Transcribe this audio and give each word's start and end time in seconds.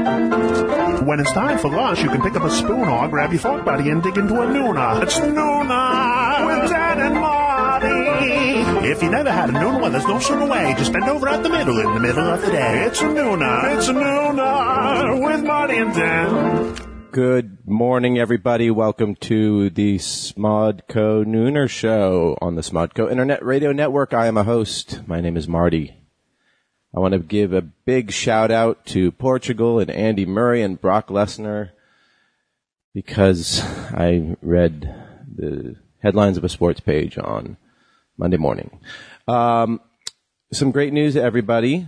When 0.00 1.18
it's 1.20 1.32
time 1.32 1.58
for 1.58 1.70
lunch, 1.70 2.02
you 2.02 2.08
can 2.08 2.22
pick 2.22 2.34
up 2.36 2.44
a 2.44 2.50
spoon 2.50 2.88
or 2.88 3.08
grab 3.08 3.32
your 3.32 3.40
fork 3.40 3.64
buddy 3.64 3.90
and 3.90 4.02
dig 4.02 4.16
into 4.16 4.34
a 4.34 4.46
Nooner. 4.46 5.02
It's 5.02 5.18
Nooner 5.18 6.46
with 6.46 6.70
Dan 6.70 7.00
and 7.00 7.14
Marty. 7.14 8.88
If 8.88 9.02
you 9.02 9.10
never 9.10 9.30
had 9.30 9.50
a 9.50 9.52
Nooner, 9.52 9.80
well, 9.80 9.90
there's 9.90 10.06
no 10.06 10.18
sooner 10.18 10.46
way. 10.46 10.74
Just 10.78 10.92
bend 10.92 11.04
over 11.04 11.28
at 11.28 11.42
the 11.42 11.48
middle 11.48 11.78
in 11.80 11.94
the 11.94 12.00
middle 12.00 12.26
of 12.26 12.40
the 12.40 12.50
day. 12.50 12.84
It's 12.86 13.00
a 13.00 13.04
Nooner. 13.04 13.76
It's 13.76 13.88
a 13.88 13.92
Nooner 13.92 15.24
with 15.24 15.44
Marty 15.44 15.76
and 15.76 15.94
Dan. 15.94 16.76
Good 17.12 17.66
morning, 17.66 18.18
everybody. 18.18 18.70
Welcome 18.70 19.16
to 19.16 19.68
the 19.70 19.96
Smodco 19.96 21.24
Nooner 21.24 21.68
Show 21.68 22.38
on 22.40 22.54
the 22.54 22.62
Smodco 22.62 23.10
Internet 23.10 23.44
Radio 23.44 23.72
Network. 23.72 24.14
I 24.14 24.28
am 24.28 24.36
a 24.36 24.44
host. 24.44 25.00
My 25.06 25.20
name 25.20 25.36
is 25.36 25.48
Marty. 25.48 25.99
I 26.94 26.98
want 26.98 27.12
to 27.12 27.20
give 27.20 27.52
a 27.52 27.62
big 27.62 28.10
shout 28.10 28.50
out 28.50 28.84
to 28.86 29.12
Portugal 29.12 29.78
and 29.78 29.90
Andy 29.90 30.26
Murray 30.26 30.62
and 30.62 30.80
Brock 30.80 31.08
Lesnar 31.08 31.70
because 32.92 33.60
I 33.62 34.36
read 34.42 34.92
the 35.32 35.76
headlines 36.02 36.36
of 36.36 36.42
a 36.42 36.48
sports 36.48 36.80
page 36.80 37.16
on 37.16 37.56
Monday 38.18 38.38
morning. 38.38 38.80
Um, 39.28 39.80
some 40.52 40.72
great 40.72 40.92
news, 40.92 41.16
everybody. 41.16 41.86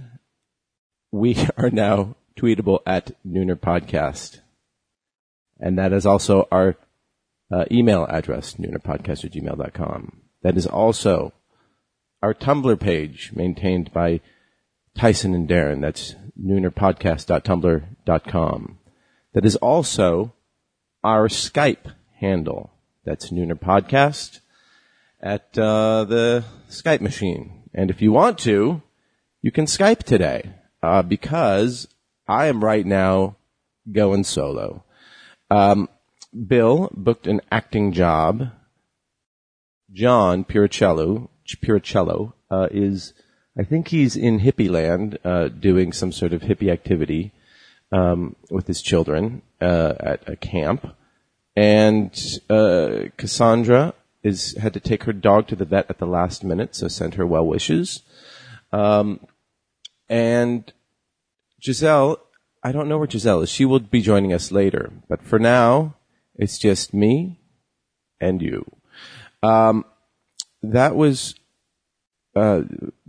We 1.10 1.36
are 1.56 1.70
now 1.70 2.14
tweetable 2.36 2.78
at 2.86 3.10
Nooner 3.26 3.56
Podcast. 3.56 4.40
And 5.58 5.78
that 5.78 5.92
is 5.92 6.06
also 6.06 6.46
our 6.52 6.76
uh, 7.52 7.64
email 7.70 8.06
address, 8.08 8.54
noonerpodcast 8.54 9.24
at 9.24 9.32
gmail.com. 9.32 10.22
That 10.42 10.56
is 10.56 10.66
also 10.66 11.32
our 12.22 12.34
Tumblr 12.34 12.78
page 12.80 13.32
maintained 13.34 13.92
by 13.92 14.20
Tyson 14.96 15.34
and 15.34 15.48
Darren. 15.48 15.80
That's 15.80 16.14
noonerpodcast.tumblr.com. 16.40 18.78
That 19.34 19.46
is 19.46 19.56
also 19.56 20.34
our 21.02 21.28
Skype 21.28 21.94
handle. 22.18 22.70
That's 23.04 23.30
Nooner 23.30 23.58
Podcast 23.58 24.40
at 25.20 25.58
uh, 25.58 26.04
the 26.04 26.44
Skype 26.68 27.00
machine. 27.00 27.62
And 27.74 27.90
if 27.90 28.00
you 28.02 28.12
want 28.12 28.38
to, 28.40 28.82
you 29.40 29.50
can 29.50 29.64
Skype 29.66 30.04
today 30.04 30.52
uh, 30.82 31.02
because 31.02 31.88
I 32.28 32.46
am 32.46 32.62
right 32.62 32.86
now 32.86 33.36
going 33.90 34.24
solo. 34.24 34.84
Um, 35.50 35.88
Bill 36.46 36.90
booked 36.92 37.26
an 37.26 37.40
acting 37.50 37.92
job. 37.92 38.50
John 39.92 40.44
Piricello, 40.44 41.28
Piricello 41.60 42.34
uh, 42.50 42.68
is 42.70 43.12
I 43.58 43.64
think 43.64 43.88
he's 43.88 44.16
in 44.16 44.40
hippie 44.40 44.70
land, 44.70 45.18
uh, 45.24 45.48
doing 45.48 45.92
some 45.92 46.10
sort 46.10 46.32
of 46.32 46.42
hippie 46.42 46.72
activity, 46.72 47.32
um, 47.90 48.34
with 48.50 48.66
his 48.66 48.80
children, 48.80 49.42
uh, 49.60 49.94
at 50.00 50.26
a 50.26 50.36
camp. 50.36 50.86
And, 51.54 52.10
uh, 52.48 53.08
Cassandra 53.18 53.92
is, 54.22 54.56
had 54.56 54.72
to 54.72 54.80
take 54.80 55.04
her 55.04 55.12
dog 55.12 55.48
to 55.48 55.56
the 55.56 55.66
vet 55.66 55.90
at 55.90 55.98
the 55.98 56.06
last 56.06 56.42
minute, 56.44 56.74
so 56.74 56.88
send 56.88 57.14
her 57.14 57.26
well 57.26 57.46
wishes. 57.46 58.02
Um, 58.72 59.20
and 60.08 60.72
Giselle, 61.62 62.18
I 62.62 62.72
don't 62.72 62.88
know 62.88 62.96
where 62.96 63.10
Giselle 63.10 63.42
is. 63.42 63.50
She 63.50 63.66
will 63.66 63.80
be 63.80 64.00
joining 64.00 64.32
us 64.32 64.50
later, 64.50 64.92
but 65.08 65.22
for 65.22 65.38
now, 65.38 65.96
it's 66.34 66.58
just 66.58 66.94
me 66.94 67.38
and 68.18 68.40
you. 68.40 68.64
Um, 69.42 69.84
that 70.62 70.96
was, 70.96 71.34
uh, 72.34 72.62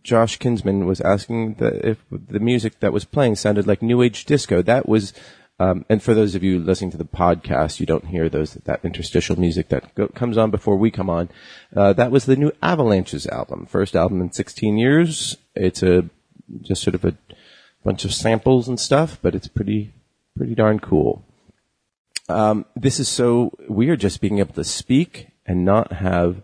Josh 0.04 0.38
Kinsman 0.38 0.86
was 0.86 1.00
asking 1.02 1.56
the, 1.56 1.90
if 1.90 1.98
the 2.12 2.40
music 2.40 2.80
that 2.82 2.94
was 2.94 3.06
playing 3.06 3.36
sounded 3.36 3.66
like 3.66 3.82
New 3.82 4.02
Age 4.02 4.26
disco. 4.26 4.62
That 4.62 4.88
was, 4.88 5.14
um, 5.60 5.86
and 5.90 6.04
for 6.04 6.14
those 6.14 6.36
of 6.36 6.44
you 6.44 6.60
listening 6.60 6.92
to 6.92 6.98
the 6.98 7.06
podcast, 7.06 7.80
you 7.80 7.86
don't 7.86 8.08
hear 8.08 8.28
those 8.28 8.56
that 8.56 8.84
interstitial 8.84 9.40
music 9.40 9.70
that 9.70 9.96
go, 9.96 10.10
comes 10.10 10.38
on 10.38 10.52
before 10.52 10.76
we 10.76 10.92
come 10.92 11.10
on. 11.10 11.30
Uh, 11.76 11.94
that 11.94 12.12
was 12.12 12.26
the 12.26 12.36
new 12.36 12.52
Avalanches 12.62 13.26
album, 13.28 13.66
first 13.66 13.96
album 13.96 14.20
in 14.20 14.32
16 14.32 14.78
years. 14.78 15.38
It's 15.56 15.82
a 15.82 16.10
just 16.62 16.84
sort 16.84 16.96
of 16.96 17.06
a 17.06 17.16
bunch 17.86 18.04
of 18.04 18.14
samples 18.14 18.68
and 18.68 18.80
stuff, 18.80 19.18
but 19.22 19.34
it's 19.34 19.48
pretty 19.48 19.94
pretty 20.36 20.56
darn 20.56 20.80
cool. 20.80 21.24
Um, 22.28 22.66
this 22.76 23.00
is 23.00 23.08
so 23.08 23.52
weird, 23.70 24.00
just 24.00 24.22
being 24.22 24.40
able 24.40 24.54
to 24.56 24.64
speak 24.64 25.28
and 25.46 25.64
not 25.64 25.94
have 25.94 26.42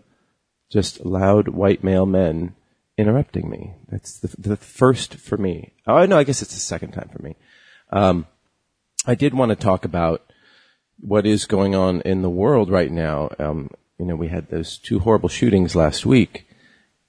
just 0.70 1.04
loud 1.04 1.48
white 1.48 1.82
male 1.82 2.06
men 2.06 2.54
interrupting 3.00 3.48
me. 3.48 3.74
That's 3.88 4.18
the, 4.18 4.28
the 4.38 4.56
first 4.56 5.14
for 5.14 5.36
me. 5.36 5.72
Oh, 5.86 6.04
no, 6.06 6.18
I 6.18 6.24
guess 6.24 6.42
it's 6.42 6.54
the 6.54 6.60
second 6.60 6.92
time 6.92 7.08
for 7.12 7.22
me. 7.22 7.36
Um, 7.90 8.26
I 9.06 9.14
did 9.14 9.34
want 9.34 9.50
to 9.50 9.56
talk 9.56 9.84
about 9.84 10.22
what 11.00 11.26
is 11.26 11.46
going 11.46 11.74
on 11.74 12.02
in 12.02 12.22
the 12.22 12.30
world 12.30 12.70
right 12.70 12.90
now. 12.90 13.30
Um, 13.38 13.70
you 13.98 14.06
know, 14.06 14.16
we 14.16 14.28
had 14.28 14.48
those 14.48 14.78
two 14.78 14.98
horrible 15.00 15.28
shootings 15.28 15.74
last 15.74 16.04
week, 16.06 16.46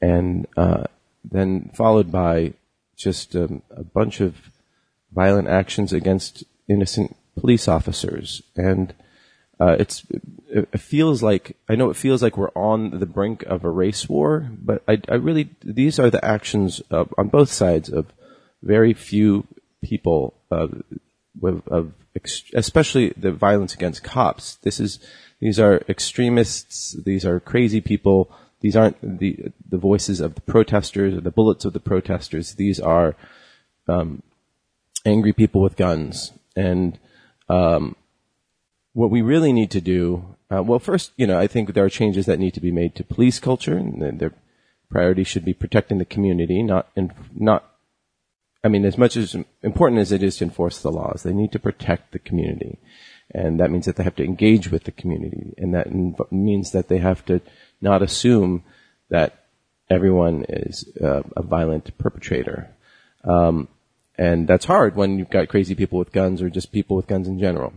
and 0.02 0.48
uh, 0.58 0.86
then 1.24 1.72
followed 1.74 2.12
by 2.12 2.54
just 2.96 3.36
um, 3.36 3.62
a 3.70 3.84
bunch 3.84 4.22
of 4.22 4.52
violent 5.14 5.48
actions 5.48 5.94
against 5.94 6.44
innocent 6.68 7.16
police 7.38 7.68
officers. 7.68 8.42
And 8.56 8.94
uh, 9.62 9.76
it's 9.78 10.04
it 10.50 10.80
feels 10.80 11.22
like 11.22 11.56
I 11.70 11.76
know 11.76 11.92
it 11.92 11.96
feels 11.96 12.24
like 12.24 12.36
we're 12.36 12.50
on 12.56 13.00
the 13.00 13.06
brink 13.06 13.44
of 13.44 13.64
a 13.64 13.70
race 13.70 14.10
war, 14.10 14.50
but 14.52 14.82
I, 14.88 15.00
I 15.08 15.16
really 15.16 15.52
these 15.64 16.00
are 16.00 16.10
the 16.10 16.24
actions 16.26 16.82
of, 16.90 17.14
on 17.16 17.28
both 17.28 17.50
sides 17.50 17.88
of 17.88 18.08
very 18.64 18.94
few 18.94 19.46
people 19.84 20.34
uh, 20.50 20.68
with, 21.40 21.68
of 21.68 21.94
ex- 22.16 22.44
especially 22.56 23.14
the 23.16 23.32
violence 23.32 23.76
against 23.76 24.04
cops. 24.04 24.56
This 24.56 24.80
is 24.80 24.98
these 25.40 25.60
are 25.60 25.84
extremists. 25.88 26.94
These 26.94 27.24
are 27.24 27.40
crazy 27.40 27.82
people. 27.82 28.32
These 28.62 28.76
aren't 28.76 29.20
the 29.20 29.52
the 29.70 29.78
voices 29.78 30.22
of 30.22 30.34
the 30.34 30.42
protesters 30.42 31.14
or 31.14 31.22
the 31.22 31.30
bullets 31.30 31.66
of 31.66 31.74
the 31.74 31.80
protesters. 31.80 32.56
These 32.56 32.80
are 32.80 33.16
um, 33.88 34.24
angry 35.06 35.34
people 35.34 35.62
with 35.62 35.76
guns 35.76 36.34
and. 36.56 36.98
Um, 37.48 37.96
what 38.94 39.10
we 39.10 39.22
really 39.22 39.54
need 39.54 39.72
to 39.72 39.82
do, 39.82 40.36
uh, 40.50 40.62
well, 40.64 40.80
first, 40.80 41.12
you 41.16 41.26
know, 41.26 41.40
I 41.40 41.48
think 41.48 41.74
there 41.74 41.86
are 41.86 41.90
changes 41.90 42.26
that 42.26 42.40
need 42.40 42.54
to 42.56 42.62
be 42.62 42.72
made 42.72 42.96
to 42.96 43.04
police 43.04 43.40
culture, 43.40 43.78
and 43.78 44.20
their 44.20 44.34
priority 44.90 45.24
should 45.24 45.46
be 45.46 45.54
protecting 45.54 45.98
the 45.98 46.06
community, 46.06 46.62
not 46.62 46.90
in, 46.96 47.14
not. 47.34 47.68
I 48.64 48.68
mean, 48.68 48.86
as 48.86 48.98
much 48.98 49.18
as 49.18 49.36
important 49.64 50.02
as 50.02 50.12
it 50.12 50.22
is 50.22 50.38
to 50.38 50.44
enforce 50.44 50.80
the 50.80 50.92
laws, 50.92 51.24
they 51.24 51.34
need 51.34 51.52
to 51.54 51.60
protect 51.60 52.12
the 52.12 52.20
community, 52.20 52.80
and 53.34 53.60
that 53.60 53.72
means 53.72 53.86
that 53.86 53.96
they 53.96 54.04
have 54.04 54.18
to 54.18 54.26
engage 54.26 54.70
with 54.70 54.84
the 54.84 54.92
community, 54.92 55.54
and 55.58 55.74
that 55.74 55.88
means 56.32 56.72
that 56.72 56.90
they 56.90 56.98
have 56.98 57.26
to 57.26 57.42
not 57.80 58.02
assume 58.02 58.64
that 59.10 59.46
everyone 59.90 60.46
is 60.48 60.88
uh, 61.02 61.22
a 61.36 61.42
violent 61.42 61.98
perpetrator. 61.98 62.70
Um, 63.24 63.68
and 64.18 64.48
that's 64.48 64.66
hard 64.66 64.96
when 64.96 65.18
you've 65.18 65.30
got 65.30 65.50
crazy 65.50 65.76
people 65.76 65.98
with 65.98 66.12
guns 66.12 66.42
or 66.42 66.50
just 66.50 66.72
people 66.72 66.96
with 66.96 67.08
guns 67.08 67.28
in 67.28 67.40
general. 67.40 67.74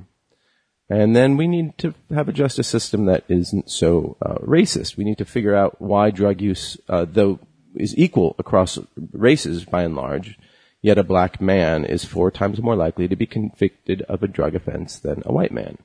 And 0.91 1.17
then 1.17 1.37
we 1.37 1.47
need 1.47 1.79
to 1.79 1.95
have 2.15 2.29
a 2.29 2.33
justice 2.33 2.69
system 2.69 3.07
that 3.07 3.25
isn't 3.29 3.71
so 3.71 4.17
uh, 4.21 4.35
racist. 4.35 4.97
We 4.97 5.05
need 5.05 5.19
to 5.19 5.25
figure 5.25 5.55
out 5.55 5.81
why 5.81 6.11
drug 6.11 6.43
use, 6.43 6.77
uh, 6.89 7.07
though 7.09 7.39
is 7.75 7.97
equal 7.97 8.37
across 8.39 8.79
races 9.13 9.65
by 9.65 9.83
and 9.83 9.97
large, 9.97 10.39
yet 10.83 10.99
a 10.99 11.05
black 11.05 11.41
man 11.41 11.85
is 11.85 12.05
four 12.05 12.31
times 12.31 12.61
more 12.61 12.77
likely 12.77 13.09
to 13.09 13.17
be 13.17 13.27
convicted 13.27 14.03
of 14.03 14.23
a 14.23 14.29
drug 14.29 14.55
offense 14.55 14.99
than 14.99 15.23
a 15.25 15.33
white 15.33 15.53
man. 15.53 15.79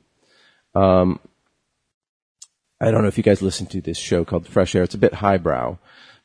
Um, 0.76 1.20
I 2.82 2.92
don't 2.92 3.02
know 3.02 3.08
if 3.08 3.18
you 3.18 3.24
guys 3.24 3.42
listen 3.42 3.68
to 3.68 3.82
this 3.82 3.98
show 3.98 4.26
called 4.26 4.48
Fresh 4.48 4.76
Air. 4.76 4.84
It's 4.84 4.96
a 4.96 5.00
bit 5.00 5.16
highbrow, 5.16 5.78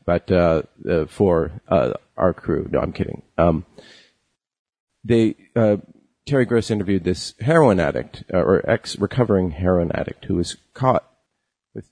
but 0.05 0.31
uh, 0.31 0.63
uh 0.89 1.07
for 1.07 1.61
uh, 1.69 1.95
our 2.17 2.35
crew, 2.35 2.69
no, 2.71 2.81
I'm 2.81 2.93
kidding. 2.93 3.23
Um, 3.39 3.65
they 5.05 5.37
uh, 5.57 5.77
Terry 6.27 6.47
Gross 6.47 6.71
interviewed 6.71 7.05
this 7.05 7.35
heroin 7.41 7.79
addict 7.79 8.25
uh, 8.33 8.39
or 8.39 8.69
ex 8.69 8.99
recovering 8.99 9.51
heroin 9.51 9.93
addict 9.93 10.25
who 10.25 10.37
was 10.37 10.57
caught 10.73 11.05
with 11.75 11.91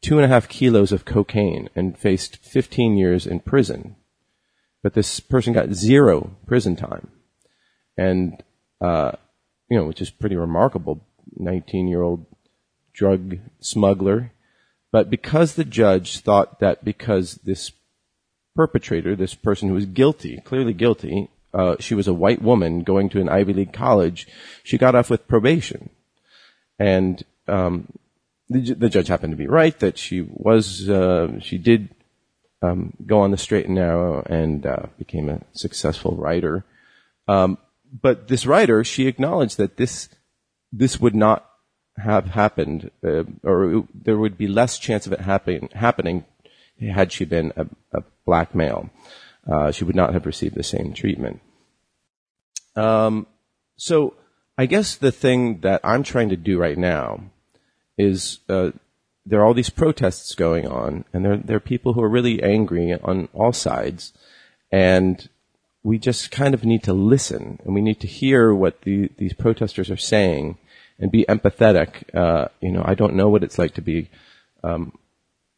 two 0.00 0.18
and 0.18 0.24
a 0.24 0.28
half 0.28 0.48
kilos 0.48 0.92
of 0.92 1.04
cocaine 1.04 1.68
and 1.74 1.98
faced 1.98 2.36
15 2.36 2.96
years 2.96 3.26
in 3.26 3.40
prison. 3.40 3.96
But 4.82 4.94
this 4.94 5.20
person 5.20 5.52
got 5.52 5.72
zero 5.72 6.36
prison 6.46 6.76
time. 6.76 7.08
And, 7.96 8.42
uh, 8.80 9.12
you 9.68 9.78
know, 9.78 9.84
which 9.84 10.00
is 10.00 10.10
pretty 10.10 10.36
remarkable. 10.36 11.04
19 11.36 11.88
year 11.88 12.02
old 12.02 12.26
drug 12.92 13.38
smuggler. 13.60 14.32
But 14.90 15.10
because 15.10 15.54
the 15.54 15.64
judge 15.64 16.18
thought 16.18 16.60
that 16.60 16.84
because 16.84 17.36
this 17.44 17.72
perpetrator, 18.54 19.16
this 19.16 19.34
person 19.34 19.68
who 19.68 19.74
was 19.74 19.86
guilty, 19.86 20.40
clearly 20.44 20.74
guilty, 20.74 21.30
uh, 21.54 21.76
she 21.78 21.94
was 21.94 22.08
a 22.08 22.14
white 22.14 22.42
woman 22.42 22.82
going 22.82 23.08
to 23.10 23.20
an 23.20 23.28
Ivy 23.28 23.52
League 23.52 23.72
college, 23.72 24.26
she 24.62 24.78
got 24.78 24.94
off 24.94 25.10
with 25.10 25.28
probation. 25.28 25.90
And 26.78 27.22
um, 27.46 27.88
the, 28.48 28.74
the, 28.74 28.88
judge 28.88 29.08
happened 29.08 29.32
to 29.32 29.36
be 29.36 29.46
right 29.46 29.78
that 29.80 29.98
she 29.98 30.22
was, 30.22 30.88
uh, 30.88 31.38
she 31.40 31.58
did 31.58 31.90
um, 32.62 32.94
go 33.04 33.20
on 33.20 33.30
the 33.30 33.36
straight 33.36 33.66
and 33.66 33.74
narrow 33.74 34.22
and 34.22 34.64
uh, 34.64 34.86
became 34.98 35.28
a 35.28 35.42
successful 35.52 36.16
writer. 36.16 36.64
Um, 37.28 37.58
but 38.00 38.28
this 38.28 38.46
writer, 38.46 38.82
she 38.84 39.06
acknowledged 39.06 39.58
that 39.58 39.76
this, 39.76 40.08
this 40.72 41.00
would 41.00 41.14
not 41.14 41.48
have 41.98 42.26
happened, 42.26 42.90
uh, 43.04 43.24
or 43.42 43.74
it, 43.74 44.04
there 44.04 44.16
would 44.16 44.38
be 44.38 44.48
less 44.48 44.78
chance 44.78 45.06
of 45.06 45.12
it 45.12 45.20
happen, 45.20 45.68
happening 45.74 46.24
had 46.80 47.12
she 47.12 47.24
been 47.24 47.52
a, 47.56 47.66
a 47.92 48.02
black 48.24 48.54
male. 48.54 48.90
Uh, 49.50 49.70
she 49.72 49.84
would 49.84 49.96
not 49.96 50.12
have 50.12 50.26
received 50.26 50.54
the 50.54 50.62
same 50.62 50.92
treatment. 50.92 51.40
Um, 52.76 53.26
so 53.76 54.14
I 54.56 54.66
guess 54.66 54.96
the 54.96 55.12
thing 55.12 55.60
that 55.60 55.80
I'm 55.82 56.02
trying 56.02 56.28
to 56.28 56.36
do 56.36 56.58
right 56.58 56.78
now 56.78 57.20
is 57.98 58.38
uh, 58.48 58.70
there 59.26 59.40
are 59.40 59.44
all 59.44 59.54
these 59.54 59.70
protests 59.70 60.34
going 60.34 60.66
on, 60.66 61.04
and 61.12 61.24
there 61.24 61.36
there 61.36 61.56
are 61.56 61.60
people 61.60 61.92
who 61.92 62.02
are 62.02 62.08
really 62.08 62.42
angry 62.42 62.92
on 62.92 63.28
all 63.32 63.52
sides, 63.52 64.12
and 64.70 65.28
we 65.82 65.98
just 65.98 66.30
kind 66.30 66.54
of 66.54 66.64
need 66.64 66.82
to 66.84 66.92
listen, 66.92 67.58
and 67.64 67.74
we 67.74 67.80
need 67.80 68.00
to 68.00 68.06
hear 68.06 68.54
what 68.54 68.82
the, 68.82 69.10
these 69.18 69.32
protesters 69.32 69.90
are 69.90 69.96
saying, 69.96 70.58
and 70.98 71.10
be 71.10 71.24
empathetic. 71.28 72.14
Uh, 72.14 72.48
you 72.60 72.70
know, 72.70 72.82
I 72.84 72.94
don't 72.94 73.14
know 73.14 73.28
what 73.28 73.42
it's 73.42 73.58
like 73.58 73.74
to 73.74 73.82
be 73.82 74.08
um, 74.62 74.96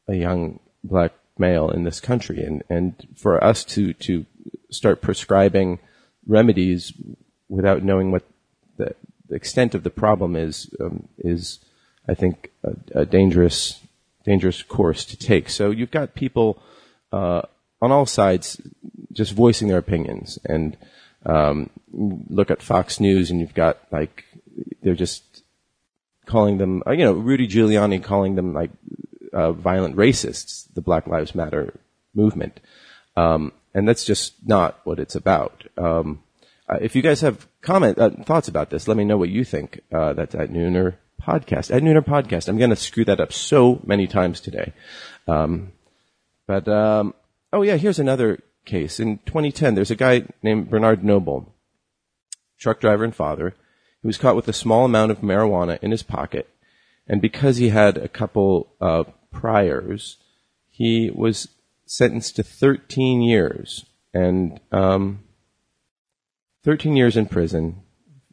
a 0.09 0.15
young 0.15 0.61
black 0.83 1.13
male 1.39 1.71
in 1.71 1.85
this 1.85 2.01
country, 2.01 2.43
and 2.43 2.63
and 2.69 2.95
for 3.17 3.43
us 3.43 3.65
to 3.65 3.93
to 3.95 4.27
start 4.71 5.01
prescribing 5.01 5.79
remedies 6.27 6.93
without 7.49 7.83
knowing 7.83 8.11
what 8.11 8.25
the, 8.77 8.95
the 9.29 9.35
extent 9.35 9.75
of 9.75 9.83
the 9.83 9.91
problem 9.91 10.37
is 10.37 10.71
um, 10.81 11.09
is 11.19 11.61
I 12.09 12.15
think 12.15 12.51
a, 12.63 13.01
a, 13.01 13.07
dangerous 13.07 13.81
dangerous 14.25 14.63
course 14.63 15.05
to 15.07 15.17
take. 15.17 15.49
So 15.49 15.71
you've 15.71 15.91
got 15.91 16.15
people 16.15 16.63
uh, 17.13 17.43
on 17.81 17.93
all 17.93 18.07
sides 18.07 18.61
just 19.13 19.33
voicing 19.33 19.69
their 19.69 19.79
opinions, 19.79 20.39
and 20.45 20.77
um, 21.25 21.71
look 21.93 22.51
at 22.51 22.63
Fox 22.63 23.01
News, 23.01 23.31
and 23.31 23.41
you've 23.41 23.55
got 23.55 23.79
like 23.93 24.25
they're 24.83 24.95
just 24.95 25.43
calling 26.27 26.59
them, 26.59 26.83
uh, 26.87 26.93
you 26.93 27.05
know, 27.05 27.13
Rudy 27.13 27.47
Giuliani 27.47 28.03
calling 28.03 28.35
them 28.35 28.53
like 28.53 28.71
uh, 29.35 29.53
violent 29.53 29.97
racists, 29.97 30.73
the 30.75 30.81
Black 30.81 31.07
Lives 31.07 31.35
Matter 31.35 31.75
movement, 32.15 32.61
um, 33.17 33.53
and 33.75 33.89
that's 33.89 34.05
just 34.05 34.35
not 34.47 34.81
what 34.85 34.99
it's 34.99 35.15
about. 35.15 35.65
Um, 35.77 36.23
uh, 36.69 36.79
if 36.81 36.97
you 36.97 37.03
guys 37.03 37.21
have 37.21 37.47
comment 37.61 37.99
uh, 37.99 38.11
thoughts 38.11 38.49
about 38.49 38.71
this, 38.71 38.89
let 38.89 38.97
me 38.97 39.05
know 39.05 39.19
what 39.19 39.29
you 39.29 39.45
think. 39.45 39.81
Uh, 39.93 40.15
that's 40.15 40.35
at 40.35 40.51
Nooner 40.51 40.95
Podcast. 41.21 41.75
At 41.75 41.83
Nooner 41.83 42.05
Podcast. 42.05 42.49
I'm 42.49 42.59
going 42.59 42.71
to 42.71 42.77
screw 42.77 43.05
that 43.05 43.21
up 43.21 43.33
so 43.33 43.81
many 43.85 44.07
times 44.07 44.41
today. 44.41 44.73
Um, 45.29 45.73
but 46.47 46.69
um, 46.69 47.15
oh 47.53 47.63
yeah, 47.63 47.77
here's 47.77 47.99
another 47.99 48.41
case. 48.65 49.01
In 49.01 49.19
2010, 49.27 49.75
there's 49.75 49.91
a 49.91 49.97
guy 49.97 50.25
named 50.43 50.71
Bernard 50.71 51.05
Noble, 51.05 51.55
truck 52.59 52.81
driver 52.81 53.05
and 53.05 53.15
father, 53.15 53.55
who 54.03 54.09
was 54.09 54.19
caught 54.19 54.37
with 54.37 54.49
a 54.49 54.53
small 54.53 54.85
amount 54.85 55.11
of 55.11 55.21
marijuana 55.21 55.79
in 55.83 55.91
his 55.91 56.03
pocket, 56.03 56.49
and 57.07 57.21
because 57.21 57.59
he 57.59 57.69
had 57.69 57.99
a 57.99 58.09
couple 58.09 58.73
uh, 58.81 59.05
priors, 59.35 60.17
he 60.71 61.11
was 61.15 61.49
sentenced 61.85 62.37
to 62.37 62.43
13 62.43 63.21
years. 63.21 63.85
And 64.15 64.61
um, 64.73 65.25
13 66.65 66.97
years 66.97 67.17
in 67.17 67.27
prison, 67.27 67.83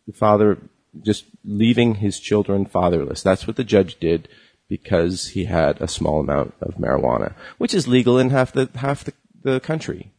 the 0.08 0.14
father 0.14 0.58
just 1.02 1.26
leaving 1.44 1.96
his 1.96 2.20
children 2.20 2.66
fatherless. 2.66 3.24
That's 3.24 3.48
what 3.48 3.56
the 3.56 3.64
judge 3.64 4.00
did 4.00 4.28
because 4.68 5.30
he 5.30 5.46
had 5.46 5.82
a 5.82 5.88
small 5.88 6.20
amount 6.20 6.54
of 6.62 6.76
marijuana, 6.76 7.34
which 7.58 7.74
is 7.74 7.88
legal 7.88 8.18
in 8.18 8.30
half 8.30 8.54
the 8.54 8.70
half 8.76 9.04
the, 9.04 9.14
the 9.44 9.60
country. 9.60 10.12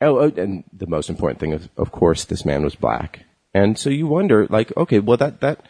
Oh, 0.00 0.18
oh, 0.18 0.32
and 0.36 0.64
the 0.72 0.86
most 0.86 1.08
important 1.08 1.40
thing 1.40 1.52
is, 1.52 1.68
of 1.76 1.92
course, 1.92 2.24
this 2.24 2.44
man 2.44 2.62
was 2.62 2.74
black, 2.74 3.24
and 3.54 3.78
so 3.78 3.88
you 3.88 4.06
wonder, 4.06 4.46
like, 4.50 4.76
okay, 4.76 4.98
well, 4.98 5.16
that 5.16 5.40
that 5.40 5.64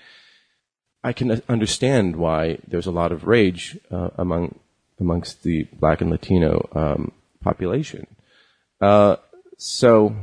I 1.05 1.13
can 1.13 1.43
understand 1.49 2.17
why 2.17 2.59
there's 2.67 2.87
a 2.87 2.93
lot 2.93 3.13
of 3.13 3.27
rage 3.27 3.79
uh, 3.91 4.11
among 4.17 4.59
amongst 5.01 5.43
the 5.43 5.65
black 5.73 6.01
and 6.01 6.11
Latino 6.11 6.69
um, 6.73 7.13
population. 7.43 8.07
Uh, 8.81 9.17
so 9.59 10.15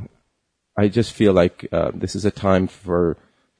I 0.77 0.87
just 0.87 1.11
feel 1.11 1.33
like 1.33 1.67
uh, 1.71 1.91
this 1.93 2.15
is 2.15 2.25
a 2.25 2.31
time 2.31 2.67
for 2.67 3.17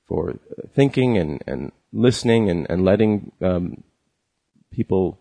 for 0.08 0.40
thinking 0.74 1.18
and, 1.18 1.44
and 1.46 1.72
listening 1.92 2.50
and, 2.50 2.66
and 2.70 2.86
letting 2.86 3.32
um, 3.42 3.84
people 4.72 5.20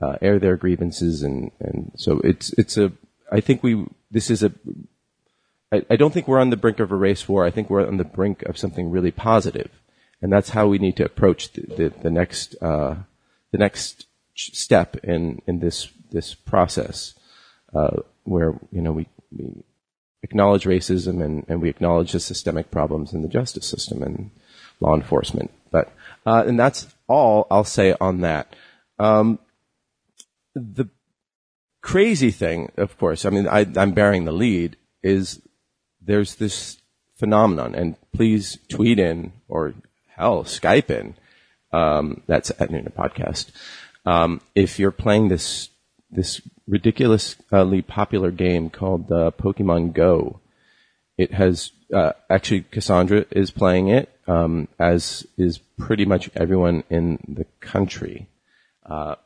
uh, 0.00 0.16
air 0.20 0.38
their 0.38 0.56
grievances 0.56 1.22
and, 1.22 1.52
and 1.60 1.92
so 1.96 2.20
it's 2.24 2.52
it's 2.54 2.76
a 2.76 2.92
I 3.30 3.40
think 3.40 3.62
we 3.62 3.86
this 4.10 4.30
is 4.30 4.42
a 4.42 4.52
I, 5.72 5.84
I 5.90 5.96
don't 5.96 6.12
think 6.12 6.26
we're 6.26 6.40
on 6.40 6.50
the 6.50 6.56
brink 6.56 6.80
of 6.80 6.92
a 6.92 6.96
race 6.96 7.28
war. 7.28 7.44
I 7.44 7.50
think 7.50 7.70
we're 7.70 7.86
on 7.86 7.96
the 7.96 8.04
brink 8.04 8.42
of 8.42 8.58
something 8.58 8.90
really 8.90 9.10
positive, 9.10 9.70
and 10.22 10.32
that's 10.32 10.50
how 10.50 10.66
we 10.68 10.78
need 10.78 10.96
to 10.96 11.04
approach 11.04 11.52
the 11.52 11.62
the, 11.62 11.92
the 12.02 12.10
next 12.10 12.54
uh, 12.62 12.94
the 13.50 13.58
next 13.58 14.06
step 14.34 14.96
in 15.04 15.42
in 15.46 15.58
this 15.58 15.88
this 16.10 16.34
process 16.34 17.14
uh, 17.74 17.96
where 18.24 18.54
you 18.70 18.80
know 18.80 18.92
we 18.92 19.06
we 19.36 19.64
acknowledge 20.22 20.64
racism 20.64 21.22
and, 21.22 21.44
and 21.48 21.60
we 21.60 21.68
acknowledge 21.68 22.12
the 22.12 22.20
systemic 22.20 22.70
problems 22.70 23.12
in 23.12 23.22
the 23.22 23.28
justice 23.28 23.66
system 23.66 24.02
and 24.02 24.30
law 24.80 24.94
enforcement. 24.94 25.50
But 25.70 25.92
uh, 26.24 26.44
and 26.46 26.58
that's 26.58 26.86
all 27.08 27.46
I'll 27.50 27.64
say 27.64 27.94
on 28.00 28.20
that. 28.20 28.54
Um, 28.98 29.38
the 30.54 30.88
crazy 31.80 32.30
thing, 32.30 32.70
of 32.76 32.96
course, 32.98 33.24
I 33.24 33.30
mean, 33.30 33.48
I, 33.48 33.66
I'm 33.76 33.92
bearing 33.92 34.24
the 34.24 34.32
lead, 34.32 34.76
is 35.02 35.40
there's 36.00 36.36
this 36.36 36.78
phenomenon, 37.16 37.74
and 37.74 37.96
please 38.12 38.58
tweet 38.68 38.98
in 38.98 39.32
or 39.48 39.74
hell, 40.16 40.44
Skype 40.44 40.90
in. 40.90 41.14
Um, 41.72 42.22
that's 42.26 42.50
at 42.50 42.70
Nooner 42.70 42.92
Podcast. 42.92 43.50
Um, 44.04 44.40
if 44.54 44.78
you're 44.78 44.90
playing 44.90 45.28
this 45.28 45.70
this 46.12 46.42
ridiculously 46.68 47.82
popular 47.82 48.30
game 48.30 48.70
called 48.70 49.10
uh, 49.10 49.30
Pokemon 49.38 49.94
Go. 49.94 50.40
It 51.16 51.32
has 51.32 51.72
uh, 51.92 52.12
actually 52.30 52.62
Cassandra 52.62 53.24
is 53.30 53.50
playing 53.50 53.88
it, 53.88 54.10
um, 54.26 54.68
as 54.78 55.26
is 55.36 55.58
pretty 55.58 56.04
much 56.04 56.30
everyone 56.34 56.84
in 56.90 57.18
the 57.28 57.44
country, 57.60 58.28
uh, 58.86 59.16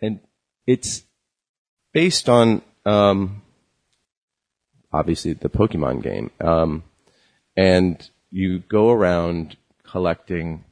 and 0.00 0.20
it's 0.66 1.02
based 1.92 2.28
on 2.28 2.62
um, 2.84 3.42
obviously 4.92 5.32
the 5.34 5.48
Pokemon 5.48 6.02
game, 6.02 6.30
um, 6.40 6.82
and 7.56 8.08
you 8.30 8.58
go 8.60 8.90
around 8.90 9.56
collecting 9.94 10.64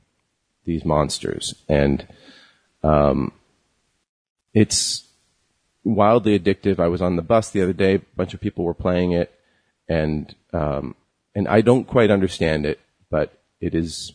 these 0.64 0.85
monsters, 0.85 1.55
and 1.69 2.05
um, 2.83 3.31
it's 4.52 5.07
wildly 5.85 6.37
addictive. 6.37 6.81
I 6.81 6.88
was 6.88 7.00
on 7.00 7.14
the 7.14 7.23
bus 7.23 7.49
the 7.50 7.62
other 7.62 7.73
day. 7.73 7.95
A 7.95 8.02
bunch 8.17 8.35
of 8.35 8.41
people 8.41 8.64
were 8.64 8.75
playing 8.75 9.12
it, 9.12 9.33
and 9.88 10.35
um, 10.52 10.97
and 11.37 11.47
I 11.47 11.61
don't 11.61 11.87
quite 11.87 12.11
understand 12.11 12.67
it, 12.67 12.81
but 13.11 13.41
it 13.61 13.76
is 13.76 14.12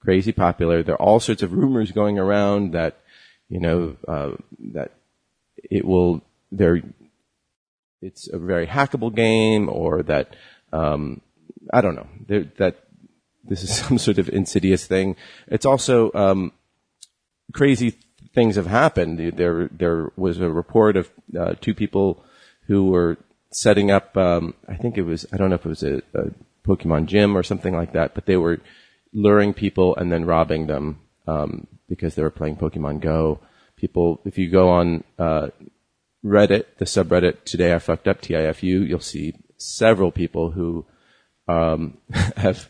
crazy 0.00 0.32
popular. 0.32 0.82
There 0.82 0.94
are 0.94 1.08
all 1.08 1.20
sorts 1.20 1.42
of 1.42 1.52
rumors 1.52 1.92
going 1.92 2.18
around 2.18 2.72
that 2.72 2.96
you 3.50 3.60
know 3.60 3.98
uh, 4.08 4.30
that 4.72 4.92
it 5.70 5.84
will 5.84 6.22
there. 6.50 6.80
It's 8.00 8.26
a 8.32 8.38
very 8.38 8.66
hackable 8.66 9.14
game, 9.14 9.68
or 9.68 10.02
that 10.04 10.34
um, 10.72 11.20
I 11.74 11.82
don't 11.82 11.94
know 11.94 12.08
that 12.56 12.85
this 13.48 13.62
is 13.62 13.74
some 13.86 13.98
sort 13.98 14.18
of 14.18 14.28
insidious 14.28 14.86
thing. 14.86 15.16
It's 15.46 15.66
also 15.66 16.12
um, 16.14 16.52
crazy 17.52 17.94
things 18.34 18.56
have 18.56 18.66
happened. 18.66 19.18
There, 19.36 19.68
there 19.72 20.12
was 20.16 20.40
a 20.40 20.50
report 20.50 20.96
of 20.96 21.10
uh, 21.38 21.54
two 21.60 21.74
people 21.74 22.22
who 22.66 22.86
were 22.90 23.18
setting 23.52 23.90
up. 23.90 24.16
Um, 24.16 24.54
I 24.68 24.76
think 24.76 24.98
it 24.98 25.02
was. 25.02 25.26
I 25.32 25.36
don't 25.36 25.50
know 25.50 25.56
if 25.56 25.66
it 25.66 25.68
was 25.68 25.82
a, 25.82 26.02
a, 26.14 26.30
Pokemon 26.66 27.06
gym 27.06 27.36
or 27.36 27.44
something 27.44 27.76
like 27.76 27.92
that, 27.92 28.12
but 28.12 28.26
they 28.26 28.36
were 28.36 28.58
luring 29.12 29.54
people 29.54 29.94
and 29.94 30.10
then 30.10 30.24
robbing 30.24 30.66
them 30.66 30.98
um, 31.28 31.68
because 31.88 32.16
they 32.16 32.22
were 32.22 32.30
playing 32.30 32.56
Pokemon 32.56 33.00
Go. 33.00 33.38
People, 33.76 34.20
if 34.24 34.36
you 34.36 34.50
go 34.50 34.70
on 34.70 35.04
uh, 35.16 35.48
Reddit, 36.24 36.64
the 36.78 36.84
subreddit 36.84 37.44
"Today 37.44 37.72
I 37.72 37.78
Fucked 37.78 38.08
Up" 38.08 38.20
(TIFU), 38.20 38.88
you'll 38.88 38.98
see 38.98 39.34
several 39.58 40.10
people 40.10 40.50
who 40.50 40.84
um, 41.46 41.98
have 42.36 42.68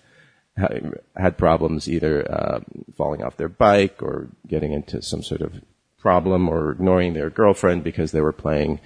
had 1.17 1.37
problems 1.37 1.89
either 1.89 2.31
uh, 2.31 2.61
falling 2.97 3.23
off 3.23 3.37
their 3.37 3.49
bike 3.49 4.03
or 4.03 4.29
getting 4.47 4.73
into 4.73 5.03
some 5.03 5.23
sort 5.23 5.43
of 5.43 5.53
problem 5.99 6.49
or 6.49 6.73
ignoring 6.73 7.15
their 7.15 7.31
girlfriend 7.31 7.85
because 7.85 8.13
they 8.13 8.21
were 8.21 8.33
playing 8.33 8.81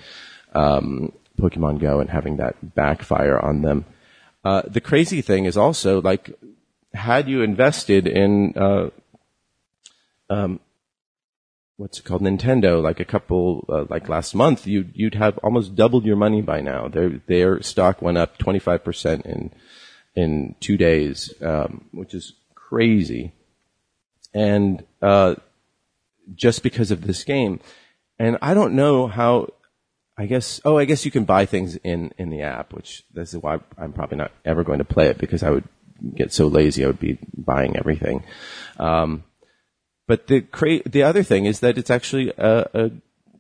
um, 0.55 1.13
Pokemon 1.39 1.81
Go 1.81 2.01
and 2.01 2.11
having 2.11 2.37
that 2.39 2.75
backfire 2.75 3.39
on 3.39 3.63
them. 3.63 3.85
Uh, 4.45 4.63
the 4.67 4.81
crazy 4.81 5.21
thing 5.21 5.45
is 5.45 5.57
also 5.57 6.01
like, 6.01 6.31
had 6.95 7.29
you 7.29 7.43
invested 7.43 8.07
in 8.07 8.55
uh, 8.57 8.91
um, 10.29 10.61
what's 11.77 11.99
it 11.99 12.05
called 12.05 12.23
Nintendo 12.23 12.83
like 12.83 13.01
a 13.01 13.05
couple 13.05 13.65
uh, 13.69 13.85
like 13.89 14.09
last 14.09 14.35
month, 14.35 14.67
you 14.67 14.87
you'd 14.93 15.15
have 15.15 15.39
almost 15.39 15.75
doubled 15.75 16.05
your 16.05 16.17
money 16.17 16.43
by 16.43 16.61
now. 16.61 16.89
Their 16.89 17.21
their 17.27 17.63
stock 17.63 18.03
went 18.03 18.19
up 18.19 18.39
twenty 18.39 18.59
five 18.59 18.85
percent 18.85 19.25
in 19.25 19.53
in 20.15 20.55
two 20.61 20.77
days, 20.77 21.33
um, 21.43 21.85
which 21.93 22.15
is 22.15 22.33
crazy. 22.55 23.33
And 24.33 24.85
uh, 25.03 25.37
just 26.35 26.63
because 26.63 26.91
of 26.91 27.07
this 27.07 27.25
game, 27.25 27.61
and 28.19 28.39
I 28.43 28.55
don't 28.55 28.75
know 28.75 29.07
how. 29.07 29.49
I 30.19 30.27
guess. 30.27 30.61
Oh, 30.67 30.77
I 30.77 30.85
guess 30.85 31.07
you 31.07 31.11
can 31.11 31.25
buy 31.25 31.47
things 31.47 31.77
in 31.77 32.13
in 32.19 32.29
the 32.29 32.43
app, 32.43 32.75
which 32.75 33.05
this 33.15 33.33
is 33.33 33.43
why 33.43 33.61
I'm 33.79 33.95
probably 33.95 34.19
not 34.19 34.33
ever 34.45 34.65
going 34.65 34.79
to 34.79 34.85
play 34.85 35.07
it 35.07 35.17
because 35.17 35.43
I 35.43 35.49
would 35.49 35.65
get 36.15 36.33
so 36.33 36.47
lazy 36.47 36.85
I 36.85 36.89
would 36.89 37.01
be 37.01 37.19
buying 37.35 37.77
everything. 37.77 38.25
Um, 38.79 39.25
but 40.07 40.27
the 40.27 40.43
cra- 40.43 40.87
the 40.87 41.03
other 41.03 41.23
thing 41.23 41.47
is 41.47 41.61
that 41.61 41.79
it's 41.79 41.91
actually 41.91 42.33
a, 42.37 42.69
a 42.75 42.91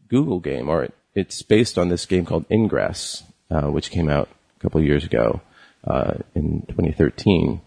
Google 0.09 0.41
game, 0.41 0.69
or 0.71 0.85
it, 0.85 0.95
it's 1.15 1.43
based 1.43 1.77
on 1.77 1.91
this 1.91 2.07
game 2.07 2.25
called 2.25 2.47
Ingress, 2.50 3.25
uh, 3.50 3.67
which 3.67 3.91
came 3.91 4.09
out 4.09 4.29
a 4.57 4.61
couple 4.61 4.81
years 4.83 5.05
ago 5.05 5.43
uh, 5.84 6.14
in 6.34 6.64
2013. 6.68 7.60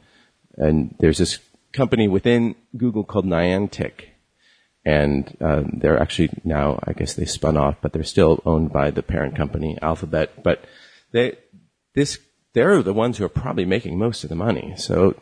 And 0.57 0.95
there's 0.99 1.17
this 1.17 1.39
company 1.71 2.07
within 2.07 2.55
Google 2.77 3.03
called 3.03 3.25
Niantic, 3.25 4.05
and 4.85 5.35
uh, 5.41 5.63
they're 5.73 5.99
actually 5.99 6.29
now, 6.43 6.79
I 6.85 6.93
guess 6.93 7.13
they 7.13 7.25
spun 7.25 7.57
off, 7.57 7.77
but 7.81 7.93
they're 7.93 8.03
still 8.03 8.41
owned 8.45 8.71
by 8.71 8.91
the 8.91 9.01
parent 9.01 9.35
company, 9.35 9.77
Alphabet. 9.81 10.43
But 10.43 10.65
they 11.11 11.37
this 11.95 12.19
they're 12.53 12.83
the 12.83 12.93
ones 12.93 13.17
who 13.17 13.25
are 13.25 13.29
probably 13.29 13.65
making 13.65 13.97
most 13.97 14.23
of 14.23 14.29
the 14.29 14.35
money. 14.35 14.73
So 14.77 15.15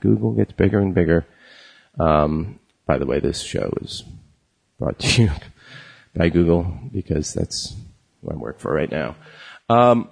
Google 0.00 0.32
gets 0.32 0.52
bigger 0.52 0.80
and 0.80 0.94
bigger. 0.94 1.26
Um, 1.98 2.60
by 2.84 2.98
the 2.98 3.06
way, 3.06 3.20
this 3.20 3.40
show 3.40 3.72
is 3.80 4.04
brought 4.78 4.98
to 4.98 5.22
you 5.22 5.30
by 6.14 6.28
Google 6.28 6.78
because 6.92 7.32
that's 7.32 7.74
who 8.20 8.30
I 8.30 8.34
work 8.34 8.60
for 8.60 8.72
right 8.72 8.90
now. 8.90 9.16
Um, 9.68 10.10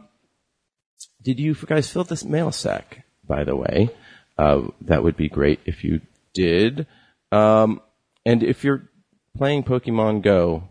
did 1.24 1.40
you 1.40 1.54
guys 1.54 1.90
fill 1.90 2.04
this 2.04 2.24
mail 2.24 2.52
sack? 2.52 3.04
By 3.26 3.44
the 3.44 3.56
way, 3.56 3.90
uh, 4.38 4.68
that 4.82 5.02
would 5.02 5.16
be 5.16 5.28
great 5.28 5.60
if 5.64 5.82
you 5.82 6.02
did. 6.34 6.86
Um, 7.32 7.80
and 8.26 8.42
if 8.42 8.62
you're 8.62 8.88
playing 9.36 9.64
Pokemon 9.64 10.22
Go, 10.22 10.68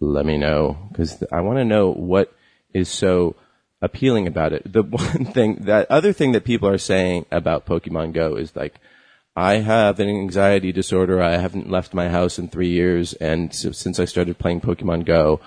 let 0.00 0.26
me 0.26 0.38
know 0.38 0.88
because 0.90 1.22
I 1.30 1.42
want 1.42 1.58
to 1.58 1.64
know 1.64 1.92
what 1.92 2.34
is 2.72 2.88
so 2.88 3.36
appealing 3.82 4.26
about 4.26 4.54
it. 4.54 4.72
The 4.72 4.82
one 4.82 5.26
thing, 5.26 5.56
that 5.66 5.90
other 5.90 6.12
thing 6.12 6.32
that 6.32 6.44
people 6.44 6.68
are 6.68 6.78
saying 6.78 7.26
about 7.30 7.66
Pokemon 7.66 8.14
Go 8.14 8.36
is 8.36 8.56
like, 8.56 8.80
I 9.36 9.56
have 9.56 10.00
an 10.00 10.08
anxiety 10.08 10.72
disorder. 10.72 11.20
I 11.20 11.36
haven't 11.36 11.70
left 11.70 11.92
my 11.92 12.08
house 12.08 12.38
in 12.38 12.48
three 12.48 12.70
years. 12.70 13.12
And 13.12 13.54
so 13.54 13.70
since 13.72 14.00
I 14.00 14.06
started 14.06 14.38
playing 14.38 14.62
Pokemon 14.62 15.04
Go, 15.04 15.40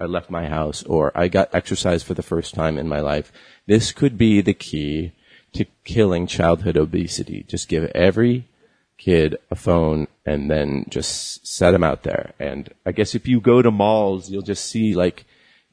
I 0.00 0.06
left 0.06 0.30
my 0.30 0.48
house 0.48 0.82
or 0.84 1.12
I 1.14 1.28
got 1.28 1.54
exercise 1.54 2.02
for 2.02 2.14
the 2.14 2.22
first 2.22 2.54
time 2.54 2.78
in 2.78 2.88
my 2.88 3.00
life. 3.00 3.30
This 3.66 3.92
could 3.92 4.16
be 4.16 4.40
the 4.40 4.54
key 4.54 5.12
to 5.52 5.66
killing 5.84 6.26
childhood 6.26 6.76
obesity. 6.76 7.44
Just 7.46 7.68
give 7.68 7.84
every 7.94 8.48
kid 8.96 9.36
a 9.50 9.56
phone 9.56 10.06
and 10.24 10.50
then 10.50 10.86
just 10.88 11.46
set 11.46 11.72
them 11.72 11.84
out 11.84 12.02
there. 12.02 12.32
And 12.38 12.72
I 12.86 12.92
guess 12.92 13.14
if 13.14 13.28
you 13.28 13.40
go 13.40 13.62
to 13.62 13.70
malls, 13.70 14.30
you'll 14.30 14.42
just 14.42 14.64
see 14.66 14.94
like 14.94 15.24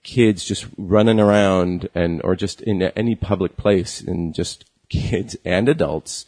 kids 0.03 0.43
just 0.43 0.65
running 0.77 1.19
around 1.19 1.89
and, 1.96 2.22
or 2.24 2.36
just 2.36 2.62
in 2.62 2.81
any 2.81 3.15
public 3.15 3.57
place 3.57 4.01
and 4.01 4.34
just 4.34 4.65
kids 4.89 5.36
and 5.46 5.69
adults 5.69 6.25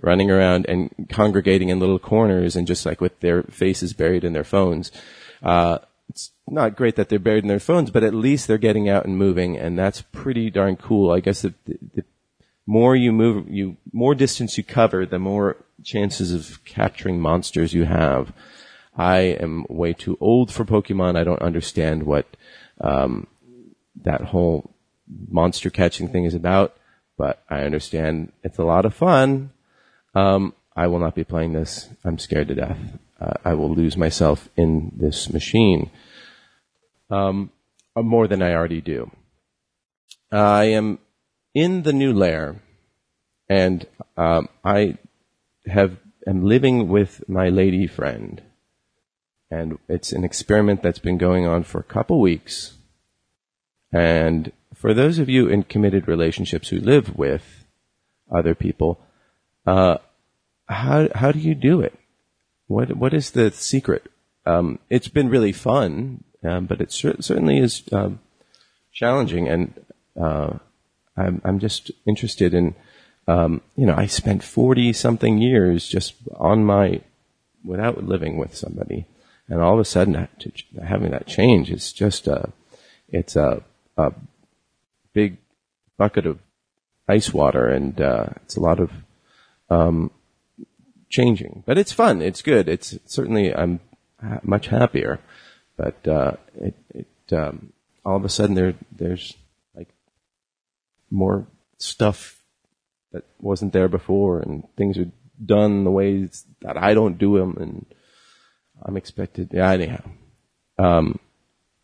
running 0.00 0.30
around 0.30 0.66
and 0.68 1.08
congregating 1.08 1.68
in 1.68 1.78
little 1.78 1.98
corners 1.98 2.56
and 2.56 2.66
just 2.66 2.84
like 2.84 3.00
with 3.00 3.18
their 3.20 3.44
faces 3.44 3.92
buried 3.92 4.24
in 4.24 4.32
their 4.32 4.44
phones. 4.44 4.90
Uh, 5.42 5.78
it's 6.08 6.32
not 6.46 6.76
great 6.76 6.96
that 6.96 7.08
they're 7.08 7.18
buried 7.18 7.44
in 7.44 7.48
their 7.48 7.60
phones, 7.60 7.90
but 7.90 8.04
at 8.04 8.14
least 8.14 8.46
they're 8.46 8.58
getting 8.58 8.88
out 8.88 9.04
and 9.04 9.16
moving, 9.16 9.56
and 9.56 9.78
that's 9.78 10.02
pretty 10.02 10.50
darn 10.50 10.76
cool. 10.76 11.10
I 11.10 11.20
guess 11.20 11.42
the, 11.42 11.54
the 11.66 12.04
more 12.66 12.94
you 12.94 13.12
move, 13.12 13.48
you 13.48 13.76
more 13.92 14.14
distance 14.14 14.56
you 14.56 14.64
cover, 14.64 15.06
the 15.06 15.18
more 15.18 15.56
chances 15.84 16.32
of 16.32 16.64
capturing 16.64 17.20
monsters 17.20 17.72
you 17.74 17.84
have. 17.84 18.32
I 18.96 19.18
am 19.18 19.64
way 19.68 19.94
too 19.94 20.18
old 20.20 20.52
for 20.52 20.64
Pokemon. 20.64 21.16
I 21.16 21.24
don't 21.24 21.40
understand 21.40 22.02
what 22.02 22.26
um, 22.80 23.26
that 24.02 24.20
whole 24.20 24.74
monster 25.28 25.70
catching 25.70 26.08
thing 26.08 26.24
is 26.24 26.34
about, 26.34 26.76
but 27.16 27.42
I 27.48 27.62
understand 27.62 28.32
it's 28.42 28.58
a 28.58 28.64
lot 28.64 28.84
of 28.84 28.94
fun. 28.94 29.50
Um, 30.14 30.54
I 30.76 30.86
will 30.86 30.98
not 30.98 31.14
be 31.14 31.24
playing 31.24 31.52
this. 31.52 31.88
I'm 32.04 32.18
scared 32.18 32.48
to 32.48 32.54
death. 32.54 32.78
I 33.44 33.54
will 33.54 33.72
lose 33.74 33.96
myself 33.96 34.48
in 34.56 34.92
this 34.96 35.32
machine 35.32 35.90
um, 37.10 37.50
more 37.96 38.26
than 38.26 38.42
I 38.42 38.54
already 38.54 38.80
do. 38.80 39.10
I 40.30 40.64
am 40.64 40.98
in 41.54 41.82
the 41.82 41.92
new 41.92 42.12
lair, 42.12 42.62
and 43.48 43.86
um, 44.16 44.48
I 44.64 44.96
have 45.66 45.98
am 46.26 46.44
living 46.44 46.88
with 46.88 47.28
my 47.28 47.48
lady 47.48 47.86
friend, 47.86 48.42
and 49.50 49.78
it's 49.88 50.12
an 50.12 50.24
experiment 50.24 50.82
that's 50.82 50.98
been 50.98 51.18
going 51.18 51.46
on 51.46 51.64
for 51.64 51.78
a 51.80 51.84
couple 51.84 52.20
weeks. 52.20 52.74
And 53.92 54.52
for 54.74 54.94
those 54.94 55.18
of 55.18 55.28
you 55.28 55.48
in 55.48 55.64
committed 55.64 56.08
relationships 56.08 56.68
who 56.68 56.80
live 56.80 57.16
with 57.16 57.66
other 58.34 58.54
people, 58.54 58.98
uh, 59.66 59.98
how 60.66 61.08
how 61.14 61.30
do 61.30 61.38
you 61.38 61.54
do 61.54 61.82
it? 61.82 61.94
What 62.66 62.96
what 62.96 63.14
is 63.14 63.32
the 63.32 63.50
secret? 63.50 64.10
Um, 64.46 64.78
it's 64.90 65.08
been 65.08 65.28
really 65.28 65.52
fun, 65.52 66.24
um, 66.42 66.66
but 66.66 66.80
it 66.80 66.90
cer- 66.92 67.20
certainly 67.20 67.58
is 67.58 67.82
um, 67.92 68.20
challenging, 68.92 69.48
and 69.48 69.72
uh, 70.20 70.58
I'm 71.16 71.40
I'm 71.44 71.58
just 71.58 71.90
interested 72.06 72.54
in. 72.54 72.74
Um, 73.28 73.60
you 73.76 73.86
know, 73.86 73.94
I 73.94 74.06
spent 74.06 74.42
forty 74.42 74.92
something 74.92 75.38
years 75.38 75.86
just 75.86 76.14
on 76.36 76.64
my 76.64 77.02
without 77.64 78.04
living 78.04 78.36
with 78.36 78.56
somebody, 78.56 79.06
and 79.48 79.60
all 79.60 79.74
of 79.74 79.80
a 79.80 79.84
sudden 79.84 80.28
having 80.84 81.12
that 81.12 81.26
change 81.26 81.70
is 81.70 81.92
just 81.92 82.26
a 82.26 82.52
it's 83.08 83.36
a, 83.36 83.62
a 83.96 84.12
big 85.12 85.36
bucket 85.96 86.26
of 86.26 86.38
ice 87.06 87.32
water, 87.32 87.68
and 87.68 88.00
uh, 88.00 88.26
it's 88.36 88.56
a 88.56 88.60
lot 88.60 88.80
of 88.80 88.90
um, 89.70 90.10
changing. 91.12 91.62
But 91.64 91.78
it's 91.78 91.92
fun. 91.92 92.20
It's 92.20 92.42
good. 92.42 92.68
It's 92.68 92.98
certainly 93.04 93.54
I'm 93.54 93.78
much 94.42 94.66
happier. 94.66 95.20
But 95.76 96.08
uh, 96.08 96.32
it, 96.56 96.74
it 96.90 97.32
um, 97.32 97.72
all 98.04 98.16
of 98.16 98.24
a 98.24 98.28
sudden 98.28 98.56
there 98.56 98.74
there's 98.90 99.34
like 99.76 99.88
more 101.10 101.46
stuff 101.78 102.42
that 103.12 103.24
wasn't 103.38 103.72
there 103.72 103.88
before, 103.88 104.40
and 104.40 104.64
things 104.76 104.98
are 104.98 105.10
done 105.44 105.84
the 105.84 105.90
ways 105.90 106.44
that 106.62 106.76
I 106.76 106.94
don't 106.94 107.18
do 107.18 107.38
them, 107.38 107.56
and 107.60 107.86
I'm 108.82 108.96
expected. 108.96 109.50
Yeah, 109.52 109.70
anyhow, 109.70 110.02
um, 110.78 111.18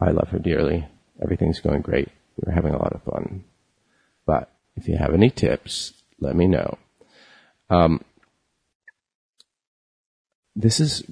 I 0.01 0.11
love 0.11 0.29
her 0.29 0.39
dearly. 0.39 0.87
Everything's 1.23 1.61
going 1.61 1.83
great. 1.83 2.09
We're 2.37 2.55
having 2.55 2.75
a 2.75 2.79
lot 2.79 2.93
of 2.95 3.03
fun. 3.03 3.45
But 4.25 4.51
if 4.77 4.89
you 4.89 4.97
have 4.97 5.13
any 5.13 5.31
tips, 5.31 5.93
let 6.21 6.37
me 6.37 6.47
know. 6.47 6.79
Um, 7.69 8.03
this 10.59 10.81
is 10.81 11.05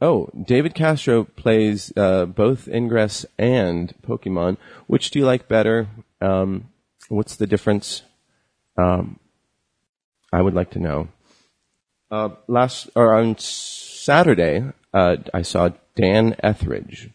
oh 0.00 0.30
David 0.40 0.74
Castro 0.74 1.24
plays 1.24 1.92
uh, 1.96 2.26
both 2.26 2.68
Ingress 2.68 3.26
and 3.36 3.92
Pokemon. 4.02 4.56
Which 4.86 5.10
do 5.10 5.18
you 5.18 5.26
like 5.26 5.48
better? 5.48 5.88
Um, 6.20 6.68
what's 7.08 7.34
the 7.34 7.46
difference? 7.46 8.02
Um, 8.76 9.18
I 10.32 10.40
would 10.42 10.54
like 10.54 10.70
to 10.70 10.78
know. 10.78 11.08
Uh, 12.10 12.30
last 12.46 12.88
or 12.94 13.14
on 13.14 13.36
Saturday, 13.38 14.72
uh, 14.94 15.16
I 15.34 15.42
saw 15.42 15.70
Dan 15.96 16.36
Etheridge, 16.42 17.10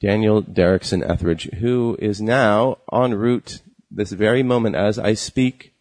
Daniel 0.00 0.42
Derrickson 0.42 1.08
Etheridge, 1.08 1.50
who 1.60 1.96
is 1.98 2.20
now 2.20 2.78
en 2.92 3.14
route 3.14 3.62
this 3.90 4.12
very 4.12 4.42
moment 4.42 4.76
as 4.76 4.98
I 4.98 5.14
speak 5.14 5.72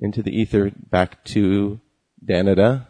into 0.00 0.22
the 0.22 0.32
ether 0.32 0.72
back 0.90 1.22
to 1.24 1.80
Canada 2.26 2.88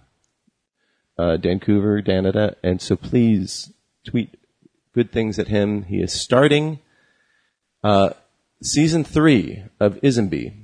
uh, 1.18 1.36
Vancouver, 1.36 2.02
Canada, 2.02 2.56
and 2.62 2.80
so 2.80 2.96
please 2.96 3.72
tweet 4.04 4.36
good 4.94 5.10
things 5.12 5.38
at 5.38 5.48
him. 5.48 5.84
He 5.84 6.00
is 6.00 6.12
starting 6.12 6.80
uh, 7.82 8.10
season 8.62 9.04
three 9.04 9.64
of 9.80 10.00
iZombie 10.00 10.54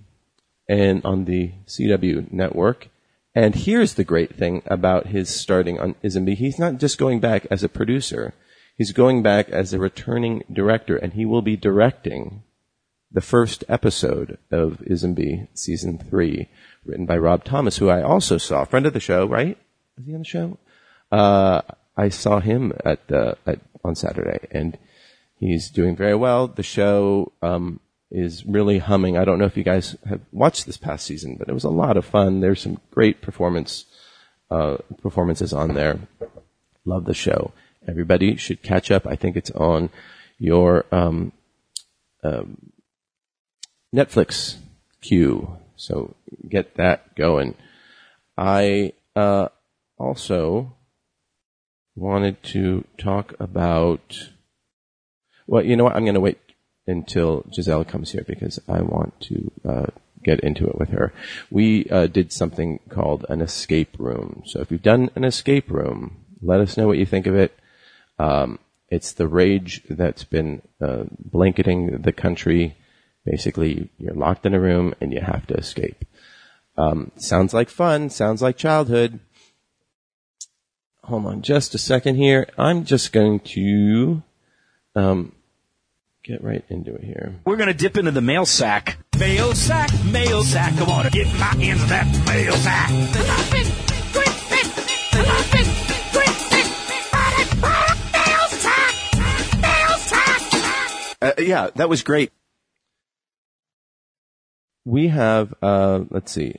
and 0.68 1.04
on 1.04 1.24
the 1.24 1.52
CW 1.66 2.32
network. 2.32 2.88
And 3.34 3.54
here's 3.54 3.94
the 3.94 4.04
great 4.04 4.36
thing 4.36 4.62
about 4.66 5.08
his 5.08 5.28
starting 5.28 5.78
on 5.78 5.94
iZombie. 6.02 6.36
He's 6.36 6.58
not 6.58 6.78
just 6.78 6.98
going 6.98 7.20
back 7.20 7.46
as 7.50 7.62
a 7.62 7.68
producer. 7.68 8.34
He's 8.76 8.92
going 8.92 9.22
back 9.22 9.50
as 9.50 9.72
a 9.72 9.78
returning 9.78 10.42
director 10.52 10.96
and 10.96 11.12
he 11.12 11.26
will 11.26 11.42
be 11.42 11.56
directing 11.56 12.42
the 13.12 13.20
first 13.20 13.64
episode 13.68 14.38
of 14.50 14.78
iZombie 14.88 15.48
season 15.54 15.98
three, 15.98 16.48
written 16.84 17.06
by 17.06 17.18
Rob 17.18 17.44
Thomas, 17.44 17.78
who 17.78 17.88
I 17.88 18.02
also 18.02 18.38
saw, 18.38 18.64
friend 18.64 18.86
of 18.86 18.92
the 18.92 19.00
show, 19.00 19.26
right? 19.26 19.58
Is 20.00 20.06
he 20.06 20.14
on 20.14 20.20
the 20.20 20.24
show? 20.24 20.58
Uh, 21.12 21.60
I 21.94 22.08
saw 22.08 22.40
him 22.40 22.72
at 22.84 23.06
the 23.08 23.36
at, 23.46 23.60
on 23.84 23.94
Saturday, 23.94 24.46
and 24.50 24.78
he's 25.38 25.68
doing 25.68 25.94
very 25.94 26.14
well. 26.14 26.48
The 26.48 26.62
show 26.62 27.32
um, 27.42 27.80
is 28.10 28.46
really 28.46 28.78
humming. 28.78 29.18
I 29.18 29.26
don't 29.26 29.38
know 29.38 29.44
if 29.44 29.58
you 29.58 29.62
guys 29.62 29.96
have 30.08 30.22
watched 30.32 30.64
this 30.64 30.78
past 30.78 31.04
season, 31.04 31.36
but 31.36 31.48
it 31.48 31.52
was 31.52 31.64
a 31.64 31.70
lot 31.70 31.98
of 31.98 32.06
fun. 32.06 32.40
There's 32.40 32.62
some 32.62 32.80
great 32.90 33.20
performance 33.20 33.84
uh, 34.50 34.78
performances 35.02 35.52
on 35.52 35.74
there. 35.74 35.98
Love 36.86 37.04
the 37.04 37.14
show. 37.14 37.52
Everybody 37.86 38.36
should 38.36 38.62
catch 38.62 38.90
up. 38.90 39.06
I 39.06 39.16
think 39.16 39.36
it's 39.36 39.50
on 39.50 39.90
your 40.38 40.86
um, 40.90 41.32
um, 42.24 42.72
Netflix 43.94 44.56
queue. 45.02 45.58
So 45.76 46.16
get 46.48 46.76
that 46.76 47.14
going. 47.16 47.54
I 48.38 48.94
uh, 49.14 49.48
also 50.00 50.76
wanted 51.94 52.42
to 52.42 52.84
talk 52.98 53.34
about. 53.38 54.30
Well, 55.46 55.64
you 55.64 55.76
know 55.76 55.84
what? 55.84 55.96
I'm 55.96 56.04
going 56.04 56.14
to 56.14 56.20
wait 56.20 56.38
until 56.86 57.44
Giselle 57.52 57.84
comes 57.84 58.12
here 58.12 58.24
because 58.26 58.58
I 58.68 58.80
want 58.80 59.20
to 59.22 59.52
uh, 59.68 59.86
get 60.22 60.40
into 60.40 60.66
it 60.66 60.78
with 60.78 60.90
her. 60.90 61.12
We 61.50 61.88
uh, 61.90 62.06
did 62.06 62.32
something 62.32 62.80
called 62.88 63.26
an 63.28 63.40
escape 63.40 63.96
room. 63.98 64.42
So 64.46 64.60
if 64.60 64.70
you've 64.70 64.82
done 64.82 65.10
an 65.14 65.24
escape 65.24 65.70
room, 65.70 66.24
let 66.42 66.60
us 66.60 66.76
know 66.76 66.86
what 66.86 66.98
you 66.98 67.06
think 67.06 67.26
of 67.26 67.34
it. 67.34 67.56
Um, 68.18 68.58
it's 68.88 69.12
the 69.12 69.28
rage 69.28 69.82
that's 69.88 70.24
been 70.24 70.62
uh, 70.80 71.04
blanketing 71.18 72.02
the 72.02 72.12
country. 72.12 72.76
Basically, 73.24 73.90
you're 73.98 74.14
locked 74.14 74.46
in 74.46 74.54
a 74.54 74.60
room 74.60 74.94
and 75.00 75.12
you 75.12 75.20
have 75.20 75.46
to 75.48 75.54
escape. 75.54 76.04
Um, 76.76 77.12
sounds 77.16 77.52
like 77.52 77.68
fun. 77.68 78.10
Sounds 78.10 78.42
like 78.42 78.56
childhood. 78.56 79.20
Hold 81.10 81.26
on 81.26 81.42
just 81.42 81.74
a 81.74 81.78
second 81.78 82.14
here. 82.14 82.46
I'm 82.56 82.84
just 82.84 83.12
going 83.12 83.40
to 83.40 84.22
um, 84.94 85.32
get 86.22 86.40
right 86.40 86.64
into 86.68 86.94
it 86.94 87.02
here. 87.02 87.34
We're 87.44 87.56
gonna 87.56 87.74
dip 87.74 87.96
into 87.96 88.12
the 88.12 88.20
mail 88.20 88.46
sack. 88.46 88.96
Mail 89.18 89.52
sack, 89.52 89.90
mail 90.04 90.44
sack. 90.44 90.76
Come 90.76 90.88
on, 90.88 91.08
get 91.08 91.26
my 91.26 91.46
hands 91.46 91.82
on 91.82 91.88
that 91.88 92.06
mail 92.28 92.52
sack. 92.52 92.90
Uh, 101.20 101.32
yeah, 101.42 101.70
that 101.74 101.88
was 101.88 102.04
great. 102.04 102.30
We 104.84 105.08
have, 105.08 105.52
uh, 105.60 106.04
let's 106.08 106.30
see. 106.30 106.54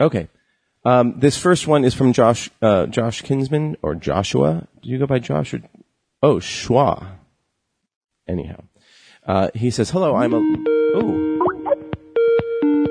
Okay. 0.00 0.26
Um, 0.84 1.14
this 1.18 1.36
first 1.36 1.68
one 1.68 1.84
is 1.84 1.94
from 1.94 2.12
Josh, 2.12 2.50
uh, 2.60 2.86
Josh 2.86 3.22
Kinsman 3.22 3.76
or 3.82 3.94
Joshua. 3.94 4.66
Do 4.82 4.88
you 4.88 4.98
go 4.98 5.06
by 5.06 5.20
Josh 5.20 5.54
or, 5.54 5.62
oh, 6.22 6.36
Schwa. 6.36 7.18
Anyhow. 8.26 8.64
Uh, 9.24 9.48
he 9.54 9.70
says, 9.70 9.90
hello, 9.90 10.16
I'm 10.16 10.34
a, 10.34 10.38
oh. 10.96 11.28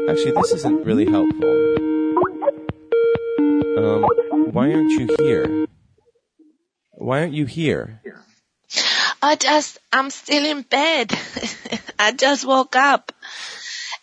Actually, 0.10 0.32
this 0.32 0.54
isn't 0.54 0.86
really 0.86 1.06
helpful. 1.06 1.50
Um, 3.78 4.06
why 4.52 4.72
aren't 4.72 4.92
you 4.92 5.16
here? 5.20 5.68
Why 6.92 7.22
aren't 7.22 7.34
you 7.34 7.46
here? 7.46 8.02
I 9.22 9.36
just, 9.36 9.80
I'm 9.92 10.10
still 10.10 10.46
in 10.46 10.62
bed. 10.62 11.12
I 12.00 12.14
just 12.14 12.46
woke 12.46 12.76
up. 12.76 13.12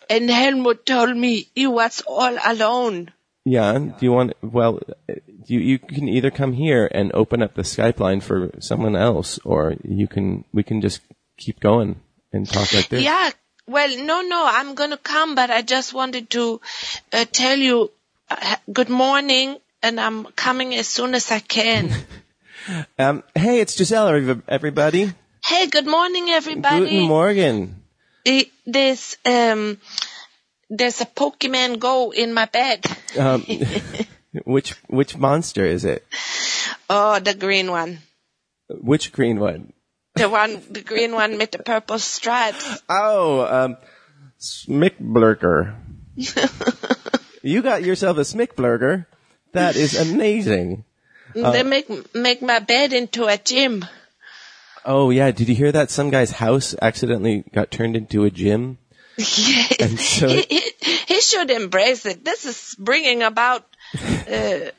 And 0.09 0.29
Helmut 0.29 0.85
told 0.85 1.15
me 1.15 1.49
he 1.55 1.65
was 1.67 2.01
all 2.07 2.37
alone. 2.45 3.11
Yeah. 3.45 3.77
Do 3.77 3.95
you 4.01 4.11
want? 4.11 4.33
Well, 4.41 4.79
you 5.45 5.59
you 5.59 5.79
can 5.79 6.07
either 6.07 6.31
come 6.31 6.53
here 6.53 6.89
and 6.91 7.11
open 7.13 7.41
up 7.41 7.55
the 7.55 7.63
Skype 7.63 7.99
line 7.99 8.21
for 8.21 8.51
someone 8.59 8.95
else, 8.95 9.39
or 9.43 9.75
you 9.83 10.07
can 10.07 10.45
we 10.53 10.63
can 10.63 10.81
just 10.81 11.01
keep 11.37 11.59
going 11.59 12.01
and 12.33 12.47
talk 12.47 12.73
like 12.73 12.89
this. 12.89 13.03
Yeah. 13.03 13.29
Well, 13.67 13.89
no, 14.03 14.21
no, 14.21 14.47
I'm 14.47 14.73
gonna 14.73 14.97
come, 14.97 15.35
but 15.35 15.51
I 15.51 15.61
just 15.61 15.93
wanted 15.93 16.29
to 16.31 16.59
uh, 17.13 17.25
tell 17.31 17.57
you 17.57 17.91
uh, 18.29 18.55
good 18.71 18.89
morning, 18.89 19.57
and 19.83 19.99
I'm 19.99 20.25
coming 20.25 20.73
as 20.75 20.87
soon 20.87 21.13
as 21.13 21.31
I 21.31 21.39
can. 21.39 21.91
Um, 22.99 23.23
hey, 23.33 23.61
it's 23.61 23.75
Giselle, 23.75 24.09
everybody. 24.47 25.11
hey, 25.43 25.67
good 25.67 25.87
morning, 25.87 26.29
everybody. 26.29 26.81
Guten 26.81 27.07
Morgen. 27.07 27.81
There's 28.65 29.17
um, 29.25 29.79
there's 30.69 31.01
a 31.01 31.05
Pokemon 31.05 31.79
Go 31.79 32.11
in 32.11 32.33
my 32.33 32.45
bed. 32.45 32.85
Um, 33.17 33.45
which 34.45 34.71
which 34.87 35.17
monster 35.17 35.65
is 35.65 35.85
it? 35.85 36.05
Oh, 36.89 37.19
the 37.19 37.33
green 37.33 37.71
one. 37.71 37.99
Which 38.69 39.11
green 39.11 39.39
one? 39.39 39.73
The 40.15 40.29
one, 40.29 40.61
the 40.69 40.81
green 40.81 41.13
one 41.13 41.37
with 41.37 41.51
the 41.51 41.59
purple 41.59 41.99
stripes. 41.99 42.81
Oh, 42.89 43.41
um, 43.41 43.77
Smickblurker. 44.39 45.75
you 47.41 47.61
got 47.61 47.83
yourself 47.83 48.17
a 48.17 48.21
Smickblurker. 48.21 49.05
That 49.53 49.75
is 49.75 49.95
amazing. 50.11 50.83
they 51.33 51.63
make 51.63 51.89
make 52.13 52.41
my 52.41 52.59
bed 52.59 52.93
into 52.93 53.25
a 53.25 53.37
gym. 53.37 53.85
Oh 54.85 55.09
yeah, 55.09 55.31
did 55.31 55.49
you 55.49 55.55
hear 55.55 55.71
that? 55.71 55.91
Some 55.91 56.09
guy's 56.09 56.31
house 56.31 56.75
accidentally 56.81 57.43
got 57.53 57.71
turned 57.71 57.95
into 57.95 58.23
a 58.23 58.29
gym. 58.29 58.77
Yes. 59.19 59.75
And 59.79 59.99
so- 59.99 60.27
he, 60.27 60.45
he, 60.49 60.95
he 61.07 61.21
should 61.21 61.51
embrace 61.51 62.05
it. 62.05 62.23
This 62.23 62.45
is 62.45 62.75
bringing 62.79 63.21
about 63.23 63.65
uh, 64.31 64.71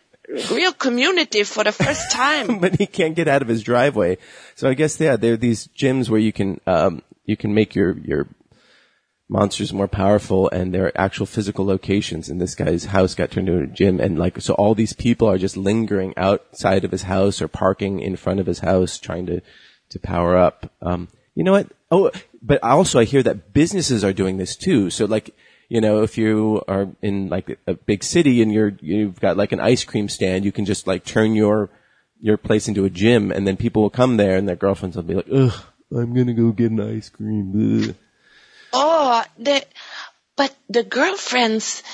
real 0.51 0.73
community 0.73 1.43
for 1.43 1.65
the 1.65 1.73
first 1.73 2.11
time. 2.11 2.59
but 2.61 2.77
he 2.77 2.87
can't 2.87 3.15
get 3.15 3.29
out 3.29 3.43
of 3.43 3.49
his 3.49 3.63
driveway. 3.63 4.19
So 4.55 4.69
I 4.69 4.75
guess 4.75 4.99
yeah, 5.01 5.17
there 5.17 5.35
are 5.35 5.37
these 5.37 5.69
gyms 5.69 6.09
where 6.09 6.21
you 6.21 6.33
can 6.33 6.61
um, 6.67 7.03
you 7.25 7.37
can 7.37 7.55
make 7.55 7.75
your 7.75 7.97
your 7.99 8.27
monsters 9.29 9.73
more 9.73 9.89
powerful, 9.89 10.51
and 10.51 10.75
there 10.75 10.87
are 10.87 10.93
actual 10.97 11.27
physical 11.27 11.65
locations. 11.65 12.29
And 12.29 12.41
this 12.41 12.55
guy's 12.55 12.87
house 12.87 13.15
got 13.15 13.31
turned 13.31 13.49
into 13.49 13.63
a 13.63 13.67
gym, 13.67 14.01
and 14.01 14.19
like 14.19 14.41
so, 14.41 14.55
all 14.55 14.75
these 14.75 14.93
people 14.93 15.29
are 15.29 15.39
just 15.39 15.57
lingering 15.57 16.15
outside 16.17 16.85
of 16.85 16.91
his 16.91 17.03
house 17.03 17.41
or 17.41 17.49
parking 17.49 18.01
in 18.01 18.17
front 18.17 18.41
of 18.41 18.47
his 18.47 18.61
house, 18.61 18.99
trying 18.99 19.27
to 19.27 19.41
to 19.91 19.99
power 19.99 20.37
up. 20.37 20.71
Um, 20.83 21.09
you 21.35 21.45
know 21.45 21.53
what? 21.53 21.69
Oh, 21.91 22.11
but 22.43 22.63
also 22.63 22.99
I 22.99 23.05
hear 23.05 23.23
that 23.23 23.53
businesses 23.53 24.05
are 24.05 24.13
doing 24.13 24.39
this 24.39 24.57
too. 24.57 24.91
So 24.91 25.05
like. 25.07 25.35
You 25.73 25.81
know, 25.81 26.03
if 26.03 26.19
you 26.19 26.65
are 26.67 26.89
in 27.01 27.29
like 27.29 27.57
a 27.69 27.75
big 27.75 28.03
city 28.03 28.43
and 28.43 28.53
you're, 28.53 28.73
you've 28.81 29.21
got 29.21 29.37
like 29.37 29.53
an 29.53 29.61
ice 29.61 29.85
cream 29.85 30.09
stand, 30.09 30.45
you 30.45 30.51
can 30.51 30.65
just 30.65 30.89
like 30.89 31.05
turn 31.05 31.37
your 31.37 31.71
your 32.21 32.37
place 32.37 32.67
into 32.67 32.85
a 32.85 32.91
gym, 32.91 33.31
and 33.31 33.47
then 33.47 33.57
people 33.57 33.83
will 33.83 33.91
come 33.91 34.17
there, 34.17 34.37
and 34.37 34.49
their 34.49 34.57
girlfriends 34.57 34.97
will 34.97 35.05
be 35.05 35.15
like, 35.15 35.29
"Ugh, 35.33 35.55
I'm 35.97 36.13
gonna 36.13 36.35
go 36.35 36.51
get 36.51 36.73
an 36.73 36.81
ice 36.81 37.09
cream." 37.09 37.53
Ugh. 37.55 37.95
Oh, 38.73 39.25
the, 39.39 39.65
but 40.35 40.53
the 40.69 40.83
girlfriends 40.83 41.85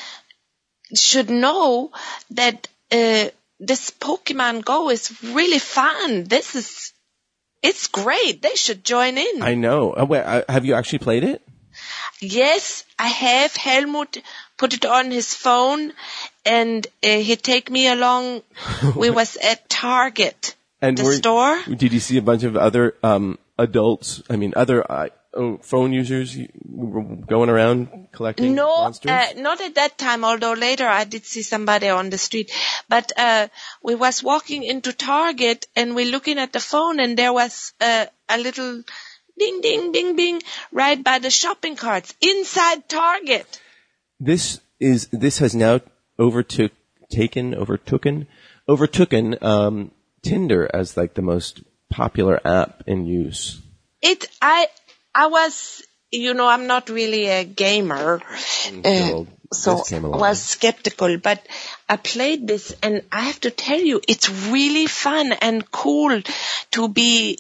should 0.95 1.29
know 1.29 1.93
that 2.31 2.69
uh, 2.91 3.29
this 3.61 3.91
Pokemon 3.91 4.65
Go 4.65 4.89
is 4.89 5.13
really 5.23 5.59
fun. 5.59 6.25
This 6.25 6.55
is, 6.55 6.93
it's 7.69 7.87
great. 7.89 8.41
They 8.43 8.55
should 8.55 8.85
join 8.85 9.19
in. 9.19 9.43
I 9.43 9.55
know. 9.55 9.95
Oh, 9.97 10.05
wait, 10.05 10.23
uh, 10.23 10.43
have 10.49 10.65
you 10.65 10.75
actually 10.75 11.01
played 11.01 11.25
it? 11.25 11.43
Yes, 12.21 12.85
I 12.99 13.09
have. 13.09 13.55
Helmut 13.57 14.19
put 14.57 14.73
it 14.75 14.87
on 14.87 15.11
his 15.11 15.35
phone 15.35 15.93
and 16.45 16.87
uh, 17.03 17.19
he 17.29 17.37
take 17.37 17.71
me 17.71 17.89
along. 17.89 18.43
we 18.97 19.11
was 19.11 19.37
at 19.37 19.69
Target, 19.69 20.55
And 20.81 20.97
the 20.97 21.05
were- 21.05 21.15
store. 21.15 21.63
Did 21.69 21.93
you 21.93 22.01
see 22.01 22.17
a 22.17 22.23
bunch 22.23 22.45
of 22.45 22.57
other 22.57 22.95
um, 23.03 23.39
adults? 23.59 24.23
I 24.31 24.37
mean, 24.37 24.55
other 24.57 24.81
uh, 24.91 25.09
oh, 25.37 25.59
phone 25.63 25.93
users 25.93 26.37
were 26.65 27.03
going 27.03 27.51
around 27.51 28.09
collecting 28.13 28.55
No, 28.55 28.83
monsters. 28.85 29.11
uh, 29.11 29.27
not 29.37 29.61
at 29.61 29.75
that 29.77 29.99
time, 29.99 30.25
although 30.25 30.53
later 30.55 30.87
I 30.89 31.05
did 31.05 31.25
see 31.25 31.43
somebody 31.43 31.89
on 31.89 32.11
the 32.11 32.19
street. 32.19 32.51
But 32.89 33.13
uh, 33.17 33.49
we 33.83 33.95
was 33.95 34.23
walking 34.23 34.65
into 34.65 34.93
Target 34.93 35.67
and 35.77 35.95
we 35.95 36.07
looking 36.07 36.39
at 36.39 36.53
the 36.53 36.61
phone 36.61 37.01
and 37.01 37.17
there 37.17 37.33
was 37.33 37.73
uh, 37.81 38.07
a 38.29 38.39
little 38.39 38.83
ding, 39.39 39.61
ding, 39.61 39.93
ding, 39.93 40.17
ding 40.17 40.43
right 40.73 41.03
by 41.03 41.19
the 41.19 41.31
shopping 41.31 41.77
carts 41.77 42.15
inside 42.21 42.89
Target. 42.89 43.61
this 44.19 44.61
is 44.81 45.09
this 45.13 45.39
has 45.39 45.55
now 45.55 45.81
overtook 46.19 46.73
taken 47.11 47.55
overtooken 47.55 48.27
overtooken 48.69 49.43
um, 49.43 49.91
Tinder 50.23 50.69
as 50.73 50.97
like 50.97 51.15
the 51.15 51.23
most 51.23 51.63
popular 51.91 52.41
app 52.45 52.83
in 52.87 53.05
use. 53.07 53.61
It, 54.03 54.27
I, 54.43 54.69
I 55.17 55.29
was, 55.29 55.83
you 56.13 56.35
know, 56.35 56.47
I'm 56.47 56.67
not 56.67 56.91
really 56.91 57.27
a 57.27 57.45
gamer. 57.45 58.21
Until 58.67 59.27
so 59.53 59.83
I 59.91 59.99
was 59.99 60.43
skeptical, 60.43 61.17
but 61.19 61.47
I 61.89 61.97
played 61.97 62.47
this 62.47 62.75
and 62.83 63.03
I 63.11 63.23
have 63.23 63.41
to 63.41 63.51
tell 63.51 63.81
you, 63.81 64.01
it's 64.07 64.29
really 64.29 64.87
fun 64.87 65.33
and 65.33 65.71
cool 65.71 66.21
to 66.73 66.89
be, 66.89 67.39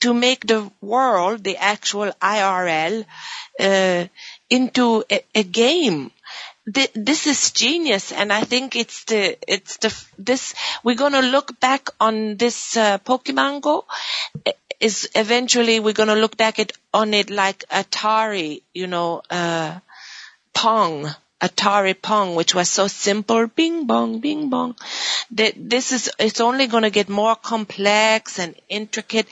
to 0.00 0.14
make 0.14 0.46
the 0.46 0.70
world, 0.80 1.44
the 1.44 1.56
actual 1.58 2.12
IRL, 2.22 3.04
uh, 3.60 4.06
into 4.48 5.04
a, 5.10 5.20
a 5.34 5.42
game. 5.42 6.10
This 6.66 7.26
is 7.26 7.52
genius, 7.52 8.12
and 8.12 8.30
I 8.30 8.42
think 8.42 8.76
it's 8.76 9.04
the 9.04 9.38
it's 9.50 9.78
the 9.78 10.04
this 10.18 10.54
we're 10.84 10.96
gonna 10.96 11.22
look 11.22 11.58
back 11.58 11.88
on 11.98 12.36
this 12.36 12.76
uh, 12.76 12.98
Pokemon 12.98 13.62
Go 13.62 13.86
uh, 14.46 14.52
is 14.80 15.08
eventually 15.14 15.80
we're 15.80 15.92
going 15.92 16.08
to 16.08 16.14
look 16.14 16.36
back 16.36 16.58
at 16.58 16.72
on 16.94 17.14
it 17.14 17.30
like 17.30 17.64
Atari, 17.68 18.62
you 18.74 18.86
know, 18.86 19.22
uh, 19.30 19.78
Pong, 20.54 21.08
Atari 21.40 22.00
Pong, 22.00 22.34
which 22.34 22.54
was 22.54 22.68
so 22.68 22.86
simple, 22.88 23.46
bing 23.48 23.86
bong, 23.86 24.20
bing 24.20 24.50
bong. 24.50 24.76
That 25.32 25.54
this 25.56 25.92
is, 25.92 26.10
it's 26.18 26.40
only 26.40 26.66
going 26.68 26.84
to 26.84 26.90
get 26.90 27.08
more 27.08 27.34
complex 27.36 28.38
and 28.38 28.54
intricate, 28.68 29.26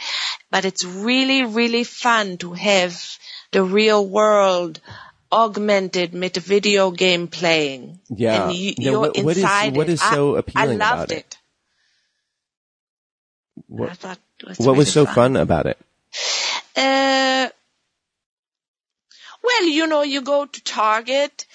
but 0.51 0.65
it's 0.65 0.85
really, 0.85 1.45
really 1.45 1.85
fun 1.85 2.39
to 2.39 2.53
have 2.53 3.01
the 3.53 3.63
real 3.63 4.07
world 4.07 4.81
augmented 5.33 6.13
with 6.13 6.37
video 6.37 6.91
game 6.93 7.27
playing. 7.29 7.99
Yeah. 8.09 8.49
And 8.49 8.57
you, 8.57 8.75
Now, 8.79 9.01
what- 9.01 9.19
what 9.19 9.37
is- 9.37 9.45
what 9.77 9.99
so 9.99 10.37
appealing 10.37 10.71
I 10.71 10.75
about 10.75 10.99
loved 10.99 11.13
it? 11.13 11.17
it. 11.19 11.39
What, 13.69 13.91
I 13.91 13.95
thought 13.95 14.19
was 14.47 14.59
what 14.59 14.77
was 14.77 14.93
so 14.93 15.07
fun 15.07 15.37
about 15.37 15.67
it? 15.67 15.79
Uh, 16.77 17.49
well, 19.43 19.65
you 19.65 19.87
know, 19.87 20.03
you 20.03 20.23
go 20.23 20.47
to 20.47 20.65
Target 20.65 21.47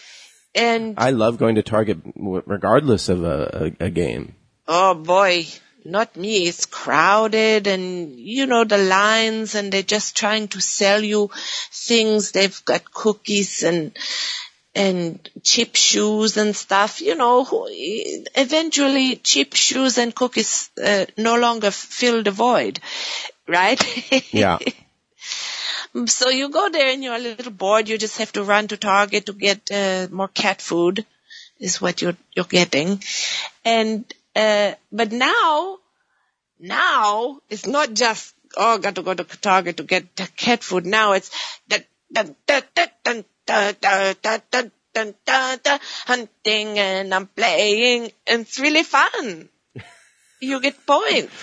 and, 0.53 0.95
I 0.97 1.11
love 1.11 1.37
going 1.37 1.55
to 1.55 1.63
Target 1.63 1.99
regardless 2.15 3.09
of 3.09 3.23
a, 3.23 3.73
a, 3.79 3.85
a 3.85 3.89
game. 3.89 4.35
oh 4.67 4.93
boy, 4.95 5.47
not 5.85 6.15
me. 6.15 6.47
It's 6.47 6.65
crowded 6.65 7.67
and, 7.67 8.19
you 8.19 8.45
know, 8.45 8.63
the 8.63 8.77
lines 8.77 9.55
and 9.55 9.71
they're 9.71 9.83
just 9.83 10.15
trying 10.17 10.47
to 10.49 10.61
sell 10.61 11.03
you 11.03 11.29
things. 11.71 12.31
They've 12.31 12.65
got 12.65 12.91
cookies 12.91 13.63
and, 13.63 13.97
and 14.73 15.29
cheap 15.43 15.75
shoes 15.75 16.37
and 16.37 16.55
stuff, 16.55 17.01
you 17.01 17.15
know, 17.15 17.43
who- 17.43 17.67
eventually 18.35 19.15
cheap 19.17 19.53
shoes 19.53 19.97
and 19.97 20.15
cookies 20.15 20.69
uh, 20.83 21.05
no 21.17 21.35
longer 21.35 21.71
fill 21.71 22.23
the 22.23 22.31
void, 22.31 22.79
right? 23.47 23.81
Yeah. 24.31 24.59
So 26.05 26.29
you 26.29 26.49
go 26.49 26.69
there 26.69 26.89
and 26.93 27.03
you're 27.03 27.15
a 27.15 27.19
little 27.19 27.51
bored. 27.51 27.89
You 27.89 27.97
just 27.97 28.17
have 28.19 28.31
to 28.33 28.43
run 28.43 28.67
to 28.69 28.77
Target 28.77 29.25
to 29.25 29.33
get 29.33 29.69
uh, 29.71 30.07
more 30.09 30.29
cat 30.29 30.61
food, 30.61 31.05
is 31.59 31.81
what 31.81 32.01
you're 32.01 32.15
you're 32.33 32.45
getting. 32.45 33.01
And 33.65 34.05
uh, 34.35 34.73
but 34.91 35.11
now, 35.11 35.79
now 36.59 37.39
it's 37.49 37.67
not 37.67 37.93
just 37.93 38.33
oh, 38.55 38.77
got 38.77 38.95
to 38.95 39.01
go 39.03 39.13
to 39.13 39.23
Target 39.23 39.77
to 39.77 39.83
get 39.83 40.15
the 40.15 40.27
cat 40.37 40.63
food. 40.63 40.85
Now 40.85 41.11
it's 41.13 41.29
dun, 41.67 41.83
dun, 42.11 42.35
dun, 43.03 43.25
da 43.51 43.71
da 43.73 44.13
da 44.21 44.37
da 44.51 44.61
da 44.93 45.03
da 45.25 45.55
da 45.57 45.77
hunting 46.07 46.79
and 46.79 47.13
I'm 47.13 47.27
playing. 47.27 48.11
And 48.27 48.41
it's 48.41 48.59
really 48.59 48.83
fun. 48.83 49.49
you 50.41 50.61
get 50.61 50.85
points. 50.85 51.33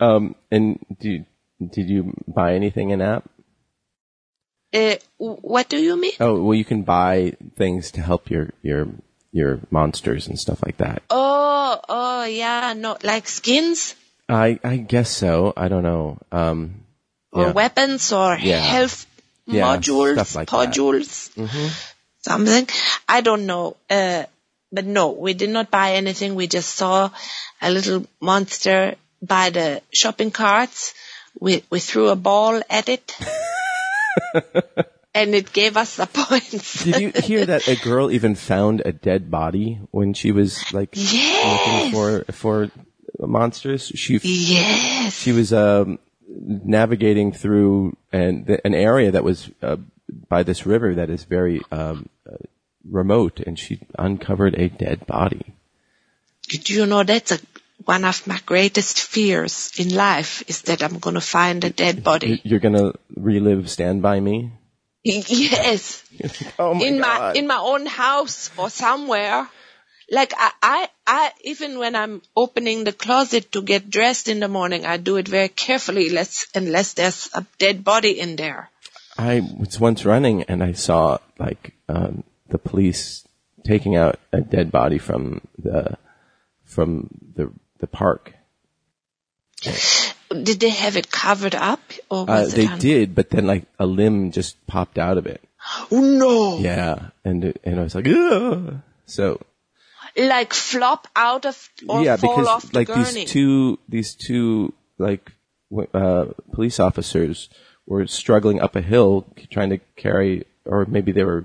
Um, 0.00 0.34
and 0.50 0.78
do 1.00 1.10
you, 1.10 1.24
did 1.60 1.88
you 1.88 2.12
buy 2.28 2.54
anything 2.54 2.90
in 2.90 3.00
app? 3.00 3.24
Uh, 4.74 4.96
what 5.16 5.68
do 5.68 5.78
you 5.78 5.96
mean? 5.96 6.12
Oh, 6.20 6.42
well, 6.42 6.54
you 6.54 6.64
can 6.64 6.82
buy 6.82 7.32
things 7.56 7.92
to 7.92 8.02
help 8.02 8.30
your 8.30 8.52
your 8.62 8.88
your 9.32 9.60
monsters 9.70 10.26
and 10.26 10.38
stuff 10.38 10.60
like 10.64 10.78
that. 10.78 11.02
Oh, 11.08 11.80
oh 11.88 12.24
yeah, 12.24 12.74
no, 12.76 12.98
like 13.02 13.28
skins. 13.28 13.94
I 14.28 14.58
I 14.62 14.76
guess 14.76 15.08
so. 15.08 15.54
I 15.56 15.68
don't 15.68 15.84
know. 15.84 16.18
Um, 16.32 16.84
or 17.32 17.46
yeah. 17.46 17.52
weapons 17.52 18.12
or 18.12 18.36
yeah. 18.36 18.58
health 18.58 19.06
yeah, 19.46 19.76
modules, 19.76 20.34
like 20.34 20.48
modules, 20.48 21.30
something. 22.22 22.68
I 23.08 23.20
don't 23.20 23.46
know. 23.46 23.76
Uh, 23.88 24.24
but 24.72 24.84
no, 24.84 25.10
we 25.12 25.34
did 25.34 25.50
not 25.50 25.70
buy 25.70 25.92
anything. 25.94 26.34
We 26.34 26.48
just 26.48 26.74
saw 26.74 27.10
a 27.62 27.70
little 27.70 28.06
monster 28.20 28.96
by 29.22 29.50
the 29.50 29.82
shopping 29.92 30.30
carts. 30.32 30.94
We, 31.38 31.62
we 31.70 31.78
threw 31.80 32.08
a 32.08 32.16
ball 32.16 32.60
at 32.68 32.88
it. 32.88 33.16
and 35.14 35.34
it 35.34 35.52
gave 35.52 35.76
us 35.76 35.96
the 35.96 36.06
points. 36.06 36.84
Did 36.84 37.00
you 37.00 37.12
hear 37.22 37.46
that 37.46 37.68
a 37.68 37.76
girl 37.76 38.10
even 38.10 38.34
found 38.34 38.82
a 38.84 38.92
dead 38.92 39.30
body 39.30 39.80
when 39.90 40.12
she 40.12 40.32
was 40.32 40.72
like 40.72 40.90
Yes. 40.92 41.66
looking 41.66 41.92
for 41.92 42.32
for 42.32 42.70
monsters? 43.18 43.92
She 43.94 44.18
yes. 44.22 45.14
she 45.14 45.32
was 45.32 45.52
um, 45.52 45.98
navigating 46.28 47.32
through 47.32 47.96
an 48.12 48.58
an 48.64 48.74
area 48.74 49.10
that 49.12 49.24
was 49.24 49.50
uh, 49.62 49.76
by 50.28 50.42
this 50.42 50.66
river 50.66 50.94
that 50.94 51.10
is 51.10 51.24
very 51.24 51.60
um, 51.70 52.08
uh, 52.30 52.36
remote, 52.88 53.40
and 53.40 53.58
she 53.58 53.80
uncovered 53.98 54.54
a 54.54 54.68
dead 54.68 55.06
body. 55.06 55.54
Do 56.48 56.72
you 56.72 56.86
know 56.86 57.02
that's 57.02 57.32
a, 57.32 57.38
one 57.84 58.04
of 58.04 58.26
my 58.26 58.40
greatest 58.46 59.00
fears 59.00 59.72
in 59.78 59.94
life 59.94 60.42
is 60.48 60.62
that 60.62 60.82
I'm 60.82 60.98
going 60.98 61.14
to 61.14 61.20
find 61.20 61.64
a 61.64 61.70
dead 61.70 62.02
body. 62.02 62.40
You're 62.44 62.60
gonna 62.60 62.92
relive 63.14 63.70
Stand 63.70 64.02
by 64.02 64.20
Me. 64.20 64.52
Yes. 65.04 66.02
Oh 66.58 66.74
my 66.74 66.84
in 66.84 66.98
my 66.98 67.16
god! 67.18 67.36
in 67.36 67.46
my 67.46 67.58
own 67.58 67.86
house 67.86 68.50
or 68.56 68.70
somewhere. 68.70 69.48
Like 70.10 70.32
I, 70.36 70.50
I, 70.62 70.88
I, 71.06 71.32
even 71.42 71.78
when 71.78 71.96
I'm 71.96 72.22
opening 72.36 72.84
the 72.84 72.92
closet 72.92 73.50
to 73.52 73.62
get 73.62 73.90
dressed 73.90 74.28
in 74.28 74.38
the 74.38 74.48
morning, 74.48 74.86
I 74.86 74.98
do 74.98 75.16
it 75.16 75.26
very 75.26 75.48
carefully, 75.48 76.10
less, 76.10 76.46
unless 76.54 76.92
there's 76.92 77.28
a 77.34 77.44
dead 77.58 77.82
body 77.82 78.20
in 78.20 78.36
there. 78.36 78.70
I 79.18 79.40
was 79.40 79.80
once 79.80 80.04
running 80.04 80.42
and 80.44 80.62
I 80.62 80.72
saw 80.72 81.18
like 81.38 81.74
um, 81.88 82.22
the 82.48 82.58
police 82.58 83.26
taking 83.64 83.96
out 83.96 84.20
a 84.32 84.40
dead 84.40 84.70
body 84.70 84.98
from 84.98 85.40
the 85.58 85.96
from 86.64 87.08
the 87.34 87.50
the 87.78 87.86
park. 87.86 88.34
Did 90.30 90.60
they 90.60 90.68
have 90.68 90.96
it 90.96 91.10
covered 91.10 91.54
up 91.54 91.80
or 92.10 92.26
Uh, 92.28 92.46
they 92.46 92.66
un- 92.66 92.78
did, 92.78 93.14
but 93.14 93.30
then 93.30 93.46
like 93.46 93.64
a 93.78 93.86
limb 93.86 94.30
just 94.32 94.64
popped 94.66 94.98
out 94.98 95.18
of 95.18 95.26
it. 95.26 95.42
Oh 95.90 96.00
no! 96.00 96.58
Yeah, 96.58 97.10
and 97.24 97.58
and 97.64 97.80
I 97.80 97.82
was 97.82 97.94
like, 97.94 98.06
Ugh. 98.06 98.80
so 99.06 99.40
Like 100.16 100.54
flop 100.54 101.08
out 101.14 101.44
of 101.44 101.68
or 101.88 102.02
yeah, 102.02 102.16
fall 102.16 102.36
because 102.36 102.46
off 102.48 102.70
the 102.70 102.78
like 102.78 102.86
gurney. 102.88 103.04
these 103.24 103.30
two 103.30 103.78
these 103.88 104.14
two 104.14 104.72
like 104.98 105.30
uh, 105.92 106.26
police 106.52 106.80
officers 106.80 107.50
were 107.86 108.06
struggling 108.06 108.60
up 108.60 108.76
a 108.76 108.80
hill 108.80 109.26
trying 109.50 109.70
to 109.70 109.78
carry, 109.96 110.44
or 110.64 110.86
maybe 110.86 111.12
they 111.12 111.24
were 111.24 111.44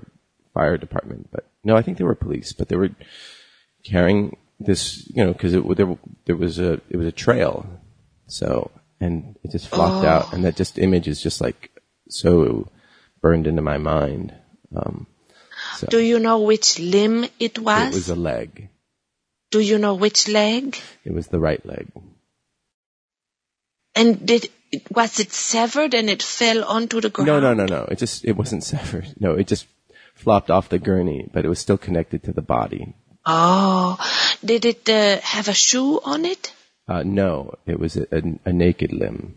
fire 0.54 0.78
department, 0.78 1.28
but 1.30 1.46
no, 1.64 1.76
I 1.76 1.82
think 1.82 1.98
they 1.98 2.04
were 2.04 2.14
police, 2.14 2.52
but 2.52 2.68
they 2.68 2.76
were 2.76 2.90
carrying 3.84 4.36
this, 4.58 5.06
you 5.14 5.24
know, 5.24 5.32
because 5.32 5.54
it 5.54 5.76
there 5.76 5.98
there 6.24 6.36
was 6.36 6.58
a 6.58 6.80
it 6.88 6.96
was 6.96 7.06
a 7.06 7.12
trail, 7.12 7.66
so 8.26 8.70
and 9.00 9.36
it 9.42 9.50
just 9.50 9.68
flopped 9.68 10.04
Oh. 10.04 10.08
out, 10.08 10.32
and 10.32 10.44
that 10.44 10.56
just 10.56 10.78
image 10.78 11.08
is 11.08 11.20
just 11.22 11.40
like 11.40 11.70
so 12.08 12.68
burned 13.20 13.46
into 13.46 13.62
my 13.62 13.78
mind. 13.78 14.34
Um, 14.74 15.06
so 15.82 15.86
Do 15.94 16.00
you 16.06 16.18
know 16.26 16.40
which 16.48 16.78
limb 16.78 17.26
it 17.48 17.58
was? 17.58 17.88
it 17.92 17.94
was 18.00 18.08
a 18.08 18.16
leg. 18.16 18.68
Do 19.50 19.60
you 19.60 19.78
know 19.84 19.94
which 20.06 20.28
leg? 20.28 20.76
It 21.04 21.12
was 21.12 21.28
the 21.28 21.38
right 21.46 21.64
leg. 21.66 21.88
And 23.94 24.24
did 24.26 24.48
was 24.90 25.20
it 25.20 25.32
severed 25.32 25.92
and 25.94 26.08
it 26.08 26.22
fell 26.22 26.64
onto 26.64 27.00
the 27.00 27.10
ground? 27.10 27.26
No, 27.26 27.40
no, 27.40 27.52
no, 27.52 27.66
no. 27.66 27.82
It 27.90 27.98
just 27.98 28.24
it 28.24 28.36
wasn't 28.36 28.64
severed. 28.72 29.08
No, 29.20 29.32
it 29.34 29.46
just 29.46 29.66
flopped 30.14 30.50
off 30.50 30.68
the 30.70 30.78
gurney, 30.78 31.28
but 31.32 31.44
it 31.44 31.48
was 31.48 31.58
still 31.58 31.78
connected 31.78 32.22
to 32.24 32.32
the 32.32 32.42
body. 32.42 32.94
Oh, 33.26 33.98
did 34.44 34.64
it 34.64 34.88
uh, 34.88 35.20
have 35.20 35.48
a 35.48 35.54
shoe 35.54 36.00
on 36.04 36.24
it? 36.24 36.52
Uh, 36.88 37.02
no, 37.04 37.54
it 37.66 37.78
was 37.78 37.96
a, 37.96 38.06
a, 38.10 38.22
a 38.46 38.52
naked 38.52 38.92
limb. 38.92 39.36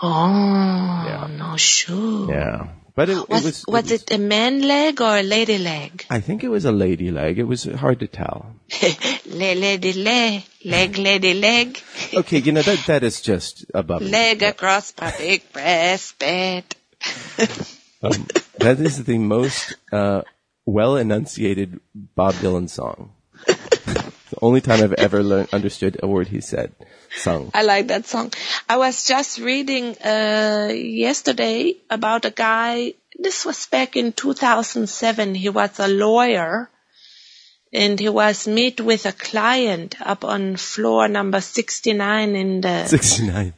Oh, 0.00 1.04
Yeah. 1.08 1.26
no 1.38 1.56
shoe. 1.56 2.28
Yeah, 2.30 2.68
but 2.94 3.08
it, 3.08 3.16
it 3.18 3.28
Was, 3.28 3.44
was. 3.44 3.64
was 3.66 3.90
it 3.90 4.10
a 4.10 4.18
man 4.18 4.62
leg 4.62 5.00
or 5.00 5.16
a 5.18 5.22
lady 5.22 5.58
leg? 5.58 6.04
I 6.10 6.20
think 6.20 6.44
it 6.44 6.48
was 6.48 6.64
a 6.64 6.72
lady 6.72 7.10
leg. 7.10 7.38
It 7.38 7.44
was 7.44 7.64
hard 7.64 8.00
to 8.00 8.06
tell. 8.06 8.54
Le, 9.26 9.54
lady, 9.54 9.92
le, 9.94 10.42
leg, 10.64 10.98
lady, 10.98 11.34
leg, 11.34 11.78
Okay, 12.14 12.38
you 12.38 12.52
know 12.52 12.62
that 12.62 12.84
that 12.86 13.02
is 13.02 13.20
just 13.22 13.64
above. 13.74 14.02
leg 14.02 14.42
across 14.42 14.92
my 15.00 15.10
big 15.18 15.50
breast 15.52 16.18
bed. 16.18 16.64
Um, 18.04 18.26
that 18.58 18.80
is 18.80 19.04
the 19.04 19.16
most 19.16 19.76
uh, 19.92 20.22
well 20.66 20.96
enunciated 20.96 21.78
Bob 21.94 22.34
Dylan 22.34 22.68
song. 22.68 23.12
The 24.32 24.38
only 24.40 24.62
time 24.62 24.82
I've 24.82 24.94
ever 24.94 25.22
learned 25.22 25.50
understood 25.52 26.00
a 26.02 26.08
word 26.08 26.26
he 26.26 26.40
said. 26.40 26.72
Sung. 27.14 27.50
I 27.52 27.62
like 27.62 27.88
that 27.88 28.06
song. 28.06 28.32
I 28.66 28.78
was 28.78 29.06
just 29.06 29.38
reading 29.38 29.94
uh, 29.98 30.70
yesterday 30.72 31.76
about 31.90 32.24
a 32.24 32.30
guy. 32.30 32.94
This 33.18 33.44
was 33.44 33.66
back 33.66 33.94
in 33.94 34.14
2007. 34.14 35.34
He 35.34 35.50
was 35.50 35.78
a 35.78 35.86
lawyer, 35.86 36.70
and 37.74 38.00
he 38.00 38.08
was 38.08 38.48
meet 38.48 38.80
with 38.80 39.04
a 39.04 39.12
client 39.12 39.96
up 40.00 40.24
on 40.24 40.56
floor 40.56 41.08
number 41.08 41.42
69 41.42 42.34
in 42.34 42.62
the 42.62 42.86
Sixty 42.96 43.26
nine. 43.26 43.52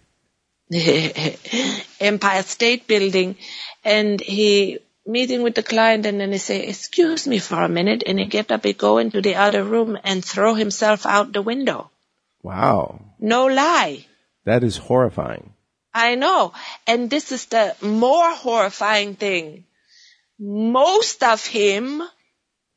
Empire 2.00 2.42
State 2.42 2.88
Building, 2.88 3.36
and 3.84 4.20
he 4.20 4.80
meeting 5.06 5.42
with 5.42 5.54
the 5.54 5.62
client, 5.62 6.06
and 6.06 6.20
then 6.20 6.32
he 6.32 6.38
say, 6.38 6.62
"Excuse 6.66 7.26
me 7.26 7.38
for 7.38 7.62
a 7.62 7.68
minute," 7.68 8.02
and 8.06 8.18
he 8.18 8.26
get 8.26 8.50
up, 8.50 8.64
he 8.64 8.72
go 8.72 8.98
into 8.98 9.20
the 9.20 9.34
other 9.36 9.62
room 9.62 9.98
and 10.04 10.24
throw 10.24 10.54
himself 10.54 11.06
out 11.06 11.32
the 11.32 11.42
window. 11.42 11.90
Wow, 12.42 13.00
No 13.18 13.46
lie. 13.46 14.06
that 14.44 14.62
is 14.64 14.76
horrifying. 14.76 15.52
I 15.94 16.16
know. 16.16 16.52
And 16.86 17.08
this 17.08 17.30
is 17.32 17.46
the 17.46 17.76
more 17.80 18.30
horrifying 18.34 19.14
thing. 19.14 19.64
Most 20.38 21.22
of 21.22 21.46
him 21.46 22.02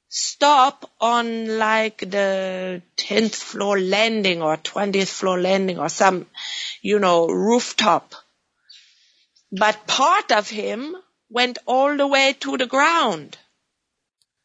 stop 0.08 0.90
on 1.02 1.58
like 1.58 1.98
the 1.98 2.82
10th 2.96 3.36
floor 3.36 3.80
landing 3.80 4.42
or 4.42 4.56
20th 4.58 5.10
floor 5.10 5.40
landing 5.42 5.80
or 5.80 5.90
some, 5.90 6.28
you 6.82 7.00
know, 7.00 7.28
rooftop. 7.28 8.13
But 9.52 9.88
part 9.88 10.32
of 10.32 10.50
him 10.50 10.96
went 11.30 11.58
all 11.66 11.96
the 11.98 12.08
way 12.08 12.34
to 12.34 12.58
the 12.58 12.66
ground. 12.68 13.38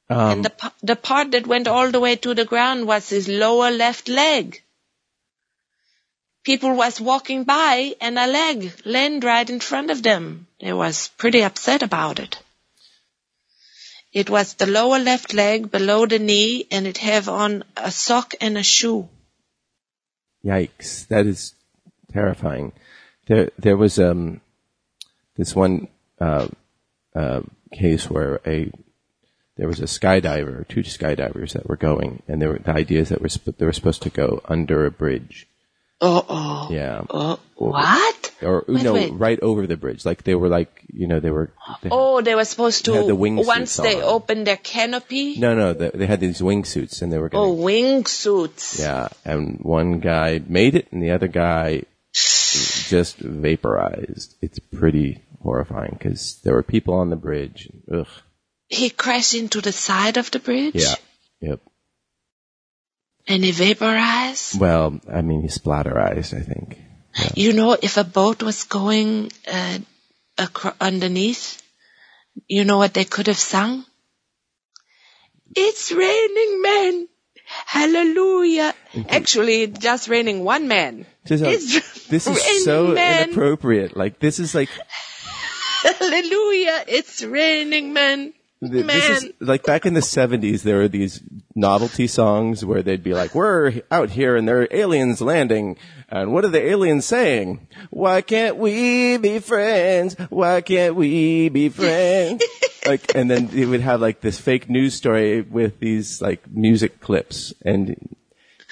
Um, 0.09 0.19
and 0.31 0.45
the, 0.45 0.73
the 0.83 0.97
part 0.97 1.31
that 1.31 1.47
went 1.47 1.69
all 1.69 1.91
the 1.91 2.01
way 2.01 2.17
to 2.17 2.35
the 2.35 2.45
ground 2.45 2.87
was 2.87 3.09
his 3.09 3.29
lower 3.29 3.71
left 3.71 4.09
leg. 4.09 4.63
People 6.45 6.75
was 6.75 7.01
walking 7.01 7.45
by 7.45 7.95
and 8.01 8.19
a 8.19 8.27
leg 8.27 8.73
landed 8.85 9.25
right 9.25 9.49
in 9.49 9.61
front 9.61 9.91
of 9.91 10.03
them. 10.03 10.49
They 10.61 10.73
was 10.73 11.09
pretty 11.17 11.43
upset 11.43 11.83
about 11.83 12.19
it. 12.19 12.39
It 14.13 14.29
was 14.29 14.55
the 14.55 14.67
lower 14.67 14.99
left 14.99 15.33
leg 15.33 15.71
below 15.71 16.05
the 16.05 16.19
knee 16.19 16.67
and 16.71 16.87
it 16.87 16.99
have 16.99 17.29
on 17.29 17.65
a 17.77 17.91
sock 17.91 18.35
and 18.41 18.59
a 18.59 18.63
shoe. 18.63 19.09
Yikes! 20.45 21.07
That 21.09 21.27
is 21.27 21.55
terrifying. 22.13 22.73
There, 23.27 23.51
there 23.57 23.77
was 23.77 23.99
um, 23.99 24.41
this 25.37 25.55
one 25.55 25.89
uh, 26.21 26.49
uh, 27.15 27.41
case 27.73 28.09
where 28.11 28.41
a 28.47 28.71
there 29.57 29.69
was 29.69 29.81
a 29.81 29.85
skydiver, 29.85 30.67
two 30.67 30.81
skydivers 30.83 31.53
that 31.53 31.69
were 31.69 31.77
going, 31.77 32.23
and 32.27 32.41
there 32.41 32.49
were 32.49 32.59
the 32.59 32.73
ideas 32.73 33.11
that 33.11 33.21
were 33.21 33.29
sp- 33.29 33.53
they 33.59 33.67
were 33.67 33.73
supposed 33.73 34.03
to 34.03 34.11
go 34.11 34.41
under 34.47 34.87
a 34.87 34.91
bridge. 34.91 35.47
Oh, 36.05 36.25
oh. 36.29 36.69
Yeah, 36.73 37.03
Oh, 37.11 37.39
what? 37.55 38.33
or 38.43 38.65
Wait, 38.67 38.83
no, 38.83 38.95
wait. 38.95 39.13
right 39.13 39.39
over 39.39 39.69
the 39.69 39.77
bridge. 39.77 40.05
Like 40.05 40.25
they 40.25 40.35
were 40.35 40.49
like 40.49 40.83
you 40.93 41.07
know 41.07 41.21
they 41.21 41.31
were. 41.31 41.53
They, 41.83 41.91
Oh, 41.93 42.21
they 42.23 42.35
were 42.35 42.45
supposed 42.47 42.85
to, 42.87 43.07
the 43.07 43.15
once 43.15 43.77
they 43.77 43.97
on. 43.99 44.03
opened 44.03 44.47
their 44.49 44.57
canopy. 44.57 45.39
No, 45.39 45.55
no, 45.55 45.73
they, 45.75 45.91
they 45.91 46.07
had 46.07 46.19
these 46.19 46.41
wingsuits, 46.41 47.03
and 47.03 47.13
they 47.13 47.19
were 47.19 47.29
going 47.29 47.49
Oh, 47.49 47.55
wingsuits. 47.55 48.81
Yeah, 48.81 49.09
and 49.25 49.59
one 49.63 50.01
guy 50.01 50.41
made 50.49 50.75
it, 50.75 50.89
and 50.91 51.01
the 51.03 51.13
other 51.13 51.29
guy 51.29 51.83
just 52.93 53.17
vaporized. 53.17 54.37
It's 54.43 54.59
pretty 54.59 55.25
horrifying 55.41 55.97
because 55.99 56.41
there 56.45 56.55
were 56.55 56.63
people 56.63 56.95
on 56.95 57.09
the 57.09 57.17
bridge. 57.17 57.69
Ugh. 57.91 58.07
He 58.69 58.91
crashed 58.91 59.35
into 59.35 59.61
the 59.61 59.73
side 59.73 60.19
of 60.19 60.31
the 60.31 60.39
bridge. 60.39 60.77
Yeah. 60.77 60.95
Yep. 61.41 61.61
And 63.29 63.45
he 63.45 63.53
vaporized. 63.53 64.61
Well, 64.61 65.01
I 65.11 65.23
mean, 65.23 65.41
he 65.43 65.49
splatterized. 65.49 66.37
I 66.37 66.43
think. 66.43 66.79
You 67.35 67.53
know, 67.53 67.77
if 67.81 67.97
a 67.97 68.05
boat 68.05 68.43
was 68.43 68.65
going 68.65 69.33
uh, 69.47 69.79
acro- 70.39 70.77
underneath, 70.81 71.63
you 72.49 72.65
know 72.65 72.79
what 72.79 72.95
they 72.95 73.05
could 73.05 73.27
have 73.27 73.39
sung? 73.39 73.85
It's 75.55 75.93
raining 75.93 76.63
men. 76.63 77.09
Hallelujah. 77.67 78.75
Actually, 79.09 79.63
it's 79.63 79.79
just 79.79 80.09
raining 80.09 80.45
one 80.45 80.69
man. 80.69 81.07
Just, 81.25 81.45
It's 81.45 82.07
this 82.09 82.27
is 82.27 82.65
so 82.65 82.89
men. 82.89 83.31
inappropriate. 83.31 83.97
Like 83.97 84.19
this 84.19 84.39
is 84.39 84.55
like 84.55 84.69
Hallelujah. 85.83 86.85
It's 86.87 87.23
raining 87.23 87.93
men. 87.93 88.35
Man. 88.71 88.87
this 88.87 89.25
is 89.25 89.33
like 89.41 89.65
back 89.65 89.87
in 89.87 89.95
the 89.95 90.03
seventies. 90.03 90.63
There 90.63 90.79
were 90.79 90.89
these 90.89 91.21
novelty 91.55 92.07
songs 92.07 92.65
where 92.65 92.83
they'd 92.83 93.03
be 93.03 93.13
like, 93.13 93.35
"We're 93.35 93.83
out 93.91 94.11
here 94.11 94.37
and 94.37 94.47
there 94.47 94.63
are 94.63 94.69
aliens 94.71 95.21
landing." 95.21 95.77
And 96.09 96.33
what 96.33 96.45
are 96.45 96.49
the 96.49 96.63
aliens 96.63 97.07
saying? 97.07 97.67
Why 97.91 98.21
can't 98.21 98.59
we 98.59 99.17
be 99.17 99.41
friends? 99.41 100.15
Why 100.29 100.61
can't 100.61 100.95
we 100.95 101.49
be 101.49 101.69
friends? 101.71 102.45
like, 102.87 103.15
and 103.15 103.31
then 103.31 103.51
it 103.55 103.67
would 103.67 103.81
have 103.81 104.01
like 104.01 104.21
this 104.21 104.39
fake 104.39 104.69
news 104.69 104.95
story 104.95 105.41
with 105.41 105.81
these 105.81 106.21
like 106.21 106.49
music 106.51 107.01
clips 107.01 107.55
and 107.65 107.97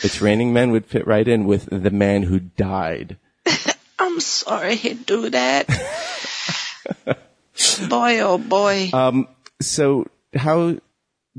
it's 0.02 0.20
raining 0.20 0.52
men 0.52 0.70
would 0.70 0.86
fit 0.86 1.06
right 1.06 1.26
in 1.26 1.44
with 1.44 1.68
the 1.70 1.90
man 1.90 2.22
who 2.22 2.40
died. 2.40 3.16
I'm 3.98 4.20
sorry 4.20 4.76
he'd 4.76 5.04
do 5.04 5.30
that. 5.30 5.66
boy, 7.88 8.20
oh 8.20 8.38
boy. 8.38 8.90
Um, 8.92 9.28
so 9.60 10.06
how 10.34 10.78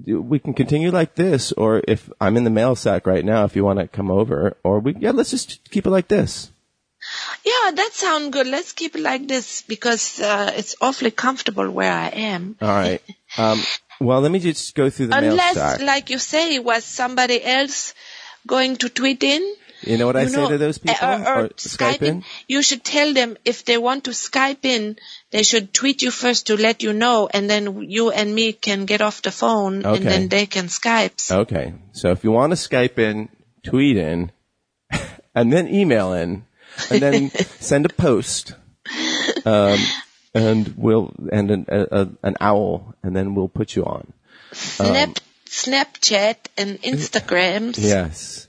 we 0.05 0.39
can 0.39 0.53
continue 0.53 0.91
like 0.91 1.15
this, 1.15 1.51
or 1.51 1.81
if 1.87 2.09
I'm 2.19 2.37
in 2.37 2.43
the 2.43 2.49
mail 2.49 2.75
sack 2.75 3.05
right 3.05 3.25
now, 3.25 3.45
if 3.45 3.55
you 3.55 3.63
want 3.63 3.79
to 3.79 3.87
come 3.87 4.09
over, 4.09 4.57
or 4.63 4.79
we, 4.79 4.95
yeah, 4.99 5.11
let's 5.11 5.31
just 5.31 5.69
keep 5.69 5.85
it 5.85 5.89
like 5.89 6.07
this. 6.07 6.51
yeah, 7.43 7.71
that 7.71 7.89
sounds 7.93 8.29
good. 8.29 8.47
Let's 8.47 8.73
keep 8.73 8.95
it 8.95 9.01
like 9.01 9.27
this 9.27 9.63
because 9.63 10.19
uh, 10.21 10.51
it's 10.55 10.75
awfully 10.81 11.11
comfortable 11.11 11.69
where 11.69 11.91
I 11.91 12.07
am. 12.09 12.55
All 12.61 12.67
right. 12.67 13.01
Um, 13.37 13.61
well, 13.99 14.21
let 14.21 14.31
me 14.31 14.39
just 14.39 14.75
go 14.75 14.89
through 14.89 15.07
the 15.07 15.21
mail 15.21 15.31
Unless, 15.31 15.55
sack. 15.55 15.81
like 15.81 16.09
you 16.09 16.19
say, 16.19 16.59
was 16.59 16.83
somebody 16.83 17.43
else 17.43 17.93
going 18.47 18.77
to 18.77 18.89
tweet 18.89 19.23
in? 19.23 19.55
You 19.83 19.97
know 19.97 20.05
what 20.05 20.15
I 20.15 20.23
you 20.23 20.29
say 20.29 20.47
to 20.47 20.57
those 20.57 20.77
people? 20.77 20.97
uh, 21.01 21.23
or, 21.27 21.39
or 21.45 21.49
Skype 21.49 21.97
Skype 21.97 22.01
in. 22.01 22.23
You 22.47 22.61
should 22.61 22.83
tell 22.83 23.13
them 23.13 23.37
if 23.45 23.65
they 23.65 23.77
want 23.77 24.05
to 24.05 24.11
Skype 24.11 24.63
in, 24.65 24.97
they 25.31 25.43
should 25.43 25.73
tweet 25.73 26.01
you 26.01 26.11
first 26.11 26.47
to 26.47 26.57
let 26.57 26.83
you 26.83 26.93
know, 26.93 27.29
and 27.33 27.49
then 27.49 27.89
you 27.89 28.11
and 28.11 28.33
me 28.33 28.53
can 28.53 28.85
get 28.85 29.01
off 29.01 29.21
the 29.21 29.31
phone, 29.31 29.85
Okay. 29.85 29.97
and 29.97 30.05
then 30.05 30.27
they 30.29 30.45
can 30.45 30.65
Skype. 30.65 31.31
Okay. 31.31 31.73
So 31.93 32.11
if 32.11 32.23
you 32.23 32.31
want 32.31 32.51
to 32.51 32.57
Skype 32.57 32.97
in, 32.99 33.29
tweet 33.63 33.97
in, 33.97 34.31
and 35.35 35.51
then 35.51 35.67
email 35.67 36.13
in, 36.13 36.45
and 36.89 37.01
then 37.01 37.29
send 37.59 37.85
a 37.85 37.89
post, 37.89 38.53
um, 39.45 39.79
and 40.33 40.73
we'll 40.77 41.13
and 41.31 41.51
an, 41.51 41.65
a, 41.69 42.07
an 42.23 42.35
owl, 42.39 42.95
and 43.03 43.15
then 43.15 43.35
we'll 43.35 43.49
put 43.49 43.75
you 43.75 43.85
on. 43.85 44.13
Snap, 44.53 45.17
Snapchat 45.45 46.35
and 46.57 46.81
Instagrams 46.81 47.77
Yes. 47.77 48.47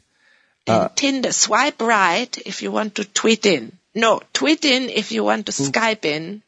And 0.67 0.77
Uh, 0.77 0.89
Tinder. 0.95 1.33
Swipe 1.33 1.81
right 1.81 2.37
if 2.47 2.63
you 2.63 2.71
want 2.73 2.97
to 2.97 3.05
tweet 3.05 3.47
in. 3.47 3.73
No, 3.95 4.21
tweet 4.33 4.65
in 4.65 4.89
if 4.89 5.13
you 5.13 5.25
want 5.25 5.47
to 5.47 5.53
Skype 5.53 6.05
in. 6.05 6.43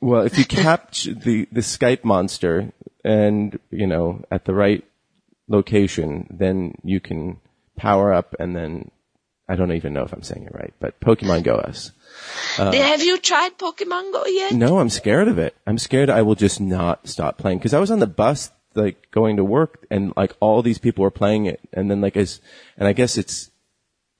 Well, 0.00 0.22
if 0.22 0.38
you 0.38 0.44
capture 0.68 1.14
the, 1.14 1.48
the 1.50 1.62
Skype 1.62 2.04
monster 2.04 2.72
and, 3.04 3.58
you 3.70 3.86
know, 3.86 4.24
at 4.30 4.44
the 4.44 4.54
right 4.54 4.84
location, 5.48 6.26
then 6.30 6.74
you 6.84 7.00
can 7.00 7.38
power 7.76 8.12
up 8.12 8.34
and 8.38 8.54
then, 8.54 8.90
I 9.48 9.56
don't 9.56 9.72
even 9.72 9.92
know 9.92 10.02
if 10.02 10.12
I'm 10.12 10.22
saying 10.22 10.44
it 10.46 10.54
right, 10.54 10.74
but 10.80 11.00
Pokemon 11.00 11.44
Go 11.44 11.54
us. 11.54 11.92
Have 12.56 13.02
you 13.02 13.18
tried 13.18 13.58
Pokemon 13.58 14.12
Go 14.12 14.26
yet? 14.26 14.52
Uh, 14.52 14.56
No, 14.56 14.78
I'm 14.78 14.90
scared 14.90 15.28
of 15.28 15.38
it. 15.38 15.54
I'm 15.66 15.78
scared 15.78 16.10
I 16.10 16.22
will 16.22 16.34
just 16.34 16.60
not 16.60 17.08
stop 17.08 17.38
playing. 17.38 17.60
Cause 17.60 17.74
I 17.74 17.78
was 17.78 17.90
on 17.90 17.98
the 18.00 18.06
bus, 18.06 18.50
like, 18.76 19.10
going 19.10 19.36
to 19.36 19.44
work 19.44 19.86
and 19.90 20.12
like 20.16 20.34
all 20.40 20.62
these 20.62 20.78
people 20.78 21.02
were 21.02 21.10
playing 21.10 21.46
it. 21.46 21.60
And 21.72 21.90
then 21.90 22.00
like 22.00 22.16
as, 22.16 22.40
and 22.76 22.86
I 22.86 22.92
guess 22.92 23.16
it's, 23.16 23.50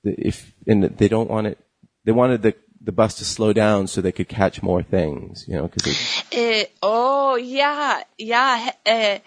if, 0.03 0.53
and 0.65 0.83
they 0.83 1.07
don't 1.07 1.29
want 1.29 1.47
it, 1.47 1.57
they 2.05 2.11
wanted 2.11 2.41
the, 2.41 2.55
the 2.81 2.91
bus 2.91 3.15
to 3.15 3.25
slow 3.25 3.53
down 3.53 3.87
so 3.87 4.01
they 4.01 4.11
could 4.11 4.29
catch 4.29 4.61
more 4.63 4.81
things, 4.83 5.45
you 5.47 5.55
know, 5.55 5.67
cause 5.67 5.85
it, 6.31 6.67
Uh, 6.67 6.69
oh 6.81 7.35
yeah, 7.35 8.03
yeah, 8.17 8.71
uh, 8.85 9.17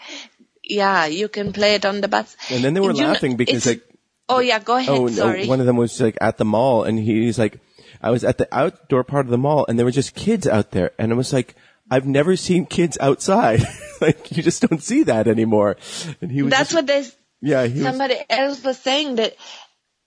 yeah. 0.63 1.07
You 1.07 1.29
can 1.29 1.53
play 1.53 1.75
it 1.75 1.85
on 1.85 2.01
the 2.01 2.09
bus. 2.09 2.37
And 2.51 2.65
then 2.65 2.75
they 2.75 2.81
were 2.81 2.93
You 2.93 3.03
know, 3.03 3.09
laughing 3.09 3.37
because 3.37 3.67
like, 3.67 3.83
Oh 4.29 4.39
yeah, 4.39 4.61
go 4.61 4.77
ahead. 4.77 4.97
oh 4.97 5.09
sorry. 5.09 5.47
one 5.49 5.61
of 5.61 5.67
them 5.67 5.77
was 5.77 6.01
like 6.01 6.17
at 6.21 6.39
the 6.39 6.45
mall 6.45 6.85
and 6.85 6.99
he's 6.99 7.39
like, 7.39 7.59
I 8.01 8.11
was 8.11 8.25
at 8.25 8.39
the 8.39 8.49
outdoor 8.53 9.05
part 9.05 9.27
of 9.27 9.31
the 9.31 9.37
mall 9.39 9.67
and 9.69 9.77
there 9.79 9.85
were 9.85 9.91
just 9.91 10.15
kids 10.15 10.47
out 10.47 10.71
there 10.71 10.93
and 10.99 11.11
it 11.13 11.17
was 11.17 11.33
like, 11.33 11.57
I've 11.91 12.07
never 12.07 12.37
seen 12.37 12.67
kids 12.67 12.97
outside. 13.01 13.63
like 14.01 14.31
you 14.37 14.43
just 14.43 14.63
don't 14.69 14.83
see 14.83 15.03
that 15.05 15.27
anymore. 15.29 15.77
And 16.21 16.31
he 16.31 16.43
was 16.43 16.51
That's 16.51 16.71
just- 16.71 16.75
what 16.75 16.87
they. 16.87 17.05
yeah, 17.41 17.67
he 17.67 17.75
was, 17.75 17.83
Somebody 17.83 18.17
else 18.29 18.63
was 18.65 18.79
saying 18.79 19.17
that 19.17 19.35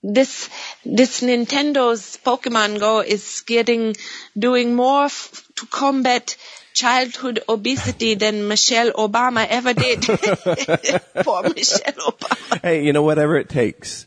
this 0.02 0.48
this 0.84 1.20
Nintendo's 1.22 2.18
Pokemon 2.24 2.78
Go 2.80 3.00
is 3.00 3.42
getting 3.46 3.96
doing 4.38 4.74
more 4.74 5.04
f- 5.06 5.46
to 5.56 5.66
combat 5.66 6.36
childhood 6.74 7.40
obesity 7.48 8.14
than 8.14 8.46
Michelle 8.48 8.90
Obama 8.92 9.46
ever 9.48 9.72
did. 9.72 10.00
Poor 11.24 11.42
Michelle 11.44 12.10
Obama. 12.12 12.60
hey, 12.62 12.84
you 12.84 12.92
know, 12.92 13.02
whatever 13.02 13.36
it 13.36 13.48
takes. 13.48 14.06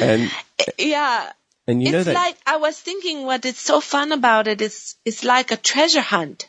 And, 0.00 0.30
Yeah. 0.78 1.32
and 1.66 1.82
you 1.82 1.90
know 1.90 1.98
it's 1.98 2.06
that, 2.06 2.14
like 2.14 2.36
I 2.46 2.58
was 2.58 2.78
thinking 2.78 3.24
what 3.24 3.44
is 3.44 3.56
so 3.58 3.80
fun 3.80 4.12
about 4.12 4.46
it 4.46 4.60
is 4.60 4.94
it's 5.04 5.24
like 5.24 5.50
a 5.50 5.56
treasure 5.56 6.00
hunt. 6.02 6.48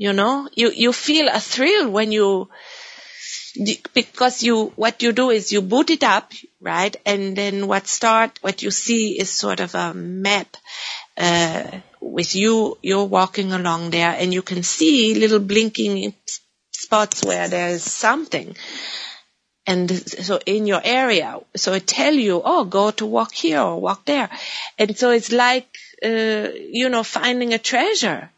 You 0.00 0.14
know, 0.14 0.48
you 0.54 0.70
you 0.70 0.92
feel 0.94 1.28
a 1.28 1.40
thrill 1.40 1.90
when 1.90 2.10
you 2.10 2.48
because 3.92 4.42
you 4.42 4.72
what 4.76 5.02
you 5.02 5.12
do 5.12 5.28
is 5.30 5.52
you 5.52 5.60
boot 5.60 5.90
it 5.90 6.02
up, 6.02 6.32
right? 6.60 6.96
And 7.04 7.36
then 7.36 7.66
what 7.66 7.86
start 7.86 8.38
what 8.40 8.62
you 8.62 8.70
see 8.70 9.18
is 9.20 9.30
sort 9.30 9.60
of 9.60 9.74
a 9.74 9.92
map 9.92 10.56
uh, 11.18 11.80
with 12.00 12.34
you 12.34 12.78
you're 12.82 13.04
walking 13.04 13.52
along 13.52 13.90
there 13.90 14.14
and 14.18 14.32
you 14.32 14.42
can 14.42 14.62
see 14.62 15.14
little 15.14 15.38
blinking 15.40 16.14
spots 16.72 17.22
where 17.22 17.48
there 17.48 17.68
is 17.68 17.84
something. 17.84 18.56
and 19.66 19.90
so 20.26 20.40
in 20.46 20.66
your 20.66 20.80
area. 20.82 21.38
So 21.56 21.74
it 21.74 21.86
tell 21.86 22.14
you, 22.14 22.40
oh, 22.44 22.64
go 22.64 22.90
to 22.92 23.06
walk 23.06 23.32
here 23.34 23.60
or 23.60 23.80
walk 23.80 24.04
there. 24.04 24.28
And 24.78 24.96
so 24.96 25.10
it's 25.10 25.32
like, 25.32 25.68
uh, 26.04 26.48
you 26.80 26.88
know, 26.88 27.02
finding 27.02 27.54
a 27.54 27.58
treasure. 27.58 28.30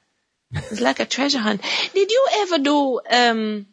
It's 0.53 0.81
like 0.81 1.01
a 1.01 1.07
treasure 1.07 1.39
hunt. 1.39 1.63
Did 1.95 2.11
you 2.11 2.29
ever 2.33 2.59
do, 2.59 3.01
um, 3.11 3.67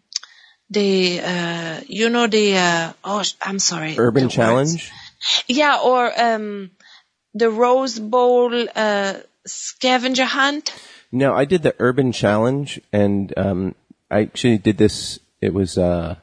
the, 0.69 1.19
uh, 1.19 1.81
you 1.87 2.09
know, 2.09 2.27
the, 2.27 2.57
uh, 2.57 2.93
oh, 3.03 3.23
I'm 3.41 3.59
sorry. 3.59 3.95
Urban 3.97 4.23
the 4.23 4.25
words. 4.27 4.35
Challenge? 4.35 4.91
Yeah, 5.47 5.79
or, 5.83 6.11
um, 6.21 6.71
the 7.33 7.49
Rose 7.49 7.99
Bowl, 7.99 8.67
uh, 8.75 9.13
scavenger 9.45 10.25
hunt. 10.25 10.73
No, 11.11 11.33
I 11.33 11.45
did 11.45 11.63
the 11.63 11.75
Urban 11.79 12.11
Challenge, 12.11 12.79
and 12.93 13.33
um, 13.35 13.75
I 14.11 14.21
actually 14.21 14.59
did 14.59 14.77
this. 14.77 15.19
It 15.41 15.53
was 15.53 15.77
uh, 15.77 16.15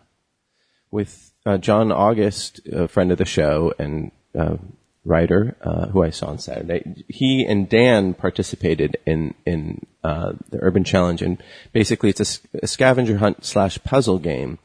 with 0.91 1.33
uh, 1.45 1.59
John 1.59 1.91
August, 1.91 2.61
a 2.73 2.87
friend 2.87 3.11
of 3.11 3.19
the 3.19 3.25
show 3.25 3.73
and 3.79 4.13
uh, 4.39 4.57
writer, 5.07 5.57
uh, 5.63 5.87
who 5.87 6.03
I 6.03 6.11
saw 6.11 6.27
on 6.27 6.39
Saturday. 6.39 7.05
He 7.09 7.47
and 7.47 7.69
Dan 7.69 8.13
participated 8.13 8.99
in 9.07 9.35
in 9.47 9.87
uh, 10.03 10.33
the 10.51 10.59
Urban 10.61 10.85
Challenge, 10.85 11.23
and 11.23 11.43
basically 11.73 12.11
it's 12.11 12.41
a 12.63 12.67
scavenger 12.67 13.19
hunt 13.19 13.45
slash 13.45 13.79
puzzle 13.85 14.19
game. 14.19 14.59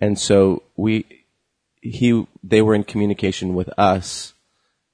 And 0.00 0.18
so 0.18 0.62
we, 0.76 1.06
he, 1.80 2.26
they 2.42 2.62
were 2.62 2.74
in 2.74 2.84
communication 2.84 3.54
with 3.54 3.70
us, 3.78 4.34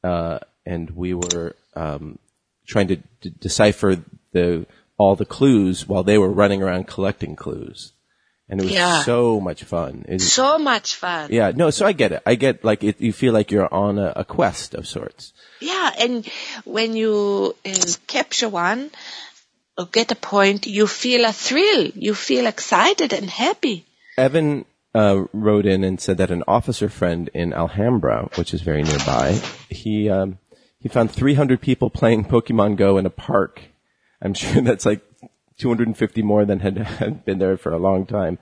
uh, 0.05 0.39
and 0.65 0.91
we 0.91 1.15
were 1.15 1.57
um, 1.75 2.19
trying 2.67 2.89
to 2.89 2.97
d- 2.97 3.35
decipher 3.41 3.97
the 4.33 4.67
all 4.99 5.17
the 5.17 5.25
clues 5.25 5.89
while 5.89 6.05
they 6.05 6.19
were 6.19 6.31
running 6.31 6.63
around 6.63 6.87
collecting 6.87 7.35
clues, 7.35 7.93
and 8.53 8.61
it 8.61 8.65
was 8.65 8.75
Yeah. 8.75 9.03
so 9.05 9.41
much 9.41 9.65
fun. 9.65 10.05
It- 10.09 10.21
So 10.21 10.59
much 10.59 10.95
fun. 10.97 11.31
yeah, 11.33 11.53
no, 11.57 11.71
so 11.71 11.87
I 11.87 11.93
get 11.93 12.13
it. 12.13 12.23
I 12.27 12.35
get 12.37 12.63
like 12.71 12.85
it, 12.85 13.01
you 13.01 13.13
feel 13.13 13.33
like 13.33 13.51
you're 13.51 13.73
on 13.73 13.99
a, 13.99 14.13
a 14.17 14.25
quest 14.25 14.75
of 14.75 14.87
sorts. 14.87 15.33
Yeah, 15.61 15.91
and 16.05 16.27
when 16.65 16.95
you 16.97 17.57
uh, 17.65 17.93
capture 18.07 18.49
one 18.51 18.91
or 19.79 19.87
get 19.87 20.13
a 20.13 20.17
point, 20.17 20.67
you 20.67 20.87
feel 20.87 21.25
a 21.25 21.33
thrill. 21.33 21.87
You 21.95 22.15
feel 22.15 22.47
excited 22.47 23.13
and 23.13 23.31
happy. 23.31 23.87
Evan 24.19 24.65
uh, 24.95 25.25
wrote 25.33 25.65
in 25.65 25.85
and 25.85 25.99
said 26.01 26.19
that 26.19 26.31
an 26.31 26.43
officer 26.47 26.89
friend 26.91 27.31
in 27.33 27.53
Alhambra, 27.55 28.29
which 28.37 28.53
is 28.53 28.61
very 28.61 28.83
nearby, 28.83 29.41
he 29.71 30.11
um, 30.11 30.39
he 30.81 30.89
found 30.91 31.11
300 31.11 31.61
people 31.61 31.89
playing 31.91 32.25
Pokemon 32.27 32.77
Go 32.77 32.99
in 32.99 33.07
a 33.07 33.11
park. 33.11 33.63
I'm 34.21 34.35
sure 34.43 34.61
that's 34.63 34.85
like 34.85 35.01
250 35.59 36.23
more 36.23 36.45
than 36.45 36.61
had, 36.61 36.79
had 37.01 37.25
been 37.25 37.39
there 37.39 37.57
for 37.57 37.73
a 37.73 37.79
long 37.79 38.07
time. 38.07 38.39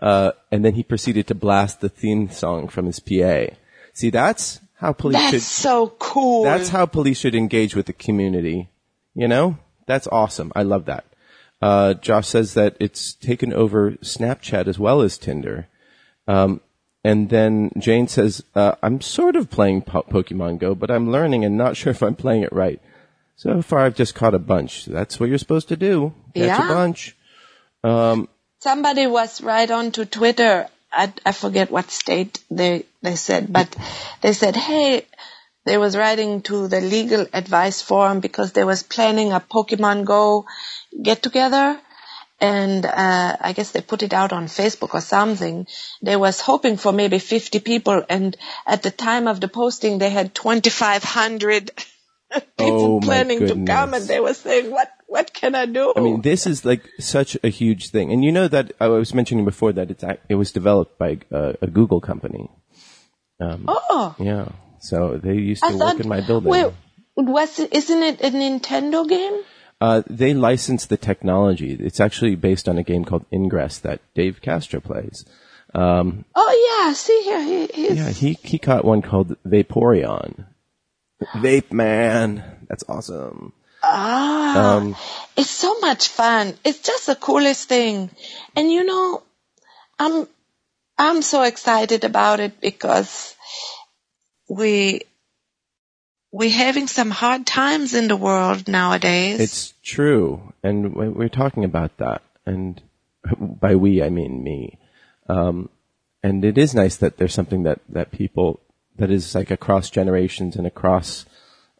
Uh, 0.00 0.32
and 0.50 0.64
then 0.64 0.74
he 0.74 0.82
proceeded 0.82 1.26
to 1.28 1.34
blast 1.34 1.80
the 1.80 1.88
theme 1.88 2.28
song 2.30 2.68
from 2.68 2.86
his 2.86 2.98
PA. 2.98 3.54
See, 3.92 4.10
that's 4.10 4.60
how 4.74 4.92
police 4.92 5.16
That's 5.16 5.30
should. 5.30 5.42
so 5.42 5.94
cool. 5.98 6.42
That's 6.42 6.70
how 6.70 6.86
police 6.86 7.18
should 7.18 7.36
engage 7.36 7.76
with 7.76 7.86
the 7.86 7.92
community. 7.92 8.68
You 9.14 9.28
know, 9.28 9.58
that's 9.86 10.08
awesome. 10.08 10.50
I 10.56 10.62
love 10.64 10.86
that. 10.86 11.04
Uh, 11.60 11.94
Josh 11.94 12.26
says 12.26 12.54
that 12.54 12.76
it's 12.80 13.12
taken 13.12 13.52
over 13.52 13.92
Snapchat 14.02 14.66
as 14.66 14.80
well 14.80 15.02
as 15.02 15.16
Tinder. 15.16 15.68
Um, 16.26 16.60
and 17.04 17.30
then 17.30 17.70
Jane 17.78 18.08
says, 18.08 18.42
uh, 18.56 18.74
I'm 18.82 19.00
sort 19.00 19.36
of 19.36 19.50
playing 19.50 19.82
po- 19.82 20.02
Pokemon 20.02 20.58
Go, 20.58 20.74
but 20.74 20.90
I'm 20.90 21.12
learning 21.12 21.44
and 21.44 21.56
not 21.56 21.76
sure 21.78 21.92
if 21.92 22.02
I'm 22.02 22.16
playing 22.16 22.42
it 22.42 22.52
right. 22.52 22.80
So 23.36 23.60
far, 23.62 23.80
I've 23.80 23.96
just 23.96 24.14
caught 24.14 24.34
a 24.34 24.38
bunch. 24.38 24.86
That's 24.86 25.18
what 25.18 25.28
you're 25.28 25.38
supposed 25.38 25.68
to 25.68 25.76
do. 25.76 26.14
Catch 26.34 26.46
Yeah. 26.46 26.64
a 26.64 26.74
bunch. 26.74 27.16
Somebody 28.60 29.06
was 29.06 29.40
right 29.42 29.70
on 29.70 29.90
to 29.92 30.06
Twitter. 30.06 30.68
I, 30.92 31.12
I 31.26 31.32
forget 31.32 31.70
what 31.70 31.90
state 31.90 32.38
they, 32.50 32.84
they 33.00 33.16
said, 33.16 33.52
but 33.52 33.74
they 34.20 34.34
said, 34.34 34.56
hey, 34.56 35.06
they 35.64 35.78
was 35.78 35.96
writing 35.96 36.42
to 36.42 36.68
the 36.68 36.80
legal 36.80 37.26
advice 37.32 37.80
forum 37.82 38.20
because 38.20 38.52
they 38.52 38.64
was 38.64 38.82
planning 38.82 39.32
a 39.32 39.40
Pokemon 39.40 40.04
Go 40.04 40.44
get 41.02 41.22
together. 41.22 41.80
And, 42.40 42.84
uh, 42.84 43.36
I 43.40 43.52
guess 43.52 43.70
they 43.70 43.80
put 43.80 44.02
it 44.02 44.12
out 44.12 44.32
on 44.32 44.46
Facebook 44.46 44.94
or 44.94 45.00
something. 45.00 45.66
They 46.02 46.16
was 46.16 46.40
hoping 46.40 46.76
for 46.76 46.92
maybe 46.92 47.20
50 47.20 47.60
people. 47.60 48.04
And 48.08 48.36
at 48.66 48.82
the 48.82 48.90
time 48.90 49.28
of 49.28 49.40
the 49.40 49.46
posting, 49.48 49.98
they 49.98 50.10
had 50.10 50.34
2,500 50.34 51.70
people 52.58 52.96
Oh, 52.96 53.00
planning 53.00 53.46
to 53.46 53.64
come. 53.64 53.94
And 53.94 54.06
they 54.06 54.20
were 54.20 54.34
saying, 54.34 54.70
what, 54.70 54.90
what 55.06 55.32
can 55.32 55.54
I 55.54 55.66
do? 55.66 55.92
I 55.96 56.00
mean, 56.00 56.22
this 56.22 56.46
is 56.46 56.64
like 56.64 56.88
such 56.98 57.36
a 57.42 57.48
huge 57.48 57.90
thing. 57.90 58.12
And 58.12 58.24
you 58.24 58.32
know 58.32 58.48
that 58.48 58.72
I 58.80 58.88
was 58.88 59.14
mentioning 59.14 59.44
before 59.44 59.72
that 59.72 59.90
it's, 59.90 60.04
it 60.28 60.34
was 60.34 60.52
developed 60.52 60.98
by 60.98 61.18
uh, 61.32 61.54
a 61.60 61.66
Google 61.66 62.00
company. 62.00 62.50
oh. 63.40 64.14
Yeah. 64.18 64.48
So 64.80 65.18
they 65.18 65.34
used 65.34 65.62
to 65.62 65.68
I 65.68 65.72
work 65.72 65.78
thought, 65.80 66.00
in 66.00 66.08
my 66.08 66.20
building. 66.20 66.50
Wait, 66.50 66.72
was 67.16 67.58
it, 67.58 67.72
isn't 67.72 68.02
it 68.02 68.20
a 68.20 68.30
Nintendo 68.30 69.08
game? 69.08 69.42
Uh, 69.80 70.02
they 70.08 70.32
licensed 70.32 70.88
the 70.88 70.96
technology. 70.96 71.74
It's 71.74 72.00
actually 72.00 72.36
based 72.36 72.68
on 72.68 72.78
a 72.78 72.82
game 72.82 73.04
called 73.04 73.26
Ingress 73.32 73.78
that 73.80 74.00
Dave 74.14 74.40
Castro 74.40 74.80
plays. 74.80 75.24
Oh 76.34 76.84
yeah, 76.84 76.92
see 76.92 77.22
here, 77.24 77.42
he, 77.42 77.66
he's, 77.66 77.96
Yeah, 77.96 78.10
he, 78.10 78.38
he 78.42 78.58
caught 78.58 78.84
one 78.84 79.02
called 79.02 79.36
Vaporeon. 79.44 80.46
Vape 81.34 81.72
Man. 81.72 82.42
That's 82.68 82.84
awesome. 82.88 83.52
ah, 83.82 84.76
Um, 84.76 84.96
it's 85.36 85.50
so 85.50 85.78
much 85.80 86.08
fun. 86.08 86.54
It's 86.64 86.80
just 86.80 87.06
the 87.06 87.16
coolest 87.16 87.68
thing, 87.68 88.10
and 88.56 88.70
you 88.70 88.84
know, 88.84 89.22
I'm 89.98 90.26
I'm 90.98 91.22
so 91.22 91.42
excited 91.42 92.04
about 92.04 92.40
it 92.40 92.60
because 92.60 93.34
we 94.48 95.02
we're 96.30 96.50
having 96.50 96.86
some 96.88 97.10
hard 97.10 97.46
times 97.46 97.92
in 97.94 98.08
the 98.08 98.16
world 98.16 98.66
nowadays. 98.68 99.40
It's 99.40 99.74
true. 99.82 100.52
And 100.62 100.94
we- 100.94 101.08
we're 101.10 101.28
talking 101.28 101.64
about 101.64 101.96
that. 101.98 102.22
And 102.46 102.80
by 103.38 103.74
we, 103.76 104.02
I 104.02 104.08
mean 104.08 104.42
me. 104.42 104.78
Um, 105.28 105.68
and 106.22 106.42
it 106.44 106.56
is 106.56 106.74
nice 106.74 106.96
that 106.96 107.18
there's 107.18 107.34
something 107.34 107.64
that, 107.64 107.80
that 107.90 108.12
people, 108.12 108.60
that 108.96 109.10
is 109.10 109.34
like 109.34 109.50
across 109.50 109.90
generations 109.90 110.56
and 110.56 110.66
across, 110.66 111.26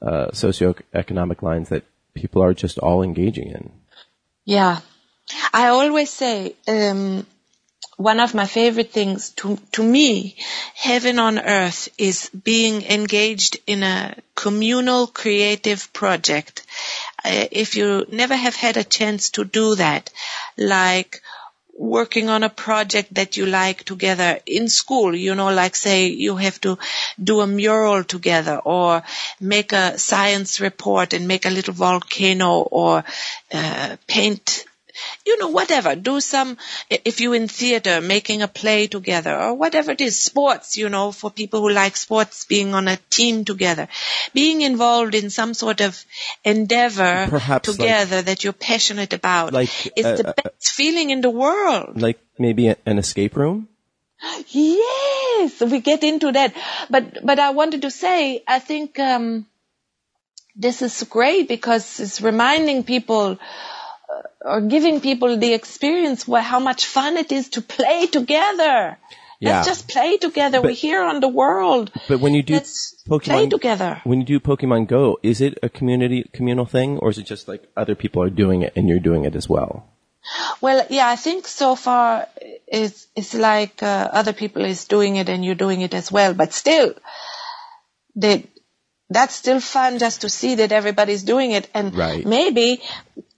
uh, 0.00 0.28
socioeconomic 0.32 1.42
lines 1.42 1.68
that 1.68 1.84
people 2.14 2.42
are 2.42 2.54
just 2.54 2.78
all 2.78 3.02
engaging 3.02 3.48
in. 3.48 3.70
Yeah. 4.44 4.80
I 5.52 5.68
always 5.68 6.10
say, 6.10 6.56
um, 6.66 7.26
one 7.96 8.20
of 8.20 8.34
my 8.34 8.46
favorite 8.46 8.90
things 8.90 9.30
to, 9.30 9.58
to 9.72 9.82
me, 9.82 10.36
heaven 10.74 11.18
on 11.18 11.38
earth 11.38 11.88
is 11.98 12.30
being 12.30 12.82
engaged 12.82 13.58
in 13.66 13.82
a 13.82 14.16
communal 14.34 15.06
creative 15.06 15.92
project. 15.92 16.66
Uh, 17.24 17.46
if 17.52 17.76
you 17.76 18.06
never 18.10 18.34
have 18.34 18.56
had 18.56 18.76
a 18.76 18.84
chance 18.84 19.30
to 19.30 19.44
do 19.44 19.76
that, 19.76 20.10
like 20.56 21.22
working 21.76 22.28
on 22.28 22.42
a 22.42 22.50
project 22.50 23.14
that 23.14 23.36
you 23.36 23.46
like 23.46 23.84
together 23.84 24.38
in 24.46 24.68
school, 24.68 25.14
you 25.14 25.34
know, 25.34 25.50
like 25.52 25.74
say 25.74 26.06
you 26.08 26.36
have 26.36 26.60
to 26.60 26.78
do 27.22 27.40
a 27.40 27.46
mural 27.46 28.04
together 28.04 28.56
or 28.58 29.02
make 29.40 29.72
a 29.72 29.98
science 29.98 30.60
report 30.60 31.12
and 31.12 31.26
make 31.26 31.46
a 31.46 31.50
little 31.50 31.74
volcano 31.74 32.60
or 32.60 33.04
uh, 33.52 33.96
paint 34.06 34.64
you 35.26 35.38
know, 35.38 35.48
whatever, 35.48 35.94
do 35.94 36.20
some, 36.20 36.56
if 36.90 37.20
you're 37.20 37.34
in 37.34 37.48
theater, 37.48 38.00
making 38.00 38.42
a 38.42 38.48
play 38.48 38.86
together 38.86 39.36
or 39.36 39.54
whatever 39.54 39.92
it 39.92 40.00
is, 40.00 40.20
sports, 40.20 40.76
you 40.76 40.88
know, 40.88 41.12
for 41.12 41.30
people 41.30 41.60
who 41.60 41.70
like 41.70 41.96
sports, 41.96 42.44
being 42.44 42.74
on 42.74 42.88
a 42.88 42.96
team 43.10 43.44
together, 43.44 43.88
being 44.34 44.60
involved 44.62 45.14
in 45.14 45.30
some 45.30 45.54
sort 45.54 45.80
of 45.80 46.04
endeavor 46.44 47.26
Perhaps 47.28 47.68
like- 47.68 47.76
together 47.78 48.22
that 48.22 48.44
you're 48.44 48.52
passionate 48.52 49.12
about 49.12 49.52
Like, 49.52 49.70
is 49.96 50.06
uh, 50.06 50.16
the 50.16 50.28
uh, 50.28 50.32
best 50.42 50.72
feeling 50.72 51.10
in 51.10 51.20
the 51.20 51.30
world. 51.30 52.00
Like 52.00 52.20
maybe 52.38 52.68
an 52.68 52.98
escape 52.98 53.36
room? 53.36 53.68
Yes, 54.50 55.60
we 55.60 55.80
get 55.80 56.04
into 56.04 56.30
that. 56.32 56.54
But, 56.88 57.24
but 57.24 57.38
I 57.38 57.50
wanted 57.50 57.82
to 57.82 57.90
say, 57.90 58.42
I 58.46 58.58
think, 58.60 58.98
um, 58.98 59.46
this 60.54 60.82
is 60.82 61.02
great 61.04 61.48
because 61.48 61.98
it's 61.98 62.20
reminding 62.20 62.84
people 62.84 63.32
uh, 63.32 63.36
or 64.40 64.60
giving 64.60 65.00
people 65.00 65.36
the 65.38 65.52
experience 65.54 66.26
where 66.28 66.42
how 66.42 66.60
much 66.60 66.86
fun 66.86 67.16
it 67.16 67.32
is 67.32 67.50
to 67.50 67.62
play 67.62 68.06
together. 68.06 68.98
Yeah. 69.40 69.56
Let's 69.56 69.66
just 69.68 69.88
play 69.88 70.18
together. 70.18 70.60
We're 70.62 70.70
here 70.80 71.02
on 71.02 71.18
the 71.20 71.28
world. 71.28 71.90
But 72.08 72.20
when 72.20 72.34
you 72.34 72.42
do 72.44 72.54
Let's 72.54 73.02
Pokemon, 73.08 73.24
play 73.24 73.48
together. 73.48 74.00
when 74.04 74.20
you 74.20 74.26
do 74.26 74.38
Pokemon 74.40 74.86
Go, 74.86 75.18
is 75.22 75.40
it 75.40 75.58
a 75.62 75.68
community 75.68 76.22
communal 76.32 76.64
thing, 76.66 76.98
or 76.98 77.10
is 77.10 77.18
it 77.18 77.26
just 77.26 77.48
like 77.48 77.64
other 77.76 77.96
people 77.96 78.22
are 78.22 78.30
doing 78.30 78.62
it 78.62 78.72
and 78.76 78.88
you're 78.88 79.00
doing 79.08 79.24
it 79.24 79.34
as 79.34 79.48
well? 79.48 79.88
Well, 80.60 80.86
yeah, 80.90 81.08
I 81.08 81.16
think 81.16 81.48
so 81.48 81.74
far 81.74 82.28
it's 82.68 83.08
it's 83.16 83.34
like 83.34 83.82
uh, 83.82 84.08
other 84.20 84.32
people 84.32 84.64
is 84.64 84.84
doing 84.84 85.16
it 85.16 85.28
and 85.28 85.44
you're 85.44 85.56
doing 85.66 85.80
it 85.80 85.94
as 85.94 86.12
well. 86.12 86.34
But 86.34 86.52
still, 86.52 86.94
that 88.16 88.44
that's 89.10 89.34
still 89.34 89.58
fun 89.60 89.98
just 89.98 90.20
to 90.20 90.28
see 90.28 90.54
that 90.56 90.70
everybody's 90.72 91.24
doing 91.24 91.50
it, 91.50 91.68
and 91.74 91.94
Right. 91.94 92.24
maybe 92.24 92.80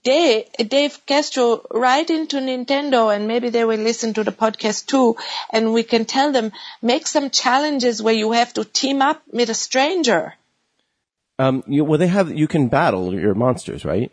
Dave, 0.05 0.45
Dave 0.69 1.05
Castro, 1.07 1.65
write 1.71 2.11
into 2.11 2.37
Nintendo 2.37 3.13
and 3.13 3.27
maybe 3.27 3.49
they 3.49 3.65
will 3.65 3.79
listen 3.79 4.13
to 4.13 4.23
the 4.23 4.31
podcast 4.31 4.85
too. 4.85 5.17
And 5.51 5.73
we 5.73 5.81
can 5.81 6.05
tell 6.05 6.31
them, 6.31 6.51
make 6.81 7.07
some 7.07 7.31
challenges 7.31 8.01
where 8.03 8.13
you 8.13 8.31
have 8.31 8.53
to 8.53 8.63
team 8.63 9.01
up 9.01 9.23
with 9.31 9.49
a 9.49 9.55
stranger. 9.55 10.35
Um, 11.39 11.63
you, 11.67 11.83
well, 11.83 11.97
they 11.97 12.07
have, 12.07 12.31
you 12.31 12.47
can 12.47 12.67
battle 12.67 13.13
your 13.13 13.33
monsters, 13.33 13.83
right? 13.83 14.11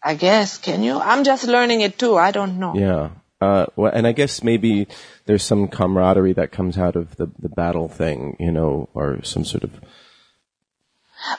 I 0.00 0.14
guess, 0.14 0.58
can 0.58 0.84
you? 0.84 0.98
I'm 0.98 1.24
just 1.24 1.44
learning 1.44 1.80
it 1.80 1.98
too. 1.98 2.16
I 2.16 2.30
don't 2.30 2.60
know. 2.60 2.74
Yeah. 2.76 3.10
Uh, 3.40 3.66
well, 3.74 3.92
and 3.92 4.06
I 4.06 4.12
guess 4.12 4.44
maybe 4.44 4.86
there's 5.26 5.42
some 5.42 5.66
camaraderie 5.66 6.34
that 6.34 6.52
comes 6.52 6.78
out 6.78 6.94
of 6.94 7.16
the, 7.16 7.30
the 7.38 7.48
battle 7.48 7.88
thing, 7.88 8.36
you 8.38 8.52
know, 8.52 8.88
or 8.94 9.22
some 9.24 9.44
sort 9.44 9.64
of. 9.64 9.72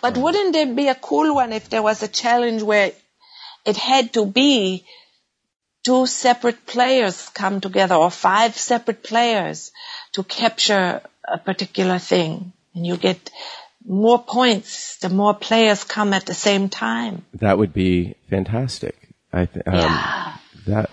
But 0.02 0.18
wouldn't 0.18 0.54
there 0.54 0.74
be 0.74 0.88
a 0.90 0.96
cool 0.96 1.34
one 1.36 1.54
if 1.54 1.70
there 1.70 1.82
was 1.82 2.04
a 2.04 2.08
challenge 2.08 2.62
where 2.62 2.92
it 3.66 3.78
had 3.78 4.14
to 4.14 4.26
be 4.26 4.86
two 5.84 6.06
separate 6.06 6.66
players 6.66 7.30
come 7.30 7.62
together 7.62 7.96
or 7.96 8.10
five 8.12 8.58
separate 8.58 9.04
players 9.04 9.72
to 10.14 10.24
capture 10.24 11.02
a 11.28 11.38
particular 11.38 12.00
thing 12.00 12.52
and 12.74 12.86
you 12.86 12.98
get 12.98 13.30
more 13.88 14.18
points 14.24 14.98
the 14.98 15.10
more 15.10 15.34
players 15.34 15.84
come 15.84 16.14
at 16.14 16.26
the 16.26 16.34
same 16.34 16.70
time. 16.70 17.24
That 17.36 17.58
would 17.58 17.74
be 17.74 18.16
fantastic. 18.30 18.96
I 19.32 19.46
th- 19.46 19.66
um, 19.68 19.74
Yeah. 19.76 20.38
that 20.68 20.90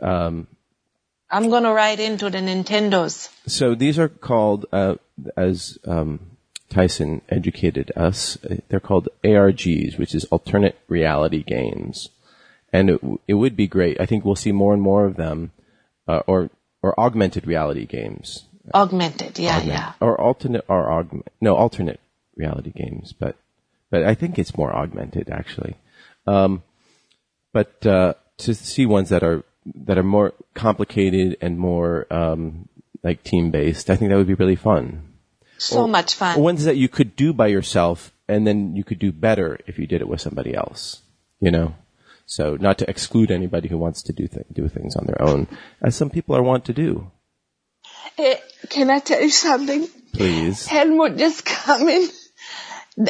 um, 0.00 0.46
I'm 1.30 1.48
going 1.50 1.62
to 1.64 1.72
write 1.72 2.00
into 2.00 2.30
the 2.30 2.38
Nintendos. 2.38 3.28
So 3.46 3.74
these 3.74 3.98
are 3.98 4.08
called, 4.08 4.66
uh, 4.72 4.96
as 5.36 5.78
um, 5.86 6.31
Tyson 6.72 7.20
educated 7.28 7.92
us, 7.96 8.38
they're 8.68 8.80
called 8.80 9.08
ARGs, 9.24 9.98
which 9.98 10.14
is 10.14 10.24
alternate 10.26 10.78
reality 10.88 11.42
games, 11.42 12.08
and 12.72 12.90
it, 12.90 13.00
it 13.28 13.34
would 13.34 13.56
be 13.56 13.66
great. 13.66 14.00
I 14.00 14.06
think 14.06 14.24
we'll 14.24 14.36
see 14.36 14.52
more 14.52 14.72
and 14.72 14.82
more 14.82 15.04
of 15.04 15.16
them, 15.16 15.52
uh, 16.08 16.22
or 16.26 16.50
or 16.82 16.98
augmented 16.98 17.46
reality 17.46 17.86
games, 17.86 18.44
Augmented. 18.74 19.38
Yeah, 19.38 19.58
Augment- 19.58 19.78
yeah. 19.78 19.92
or 20.00 20.20
alternate 20.20 20.64
or 20.68 20.90
augment 20.90 21.26
no 21.40 21.54
alternate 21.56 22.00
reality 22.36 22.72
games, 22.74 23.12
but 23.12 23.36
but 23.90 24.02
I 24.02 24.14
think 24.14 24.38
it's 24.38 24.56
more 24.56 24.74
augmented 24.74 25.28
actually. 25.30 25.76
Um, 26.26 26.62
but 27.52 27.84
uh, 27.86 28.14
to 28.38 28.54
see 28.54 28.86
ones 28.86 29.08
that 29.10 29.22
are 29.22 29.44
that 29.86 29.98
are 29.98 30.02
more 30.18 30.32
complicated 30.54 31.36
and 31.40 31.58
more 31.58 32.06
um, 32.10 32.68
like 33.02 33.22
team 33.22 33.50
based, 33.50 33.90
I 33.90 33.96
think 33.96 34.10
that 34.10 34.16
would 34.16 34.26
be 34.26 34.34
really 34.44 34.56
fun. 34.56 35.11
So 35.62 35.86
much 35.86 36.14
fun. 36.14 36.40
Ones 36.40 36.64
that 36.64 36.76
you 36.76 36.88
could 36.88 37.16
do 37.16 37.32
by 37.32 37.46
yourself, 37.48 38.12
and 38.28 38.46
then 38.46 38.76
you 38.76 38.84
could 38.84 38.98
do 38.98 39.12
better 39.12 39.58
if 39.66 39.78
you 39.78 39.86
did 39.86 40.00
it 40.00 40.08
with 40.08 40.20
somebody 40.20 40.54
else. 40.54 41.02
You 41.40 41.50
know. 41.50 41.74
So 42.26 42.56
not 42.56 42.78
to 42.78 42.88
exclude 42.88 43.30
anybody 43.30 43.68
who 43.68 43.78
wants 43.78 44.02
to 44.04 44.12
do 44.12 44.26
th- 44.28 44.46
do 44.52 44.68
things 44.68 44.96
on 44.96 45.06
their 45.06 45.20
own, 45.20 45.48
as 45.82 45.96
some 45.96 46.10
people 46.10 46.34
are 46.36 46.42
want 46.42 46.64
to 46.66 46.72
do. 46.72 47.10
Eh, 48.18 48.36
can 48.68 48.90
I 48.90 48.98
tell 49.00 49.20
you 49.20 49.30
something? 49.30 49.88
Please. 50.12 50.66
Helmut 50.66 51.16
just 51.16 51.44
come 51.56 51.88
in. 51.88 52.08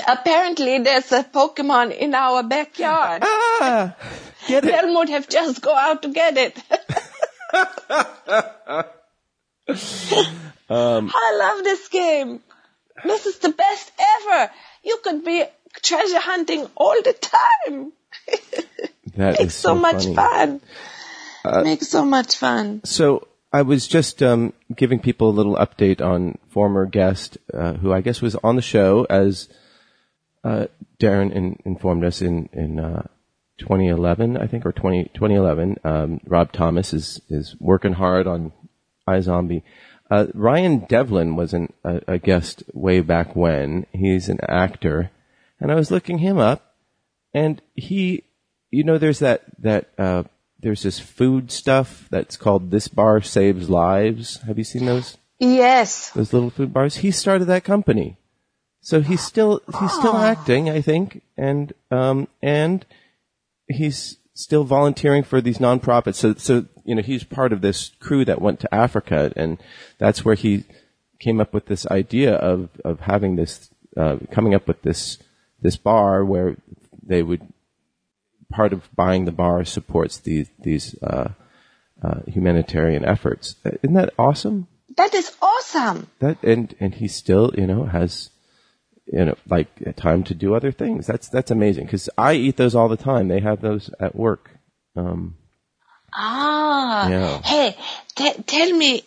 Apparently 0.06 0.78
there's 0.78 1.10
a 1.12 1.24
Pokemon 1.24 1.96
in 1.96 2.14
our 2.14 2.42
backyard. 2.42 3.22
Ah, 3.24 3.96
get 4.46 4.64
it. 4.64 4.74
Helmut 4.74 5.08
have 5.08 5.28
just 5.28 5.60
go 5.60 5.74
out 5.74 6.02
to 6.02 6.08
get 6.08 6.36
it. 6.36 6.58
Um, 10.70 11.12
I 11.14 11.36
love 11.36 11.64
this 11.64 11.88
game. 11.88 12.40
This 13.04 13.26
is 13.26 13.38
the 13.40 13.50
best 13.50 13.92
ever. 13.98 14.50
You 14.82 14.98
could 15.04 15.22
be 15.22 15.44
treasure 15.82 16.20
hunting 16.20 16.66
all 16.76 16.96
the 17.02 17.12
time. 17.12 17.92
That 19.16 19.38
Makes 19.38 19.40
is 19.40 19.54
so, 19.54 19.74
much 19.74 20.06
fun. 20.06 20.62
Makes 21.44 21.88
so 21.88 22.06
much 22.06 22.36
fun. 22.36 22.80
So 22.84 23.28
I 23.52 23.60
was 23.60 23.86
just 23.86 24.22
um, 24.22 24.54
giving 24.74 25.00
people 25.00 25.28
a 25.28 25.36
little 25.36 25.56
update 25.56 26.00
on 26.00 26.38
former 26.48 26.86
guest 26.86 27.36
uh, 27.52 27.74
who 27.74 27.92
I 27.92 28.00
guess 28.00 28.22
was 28.22 28.36
on 28.36 28.56
the 28.56 28.62
show 28.62 29.06
as 29.10 29.50
uh, 30.44 30.66
Darren 30.98 31.30
in, 31.30 31.58
informed 31.66 32.04
us 32.04 32.22
in 32.22 32.48
in 32.54 32.80
uh, 32.80 33.02
2011, 33.58 34.38
I 34.38 34.46
think, 34.46 34.64
or 34.64 34.72
20, 34.72 35.10
2011. 35.12 35.76
Um, 35.84 36.20
Rob 36.24 36.52
Thomas 36.52 36.94
is 36.94 37.20
is 37.28 37.54
working 37.60 37.92
hard 37.92 38.26
on 38.26 38.52
iZombie. 39.08 39.62
Uh, 40.10 40.26
Ryan 40.34 40.80
Devlin 40.80 41.36
was 41.36 41.54
an, 41.54 41.72
a, 41.84 42.02
a 42.06 42.18
guest 42.18 42.64
way 42.74 43.00
back 43.00 43.34
when. 43.34 43.86
He's 43.92 44.28
an 44.28 44.40
actor, 44.46 45.10
and 45.58 45.72
I 45.72 45.74
was 45.74 45.90
looking 45.90 46.18
him 46.18 46.38
up, 46.38 46.74
and 47.32 47.62
he, 47.74 48.24
you 48.70 48.84
know, 48.84 48.98
there's 48.98 49.20
that 49.20 49.42
that 49.58 49.90
uh, 49.98 50.24
there's 50.60 50.82
this 50.82 50.98
food 50.98 51.50
stuff 51.50 52.08
that's 52.10 52.36
called 52.36 52.70
"This 52.70 52.88
Bar 52.88 53.22
Saves 53.22 53.70
Lives." 53.70 54.40
Have 54.46 54.58
you 54.58 54.64
seen 54.64 54.84
those? 54.84 55.16
Yes. 55.38 56.10
Those 56.10 56.32
little 56.32 56.50
food 56.50 56.72
bars. 56.72 56.96
He 56.96 57.10
started 57.10 57.46
that 57.46 57.64
company, 57.64 58.18
so 58.80 59.00
he's 59.00 59.22
still 59.22 59.60
he's 59.80 59.92
still 59.92 60.16
acting, 60.16 60.68
I 60.68 60.82
think, 60.82 61.22
and 61.36 61.72
um 61.90 62.28
and 62.42 62.84
he's 63.66 64.18
still 64.42 64.64
volunteering 64.64 65.22
for 65.22 65.40
these 65.40 65.58
nonprofits. 65.58 66.16
So 66.16 66.34
so 66.34 66.66
you 66.84 66.94
know 66.94 67.02
he's 67.02 67.24
part 67.24 67.52
of 67.52 67.60
this 67.60 67.90
crew 68.00 68.24
that 68.24 68.40
went 68.40 68.60
to 68.60 68.74
Africa, 68.74 69.32
and 69.36 69.58
that's 69.98 70.24
where 70.24 70.34
he 70.34 70.64
came 71.18 71.40
up 71.40 71.54
with 71.54 71.66
this 71.66 71.86
idea 71.86 72.34
of 72.34 72.68
of 72.84 73.00
having 73.00 73.36
this 73.36 73.70
uh, 73.96 74.16
coming 74.30 74.54
up 74.54 74.66
with 74.66 74.82
this 74.82 75.18
this 75.60 75.76
bar 75.76 76.24
where 76.24 76.56
they 77.02 77.22
would 77.22 77.42
part 78.50 78.72
of 78.72 78.88
buying 78.94 79.24
the 79.24 79.32
bar 79.32 79.64
supports 79.64 80.18
these 80.18 80.50
these 80.60 80.96
uh, 81.02 81.30
uh, 82.02 82.20
humanitarian 82.26 83.04
efforts. 83.04 83.56
Isn't 83.64 83.94
that 83.94 84.12
awesome? 84.18 84.66
That 84.96 85.14
is 85.14 85.30
awesome. 85.40 86.08
That 86.18 86.42
and 86.42 86.74
and 86.80 86.94
he 86.94 87.08
still 87.08 87.52
you 87.56 87.66
know 87.66 87.84
has 87.84 88.30
you 89.12 89.24
know 89.26 89.36
like 89.48 89.68
time 89.96 90.24
to 90.24 90.34
do 90.34 90.54
other 90.54 90.72
things. 90.72 91.06
That's 91.06 91.28
that's 91.28 91.50
amazing 91.52 91.84
because 91.86 92.08
I 92.18 92.32
eat 92.34 92.56
those 92.56 92.74
all 92.74 92.88
the 92.88 92.96
time. 92.96 93.28
They 93.28 93.40
have 93.40 93.60
those 93.60 93.90
at 94.00 94.16
work. 94.16 94.50
Um, 94.96 95.36
Ah. 96.14 97.08
Yeah. 97.08 97.40
Hey, 97.42 97.76
t- 98.16 98.42
tell 98.46 98.70
me, 98.76 99.02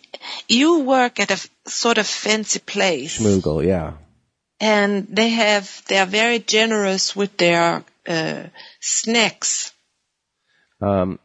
you 0.48 0.80
work 0.80 1.20
at 1.20 1.30
a 1.30 1.34
f- 1.34 1.48
sort 1.66 1.98
of 1.98 2.06
fancy 2.06 2.58
place. 2.58 3.18
Schmoogle, 3.20 3.64
yeah. 3.64 3.92
and 4.58 5.06
they 5.08 5.28
have 5.28 5.82
they 5.88 5.98
are 5.98 6.06
very 6.06 6.38
generous 6.40 7.14
with 7.14 7.36
their 7.36 7.84
uh, 8.08 8.42
snacks. 8.80 9.72
Um, 10.80 11.18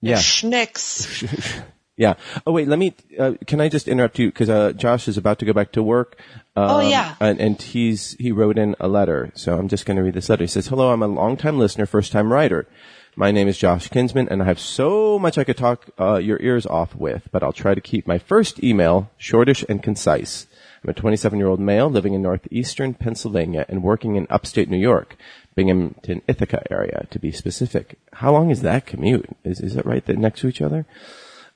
yeah. 0.00 0.18
Snacks. 0.18 1.24
Yeah. 1.98 2.14
Oh 2.46 2.52
wait, 2.52 2.68
let 2.68 2.78
me. 2.78 2.94
Uh, 3.18 3.32
can 3.46 3.60
I 3.60 3.68
just 3.68 3.88
interrupt 3.88 4.20
you 4.20 4.28
because 4.28 4.48
uh, 4.48 4.72
Josh 4.72 5.08
is 5.08 5.18
about 5.18 5.40
to 5.40 5.44
go 5.44 5.52
back 5.52 5.72
to 5.72 5.82
work. 5.82 6.16
Um, 6.54 6.70
Oh, 6.70 6.80
yeah. 6.80 7.16
And, 7.20 7.40
and 7.40 7.60
he's 7.60 8.12
he 8.20 8.30
wrote 8.30 8.56
in 8.56 8.76
a 8.78 8.86
letter, 8.86 9.32
so 9.34 9.58
I'm 9.58 9.66
just 9.66 9.84
going 9.84 9.96
to 9.96 10.02
read 10.04 10.14
this 10.14 10.28
letter. 10.28 10.44
He 10.44 10.48
says, 10.48 10.68
"Hello, 10.68 10.92
I'm 10.92 11.02
a 11.02 11.08
longtime 11.08 11.58
listener, 11.58 11.86
first 11.86 12.12
time 12.12 12.32
writer. 12.32 12.68
My 13.16 13.32
name 13.32 13.48
is 13.48 13.58
Josh 13.58 13.88
Kinsman, 13.88 14.28
and 14.28 14.40
I 14.40 14.44
have 14.44 14.60
so 14.60 15.18
much 15.18 15.38
I 15.38 15.42
could 15.42 15.56
talk 15.56 15.90
uh, 15.98 16.18
your 16.18 16.40
ears 16.40 16.66
off 16.66 16.94
with, 16.94 17.28
but 17.32 17.42
I'll 17.42 17.52
try 17.52 17.74
to 17.74 17.80
keep 17.80 18.06
my 18.06 18.18
first 18.18 18.62
email 18.62 19.10
shortish 19.18 19.64
and 19.68 19.82
concise. 19.82 20.46
I'm 20.84 20.90
a 20.90 20.94
27 20.94 21.36
year 21.36 21.48
old 21.48 21.58
male 21.58 21.90
living 21.90 22.14
in 22.14 22.22
northeastern 22.22 22.94
Pennsylvania 22.94 23.66
and 23.68 23.82
working 23.82 24.14
in 24.14 24.28
upstate 24.30 24.70
New 24.70 24.78
York, 24.78 25.16
Binghamton, 25.56 26.22
Ithaca 26.28 26.62
area, 26.70 27.08
to 27.10 27.18
be 27.18 27.32
specific. 27.32 27.98
How 28.12 28.30
long 28.32 28.50
is 28.50 28.62
that 28.62 28.86
commute? 28.86 29.28
Is 29.42 29.58
is 29.58 29.74
it 29.74 29.84
right 29.84 30.06
there 30.06 30.14
next 30.14 30.42
to 30.42 30.48
each 30.48 30.62
other?" 30.62 30.86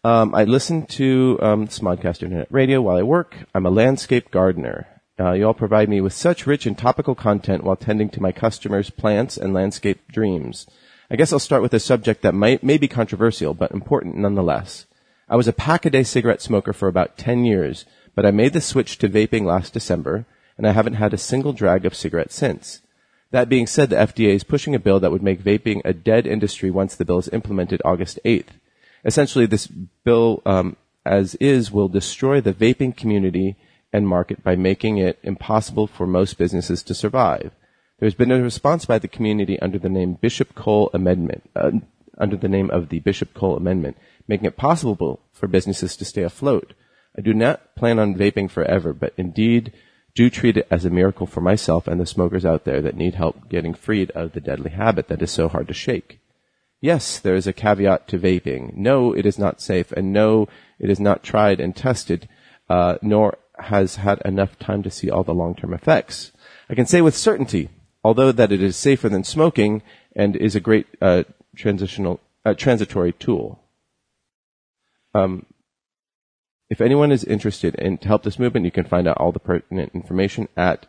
Um, 0.05 0.35
I 0.35 0.43
listen 0.43 0.85
to 0.87 1.39
um, 1.41 1.69
Smodcast 1.69 2.25
Internet 2.25 2.49
Radio 2.51 2.83
while 2.83 2.97
I 2.97 3.05
work. 3.05 3.37
I'm 3.55 3.67
a 3.67 3.71
landscape 3.71 4.33
gardener. 4.33 4.89
Uh, 5.21 5.31
you 5.31 5.47
all 5.47 5.55
provide 5.55 5.89
me 5.89 6.01
with 6.01 6.13
such 6.13 6.45
rich 6.45 6.67
and 6.67 6.77
topical 6.77 7.15
content 7.15 7.63
while 7.63 7.77
tending 7.77 8.09
to 8.11 8.21
my 8.21 8.33
customers' 8.33 8.91
plants 8.91 9.37
and 9.37 9.55
landscape 9.55 10.01
dreams. 10.11 10.67
I 11.09 11.15
guess 11.15 11.33
I'll 11.33 11.39
start 11.39 11.63
with 11.63 11.73
a 11.73 11.79
subject 11.79 12.23
that 12.23 12.35
might 12.35 12.65
may 12.65 12.79
be 12.79 12.89
controversial, 12.89 13.55
but 13.55 13.71
important 13.71 14.17
nonetheless. 14.17 14.87
I 15.29 15.37
was 15.37 15.47
a 15.47 15.53
pack-a-day 15.53 16.03
cigarette 16.03 16.43
smoker 16.43 16.73
for 16.73 16.89
about 16.89 17.17
10 17.17 17.45
years, 17.45 17.85
but 18.17 18.27
I 18.27 18.33
made 18.33 18.55
the 18.55 18.61
switch 18.61 18.99
to 18.99 19.09
vaping 19.09 19.45
last 19.45 19.73
December, 19.73 20.27
and 20.59 20.67
I 20.67 20.73
haven't 20.73 20.95
had 20.95 21.15
a 21.15 21.19
single 21.19 21.53
drag 21.53 21.87
of 21.87 21.95
cigarette 21.95 22.33
since. 22.33 22.81
That 23.31 23.49
being 23.49 23.69
said, 23.69 23.91
the 23.91 23.97
FDA 23.97 24.35
is 24.35 24.43
pushing 24.43 24.75
a 24.75 24.81
bill 24.81 24.99
that 24.99 25.13
would 25.13 25.23
make 25.23 25.45
vaping 25.45 25.81
a 25.85 25.93
dead 25.93 26.27
industry 26.27 26.73
once 26.73 26.97
the 26.97 27.05
bill 27.05 27.19
is 27.19 27.29
implemented 27.29 27.81
August 27.85 28.19
8th. 28.25 28.55
Essentially, 29.05 29.47
this 29.47 29.67
bill, 29.67 30.43
um, 30.47 30.77
as 31.05 31.35
is, 31.37 31.73
will 31.73 31.89
destroy 31.89 32.41
the 32.41 32.53
vaping 32.53 32.97
community 32.97 33.57
and 33.93 34.09
market 34.09 34.43
by 34.43 34.57
making 34.57 34.99
it 34.99 35.19
impossible 35.23 35.87
for 35.87 36.07
most 36.07 36.39
businesses 36.39 36.83
to 36.85 36.95
survive. 36.95 37.53
There's 37.99 38.15
been 38.15 38.33
a 38.33 38.43
response 38.43 38.85
by 38.85 38.99
the 38.99 39.09
community 39.09 39.61
under 39.61 39.79
the 39.79 39.89
name 39.89 40.15
Bishop 40.15 40.55
Cole 40.55 40.91
Amendment, 40.93 41.49
uh, 41.55 41.73
under 42.19 42.37
the 42.37 42.49
name 42.49 42.71
of 42.71 42.89
the 42.89 43.01
Bishop 43.01 43.35
Cole 43.35 43.57
Amendment, 43.57 43.97
making 44.27 44.47
it 44.47 44.57
possible 44.57 45.21
for 45.33 45.47
businesses 45.47 45.97
to 45.97 46.05
stay 46.05 46.23
afloat. 46.23 46.75
I 47.17 47.21
do 47.21 47.35
not 47.35 47.77
plan 47.77 47.99
on 47.99 48.15
vaping 48.15 48.51
forever, 48.51 48.93
but 48.93 49.13
indeed 49.17 49.73
do 50.15 50.31
treat 50.31 50.57
it 50.57 50.67
as 50.71 50.85
a 50.85 50.91
miracle 50.91 51.27
for 51.27 51.41
myself 51.41 51.87
and 51.89 52.01
the 52.01 52.07
smokers 52.07 52.45
out 52.45 52.65
there 52.65 52.83
that 52.83 52.97
need 52.97 53.15
help 53.15 53.49
getting 53.49 53.75
freed 53.75 54.11
of 54.13 54.33
the 54.33 54.41
deadly 54.41 54.71
habit 54.71 55.09
that 55.09 55.23
is 55.23 55.31
so 55.31 55.49
hard 55.49 55.69
to 55.69 55.75
shake. 55.75 56.21
Yes, 56.83 57.19
there 57.19 57.35
is 57.35 57.47
a 57.47 57.55
caveat 57.55 58.07
to 58.09 58.19
vaping. 58.19 58.77
No, 58.77 59.15
it 59.15 59.25
is 59.25 59.39
not 59.39 59.63
safe, 59.63 59.91
and 59.93 60.13
no, 60.13 60.49
it 60.79 60.91
is 60.91 61.01
not 61.01 61.23
tried 61.23 61.61
and 61.61 61.75
tested, 61.75 62.29
uh, 62.69 62.99
nor 63.01 63.39
has 63.59 63.97
had 63.97 64.21
enough 64.27 64.59
time 64.59 64.83
to 64.83 64.91
see 64.91 65.09
all 65.09 65.25
the 65.25 65.33
long-term 65.33 65.73
effects. 65.73 66.33
I 66.69 66.75
can 66.75 66.85
say 66.85 67.01
with 67.01 67.17
certainty, 67.17 67.71
although 68.05 68.33
that 68.33 68.53
it 68.53 68.61
is 68.63 68.77
safer 68.77 69.09
than 69.09 69.25
smoking 69.25 69.83
and 70.15 70.37
is 70.37 70.55
a 70.55 70.61
great 70.61 70.87
uh, 71.01 71.23
transitional 71.57 72.21
uh, 72.45 72.53
transitory 72.55 73.13
tool. 73.13 73.61
Um, 75.15 75.47
if 76.69 76.81
anyone 76.81 77.13
is 77.13 77.25
interested 77.25 77.75
in 77.77 77.99
to 77.99 78.09
help 78.09 78.23
this 78.23 78.39
movement, 78.39 78.65
you 78.65 78.73
can 78.73 78.85
find 78.85 79.07
out 79.07 79.19
all 79.19 79.33
the 79.33 79.39
pertinent 79.39 79.93
information 79.95 80.49
at 80.57 80.87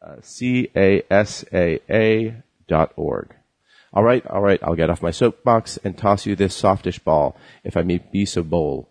uh, 0.00 0.16
casaa.org. 0.22 0.78
All 3.92 4.04
right, 4.04 4.26
all 4.26 4.42
right, 4.42 4.60
I'll 4.62 4.74
get 4.74 4.90
off 4.90 5.02
my 5.02 5.10
soapbox 5.10 5.78
and 5.82 5.96
toss 5.96 6.26
you 6.26 6.36
this 6.36 6.54
softish 6.54 6.98
ball, 6.98 7.36
if 7.64 7.76
I 7.76 7.82
may 7.82 7.98
be 7.98 8.26
so 8.26 8.42
bold. 8.42 8.86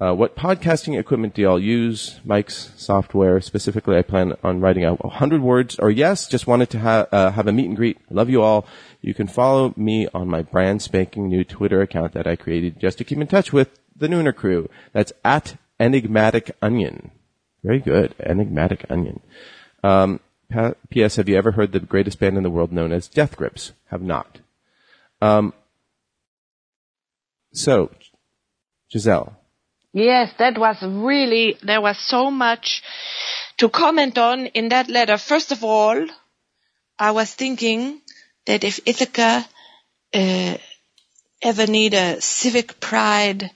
Uh, 0.00 0.12
what 0.12 0.36
podcasting 0.36 0.98
equipment 0.98 1.34
do 1.34 1.42
y'all 1.42 1.58
use? 1.58 2.20
Mics 2.26 2.76
software. 2.76 3.40
Specifically, 3.40 3.96
I 3.96 4.02
plan 4.02 4.34
on 4.42 4.60
writing 4.60 4.84
out 4.84 5.04
100 5.04 5.40
words, 5.40 5.78
or 5.78 5.88
yes, 5.88 6.26
just 6.26 6.48
wanted 6.48 6.68
to 6.70 6.80
ha- 6.80 7.06
uh, 7.12 7.30
have 7.30 7.46
a 7.46 7.52
meet 7.52 7.66
and 7.66 7.76
greet. 7.76 7.98
Love 8.10 8.28
you 8.28 8.42
all. 8.42 8.66
You 9.00 9.14
can 9.14 9.28
follow 9.28 9.72
me 9.76 10.08
on 10.12 10.28
my 10.28 10.42
brand 10.42 10.82
spanking 10.82 11.28
new 11.28 11.44
Twitter 11.44 11.80
account 11.80 12.12
that 12.14 12.26
I 12.26 12.34
created 12.34 12.80
just 12.80 12.98
to 12.98 13.04
keep 13.04 13.18
in 13.18 13.28
touch 13.28 13.52
with 13.52 13.78
the 13.96 14.08
Nooner 14.08 14.34
crew. 14.34 14.68
That's 14.92 15.12
at 15.24 15.56
Enigmatic 15.78 16.50
Onion. 16.60 17.12
Very 17.62 17.78
good. 17.78 18.16
Enigmatic 18.18 18.84
Onion. 18.90 19.20
Um, 19.84 20.18
P.S. 20.90 21.16
Have 21.16 21.28
you 21.28 21.36
ever 21.36 21.52
heard 21.52 21.72
the 21.72 21.80
greatest 21.80 22.18
band 22.18 22.36
in 22.36 22.42
the 22.42 22.50
world 22.50 22.72
known 22.72 22.92
as 22.92 23.08
Death 23.08 23.36
Grips? 23.36 23.72
Have 23.86 24.02
not. 24.02 24.38
Um, 25.20 25.52
so, 27.52 27.90
Giselle. 28.90 29.36
Yes, 29.92 30.32
that 30.38 30.58
was 30.58 30.76
really, 30.82 31.56
there 31.62 31.80
was 31.80 31.98
so 31.98 32.30
much 32.30 32.82
to 33.58 33.68
comment 33.68 34.18
on 34.18 34.46
in 34.46 34.70
that 34.70 34.88
letter. 34.88 35.16
First 35.18 35.52
of 35.52 35.62
all, 35.62 36.06
I 36.98 37.12
was 37.12 37.32
thinking 37.32 38.00
that 38.46 38.64
if 38.64 38.80
Ithaca 38.86 39.46
uh, 40.12 40.56
ever 41.42 41.66
need 41.66 41.94
a 41.94 42.20
civic 42.20 42.80
pride 42.80 43.50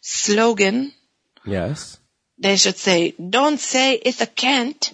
slogan, 0.00 0.92
yes, 1.44 1.98
they 2.38 2.56
should 2.56 2.76
say, 2.76 3.12
"Don't 3.12 3.60
say 3.60 4.00
Ithaca 4.02 4.32
can't, 4.34 4.92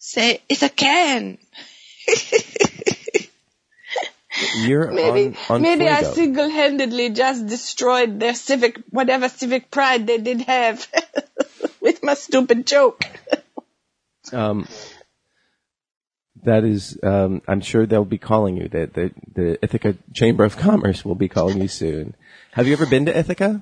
say 0.00 0.42
Ithaca 0.48 0.74
can." 0.74 1.38
You're 4.56 4.90
maybe 4.90 5.36
on, 5.48 5.56
on 5.56 5.62
maybe 5.62 5.88
I 5.88 6.02
single-handedly 6.02 7.10
just 7.10 7.46
destroyed 7.46 8.20
their 8.20 8.34
civic 8.34 8.78
whatever 8.90 9.28
civic 9.28 9.70
pride 9.70 10.06
they 10.06 10.18
did 10.18 10.42
have 10.42 10.86
with 11.80 12.02
my 12.02 12.14
stupid 12.14 12.66
joke. 12.66 13.04
Um, 14.32 14.68
that 16.44 16.62
is, 16.62 16.96
um, 17.02 17.42
I'm 17.48 17.60
sure 17.60 17.84
they'll 17.84 18.04
be 18.04 18.18
calling 18.18 18.56
you. 18.56 18.68
The, 18.68 18.86
the, 18.86 19.10
the 19.34 19.58
Ithaca 19.64 19.96
Chamber 20.12 20.44
of 20.44 20.56
Commerce 20.56 21.04
will 21.04 21.16
be 21.16 21.26
calling 21.26 21.60
you 21.60 21.66
soon. 21.66 22.14
Have 22.52 22.68
you 22.68 22.74
ever 22.74 22.86
been 22.86 23.06
to 23.06 23.18
Ithaca? 23.18 23.60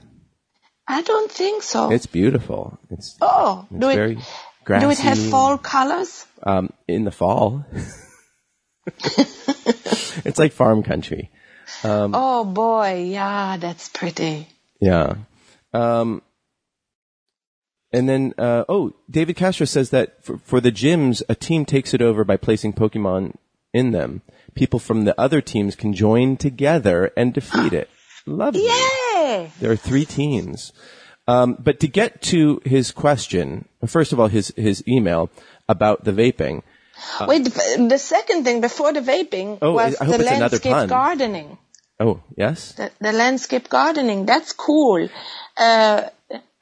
I 0.86 1.01
don't 1.01 1.30
think 1.30 1.62
so. 1.62 1.91
It's 1.91 2.05
beautiful. 2.05 2.78
It's, 2.91 3.16
oh, 3.22 3.66
it's 3.70 3.80
do 3.80 3.89
it 3.89 3.95
very 3.95 4.18
grassy. 4.69 4.85
do 4.85 4.91
it 4.91 4.99
have 4.99 5.19
fall 5.19 5.59
colors? 5.59 6.27
Um, 6.43 6.71
in 6.87 7.05
the 7.05 7.11
fall. 7.11 7.64
it's 8.87 10.39
like 10.39 10.53
farm 10.53 10.83
country. 10.83 11.31
Um, 11.83 12.12
oh 12.14 12.45
boy, 12.45 13.09
yeah, 13.09 13.57
that's 13.57 13.89
pretty. 13.89 14.47
Yeah. 14.81 15.16
Um, 15.73 16.23
and 17.93 18.09
then, 18.09 18.35
uh, 18.37 18.64
oh, 18.69 18.95
David 19.11 19.37
Castro 19.37 19.64
says 19.66 19.91
that 19.91 20.23
for, 20.23 20.39
for 20.39 20.61
the 20.61 20.73
gyms, 20.73 21.23
a 21.29 21.35
team 21.35 21.64
takes 21.64 21.95
it 21.95 22.03
over 22.03 22.23
by 22.25 22.37
placing 22.37 22.75
Pokemon 22.75 23.35
in 23.73 23.93
them. 23.93 24.23
People 24.55 24.79
from 24.79 25.05
the 25.05 25.19
other 25.19 25.41
teams 25.41 25.75
can 25.75 25.95
join 25.95 26.37
together 26.37 27.11
and 27.16 27.33
defeat 27.33 27.73
it. 27.81 27.89
Lovely. 28.27 28.66
Yay! 28.66 29.51
There 29.61 29.73
are 29.73 29.77
three 29.77 30.05
teams. 30.05 30.73
Um, 31.29 31.57
but 31.61 31.81
to 31.81 31.89
get 31.89 32.22
to 32.33 32.62
his 32.64 32.91
question, 32.91 33.68
first 33.87 34.12
of 34.14 34.18
all, 34.18 34.29
his, 34.29 34.49
his 34.57 34.83
email 34.89 35.31
about 35.68 36.03
the 36.03 36.12
vaping. 36.12 36.62
Wait, 37.26 37.45
the 37.45 37.99
second 37.99 38.45
thing 38.45 38.61
before 38.62 38.93
the 38.93 39.01
vaping 39.01 39.59
Oh, 39.61 39.74
was 39.74 39.99
the 39.99 40.18
landscape 40.18 40.89
gardening. 40.89 41.59
Oh, 42.01 42.22
yes? 42.35 42.72
The, 42.72 42.91
the 42.99 43.12
landscape 43.12 43.68
gardening, 43.68 44.24
that's 44.24 44.53
cool. 44.53 45.09
Uh, 45.57 46.09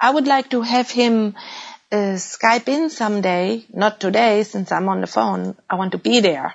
I 0.00 0.10
would 0.10 0.26
like 0.26 0.50
to 0.50 0.62
have 0.62 0.90
him 0.90 1.36
uh, 1.92 2.18
Skype 2.18 2.68
in 2.68 2.90
someday, 2.90 3.64
not 3.72 4.00
today 4.00 4.42
since 4.42 4.72
I'm 4.72 4.88
on 4.88 5.00
the 5.00 5.06
phone. 5.06 5.56
I 5.70 5.76
want 5.76 5.92
to 5.92 5.98
be 5.98 6.20
there 6.20 6.54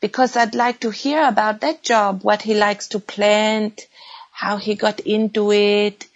because 0.00 0.36
I'd 0.36 0.54
like 0.54 0.80
to 0.80 0.90
hear 0.90 1.26
about 1.26 1.60
that 1.62 1.82
job, 1.82 2.22
what 2.22 2.42
he 2.42 2.54
likes 2.54 2.88
to 2.88 3.00
plant, 3.00 3.88
how 4.30 4.58
he 4.58 4.76
got 4.76 5.00
into 5.00 5.50
it. 5.52 6.06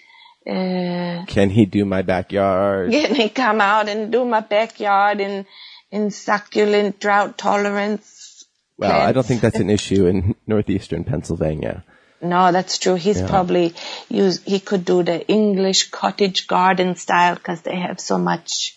Uh, 0.46 1.24
Can 1.26 1.50
he 1.50 1.66
do 1.66 1.84
my 1.84 2.02
backyard? 2.02 2.90
can 2.98 3.14
he 3.14 3.28
come 3.28 3.60
out 3.60 3.88
and 3.88 4.10
do 4.10 4.24
my 4.24 4.40
backyard 4.40 5.20
in, 5.20 5.46
in 5.90 6.10
succulent 6.10 6.98
drought 6.98 7.38
tolerance? 7.38 8.44
Well, 8.76 9.00
I 9.00 9.12
don't 9.12 9.24
think 9.24 9.40
that's 9.40 9.60
an 9.60 9.70
issue 9.70 10.06
in 10.06 10.34
northeastern 10.46 11.04
Pennsylvania. 11.04 11.84
No, 12.20 12.50
that's 12.52 12.78
true. 12.78 12.94
He's 12.94 13.20
Yeah. 13.20 13.28
probably 13.28 13.74
use. 14.08 14.42
He 14.44 14.58
could 14.60 14.84
do 14.84 15.02
the 15.02 15.26
English 15.28 15.90
cottage 15.90 16.46
garden 16.46 16.96
style 16.96 17.34
because 17.34 17.62
they 17.62 17.76
have 17.76 18.00
so 18.00 18.18
much 18.18 18.76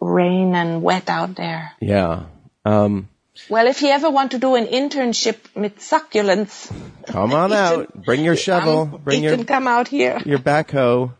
rain 0.00 0.54
and 0.54 0.82
wet 0.82 1.08
out 1.08 1.34
there. 1.36 1.72
Yeah. 1.80 2.24
Um, 2.64 3.08
Well, 3.48 3.66
if 3.68 3.80
you 3.82 3.88
ever 3.90 4.10
want 4.10 4.32
to 4.32 4.38
do 4.38 4.54
an 4.56 4.66
internship 4.66 5.36
with 5.54 5.78
succulents, 5.78 6.72
come 7.06 7.32
on 7.32 7.52
out. 7.64 7.92
can- 7.92 8.02
Bring 8.02 8.24
your 8.24 8.36
shovel. 8.36 8.82
um, 8.92 9.00
Bring 9.04 9.18
he 9.20 9.24
your 9.26 9.36
can 9.36 9.44
come 9.46 9.66
out 9.68 9.88
here. 9.88 10.20
your 10.26 10.38
backhoe. 10.38 11.12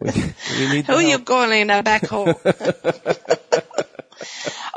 We, 0.00 0.10
we 0.58 0.68
need 0.72 0.86
Who 0.86 0.98
you 1.00 1.18
calling 1.20 1.70
a 1.70 1.82
backhoe? 1.82 2.34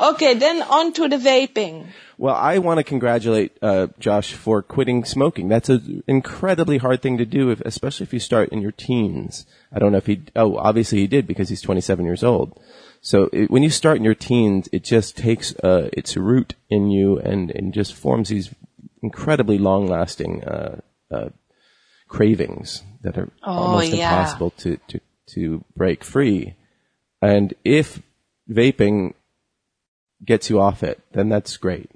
okay, 0.00 0.34
then 0.34 0.62
on 0.62 0.92
to 0.94 1.08
the 1.08 1.16
vaping. 1.16 1.86
Well, 2.18 2.34
I 2.34 2.58
want 2.58 2.78
to 2.78 2.84
congratulate 2.84 3.56
uh, 3.62 3.86
Josh 3.98 4.32
for 4.32 4.60
quitting 4.60 5.04
smoking. 5.04 5.48
That's 5.48 5.68
an 5.68 6.02
incredibly 6.08 6.78
hard 6.78 7.00
thing 7.00 7.18
to 7.18 7.24
do, 7.24 7.50
if, 7.50 7.60
especially 7.60 8.04
if 8.04 8.12
you 8.12 8.18
start 8.20 8.48
in 8.50 8.60
your 8.60 8.72
teens. 8.72 9.46
I 9.72 9.78
don't 9.78 9.92
know 9.92 9.98
if 9.98 10.06
he. 10.06 10.22
Oh, 10.34 10.56
obviously 10.56 10.98
he 10.98 11.06
did 11.06 11.26
because 11.26 11.48
he's 11.48 11.62
27 11.62 12.04
years 12.04 12.24
old. 12.24 12.58
So 13.00 13.28
it, 13.32 13.50
when 13.50 13.62
you 13.62 13.70
start 13.70 13.96
in 13.96 14.04
your 14.04 14.14
teens, 14.14 14.68
it 14.72 14.84
just 14.84 15.16
takes 15.16 15.54
uh, 15.56 15.88
its 15.92 16.16
root 16.16 16.54
in 16.68 16.90
you 16.90 17.18
and 17.18 17.50
and 17.50 17.72
just 17.72 17.94
forms 17.94 18.28
these 18.28 18.54
incredibly 19.02 19.58
long-lasting 19.58 20.44
uh, 20.44 20.80
uh, 21.10 21.28
cravings 22.08 22.82
that 23.02 23.16
are 23.16 23.30
Oh, 23.42 23.52
almost 23.52 23.92
yeah. 23.92 24.10
impossible 24.10 24.50
to, 24.58 24.76
to 24.88 25.00
to 25.34 25.64
break 25.76 26.02
free. 26.04 26.54
And 27.22 27.54
if 27.64 28.02
vaping 28.50 29.14
gets 30.24 30.50
you 30.50 30.60
off 30.60 30.82
it, 30.82 31.00
then 31.12 31.28
that's 31.28 31.56
great. 31.56 31.90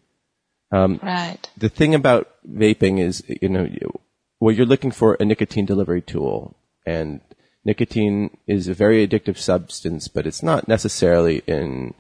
Right. 1.03 1.38
The 1.57 1.68
thing 1.68 1.94
about 1.94 2.28
vaping 2.48 2.98
is, 3.00 3.22
you 3.42 3.48
know, 3.48 3.64
you, 3.64 3.92
well, 4.40 4.55
you're 4.55 4.66
looking 4.66 4.90
for 4.90 5.16
a 5.20 5.24
nicotine 5.24 5.66
delivery 5.66 6.00
tool, 6.03 6.57
and 6.86 7.20
nicotine 7.64 8.36
is 8.46 8.68
a 8.68 8.74
very 8.74 9.06
addictive 9.06 9.38
substance, 9.38 10.08
but 10.08 10.26
it's 10.26 10.42
not 10.42 10.68
necessarily 10.68 11.42
in, 11.46 11.94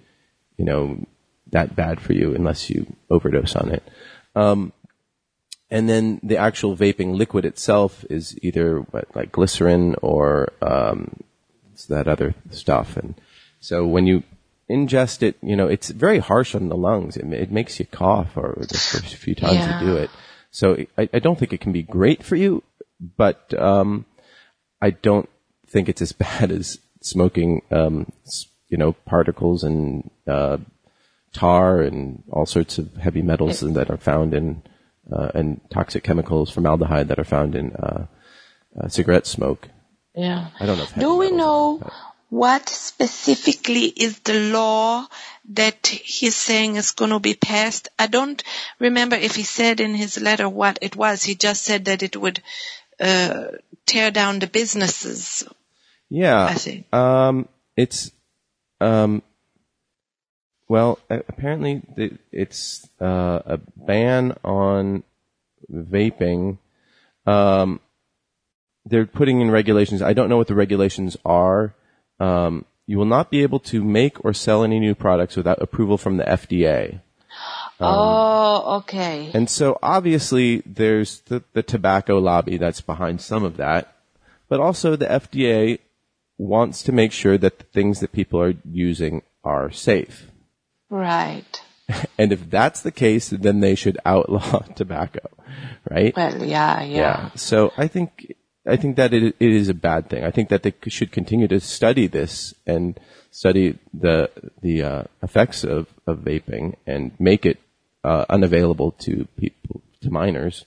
you 0.56 0.64
know, 0.64 1.06
that 1.50 1.76
bad 1.76 2.00
for 2.00 2.12
you 2.12 2.34
unless 2.34 2.70
you 2.70 2.96
overdose 3.10 3.54
on 3.54 3.70
it. 3.70 3.82
Um, 4.34 4.72
and 5.70 5.88
then 5.88 6.20
the 6.22 6.36
actual 6.36 6.76
vaping 6.76 7.14
liquid 7.16 7.44
itself 7.44 8.04
is 8.10 8.36
either 8.42 8.80
what, 8.80 9.14
like 9.14 9.32
glycerin 9.32 9.94
or 10.02 10.52
um, 10.60 11.16
it's 11.72 11.86
that 11.86 12.08
other 12.08 12.34
stuff. 12.50 12.96
And 12.96 13.14
so 13.60 13.86
when 13.86 14.06
you 14.06 14.22
ingest 14.70 15.22
it, 15.22 15.36
you 15.42 15.56
know, 15.56 15.68
it's 15.68 15.90
very 15.90 16.18
harsh 16.18 16.54
on 16.54 16.68
the 16.68 16.76
lungs. 16.76 17.16
It, 17.16 17.30
it 17.32 17.50
makes 17.50 17.78
you 17.78 17.86
cough 17.86 18.36
or 18.36 18.56
the 18.58 18.78
first 18.78 19.14
few 19.14 19.34
times 19.34 19.54
Yeah. 19.54 19.80
you 19.80 19.86
do 19.86 19.96
it. 19.96 20.10
So 20.50 20.76
I, 20.98 21.08
I 21.12 21.18
don't 21.18 21.38
think 21.38 21.52
it 21.52 21.60
can 21.60 21.72
be 21.72 21.82
great 21.82 22.22
for 22.22 22.36
you, 22.36 22.62
but 23.16 23.52
um, 23.58 24.04
I 24.80 24.90
don't 24.90 25.28
think 25.72 25.88
it's 25.88 26.02
as 26.02 26.12
bad 26.26 26.52
as 26.52 26.78
smoking, 27.00 27.62
um, 27.70 28.12
you 28.68 28.78
know, 28.78 28.92
particles 28.92 29.64
and 29.64 30.10
uh, 30.26 30.58
tar 31.32 31.80
and 31.80 32.22
all 32.30 32.46
sorts 32.46 32.78
of 32.78 32.94
heavy 32.94 33.22
metals 33.22 33.60
that 33.60 33.90
are 33.90 33.96
found 33.96 34.34
in 34.34 34.62
uh, 35.10 35.30
and 35.34 35.60
toxic 35.70 36.04
chemicals, 36.04 36.50
formaldehyde 36.50 37.08
that 37.08 37.18
are 37.18 37.24
found 37.24 37.54
in 37.54 37.72
uh, 37.72 38.06
uh, 38.80 38.88
cigarette 38.88 39.26
smoke. 39.26 39.68
Yeah. 40.14 40.48
I 40.60 40.66
don't 40.66 40.76
know 40.76 40.84
if 40.84 40.94
Do 40.94 41.16
we 41.16 41.30
know 41.30 41.82
what 42.28 42.68
specifically 42.68 43.84
is 43.86 44.20
the 44.20 44.50
law 44.52 45.06
that 45.50 45.86
he's 45.86 46.36
saying 46.36 46.76
is 46.76 46.92
going 46.92 47.10
to 47.10 47.18
be 47.18 47.34
passed? 47.34 47.88
I 47.98 48.06
don't 48.06 48.42
remember 48.78 49.16
if 49.16 49.34
he 49.34 49.42
said 49.42 49.80
in 49.80 49.94
his 49.94 50.20
letter 50.20 50.48
what 50.48 50.78
it 50.82 50.96
was. 50.96 51.22
He 51.22 51.34
just 51.34 51.62
said 51.62 51.86
that 51.86 52.02
it 52.02 52.16
would 52.16 52.42
uh, 53.00 53.48
tear 53.86 54.10
down 54.10 54.38
the 54.38 54.46
businesses. 54.46 55.44
Yeah. 56.12 56.44
I 56.44 56.54
see. 56.56 56.84
Um, 56.92 57.48
it's, 57.74 58.12
um, 58.82 59.22
well, 60.68 60.98
apparently 61.08 61.80
it's 62.30 62.86
uh, 63.00 63.40
a 63.46 63.60
ban 63.76 64.36
on 64.44 65.04
vaping. 65.72 66.58
Um, 67.26 67.80
they're 68.84 69.06
putting 69.06 69.40
in 69.40 69.50
regulations. 69.50 70.02
I 70.02 70.12
don't 70.12 70.28
know 70.28 70.36
what 70.36 70.48
the 70.48 70.54
regulations 70.54 71.16
are. 71.24 71.74
Um, 72.20 72.66
you 72.86 72.98
will 72.98 73.06
not 73.06 73.30
be 73.30 73.42
able 73.42 73.60
to 73.60 73.82
make 73.82 74.22
or 74.22 74.34
sell 74.34 74.64
any 74.64 74.80
new 74.80 74.94
products 74.94 75.34
without 75.34 75.62
approval 75.62 75.96
from 75.96 76.18
the 76.18 76.24
FDA. 76.24 77.00
oh, 77.80 78.76
okay. 78.80 79.30
And 79.32 79.48
so 79.48 79.78
obviously 79.82 80.62
there's 80.66 81.20
the, 81.20 81.42
the 81.54 81.62
tobacco 81.62 82.18
lobby 82.18 82.58
that's 82.58 82.82
behind 82.82 83.22
some 83.22 83.44
of 83.44 83.56
that, 83.56 83.96
but 84.50 84.60
also 84.60 84.94
the 84.94 85.06
FDA 85.06 85.78
wants 86.42 86.82
to 86.82 86.92
make 86.92 87.12
sure 87.12 87.38
that 87.38 87.58
the 87.58 87.64
things 87.64 88.00
that 88.00 88.12
people 88.12 88.40
are 88.40 88.54
using 88.64 89.22
are 89.44 89.70
safe. 89.70 90.30
Right. 90.90 91.60
And 92.18 92.32
if 92.32 92.48
that's 92.48 92.80
the 92.82 92.92
case, 92.92 93.28
then 93.28 93.60
they 93.60 93.74
should 93.74 93.98
outlaw 94.04 94.60
tobacco, 94.76 95.28
right? 95.90 96.16
Well, 96.16 96.42
yeah, 96.44 96.82
yeah. 96.82 97.30
So 97.34 97.72
I 97.76 97.86
think 97.86 98.34
I 98.66 98.76
think 98.76 98.96
that 98.96 99.12
it, 99.12 99.34
it 99.38 99.52
is 99.52 99.68
a 99.68 99.74
bad 99.74 100.08
thing. 100.08 100.24
I 100.24 100.30
think 100.30 100.48
that 100.48 100.62
they 100.62 100.72
should 100.88 101.12
continue 101.12 101.48
to 101.48 101.60
study 101.60 102.06
this 102.06 102.54
and 102.66 102.98
study 103.30 103.78
the 103.92 104.30
the 104.62 104.82
uh, 104.82 105.02
effects 105.22 105.64
of, 105.64 105.88
of 106.06 106.20
vaping 106.20 106.76
and 106.86 107.12
make 107.18 107.44
it 107.44 107.58
uh, 108.04 108.24
unavailable 108.30 108.92
to 109.00 109.26
people 109.36 109.82
to 110.00 110.10
minors. 110.10 110.64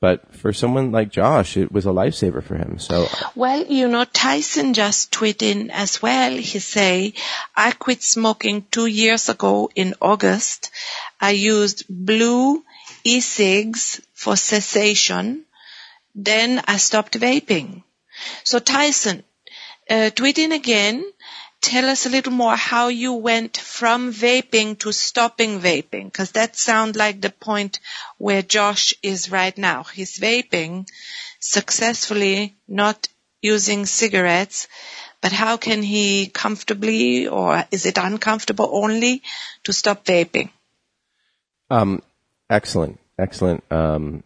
But 0.00 0.32
for 0.36 0.52
someone 0.52 0.92
like 0.92 1.10
Josh, 1.10 1.56
it 1.56 1.72
was 1.72 1.84
a 1.84 1.90
lifesaver 1.90 2.42
for 2.42 2.56
him. 2.56 2.78
So 2.78 3.08
Well, 3.34 3.66
you 3.66 3.88
know, 3.88 4.04
Tyson 4.04 4.72
just 4.72 5.10
tweeted 5.10 5.42
in 5.42 5.70
as 5.72 6.00
well. 6.00 6.36
He 6.36 6.60
say, 6.60 7.14
I 7.56 7.72
quit 7.72 8.02
smoking 8.02 8.64
two 8.70 8.86
years 8.86 9.28
ago 9.28 9.70
in 9.74 9.94
August. 10.00 10.70
I 11.20 11.30
used 11.30 11.84
blu 11.88 12.62
e-cigs 13.02 14.00
for 14.14 14.36
cessation. 14.36 15.44
Then 16.14 16.62
I 16.66 16.76
stopped 16.76 17.18
vaping. 17.18 17.82
So 18.44 18.60
Tyson, 18.60 19.24
uh, 19.90 20.10
tweet 20.10 20.38
in 20.38 20.52
again. 20.52 21.04
Tell 21.60 21.90
us 21.90 22.06
a 22.06 22.10
little 22.10 22.32
more 22.32 22.56
how 22.56 22.88
you 22.88 23.14
went 23.14 23.56
from 23.56 24.12
vaping 24.12 24.78
to 24.80 24.92
stopping 24.92 25.60
vaping, 25.60 26.04
because 26.04 26.32
that 26.32 26.56
sounds 26.56 26.96
like 26.96 27.20
the 27.20 27.30
point 27.30 27.80
where 28.16 28.42
Josh 28.42 28.94
is 29.02 29.30
right 29.30 29.56
now. 29.58 29.82
He's 29.82 30.18
vaping 30.18 30.88
successfully, 31.40 32.56
not 32.68 33.08
using 33.42 33.86
cigarettes, 33.86 34.68
but 35.20 35.32
how 35.32 35.56
can 35.56 35.82
he 35.82 36.28
comfortably, 36.28 37.26
or 37.26 37.64
is 37.70 37.86
it 37.86 37.98
uncomfortable 37.98 38.70
only 38.72 39.22
to 39.64 39.72
stop 39.72 40.04
vaping? 40.04 40.50
Um, 41.70 42.02
excellent, 42.48 43.00
excellent. 43.18 43.64
Um, 43.70 44.22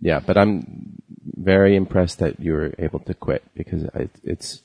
yeah, 0.00 0.20
but 0.20 0.38
I'm 0.38 0.96
very 1.22 1.76
impressed 1.76 2.18
that 2.20 2.40
you 2.40 2.52
were 2.52 2.74
able 2.78 3.00
to 3.00 3.14
quit 3.14 3.44
because 3.54 3.84
it, 3.84 4.10
it's, 4.24 4.62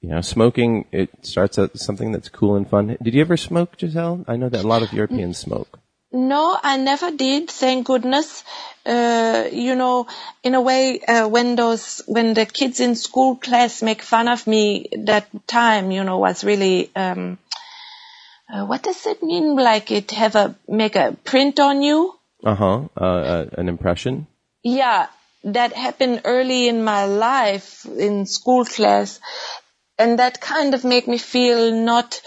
you 0.00 0.10
know, 0.10 0.20
smoking. 0.20 0.86
It 0.92 1.10
starts 1.22 1.58
as 1.58 1.84
something 1.84 2.12
that's 2.12 2.28
cool 2.28 2.56
and 2.56 2.68
fun. 2.68 2.96
Did 3.02 3.14
you 3.14 3.20
ever 3.20 3.36
smoke, 3.36 3.74
Giselle? 3.78 4.24
I 4.28 4.36
know 4.36 4.48
that 4.48 4.64
a 4.64 4.68
lot 4.68 4.82
of 4.82 4.92
Europeans 4.92 5.38
smoke. 5.38 5.78
No, 6.10 6.58
I 6.62 6.78
never 6.78 7.10
did. 7.10 7.50
Thank 7.50 7.86
goodness. 7.86 8.42
Uh, 8.86 9.44
you 9.52 9.74
know, 9.74 10.06
in 10.42 10.54
a 10.54 10.60
way, 10.60 11.00
uh, 11.00 11.28
when 11.28 11.54
those, 11.54 12.00
when 12.06 12.32
the 12.32 12.46
kids 12.46 12.80
in 12.80 12.94
school 12.94 13.36
class 13.36 13.82
make 13.82 14.00
fun 14.00 14.28
of 14.28 14.46
me, 14.46 14.86
that 15.04 15.28
time, 15.46 15.90
you 15.90 16.04
know, 16.04 16.18
was 16.18 16.44
really, 16.44 16.90
um, 16.96 17.38
uh, 18.50 18.64
what 18.64 18.82
does 18.82 19.04
it 19.04 19.22
mean? 19.22 19.56
Like 19.56 19.90
it 19.90 20.12
have 20.12 20.34
a, 20.34 20.56
make 20.66 20.96
a 20.96 21.14
print 21.24 21.60
on 21.60 21.82
you? 21.82 22.14
Uh-huh. 22.42 22.88
Uh, 22.96 23.04
uh, 23.04 23.46
an 23.58 23.68
impression. 23.68 24.26
Yeah, 24.62 25.08
that 25.44 25.74
happened 25.74 26.22
early 26.24 26.68
in 26.68 26.82
my 26.82 27.04
life 27.04 27.84
in 27.84 28.24
school 28.24 28.64
class. 28.64 29.20
And 29.98 30.18
that 30.18 30.40
kind 30.40 30.74
of 30.74 30.84
made 30.84 31.08
me 31.08 31.18
feel 31.18 31.72
not, 31.72 32.20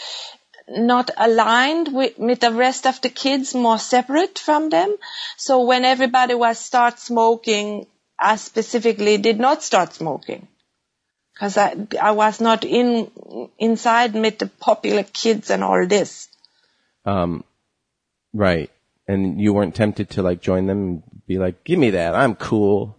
not 0.67 1.09
aligned 1.15 1.93
with, 1.93 2.17
with 2.17 2.41
the 2.41 2.51
rest 2.51 2.85
of 2.85 2.99
the 3.01 3.09
kids, 3.09 3.55
more 3.55 3.79
separate 3.79 4.37
from 4.37 4.69
them. 4.69 4.95
So 5.37 5.63
when 5.63 5.85
everybody 5.85 6.35
was 6.35 6.59
start 6.59 6.99
smoking, 6.99 7.87
I 8.19 8.35
specifically 8.35 9.17
did 9.17 9.39
not 9.39 9.63
start 9.63 9.93
smoking. 9.93 10.47
Cause 11.39 11.57
I, 11.57 11.75
I 11.99 12.11
was 12.11 12.39
not 12.39 12.65
in, 12.65 13.09
inside 13.57 14.13
with 14.13 14.37
the 14.37 14.47
popular 14.47 15.03
kids 15.03 15.49
and 15.49 15.63
all 15.63 15.87
this. 15.87 16.27
Um, 17.05 17.43
right. 18.33 18.69
And 19.07 19.41
you 19.41 19.53
weren't 19.53 19.73
tempted 19.73 20.11
to 20.11 20.21
like 20.21 20.41
join 20.41 20.67
them 20.67 20.77
and 20.77 21.03
be 21.25 21.39
like, 21.39 21.63
give 21.63 21.79
me 21.79 21.91
that. 21.91 22.15
I'm 22.15 22.35
cool. 22.35 22.95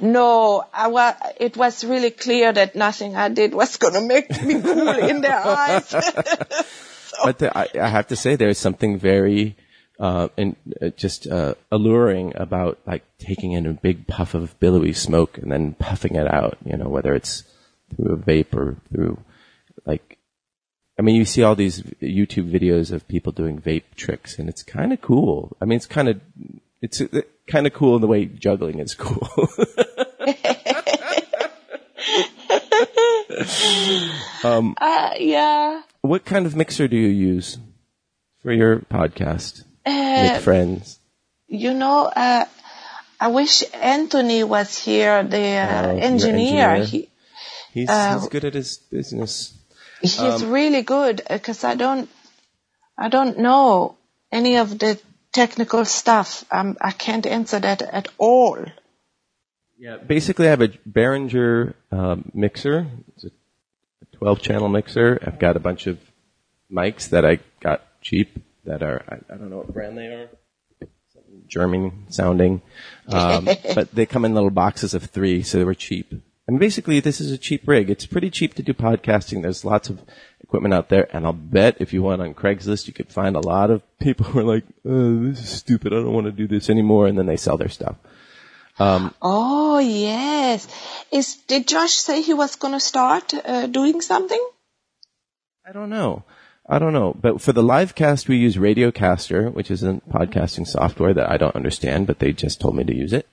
No, 0.00 0.64
I 0.72 0.88
wa- 0.88 1.14
it 1.38 1.56
was 1.56 1.84
really 1.84 2.10
clear 2.10 2.52
that 2.52 2.76
nothing 2.76 3.16
I 3.16 3.28
did 3.28 3.54
was 3.54 3.76
gonna 3.76 4.00
make 4.02 4.30
me 4.42 4.60
cool 4.62 4.88
in 4.88 5.20
their 5.20 5.40
eyes. 5.46 5.94
But 7.24 7.38
the, 7.38 7.56
I, 7.56 7.68
I 7.80 7.88
have 7.88 8.08
to 8.08 8.16
say 8.16 8.36
there's 8.36 8.58
something 8.58 8.98
very, 8.98 9.56
uh, 9.98 10.28
and 10.36 10.54
uh, 10.82 10.90
just, 10.90 11.26
uh, 11.26 11.54
alluring 11.72 12.34
about 12.36 12.78
like 12.86 13.04
taking 13.18 13.52
in 13.52 13.66
a 13.66 13.72
big 13.72 14.06
puff 14.06 14.34
of 14.34 14.58
billowy 14.60 14.92
smoke 14.92 15.38
and 15.38 15.50
then 15.50 15.72
puffing 15.72 16.16
it 16.16 16.26
out, 16.26 16.58
you 16.64 16.76
know, 16.76 16.88
whether 16.88 17.14
it's 17.14 17.44
through 17.96 18.12
a 18.12 18.18
vape 18.18 18.54
or 18.54 18.76
through 18.92 19.18
like, 19.86 20.18
I 20.98 21.02
mean, 21.02 21.16
you 21.16 21.24
see 21.24 21.42
all 21.42 21.54
these 21.54 21.80
YouTube 22.02 22.50
videos 22.50 22.92
of 22.92 23.08
people 23.08 23.32
doing 23.32 23.60
vape 23.60 23.84
tricks 23.96 24.38
and 24.38 24.48
it's 24.48 24.62
kind 24.62 24.92
of 24.92 25.00
cool. 25.00 25.56
I 25.60 25.64
mean, 25.64 25.76
it's 25.76 25.86
kind 25.86 26.08
of, 26.08 26.20
it's 26.82 27.00
kind 27.46 27.66
of 27.66 27.72
cool 27.72 27.94
in 27.94 28.02
the 28.02 28.06
way 28.06 28.26
juggling 28.26 28.80
is 28.80 28.94
cool. 28.94 29.28
uh, 34.44 35.10
yeah. 35.18 35.82
what 36.02 36.24
kind 36.24 36.46
of 36.46 36.56
mixer 36.56 36.88
do 36.88 36.96
you 36.96 37.08
use 37.08 37.58
for 38.42 38.52
your 38.52 38.80
podcast? 38.80 39.64
Uh, 39.84 40.30
With 40.32 40.42
friends. 40.42 40.98
you 41.48 41.74
know, 41.74 42.04
uh, 42.06 42.44
I 43.20 43.28
wish 43.28 43.62
Anthony 43.72 44.44
was 44.44 44.76
here, 44.76 45.22
the 45.24 45.38
uh, 45.38 45.86
Oh, 45.86 45.96
engineer. 45.96 46.68
engineer. 46.70 46.84
He, 46.84 47.08
He's, 47.72 47.90
uh, 47.90 48.18
he's 48.18 48.28
good 48.28 48.44
at 48.44 48.54
his 48.54 48.78
business. 48.78 49.52
he's 50.00 50.18
Um, 50.18 50.50
really 50.50 50.82
good 50.82 51.22
because 51.28 51.62
I 51.62 51.74
don't, 51.74 52.08
I 52.98 53.08
don't 53.10 53.38
know 53.38 53.96
any 54.32 54.56
of 54.56 54.78
the 54.78 54.98
technical 55.32 55.84
stuff. 55.84 56.44
Um, 56.50 56.76
I 56.80 56.90
can't 56.92 57.26
answer 57.26 57.60
that 57.60 57.82
at 57.82 58.08
all. 58.18 58.64
Yeah, 59.78 59.98
basically, 59.98 60.46
I 60.46 60.50
have 60.50 60.62
a 60.62 60.68
Behringer 60.68 61.74
um, 61.92 62.30
mixer. 62.32 62.86
It's 63.14 63.24
a 63.24 63.30
12 64.16 64.40
channel 64.40 64.68
mixer. 64.68 65.18
I've 65.24 65.38
got 65.38 65.56
a 65.56 65.60
bunch 65.60 65.86
of 65.86 65.98
mics 66.72 67.10
that 67.10 67.24
I 67.24 67.40
got 67.60 67.82
cheap 68.00 68.42
that 68.64 68.82
are, 68.82 69.04
I, 69.08 69.32
I 69.32 69.36
don't 69.36 69.50
know 69.50 69.58
what 69.58 69.72
brand 69.72 69.98
they 69.98 70.06
are. 70.06 70.28
Something 71.12 71.42
German 71.46 72.06
sounding. 72.08 72.62
Um, 73.08 73.48
but 73.74 73.94
they 73.94 74.06
come 74.06 74.24
in 74.24 74.34
little 74.34 74.50
boxes 74.50 74.94
of 74.94 75.04
three, 75.04 75.42
so 75.42 75.58
they 75.58 75.64
were 75.64 75.74
cheap. 75.74 76.12
And 76.48 76.60
basically, 76.60 77.00
this 77.00 77.20
is 77.20 77.32
a 77.32 77.38
cheap 77.38 77.66
rig. 77.66 77.90
It's 77.90 78.06
pretty 78.06 78.30
cheap 78.30 78.54
to 78.54 78.62
do 78.62 78.72
podcasting. 78.72 79.42
There's 79.42 79.64
lots 79.64 79.90
of 79.90 80.02
equipment 80.40 80.74
out 80.74 80.88
there, 80.88 81.08
and 81.14 81.26
I'll 81.26 81.32
bet 81.32 81.76
if 81.80 81.92
you 81.92 82.04
went 82.04 82.22
on 82.22 82.34
Craigslist, 82.34 82.86
you 82.86 82.92
could 82.92 83.12
find 83.12 83.34
a 83.34 83.40
lot 83.40 83.70
of 83.70 83.82
people 83.98 84.26
who 84.26 84.38
are 84.38 84.44
like, 84.44 84.64
oh, 84.84 85.26
this 85.26 85.40
is 85.40 85.48
stupid. 85.48 85.92
I 85.92 85.96
don't 85.96 86.12
want 86.12 86.26
to 86.26 86.32
do 86.32 86.46
this 86.46 86.70
anymore. 86.70 87.08
And 87.08 87.18
then 87.18 87.26
they 87.26 87.36
sell 87.36 87.56
their 87.56 87.68
stuff. 87.68 87.96
Oh 88.78 89.78
yes. 89.78 90.68
Is 91.10 91.36
did 91.46 91.66
Josh 91.66 91.92
say 91.92 92.22
he 92.22 92.34
was 92.34 92.56
going 92.56 92.74
to 92.74 92.80
start 92.80 93.32
uh, 93.34 93.66
doing 93.66 94.00
something? 94.00 94.42
I 95.66 95.72
don't 95.72 95.90
know. 95.90 96.24
I 96.68 96.78
don't 96.78 96.92
know. 96.92 97.14
But 97.14 97.40
for 97.40 97.52
the 97.52 97.62
live 97.62 97.94
cast, 97.94 98.28
we 98.28 98.36
use 98.36 98.56
Radiocaster, 98.56 99.52
which 99.52 99.70
is 99.70 99.82
a 99.82 100.00
podcasting 100.10 100.66
software 100.66 101.14
that 101.14 101.30
I 101.30 101.36
don't 101.36 101.56
understand, 101.56 102.06
but 102.06 102.18
they 102.18 102.32
just 102.32 102.60
told 102.60 102.76
me 102.76 102.84
to 102.84 102.94
use 102.94 103.12
it. 103.12 103.28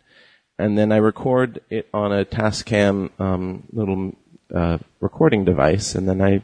And 0.57 0.77
then 0.77 0.91
I 0.91 0.97
record 0.97 1.61
it 1.69 1.89
on 1.93 2.11
a 2.11 2.25
Tascam 2.25 3.09
um, 3.19 3.63
little 3.71 4.13
uh, 4.53 4.77
recording 4.99 5.45
device, 5.45 5.95
and 5.95 6.07
then 6.07 6.21
I 6.21 6.43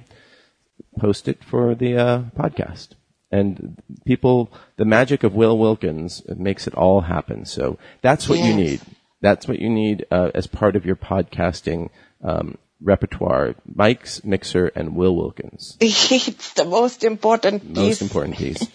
post 1.00 1.28
it 1.28 1.44
for 1.44 1.76
the 1.76 1.98
uh, 1.98 2.22
podcast. 2.36 2.90
And 3.32 3.82
people, 4.06 4.52
the 4.78 4.86
magic 4.86 5.24
of 5.24 5.36
Will 5.36 5.58
Wilkins 5.58 6.24
makes 6.28 6.66
it 6.68 6.74
all 6.74 7.02
happen. 7.02 7.46
So 7.46 7.78
that's 8.02 8.28
what 8.28 8.40
you 8.40 8.56
need. 8.56 8.82
That's 9.22 9.48
what 9.48 9.60
you 9.60 9.70
need 9.70 10.06
uh, 10.12 10.32
as 10.34 10.48
part 10.48 10.76
of 10.76 10.86
your 10.86 10.96
podcasting 10.96 11.90
um, 12.24 12.58
repertoire: 12.82 13.56
mics, 13.72 14.24
Mixer, 14.24 14.68
and 14.76 14.96
Will 14.96 15.16
Wilkins. 15.16 15.78
it's 15.82 16.54
the 16.54 16.66
most 16.66 17.04
important 17.04 17.68
piece. 17.68 17.76
Most 17.76 18.02
important 18.02 18.38
piece. 18.38 18.66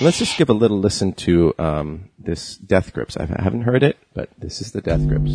Let's 0.00 0.18
just 0.18 0.36
give 0.36 0.50
a 0.50 0.54
little 0.54 0.78
listen 0.78 1.12
to 1.14 1.54
um, 1.58 2.10
this 2.18 2.56
Death 2.56 2.92
Grips. 2.92 3.16
I 3.16 3.26
haven't 3.26 3.62
heard 3.62 3.82
it, 3.82 3.96
but 4.12 4.28
this 4.38 4.60
is 4.60 4.72
the 4.72 4.80
Death 4.80 5.06
Grips. 5.06 5.30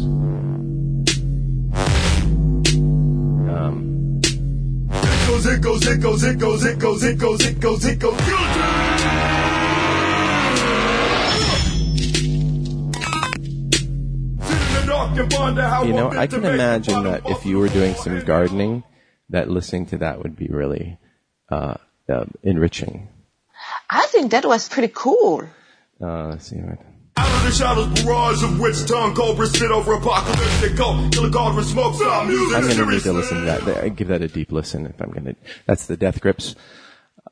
Um, 3.50 3.97
goes, 5.38 5.46
it 5.46 5.62
goes, 5.62 5.86
it 5.86 6.00
goes, 6.00 6.24
it 6.24 6.40
goes, 6.40 6.64
it 6.64 6.80
goes, 6.80 7.04
it 7.04 7.20
goes, 7.20 7.46
it 7.46 7.60
goes, 7.60 7.86
it 7.86 8.00
goes. 8.00 8.20
you 15.86 15.94
know, 15.94 16.12
I 16.12 16.26
can 16.28 16.44
imagine 16.44 17.04
that 17.04 17.22
if 17.26 17.46
you 17.46 17.60
were 17.60 17.70
doing 17.70 17.94
some 17.96 18.24
gardening, 18.26 18.84
that 19.30 19.48
listening 19.50 19.86
to 19.88 19.98
that 20.00 20.24
would 20.24 20.36
be 20.36 20.48
really 20.48 20.98
uh, 21.50 21.76
uh, 22.10 22.26
enriching. 22.42 23.10
I 23.90 24.08
think 24.08 24.32
that 24.32 24.46
was 24.46 24.68
pretty 24.68 24.92
cool. 24.94 25.44
Uh, 26.02 26.30
let's 26.30 26.48
see. 26.48 26.58
What, 26.58 26.80
Out 27.20 27.36
of 27.38 27.44
the 27.46 27.52
shadows, 27.52 28.04
barrage 28.04 28.44
of 28.44 28.60
witch 28.60 28.86
tongue, 28.86 29.16
cobra 29.16 29.48
spit 29.48 29.72
over 29.72 29.94
apocalyptic 29.94 30.78
cold. 30.78 31.12
Killer 31.12 31.32
cauldron 31.32 31.66
smoke, 31.66 31.96
stop 31.96 32.28
music. 32.28 32.56
I'm 32.58 32.64
going 32.64 32.78
to 32.78 32.86
need 32.86 33.02
to 33.02 33.14
listen 33.14 33.38
to 33.40 33.46
that. 33.46 33.84
I 33.84 33.90
give 33.90 34.10
that 34.10 34.22
a 34.22 34.28
deep 34.28 34.52
listen 34.52 34.86
if 34.86 35.02
I'm 35.02 35.10
going 35.12 35.26
to. 35.26 35.36
That's 35.66 35.88
the 35.88 35.98
Death 35.98 36.22
Grips. 36.22 36.56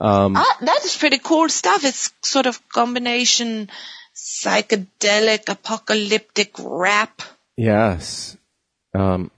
Ah, 0.02 0.58
that 0.62 0.82
is 0.86 0.98
pretty 0.98 1.20
cool 1.20 1.48
stuff. 1.50 1.86
It's 1.86 2.12
sort 2.24 2.48
of 2.48 2.68
combination 2.70 3.70
psychedelic, 4.16 5.48
apocalyptic 5.50 6.54
rap. 6.60 7.22
Yes. 7.56 8.36
Um, 8.94 9.30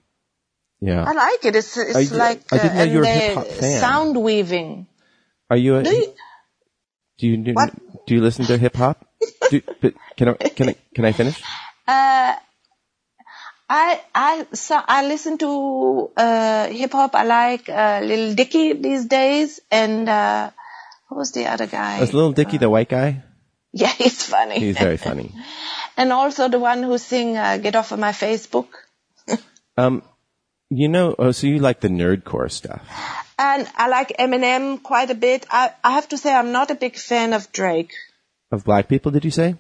yeah. 0.80 1.04
I 1.04 1.12
like 1.12 1.46
it. 1.46 1.56
It's, 1.56 1.76
it's 1.78 2.12
you- 2.12 2.18
like 2.18 2.42
I 2.54 2.58
didn't 2.58 2.76
know 2.76 2.82
and 2.84 2.92
you 2.92 2.98
were 3.00 3.04
a 3.04 3.08
hip-hop 3.08 3.48
fan. 3.48 3.80
sound 3.82 4.24
weaving. 4.24 4.88
Are 5.50 5.58
you? 5.58 5.78
A, 5.78 5.84
Do 5.84 5.90
you- 5.96 6.14
do 7.18 7.28
you 7.28 7.38
do, 7.38 7.54
What? 7.54 7.74
do 8.06 8.14
you 8.16 8.22
listen 8.22 8.46
to 8.46 8.58
hip 8.58 8.76
hop? 8.76 9.07
Do- 9.50 9.62
but 9.82 9.94
can 10.16 10.30
I 10.30 10.34
can 10.34 10.70
I 10.70 10.76
can 10.96 11.06
I 11.06 11.12
finish? 11.12 11.42
Uh, 11.88 12.36
I 13.70 14.02
I 14.16 14.48
so 14.54 14.80
I 14.88 15.08
listen 15.08 15.38
to 15.40 16.12
uh, 16.16 16.68
hip 16.68 16.92
hop. 16.92 17.16
I 17.16 17.24
like 17.24 17.70
uh, 17.70 18.02
Lil 18.04 18.36
Dicky 18.36 18.74
these 18.74 19.06
days, 19.06 19.60
and 19.72 20.08
uh, 20.08 20.52
what 21.08 21.18
was 21.18 21.32
the 21.32 21.48
other 21.48 21.68
guy? 21.68 22.00
Was 22.00 22.14
Little 22.14 22.32
Dicky 22.32 22.58
the 22.58 22.70
white 22.70 22.90
guy? 22.90 23.24
yeah, 23.74 23.92
he's 23.92 24.24
funny. 24.24 24.60
He's 24.60 24.78
very 24.78 24.98
funny. 24.98 25.34
and 25.98 26.14
also 26.14 26.48
the 26.48 26.60
one 26.60 26.84
who 26.84 26.98
sing 26.98 27.38
uh, 27.38 27.58
"Get 27.58 27.76
Off 27.76 27.92
of 27.92 28.00
My 28.00 28.12
Facebook." 28.12 28.68
Um, 29.80 30.02
you 30.72 30.88
know, 30.90 31.14
oh, 31.20 31.30
so 31.32 31.46
you 31.46 31.60
like 31.60 31.82
the 31.82 31.88
nerdcore 31.88 32.50
stuff? 32.52 32.82
And 33.38 33.70
I 33.76 33.88
like 33.90 34.18
Eminem 34.18 34.82
quite 34.82 35.12
a 35.12 35.14
bit. 35.14 35.46
I, 35.52 35.72
I 35.84 35.92
have 35.92 36.10
to 36.10 36.18
say 36.18 36.34
I'm 36.34 36.52
not 36.52 36.72
a 36.72 36.76
big 36.76 36.96
fan 36.96 37.34
of 37.34 37.52
Drake. 37.52 37.94
Of 38.52 38.64
black 38.64 38.88
people, 38.88 39.12
did 39.12 39.26
you 39.26 39.32
say? 39.32 39.56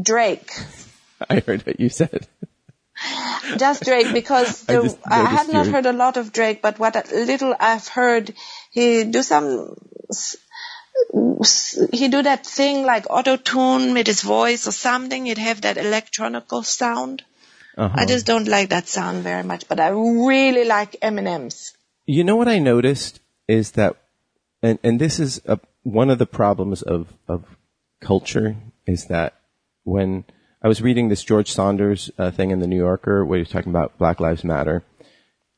Drake. 0.00 0.50
I 1.30 1.40
heard 1.40 1.66
what 1.66 1.80
you 1.80 1.88
said. 1.88 2.26
Just 3.58 3.84
Drake 3.84 4.12
because 4.12 4.64
I 4.68 4.76
the, 4.76 4.82
just 4.82 4.98
I, 5.06 5.18
noticed 5.18 5.36
have 5.36 5.52
not 5.52 5.66
heard 5.66 5.86
a 5.86 5.92
lot 5.92 6.16
of 6.16 6.32
Drake, 6.32 6.62
but 6.62 6.78
what 6.78 7.12
little 7.12 7.54
I've 7.58 7.88
heard, 7.88 8.34
he 8.70 9.04
do 9.04 9.22
some, 9.22 9.76
he 11.92 12.08
do 12.08 12.22
that 12.22 12.46
thing 12.46 12.84
like 12.84 13.06
auto 13.10 13.36
tune 13.36 13.92
with 13.92 14.06
his 14.06 14.22
voice 14.22 14.66
or 14.66 14.72
something. 14.72 15.26
It 15.26 15.38
have 15.38 15.60
that 15.62 15.76
electronical 15.76 16.62
sound. 16.62 17.22
Uh-huh. 17.76 17.94
I 17.94 18.06
just 18.06 18.24
don't 18.24 18.48
like 18.48 18.70
that 18.70 18.88
sound 18.88 19.22
very 19.22 19.42
much, 19.42 19.68
but 19.68 19.78
I 19.78 19.88
really 19.88 20.64
like 20.64 20.92
Eminem's. 21.02 21.74
You 22.06 22.24
know 22.24 22.36
what 22.36 22.48
I 22.48 22.58
noticed 22.58 23.20
is 23.46 23.72
that, 23.72 23.96
and, 24.62 24.78
and 24.82 24.98
this 24.98 25.20
is 25.20 25.42
a, 25.44 25.60
one 25.82 26.08
of 26.08 26.18
the 26.18 26.26
problems 26.26 26.80
of, 26.80 27.12
of 27.28 27.44
culture 28.00 28.56
is 28.86 29.06
that 29.06 29.34
when 29.84 30.24
I 30.62 30.68
was 30.68 30.82
reading 30.82 31.08
this 31.08 31.24
George 31.24 31.52
Saunders 31.52 32.10
uh, 32.18 32.30
thing 32.30 32.50
in 32.50 32.60
the 32.60 32.66
New 32.66 32.76
Yorker 32.76 33.24
where 33.24 33.38
he 33.38 33.42
was 33.42 33.50
talking 33.50 33.70
about 33.70 33.98
Black 33.98 34.20
Lives 34.20 34.44
Matter, 34.44 34.82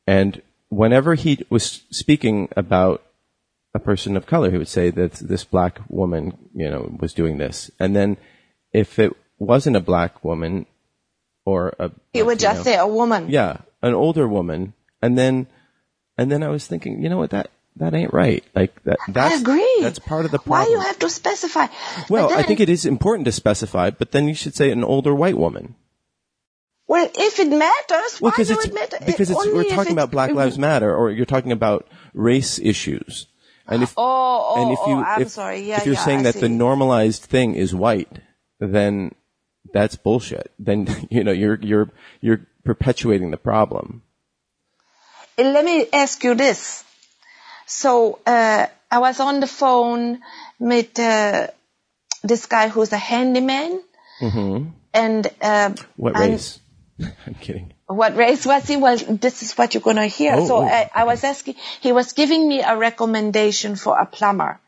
and 0.07 0.43
whenever 0.69 1.15
he 1.15 1.45
was 1.49 1.83
speaking 1.91 2.49
about 2.57 3.03
a 3.75 3.79
person 3.79 4.17
of 4.17 4.27
color, 4.27 4.51
he 4.51 4.59
would 4.59 4.69
say 4.69 4.91
that 4.91 5.13
this 5.15 5.45
black 5.45 5.81
woman, 5.89 6.37
you 6.55 6.71
know, 6.71 6.97
was 6.99 7.13
doing 7.15 7.39
this, 7.39 7.71
and 7.79 7.95
then 7.95 8.17
if 8.73 8.99
it 8.99 9.15
wasn't 9.39 9.77
a 9.77 9.81
black 9.81 10.25
woman 10.25 10.67
or 11.45 11.75
a 11.79 11.91
He 12.13 12.23
would 12.23 12.39
just 12.39 12.61
know, 12.61 12.65
say 12.65 12.77
a 12.77 12.87
woman. 12.87 13.29
yeah, 13.31 13.59
an 13.83 13.95
older 13.95 14.27
woman, 14.27 14.75
and 15.01 15.17
then, 15.17 15.47
and 16.17 16.31
then 16.31 16.43
I 16.43 16.49
was 16.49 16.67
thinking, 16.67 17.03
you 17.03 17.09
know 17.09 17.19
what, 17.19 17.31
that 17.31 17.51
that 17.79 17.95
ain't 17.95 18.13
right. 18.13 18.45
Like 18.55 18.83
that. 18.85 18.99
That's, 19.09 19.35
I 19.35 19.41
agree. 19.41 19.77
That's 19.81 19.99
part 19.99 20.25
of 20.25 20.31
the 20.31 20.39
problem. 20.39 20.51
Why 20.51 20.65
problem. 20.65 20.81
you 20.81 20.87
have 20.87 20.99
to 21.01 21.11
specify? 21.11 21.67
well, 22.09 22.29
But 22.29 22.39
I 22.39 22.43
think 22.43 22.61
it 22.61 22.69
is 22.69 22.85
important 22.87 23.27
to 23.27 23.33
specify, 23.33 23.91
but 23.91 24.13
then 24.13 24.29
you 24.29 24.35
should 24.35 24.55
say 24.55 24.71
an 24.71 24.85
older 24.85 25.15
white 25.15 25.39
woman. 25.39 25.75
Well, 26.87 27.09
if 27.15 27.39
it 27.39 27.49
matters, 27.49 28.21
Well, 28.21 28.33
why 28.37 28.45
do 28.45 28.59
it 28.59 28.75
matter? 28.75 28.97
because 29.05 29.31
it's, 29.31 29.47
we're 29.47 29.65
talking 29.65 29.93
about 29.93 30.11
Black 30.11 30.33
Lives 30.33 30.59
Matter, 30.59 30.95
or 30.95 31.11
you're 31.11 31.27
talking 31.27 31.53
about 31.53 31.87
race 32.15 32.59
issues. 32.59 33.27
And 33.69 33.83
if 33.83 33.93
Oh, 33.97 34.55
oh, 34.57 34.63
and 34.63 34.73
if 34.73 34.79
you 34.87 34.95
oh, 34.95 35.05
I'm 35.05 35.23
if, 35.23 35.29
sorry. 35.29 35.61
Yeah, 35.61 35.77
if 35.77 35.87
you're 35.87 35.95
yeah, 35.95 36.05
saying 36.05 36.21
I 36.21 36.33
that 36.33 36.37
the 36.37 36.49
normalized 36.49 37.23
thing 37.23 37.55
is 37.55 37.75
white, 37.75 38.21
then 38.59 39.15
that's 39.75 39.97
bullshit. 39.97 40.51
Then 40.59 40.89
you 41.11 41.23
know 41.23 41.33
you're 41.33 41.59
you're 41.61 41.91
you're 42.23 42.47
perpetuating 42.65 43.31
the 43.31 43.37
problem. 43.37 44.03
let 45.37 45.65
me 45.65 45.87
ask 45.93 46.25
you 46.25 46.35
this. 46.35 46.85
So 47.69 48.19
uh, 48.27 48.67
I 48.91 48.99
was 48.99 49.21
on 49.21 49.41
the 49.41 49.47
phone 49.47 50.21
with 50.59 50.99
uh, 50.99 51.49
this 52.25 52.47
guy 52.47 52.69
who's 52.69 52.93
a 52.93 52.97
handyman, 52.99 53.83
and 54.95 55.31
uh, 55.43 55.75
What 55.97 56.19
race? 56.19 56.61
I'm 57.27 57.35
kidding. 57.35 57.75
what 57.87 58.17
race 58.17 58.47
was 58.47 58.67
he? 58.67 58.77
Well, 58.77 58.97
this 58.97 59.43
is 59.43 59.53
what 59.53 59.75
you're 59.75 59.83
gonna 59.83 60.07
hear. 60.07 60.35
Oh, 60.37 60.47
so 60.47 60.57
oh. 60.57 60.65
I, 60.65 60.91
I 60.95 61.05
was 61.05 61.23
asking. 61.25 61.57
He 61.81 61.93
was 61.93 62.15
giving 62.15 62.49
me 62.49 62.63
a 62.63 62.75
recommendation 62.77 63.77
for 63.77 63.99
a 63.99 64.07
plumber, 64.07 64.59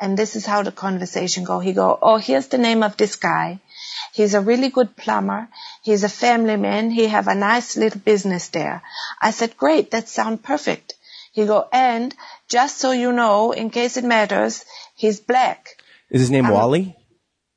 and 0.00 0.18
this 0.18 0.34
is 0.34 0.46
how 0.46 0.62
the 0.62 0.72
conversation 0.72 1.44
go. 1.44 1.60
He 1.60 1.74
go, 1.74 1.98
"Oh, 2.00 2.16
here's 2.16 2.48
the 2.48 2.58
name 2.58 2.82
of 2.82 2.96
this 2.96 3.16
guy. 3.16 3.60
He's 4.14 4.32
a 4.32 4.40
really 4.40 4.70
good 4.70 4.96
plumber. 4.96 5.48
He's 5.82 6.04
a 6.04 6.08
family 6.08 6.56
man. 6.56 6.90
He 6.90 7.06
have 7.06 7.28
a 7.28 7.34
nice 7.34 7.76
little 7.76 8.00
business 8.00 8.48
there." 8.48 8.82
I 9.20 9.30
said, 9.30 9.58
"Great, 9.58 9.90
that 9.90 10.08
sound 10.08 10.42
perfect." 10.42 10.94
He 11.40 11.46
go, 11.46 11.58
"And 11.72 12.14
just 12.54 12.78
so 12.84 12.92
you 12.92 13.12
know, 13.18 13.52
in 13.52 13.70
case 13.76 13.96
it 13.96 14.04
matters, 14.04 14.64
he's 15.04 15.20
black." 15.20 15.68
Is 16.10 16.20
his 16.20 16.30
name 16.30 16.48
Wally? 16.56 16.82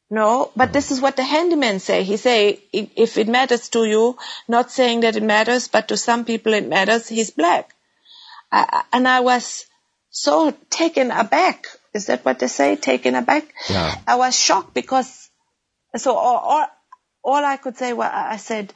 No, 0.09 0.51
but 0.55 0.71
this 0.73 0.91
is 0.91 1.01
what 1.01 1.15
the 1.17 1.23
handyman 1.23 1.79
say. 1.79 2.03
He 2.03 2.17
say, 2.17 2.63
if 2.71 3.17
it 3.17 3.27
matters 3.36 3.69
to 3.75 3.84
you, 3.91 4.17
not 4.47 4.69
saying 4.71 4.99
that 5.05 5.15
it 5.15 5.23
matters, 5.23 5.67
but 5.75 5.88
to 5.88 5.97
some 5.97 6.23
people 6.23 6.53
it 6.53 6.67
matters, 6.67 7.09
he's 7.09 7.31
black. 7.31 7.73
I- 8.51 8.84
and 8.93 9.07
I 9.07 9.21
was 9.21 9.65
so 10.11 10.51
taken 10.69 11.11
aback. 11.23 11.67
Is 11.93 12.05
that 12.11 12.23
what 12.23 12.39
they 12.39 12.47
say? 12.47 12.75
Taken 12.75 13.15
aback? 13.15 13.45
Yeah. 13.69 13.95
I 14.05 14.15
was 14.15 14.39
shocked 14.39 14.73
because, 14.75 15.11
so 15.95 16.15
all, 16.15 16.38
all, 16.38 16.67
all 17.23 17.43
I 17.53 17.57
could 17.57 17.77
say 17.77 17.91
was, 17.93 18.09
I 18.13 18.38
said, 18.38 18.73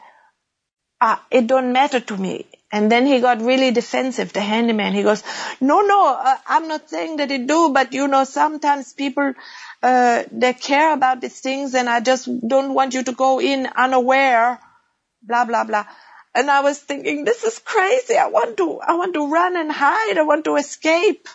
uh, 1.00 1.18
it 1.30 1.46
don't 1.46 1.72
matter 1.72 2.00
to 2.00 2.18
me. 2.18 2.48
And 2.72 2.92
then 2.92 3.06
he 3.06 3.22
got 3.22 3.42
really 3.42 3.72
defensive, 3.72 4.34
the 4.34 4.42
handyman. 4.42 4.94
He 4.94 5.04
goes, 5.04 5.24
no, 5.62 5.82
no, 5.82 6.08
uh, 6.14 6.38
I'm 6.48 6.68
not 6.68 6.90
saying 6.90 7.18
that 7.18 7.32
it 7.32 7.48
do, 7.48 7.70
but 7.70 7.94
you 7.94 8.08
know, 8.10 8.26
sometimes 8.26 8.92
people, 8.92 9.34
uh, 9.82 10.24
they 10.32 10.54
care 10.54 10.94
about 10.94 11.22
these 11.22 11.40
things 11.40 11.76
and 11.76 11.88
I 11.88 12.02
just 12.02 12.28
don't 12.46 12.74
want 12.74 12.94
you 12.94 13.04
to 13.04 13.14
go 13.14 13.40
in 13.40 13.68
unaware, 13.68 14.60
blah, 15.24 15.46
blah, 15.46 15.64
blah. 15.64 15.86
And 16.36 16.52
I 16.52 16.60
was 16.60 16.78
thinking, 16.78 17.24
this 17.24 17.44
is 17.44 17.58
crazy. 17.60 18.18
I 18.18 18.28
want 18.28 18.58
to, 18.58 18.80
I 18.80 18.96
want 18.96 19.14
to 19.14 19.32
run 19.32 19.56
and 19.56 19.72
hide. 19.72 20.18
I 20.18 20.24
want 20.24 20.44
to 20.46 20.58
escape. 20.58 21.28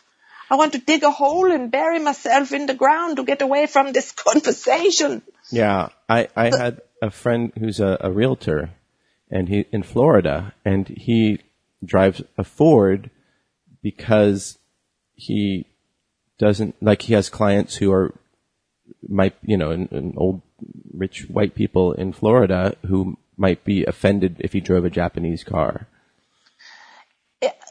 I 0.51 0.57
want 0.57 0.75
to 0.75 0.79
dig 0.79 1.03
a 1.03 1.11
hole 1.11 1.51
and 1.51 1.71
bury 1.71 1.99
myself 1.99 2.53
in 2.53 2.67
the 2.67 2.75
ground 2.75 3.17
to 3.17 3.25
get 3.25 3.41
away 3.41 3.67
from 3.67 3.93
this 3.93 4.13
conversation. 4.27 5.23
Yeah, 5.51 5.89
I, 6.11 6.29
I 6.37 6.57
had 6.57 6.83
a 7.01 7.11
friend 7.11 7.53
who's 7.59 7.81
a, 7.81 7.97
a 8.01 8.13
realtor, 8.13 8.71
and 9.33 9.49
he 9.49 9.65
in 9.73 9.83
Florida, 9.83 10.55
and 10.65 10.87
he 10.87 11.41
drives 11.85 12.23
a 12.39 12.45
Ford 12.45 13.11
because 13.83 14.59
he 15.15 15.67
doesn't 16.39 16.75
like 16.81 17.03
he 17.03 17.15
has 17.15 17.29
clients 17.29 17.77
who 17.77 17.93
are 17.93 18.15
might 19.09 19.35
you 19.43 19.57
know 19.57 19.71
an, 19.71 19.89
an 19.91 20.15
old 20.17 20.43
rich 20.93 21.27
white 21.29 21.55
people 21.55 21.93
in 21.93 22.13
Florida 22.13 22.77
who 22.87 23.17
might 23.37 23.65
be 23.65 23.85
offended 23.85 24.37
if 24.41 24.53
he 24.53 24.61
drove 24.61 24.85
a 24.85 24.91
Japanese 24.91 25.43
car. 25.43 25.87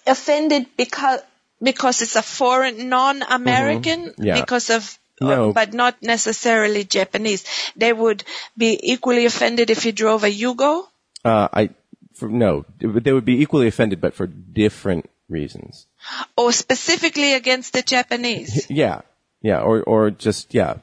offended 0.08 0.66
because 0.76 1.22
because 1.62 2.02
it's 2.02 2.16
a 2.16 2.24
foreign 2.24 2.90
non-American 2.90 4.14
Yeah. 4.18 4.40
because 4.42 4.70
of 4.72 4.98
No. 5.22 5.50
uh, 5.50 5.54
but 5.54 5.74
not 5.74 6.02
necessarily 6.02 6.84
Japanese. 6.84 7.46
They 7.76 7.94
would 7.94 8.24
be 8.58 8.80
equally 8.94 9.28
offended 9.28 9.70
if 9.70 9.84
he 9.84 9.92
drove 9.92 10.24
a 10.24 10.32
Yugo. 10.44 10.88
Uh, 11.24 11.48
I 11.54 11.70
for, 12.14 12.30
no, 12.30 12.66
they 12.80 13.14
would 13.14 13.26
be 13.26 13.42
equally 13.42 13.68
offended, 13.68 14.02
but 14.02 14.14
for 14.14 14.28
different 14.28 15.10
reasons. 15.30 15.88
Or 16.36 16.52
specifically 16.52 17.34
against 17.34 17.74
the 17.74 17.82
Japanese 17.82 18.68
Yeah, 18.70 19.02
yeah, 19.42 19.62
or 19.62 19.82
or 19.84 20.12
just 20.12 20.54
yeah, 20.54 20.78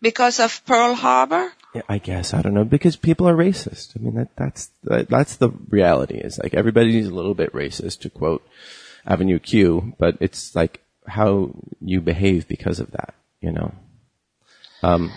because 0.00 0.40
of 0.40 0.64
Pearl 0.64 0.94
Harbor? 0.94 1.52
Yeah, 1.74 1.82
I 1.88 1.98
guess 1.98 2.34
I 2.34 2.42
don't 2.42 2.54
know 2.54 2.64
because 2.64 2.96
people 2.96 3.28
are 3.28 3.36
racist. 3.36 3.96
I 3.96 4.02
mean 4.02 4.14
that 4.14 4.36
that's 4.36 4.70
that, 4.84 5.08
that's 5.08 5.36
the 5.36 5.50
reality. 5.68 6.16
Is 6.16 6.38
like 6.38 6.54
everybody's 6.54 7.08
a 7.08 7.14
little 7.14 7.34
bit 7.34 7.52
racist 7.52 8.00
to 8.00 8.10
quote 8.10 8.46
Avenue 9.06 9.38
Q, 9.38 9.94
but 9.98 10.16
it's 10.20 10.54
like 10.54 10.82
how 11.06 11.50
you 11.80 12.00
behave 12.00 12.48
because 12.48 12.80
of 12.80 12.90
that. 12.92 13.14
You 13.40 13.52
know. 13.52 13.74
Um. 14.82 15.12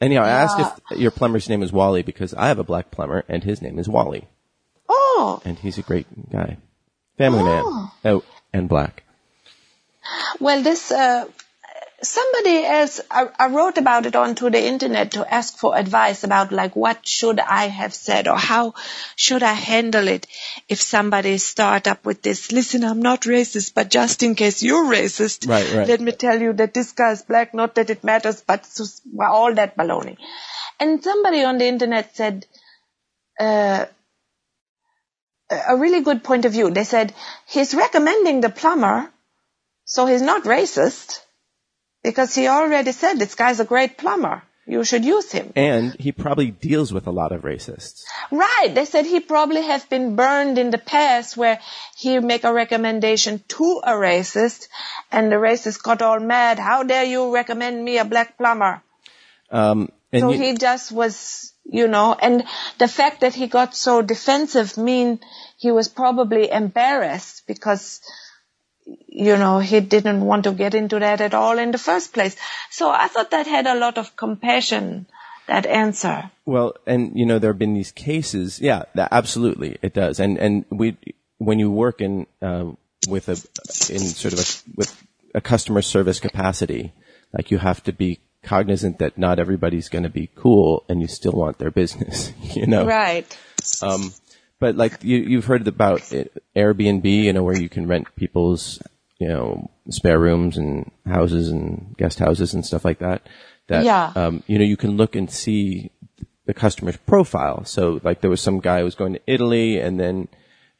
Anyhow, 0.00 0.22
I 0.22 0.28
asked 0.30 0.80
if 0.92 0.98
your 0.98 1.10
plumber's 1.10 1.48
name 1.48 1.62
is 1.62 1.72
Wally 1.72 2.02
because 2.02 2.32
I 2.34 2.48
have 2.48 2.58
a 2.58 2.64
black 2.64 2.90
plumber 2.90 3.24
and 3.28 3.42
his 3.42 3.60
name 3.60 3.78
is 3.78 3.88
Wally, 3.88 4.28
Oh, 4.88 5.42
and 5.44 5.58
he's 5.58 5.76
a 5.78 5.82
great 5.82 6.06
guy, 6.30 6.56
family 7.16 7.42
man. 7.42 7.62
Oh, 8.04 8.22
and 8.52 8.68
black. 8.68 9.02
well, 10.40 10.62
this, 10.62 10.92
uh, 10.92 11.26
somebody 12.00 12.64
else, 12.64 13.00
I, 13.10 13.28
I 13.38 13.48
wrote 13.48 13.76
about 13.76 14.06
it 14.06 14.14
onto 14.14 14.50
the 14.50 14.62
internet 14.64 15.12
to 15.12 15.34
ask 15.34 15.58
for 15.58 15.76
advice 15.76 16.22
about 16.22 16.52
like 16.52 16.76
what 16.76 17.06
should 17.06 17.40
I 17.40 17.66
have 17.66 17.92
said 17.92 18.28
or 18.28 18.36
how 18.36 18.74
should 19.16 19.42
I 19.42 19.52
handle 19.52 20.06
it 20.06 20.26
if 20.68 20.80
somebody 20.80 21.38
start 21.38 21.88
up 21.88 22.04
with 22.04 22.22
this, 22.22 22.52
listen, 22.52 22.84
I'm 22.84 23.02
not 23.02 23.22
racist, 23.22 23.74
but 23.74 23.90
just 23.90 24.22
in 24.22 24.36
case 24.36 24.62
you're 24.62 24.84
racist, 24.84 25.48
Right, 25.48 25.72
right. 25.72 25.88
let 25.88 26.00
me 26.00 26.12
tell 26.12 26.40
you 26.40 26.52
that 26.54 26.72
this 26.72 26.92
guy 26.92 27.12
is 27.12 27.22
black, 27.22 27.52
not 27.52 27.74
that 27.74 27.90
it 27.90 28.04
matters, 28.04 28.42
but 28.42 28.68
all 29.20 29.54
that 29.54 29.76
baloney. 29.76 30.16
And 30.78 31.02
somebody 31.02 31.42
on 31.42 31.58
the 31.58 31.66
internet 31.66 32.14
said, 32.14 32.46
uh, 33.40 33.86
a 35.50 35.76
really 35.76 36.02
good 36.02 36.22
point 36.22 36.44
of 36.44 36.52
view. 36.52 36.70
They 36.70 36.84
said 36.84 37.14
he's 37.46 37.74
recommending 37.74 38.40
the 38.40 38.50
plumber, 38.50 39.10
so 39.84 40.04
he's 40.06 40.22
not 40.22 40.44
racist 40.44 41.20
because 42.08 42.34
he 42.34 42.46
already 42.48 42.92
said 42.92 43.18
this 43.18 43.34
guy's 43.34 43.60
a 43.60 43.64
great 43.72 43.98
plumber. 44.02 44.36
You 44.74 44.84
should 44.84 45.04
use 45.04 45.28
him. 45.32 45.50
And 45.56 45.94
he 46.06 46.12
probably 46.12 46.50
deals 46.50 46.92
with 46.96 47.06
a 47.06 47.10
lot 47.18 47.32
of 47.36 47.42
racists. 47.50 48.02
Right. 48.30 48.72
They 48.78 48.84
said 48.84 49.06
he 49.06 49.20
probably 49.20 49.62
have 49.62 49.88
been 49.94 50.08
burned 50.16 50.58
in 50.62 50.70
the 50.74 50.82
past 50.90 51.36
where 51.42 51.58
he 52.02 52.18
make 52.32 52.44
a 52.44 52.52
recommendation 52.52 53.40
to 53.56 53.68
a 53.92 53.92
racist 53.92 54.68
and 55.10 55.32
the 55.32 55.36
racist 55.36 55.82
got 55.82 56.02
all 56.08 56.20
mad. 56.20 56.58
How 56.58 56.82
dare 56.82 57.04
you 57.14 57.32
recommend 57.34 57.82
me 57.88 57.96
a 57.98 58.04
black 58.04 58.36
plumber? 58.36 58.74
Um, 59.50 59.88
and 60.12 60.20
so 60.22 60.32
you- 60.32 60.38
he 60.44 60.50
just 60.66 60.92
was, 60.92 61.52
you 61.80 61.88
know, 61.96 62.06
and 62.28 62.44
the 62.84 62.88
fact 62.98 63.22
that 63.22 63.34
he 63.34 63.46
got 63.58 63.74
so 63.74 64.02
defensive 64.14 64.76
mean 64.90 65.18
he 65.56 65.70
was 65.80 65.88
probably 66.02 66.50
embarrassed 66.62 67.42
because, 67.52 68.00
you 69.08 69.36
know, 69.36 69.58
he 69.58 69.80
didn't 69.80 70.20
want 70.20 70.44
to 70.44 70.52
get 70.52 70.74
into 70.74 70.98
that 70.98 71.20
at 71.20 71.34
all 71.34 71.58
in 71.58 71.70
the 71.70 71.78
first 71.78 72.12
place. 72.12 72.36
So 72.70 72.90
I 72.90 73.08
thought 73.08 73.30
that 73.32 73.46
had 73.46 73.66
a 73.66 73.74
lot 73.74 73.98
of 73.98 74.16
compassion, 74.16 75.06
that 75.46 75.66
answer. 75.66 76.30
Well, 76.46 76.76
and 76.86 77.18
you 77.18 77.26
know 77.26 77.38
there 77.38 77.52
have 77.52 77.58
been 77.58 77.74
these 77.74 77.92
cases. 77.92 78.60
Yeah, 78.60 78.84
that, 78.94 79.08
absolutely, 79.12 79.78
it 79.82 79.94
does. 79.94 80.20
And 80.20 80.38
and 80.38 80.64
we 80.70 80.96
when 81.38 81.58
you 81.58 81.70
work 81.70 82.00
in 82.00 82.26
uh, 82.40 82.72
with 83.08 83.28
a 83.28 83.32
in 83.92 84.00
sort 84.00 84.34
of 84.34 84.40
a 84.40 84.46
with 84.76 85.04
a 85.34 85.40
customer 85.40 85.82
service 85.82 86.20
capacity, 86.20 86.92
like 87.32 87.50
you 87.50 87.58
have 87.58 87.82
to 87.84 87.92
be 87.92 88.20
cognizant 88.42 88.98
that 89.00 89.18
not 89.18 89.38
everybody's 89.38 89.88
going 89.88 90.04
to 90.04 90.10
be 90.10 90.30
cool, 90.34 90.84
and 90.88 91.00
you 91.02 91.08
still 91.08 91.32
want 91.32 91.58
their 91.58 91.70
business. 91.70 92.32
You 92.54 92.66
know, 92.66 92.86
Right. 92.86 93.26
But 94.60 94.76
like 94.76 95.02
you, 95.04 95.18
you've 95.18 95.44
heard 95.46 95.66
about 95.66 96.12
it, 96.12 96.42
Airbnb, 96.56 97.04
you 97.04 97.32
know, 97.32 97.42
where 97.42 97.56
you 97.60 97.68
can 97.68 97.86
rent 97.86 98.14
people's, 98.16 98.82
you 99.18 99.28
know, 99.28 99.70
spare 99.90 100.18
rooms 100.18 100.56
and 100.56 100.90
houses 101.06 101.48
and 101.48 101.94
guest 101.96 102.18
houses 102.18 102.54
and 102.54 102.64
stuff 102.64 102.84
like 102.84 102.98
that. 102.98 103.26
That, 103.68 103.84
Yeah. 103.84 104.12
um, 104.16 104.42
you 104.46 104.58
know, 104.58 104.64
you 104.64 104.76
can 104.76 104.96
look 104.96 105.14
and 105.16 105.30
see 105.30 105.90
the 106.46 106.54
customer's 106.54 106.96
profile. 106.96 107.64
So 107.64 108.00
like 108.02 108.20
there 108.20 108.30
was 108.30 108.40
some 108.40 108.60
guy 108.60 108.78
who 108.78 108.84
was 108.84 108.94
going 108.94 109.12
to 109.14 109.20
Italy 109.26 109.78
and 109.78 109.98
then 110.00 110.28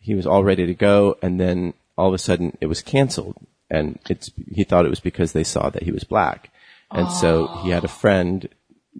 he 0.01 0.15
was 0.15 0.27
all 0.27 0.43
ready 0.45 0.67
to 0.67 0.75
go 0.75 1.17
and 1.23 1.39
then 1.39 1.75
all 1.97 2.09
of 2.09 2.15
a 2.15 2.19
sudden 2.19 2.57
it 2.61 2.67
was 2.67 2.81
canceled 2.83 3.37
and 3.71 3.99
it's, 4.09 4.31
he 4.51 4.65
thought 4.65 4.87
it 4.87 4.91
was 4.91 5.01
because 5.01 5.33
they 5.33 5.45
saw 5.45 5.69
that 5.71 5.83
he 5.83 5.93
was 5.93 6.05
black. 6.05 6.51
And 6.91 7.11
so 7.13 7.49
he 7.63 7.69
had 7.69 7.85
a 7.85 7.89
friend 7.89 8.49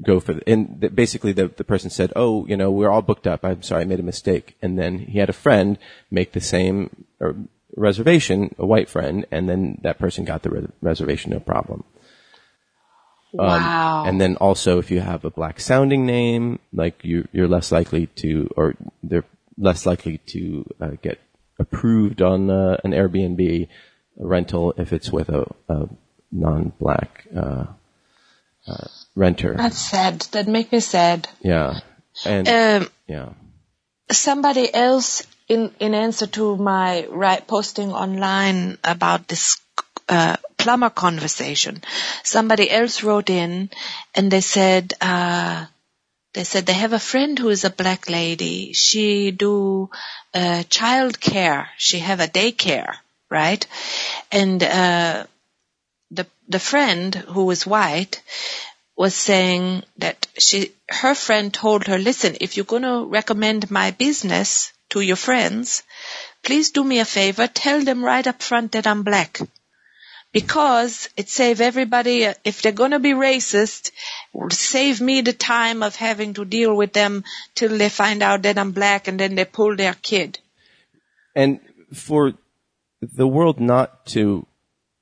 go 0.03 0.21
for 0.21 0.35
the, 0.35 0.49
and 0.49 0.95
basically 0.95 1.33
the, 1.33 1.49
the 1.49 1.65
person 1.65 1.91
said, 1.91 2.13
oh, 2.17 2.47
you 2.47 2.57
know, 2.57 2.71
we're 2.71 2.91
all 2.91 3.03
booked 3.03 3.27
up. 3.27 3.45
I'm 3.45 3.63
sorry, 3.63 3.83
I 3.83 3.85
made 3.85 4.01
a 4.01 4.05
mistake. 4.05 4.57
And 4.63 4.79
then 4.79 4.99
he 4.99 5.19
had 5.19 5.29
a 5.29 5.35
friend 5.35 5.79
make 6.11 6.33
the 6.33 6.41
same 6.41 7.05
reservation, 7.77 8.55
a 8.59 8.67
white 8.67 8.89
friend, 8.89 9.27
and 9.31 9.49
then 9.49 9.79
that 9.83 9.99
person 9.99 10.25
got 10.25 10.43
the 10.43 10.51
re- 10.51 10.69
reservation, 10.81 11.31
no 11.31 11.41
problem. 11.41 11.85
wow. 13.33 14.05
And 14.07 14.21
then 14.21 14.37
also 14.37 14.79
if 14.79 14.91
you 14.91 15.01
have 15.01 15.25
a 15.25 15.31
black 15.31 15.61
sounding 15.61 16.07
name, 16.07 16.59
like 16.73 17.05
you, 17.05 17.29
you're 17.33 17.49
less 17.49 17.73
likely 17.73 18.07
to, 18.17 18.51
or 18.57 18.75
they're 19.03 19.25
less 19.57 19.87
likely 19.87 20.19
to 20.19 20.65
uh, 20.81 20.91
get 21.03 21.21
approved 21.59 22.23
on 22.23 22.51
uh, 22.51 22.77
an 22.85 22.93
Airbnb 22.93 23.69
rental 24.17 24.75
if 24.77 24.93
it's 24.93 25.11
with 25.11 25.29
a, 25.29 25.47
a 25.69 25.89
non-black 26.31 27.27
uh, 27.37 27.67
uh, 28.69 28.87
renter. 29.17 29.55
That's 29.55 29.79
sad. 29.79 30.21
That 30.33 30.47
make 30.49 30.73
me 30.73 30.81
sad. 30.81 31.29
Yeah. 31.41 31.81
And 32.27 32.49
Um, 32.49 32.89
yeah. 33.07 33.29
somebody 34.11 34.73
else 34.73 35.23
in 35.49 35.71
in 35.79 35.95
answer 35.95 36.27
to 36.27 36.57
my 36.57 37.07
right 37.07 37.47
posting 37.47 37.93
online 37.93 38.79
about 38.85 39.29
this 39.29 39.59
uh, 40.09 40.37
plumber 40.57 40.91
conversation 40.91 41.83
somebody 42.25 42.71
else 42.71 43.03
wrote 43.03 43.31
in 43.31 43.71
and 44.15 44.31
they 44.31 44.41
said 44.41 44.95
uh 45.01 45.65
they 46.35 46.45
said 46.45 46.67
they 46.67 46.73
have 46.75 46.93
a 46.93 46.99
friend 46.99 47.39
who 47.39 47.49
is 47.49 47.65
a 47.65 47.71
black 47.71 48.09
lady 48.11 48.73
she 48.73 49.31
do 49.31 49.89
uh 50.35 50.63
child 50.65 51.21
care 51.21 51.69
she 51.77 51.99
have 52.01 52.21
a 52.21 52.27
daycare 52.29 52.95
right 53.31 53.67
and 54.33 54.63
uh 54.63 55.25
the 56.49 56.59
friend 56.59 57.15
who 57.15 57.45
was 57.45 57.67
white 57.67 58.23
was 58.97 59.15
saying 59.15 59.83
that 59.99 60.27
she 60.39 60.73
her 60.89 61.15
friend 61.15 61.53
told 61.55 61.87
her 61.87 61.99
listen 61.99 62.37
if 62.41 62.57
you're 62.57 62.73
going 62.73 62.83
to 62.83 63.07
recommend 63.07 63.71
my 63.71 63.91
business 63.91 64.73
to 64.89 65.01
your 65.01 65.17
friends 65.17 65.83
please 66.43 66.71
do 66.71 66.83
me 66.83 66.99
a 66.99 67.05
favor 67.05 67.47
tell 67.47 67.85
them 67.85 68.05
right 68.05 68.27
up 68.27 68.43
front 68.43 68.73
that 68.73 68.87
i'm 68.87 69.03
black. 69.03 69.41
Because 70.31 71.09
it 71.17 71.31
save 71.31 71.63
everybody 71.63 72.25
if 72.45 72.61
they're 72.61 72.81
going 72.81 72.91
to 72.91 72.99
be 72.99 73.13
racist 73.13 73.93
save 74.51 75.01
me 75.01 75.23
the 75.23 75.33
time 75.33 75.83
of 75.83 75.97
having 75.97 76.35
to 76.35 76.45
deal 76.45 76.77
with 76.77 76.93
them 76.93 77.25
till 77.55 77.79
they 77.79 77.89
find 77.89 78.23
out 78.23 78.43
that 78.43 78.59
i'm 78.59 78.73
black 78.73 79.09
and 79.09 79.19
then 79.21 79.37
they 79.37 79.47
pull 79.47 79.77
their 79.77 79.95
kid. 79.95 80.39
And 81.35 81.61
for 81.95 82.35
the 83.01 83.27
world 83.27 83.59
not 83.61 84.07
to, 84.07 84.47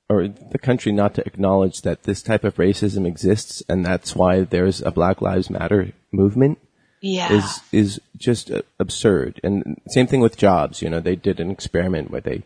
or 0.09 0.27
the 0.27 0.57
country 0.57 0.91
not 0.91 1.13
to 1.15 1.25
acknowledge 1.27 1.81
that 1.81 2.03
this 2.03 2.21
type 2.21 2.43
of 2.43 2.55
racism 2.55 3.05
exists 3.05 3.61
and 3.67 3.85
that's 3.85 4.15
why 4.15 4.41
there's 4.41 4.81
a 4.81 4.91
Black 4.91 5.21
Lives 5.21 5.49
Matter 5.49 5.91
movement 6.11 6.59
yeah 7.01 7.31
is, 7.33 7.61
is 7.71 8.01
just 8.17 8.49
uh, 8.49 8.61
absurd. 8.79 9.39
And 9.43 9.79
same 9.87 10.07
thing 10.07 10.21
with 10.21 10.37
jobs. 10.37 10.81
You 10.81 10.89
know, 10.89 10.99
they 10.99 11.15
did 11.15 11.39
an 11.39 11.51
experiment 11.51 12.09
where 12.09 12.21
they, 12.21 12.43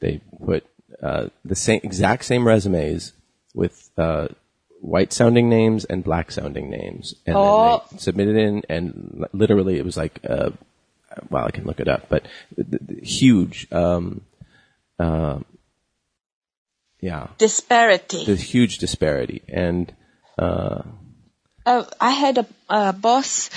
they 0.00 0.20
put, 0.44 0.66
uh, 1.02 1.28
the 1.44 1.54
same, 1.54 1.80
exact 1.82 2.24
same 2.24 2.46
resumes 2.46 3.12
with, 3.54 3.90
uh, 3.96 4.28
white 4.82 5.12
sounding 5.12 5.48
names 5.48 5.84
and 5.86 6.04
black 6.04 6.30
sounding 6.30 6.68
names. 6.68 7.14
And 7.26 7.36
Oh. 7.36 7.78
then 7.78 7.88
they 7.92 7.98
submitted 7.98 8.36
in 8.36 8.62
and 8.68 9.26
literally 9.32 9.78
it 9.78 9.84
was 9.84 9.96
like, 9.96 10.20
uh, 10.28 10.50
well, 11.30 11.46
I 11.46 11.50
can 11.50 11.64
look 11.64 11.80
it 11.80 11.88
up, 11.88 12.08
but 12.10 12.26
huge, 13.02 13.66
um, 13.72 14.20
uh, 14.98 15.38
yeah, 17.08 17.26
disparity 17.46 18.22
there's 18.26 18.46
huge 18.54 18.78
disparity. 18.84 19.40
And, 19.64 19.92
uh, 20.46 20.82
Uh, 21.66 21.82
I 21.98 22.10
had 22.14 22.38
a, 22.38 22.46
a 22.70 22.92
boss 22.92 23.50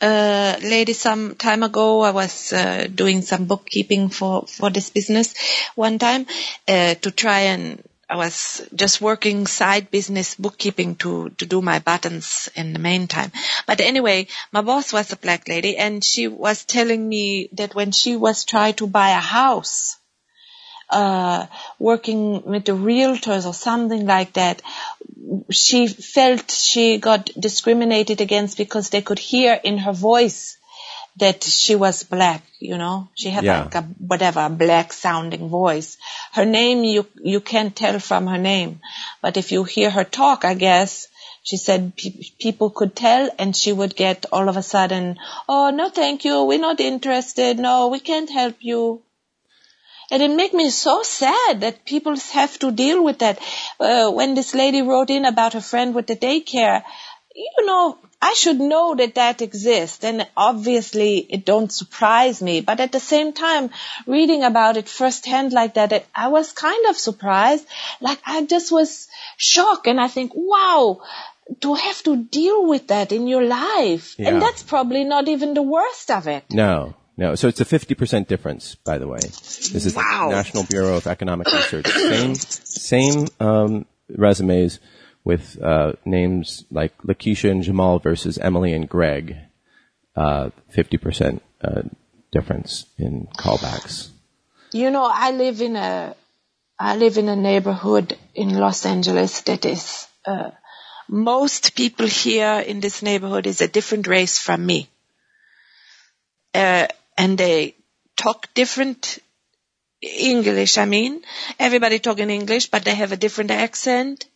uh, 0.00 0.54
lady 0.62 0.92
some 0.92 1.34
time 1.34 1.64
ago. 1.66 1.86
I 2.10 2.12
was 2.14 2.52
uh, 2.52 2.86
doing 2.86 3.22
some 3.22 3.46
bookkeeping 3.46 4.08
for 4.18 4.46
for 4.46 4.70
this 4.70 4.90
business 4.98 5.34
one 5.74 5.98
time 5.98 6.26
uh, 6.68 6.94
to 7.02 7.10
try 7.10 7.40
and 7.50 7.82
I 8.08 8.16
was 8.22 8.62
just 8.82 9.00
working 9.00 9.48
side 9.48 9.90
business 9.90 10.36
bookkeeping 10.36 10.94
to 11.02 11.30
to 11.42 11.44
do 11.54 11.60
my 11.60 11.80
buttons 11.80 12.48
in 12.54 12.72
the 12.72 12.78
meantime. 12.78 13.32
But 13.66 13.80
anyway, 13.80 14.28
my 14.52 14.62
boss 14.62 14.92
was 14.92 15.10
a 15.10 15.16
black 15.26 15.48
lady, 15.48 15.76
and 15.76 16.04
she 16.04 16.28
was 16.28 16.64
telling 16.64 17.08
me 17.08 17.48
that 17.58 17.74
when 17.74 17.90
she 17.90 18.14
was 18.14 18.44
trying 18.44 18.74
to 18.74 18.86
buy 18.86 19.10
a 19.10 19.20
house 19.20 19.98
uh, 20.90 21.46
working 21.78 22.42
with 22.42 22.64
the 22.64 22.72
realtors 22.72 23.46
or 23.46 23.54
something 23.54 24.06
like 24.06 24.34
that, 24.34 24.62
she 25.50 25.86
felt 25.88 26.50
she 26.50 26.98
got 26.98 27.30
discriminated 27.38 28.20
against 28.20 28.56
because 28.56 28.90
they 28.90 29.02
could 29.02 29.18
hear 29.18 29.58
in 29.62 29.78
her 29.78 29.92
voice 29.92 30.56
that 31.18 31.42
she 31.42 31.74
was 31.74 32.02
black, 32.02 32.42
you 32.60 32.76
know. 32.76 33.08
She 33.14 33.30
had 33.30 33.44
Yeah. 33.44 33.62
like 33.64 33.74
a 33.74 33.82
whatever 33.82 34.40
a 34.40 34.50
black 34.50 34.92
sounding 34.92 35.48
voice. 35.48 35.96
Her 36.32 36.44
name 36.44 36.84
you 36.84 37.06
you 37.22 37.40
can't 37.40 37.74
tell 37.74 37.98
from 37.98 38.26
her 38.26 38.38
name, 38.38 38.80
but 39.22 39.36
if 39.36 39.50
you 39.50 39.64
hear 39.64 39.90
her 39.90 40.04
talk, 40.04 40.44
I 40.44 40.54
guess 40.54 41.08
she 41.42 41.56
said 41.56 41.96
pe- 41.96 42.30
people 42.38 42.70
could 42.70 42.94
tell, 42.94 43.30
and 43.38 43.56
she 43.56 43.72
would 43.72 43.96
get 43.96 44.26
all 44.32 44.48
of 44.48 44.56
a 44.56 44.62
sudden, 44.62 45.16
oh 45.48 45.70
no, 45.70 45.88
thank 45.88 46.24
you, 46.26 46.44
we're 46.44 46.58
not 46.58 46.80
interested. 46.80 47.58
No, 47.58 47.88
we 47.88 48.00
can't 48.00 48.30
help 48.30 48.56
you. 48.60 49.00
And 50.10 50.22
it 50.22 50.30
made 50.30 50.52
me 50.52 50.70
so 50.70 51.02
sad 51.02 51.60
that 51.60 51.84
people 51.84 52.16
have 52.32 52.58
to 52.60 52.70
deal 52.70 53.02
with 53.02 53.18
that. 53.20 53.38
Uh, 53.80 54.10
when 54.10 54.34
this 54.34 54.54
lady 54.54 54.82
wrote 54.82 55.10
in 55.10 55.24
about 55.24 55.54
her 55.54 55.60
friend 55.60 55.94
with 55.94 56.06
the 56.06 56.16
daycare, 56.16 56.82
you 57.34 57.66
know, 57.66 57.98
I 58.20 58.32
should 58.34 58.58
know 58.58 58.94
that 58.94 59.16
that 59.16 59.42
exists. 59.42 60.02
And 60.04 60.26
obviously 60.36 61.18
it 61.18 61.44
don't 61.44 61.70
surprise 61.70 62.40
me. 62.40 62.60
But 62.60 62.80
at 62.80 62.92
the 62.92 63.00
same 63.00 63.32
time, 63.32 63.70
reading 64.06 64.42
about 64.42 64.76
it 64.76 64.88
firsthand 64.88 65.52
like 65.52 65.74
that, 65.74 65.92
it, 65.92 66.06
I 66.14 66.28
was 66.28 66.52
kind 66.52 66.86
of 66.86 66.96
surprised. 66.96 67.66
Like 68.00 68.20
I 68.24 68.44
just 68.44 68.72
was 68.72 69.08
shocked. 69.36 69.86
And 69.86 70.00
I 70.00 70.08
think, 70.08 70.32
wow, 70.34 71.02
to 71.60 71.74
have 71.74 72.02
to 72.04 72.16
deal 72.16 72.66
with 72.66 72.88
that 72.88 73.12
in 73.12 73.26
your 73.26 73.44
life. 73.44 74.14
Yeah. 74.18 74.30
And 74.30 74.42
that's 74.42 74.62
probably 74.62 75.04
not 75.04 75.28
even 75.28 75.54
the 75.54 75.62
worst 75.62 76.10
of 76.10 76.26
it. 76.26 76.44
No, 76.50 76.94
no. 77.16 77.34
So 77.34 77.48
it's 77.48 77.60
a 77.60 77.64
50% 77.64 78.26
difference, 78.28 78.74
by 78.76 78.98
the 78.98 79.08
way. 79.08 79.20
This 79.20 79.86
is 79.86 79.94
Wow. 79.94 80.28
the 80.28 80.36
National 80.36 80.64
Bureau 80.64 80.96
of 80.96 81.06
Economic 81.06 81.46
Research. 81.52 81.86
Same, 81.88 82.34
same, 82.34 83.28
um, 83.40 83.86
resumes 84.08 84.78
with, 85.24 85.60
uh, 85.62 85.92
names 86.04 86.64
like 86.70 86.96
Lakeisha 86.98 87.50
and 87.50 87.62
Jamal 87.62 87.98
versus 87.98 88.38
Emily 88.38 88.72
and 88.74 88.88
Greg. 88.88 89.36
Uh, 90.14 90.50
50%, 90.74 91.40
uh, 91.62 91.82
difference 92.32 92.86
in 92.98 93.26
callbacks. 93.38 94.08
You 94.72 94.90
know, 94.90 95.08
I 95.10 95.30
live 95.32 95.60
in 95.60 95.76
a, 95.76 96.14
I 96.78 96.96
live 96.96 97.16
in 97.18 97.28
a 97.28 97.36
neighborhood 97.36 98.16
in 98.34 98.50
Los 98.58 98.84
Angeles 98.84 99.40
that 99.42 99.64
is, 99.64 100.06
uh, 100.26 100.50
most 101.08 101.74
people 101.74 102.06
here 102.06 102.58
in 102.66 102.80
this 102.80 103.00
neighborhood 103.02 103.46
is 103.46 103.60
a 103.60 103.68
different 103.68 104.06
race 104.06 104.38
from 104.38 104.64
me. 104.66 104.88
Uh, 106.54 106.86
and 107.16 107.38
they 107.38 107.74
talk 108.16 108.48
different 108.54 109.18
English, 110.02 110.78
I 110.78 110.84
mean. 110.84 111.22
Everybody 111.58 111.98
talking 111.98 112.30
English, 112.30 112.66
but 112.70 112.84
they 112.84 112.94
have 112.94 113.12
a 113.12 113.16
different 113.16 113.50
accent. 113.50 114.26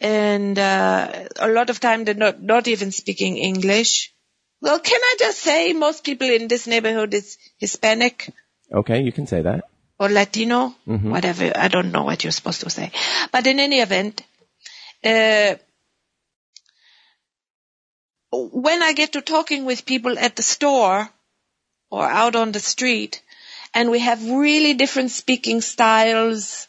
And, 0.00 0.58
uh, 0.58 1.28
a 1.38 1.48
lot 1.48 1.70
of 1.70 1.80
time 1.80 2.04
they're 2.04 2.14
not, 2.14 2.42
not 2.42 2.68
even 2.68 2.90
speaking 2.92 3.36
English. 3.38 4.12
Well, 4.60 4.78
can 4.78 5.00
I 5.02 5.14
just 5.18 5.38
say 5.40 5.72
most 5.72 6.04
people 6.04 6.28
in 6.28 6.48
this 6.48 6.66
neighborhood 6.66 7.14
is 7.14 7.38
Hispanic? 7.58 8.28
Okay, 8.72 9.02
you 9.02 9.12
can 9.12 9.26
say 9.26 9.42
that. 9.42 9.64
or 9.98 10.08
Latino, 10.08 10.74
whatever. 11.10 11.52
I 11.56 11.68
don't 11.68 11.92
know 11.92 12.02
what 12.02 12.24
you're 12.24 12.32
supposed 12.32 12.60
to 12.62 12.70
say. 12.70 12.90
But 13.32 13.46
in 13.46 13.60
any 13.60 13.80
event, 13.80 14.22
uh, 15.04 15.54
when 18.32 18.82
I 18.82 18.92
get 18.92 19.12
to 19.12 19.20
talking 19.20 19.64
with 19.64 19.86
people 19.86 20.18
at 20.18 20.34
the 20.36 20.42
store 20.42 21.08
or 21.94 22.04
out 22.08 22.36
on 22.36 22.52
the 22.52 22.60
street, 22.60 23.22
and 23.72 23.90
we 23.90 24.00
have 24.00 24.28
really 24.28 24.74
different 24.74 25.10
speaking 25.10 25.60
styles, 25.60 26.68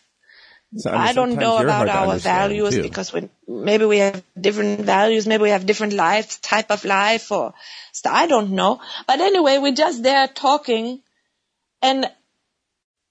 So, 0.78 0.92
I 0.92 1.14
don't 1.14 1.36
know 1.36 1.58
about 1.58 1.88
our 1.88 2.18
values 2.18 2.76
too. 2.76 2.82
because 2.82 3.14
we, 3.14 3.30
maybe 3.48 3.86
we 3.86 4.00
have 4.00 4.22
different 4.40 4.82
values, 4.82 5.26
maybe 5.26 5.44
we 5.44 5.50
have 5.50 5.66
different 5.66 5.94
life, 5.94 6.42
type 6.42 6.70
of 6.70 6.84
life 6.84 7.32
or 7.32 7.54
I 8.06 8.28
don't 8.28 8.52
know. 8.52 8.82
But 9.08 9.22
anyway, 9.22 9.58
we're 9.58 9.74
just 9.74 10.04
there 10.04 10.28
talking 10.28 11.02
and 11.82 12.10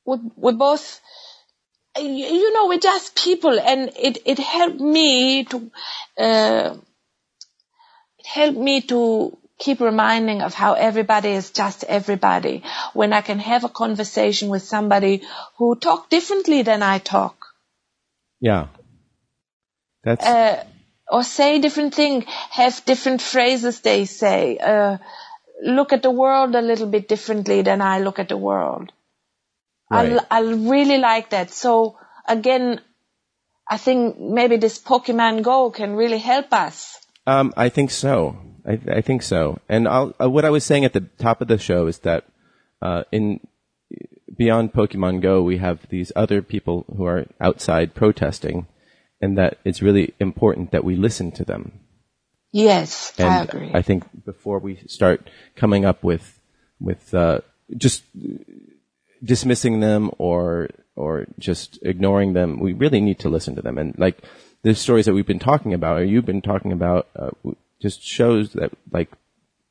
we, 0.05 0.19
we 0.37 0.53
both, 0.53 1.01
you, 1.97 2.05
you 2.11 2.53
know, 2.53 2.67
we're 2.69 2.79
just 2.79 3.17
people 3.17 3.59
and 3.59 3.91
it, 3.97 4.19
it 4.27 4.39
helped 4.39 4.81
me 4.81 5.45
to, 5.45 5.71
uh, 6.19 6.77
it 8.19 8.27
helped 8.27 8.59
me 8.59 8.83
to 8.83 9.39
keep 9.59 9.81
reminding 9.81 10.43
of 10.43 10.55
how 10.55 10.75
everybody 10.75 11.31
is 11.31 11.51
just 11.51 11.85
everybody. 11.85 12.63
When 12.93 13.13
I 13.13 13.21
can 13.21 13.39
have 13.39 13.65
a 13.65 13.69
conversation 13.69 14.49
with 14.49 14.63
somebody 14.63 15.23
who 15.59 15.77
talk 15.77 16.11
differently 16.11 16.63
than 16.63 16.83
I 16.83 16.99
talk 16.99 17.45
Yeah. 18.41 18.67
That's, 20.03 20.25
uh, 20.27 20.65
or 21.09 21.23
say 21.25 21.61
different 21.61 21.95
thing, 21.95 22.27
have 22.51 22.85
different 22.85 23.23
phrases 23.23 23.81
they 23.81 24.05
say, 24.05 24.59
uh, 24.59 24.99
look 25.63 25.95
at 25.95 26.03
the 26.03 26.11
world 26.11 26.55
a 26.55 26.61
little 26.61 26.87
bit 26.87 27.09
differently 27.09 27.63
than 27.63 27.81
I 27.81 28.01
look 28.01 28.19
at 28.19 28.29
the 28.29 28.37
world. 28.37 28.93
Right. 29.91 30.19
I, 30.31 30.39
I 30.39 30.41
really 30.41 30.99
like 30.99 31.31
that. 31.31 31.53
So 31.53 31.97
again, 32.29 32.83
I 33.67 33.79
think 33.79 34.19
maybe 34.19 34.59
this 34.59 34.79
Pokemon 34.79 35.43
Go 35.43 35.71
can 35.71 35.97
really 35.97 36.19
help 36.19 36.53
us. 36.53 36.99
Um, 37.27 37.55
I 37.57 37.71
think 37.71 37.91
so. 37.91 38.37
I, 38.67 38.79
I 38.89 39.01
think 39.01 39.23
so. 39.23 39.59
And 39.69 39.87
I'll, 39.87 40.15
uh, 40.21 40.31
what 40.31 40.45
I 40.45 40.51
was 40.51 40.65
saying 40.65 40.85
at 40.85 40.93
the 40.93 41.07
top 41.19 41.41
of 41.41 41.49
the 41.49 41.59
show 41.59 41.87
is 41.87 41.99
that 42.01 42.25
uh, 42.81 43.05
in 43.13 43.41
beyond 44.37 44.73
Pokemon 44.73 45.21
Go, 45.21 45.43
we 45.43 45.59
have 45.59 45.89
these 45.89 46.13
other 46.17 46.43
people 46.43 46.85
who 46.97 47.05
are 47.05 47.27
outside 47.41 47.95
protesting, 47.95 48.67
and 49.21 49.39
that 49.39 49.59
it's 49.65 49.83
really 49.83 50.15
important 50.19 50.73
that 50.73 50.85
we 50.85 50.97
listen 50.97 51.31
to 51.33 51.45
them. 51.45 51.81
Yes, 52.53 53.13
And 53.19 53.29
I 53.29 53.43
agree. 53.43 53.71
I 53.75 53.83
think 53.83 54.05
before 54.25 54.59
we 54.61 54.77
start 54.87 55.29
coming 55.57 55.85
up 55.85 56.03
with 56.05 56.41
with 56.81 57.13
uh, 57.15 57.41
just 57.77 58.05
dismissing 59.23 59.81
them 59.81 60.11
or 60.19 60.69
or 60.97 61.27
just 61.39 61.79
ignoring 61.83 62.33
them, 62.33 62.61
we 62.61 62.73
really 62.73 63.01
need 63.01 63.19
to 63.21 63.29
listen 63.29 63.57
to 63.57 63.63
them. 63.63 63.79
And 63.79 63.99
like 63.99 64.23
the 64.63 64.75
stories 64.75 65.07
that 65.07 65.15
we've 65.15 65.27
been 65.27 65.39
talking 65.39 65.75
about, 65.75 65.99
or 65.99 66.05
you've 66.05 66.27
been 66.27 66.43
talking 66.43 66.73
about, 66.73 67.09
uh, 67.17 67.31
just 67.85 68.03
shows 68.17 68.53
that 68.59 68.73
like 68.99 69.11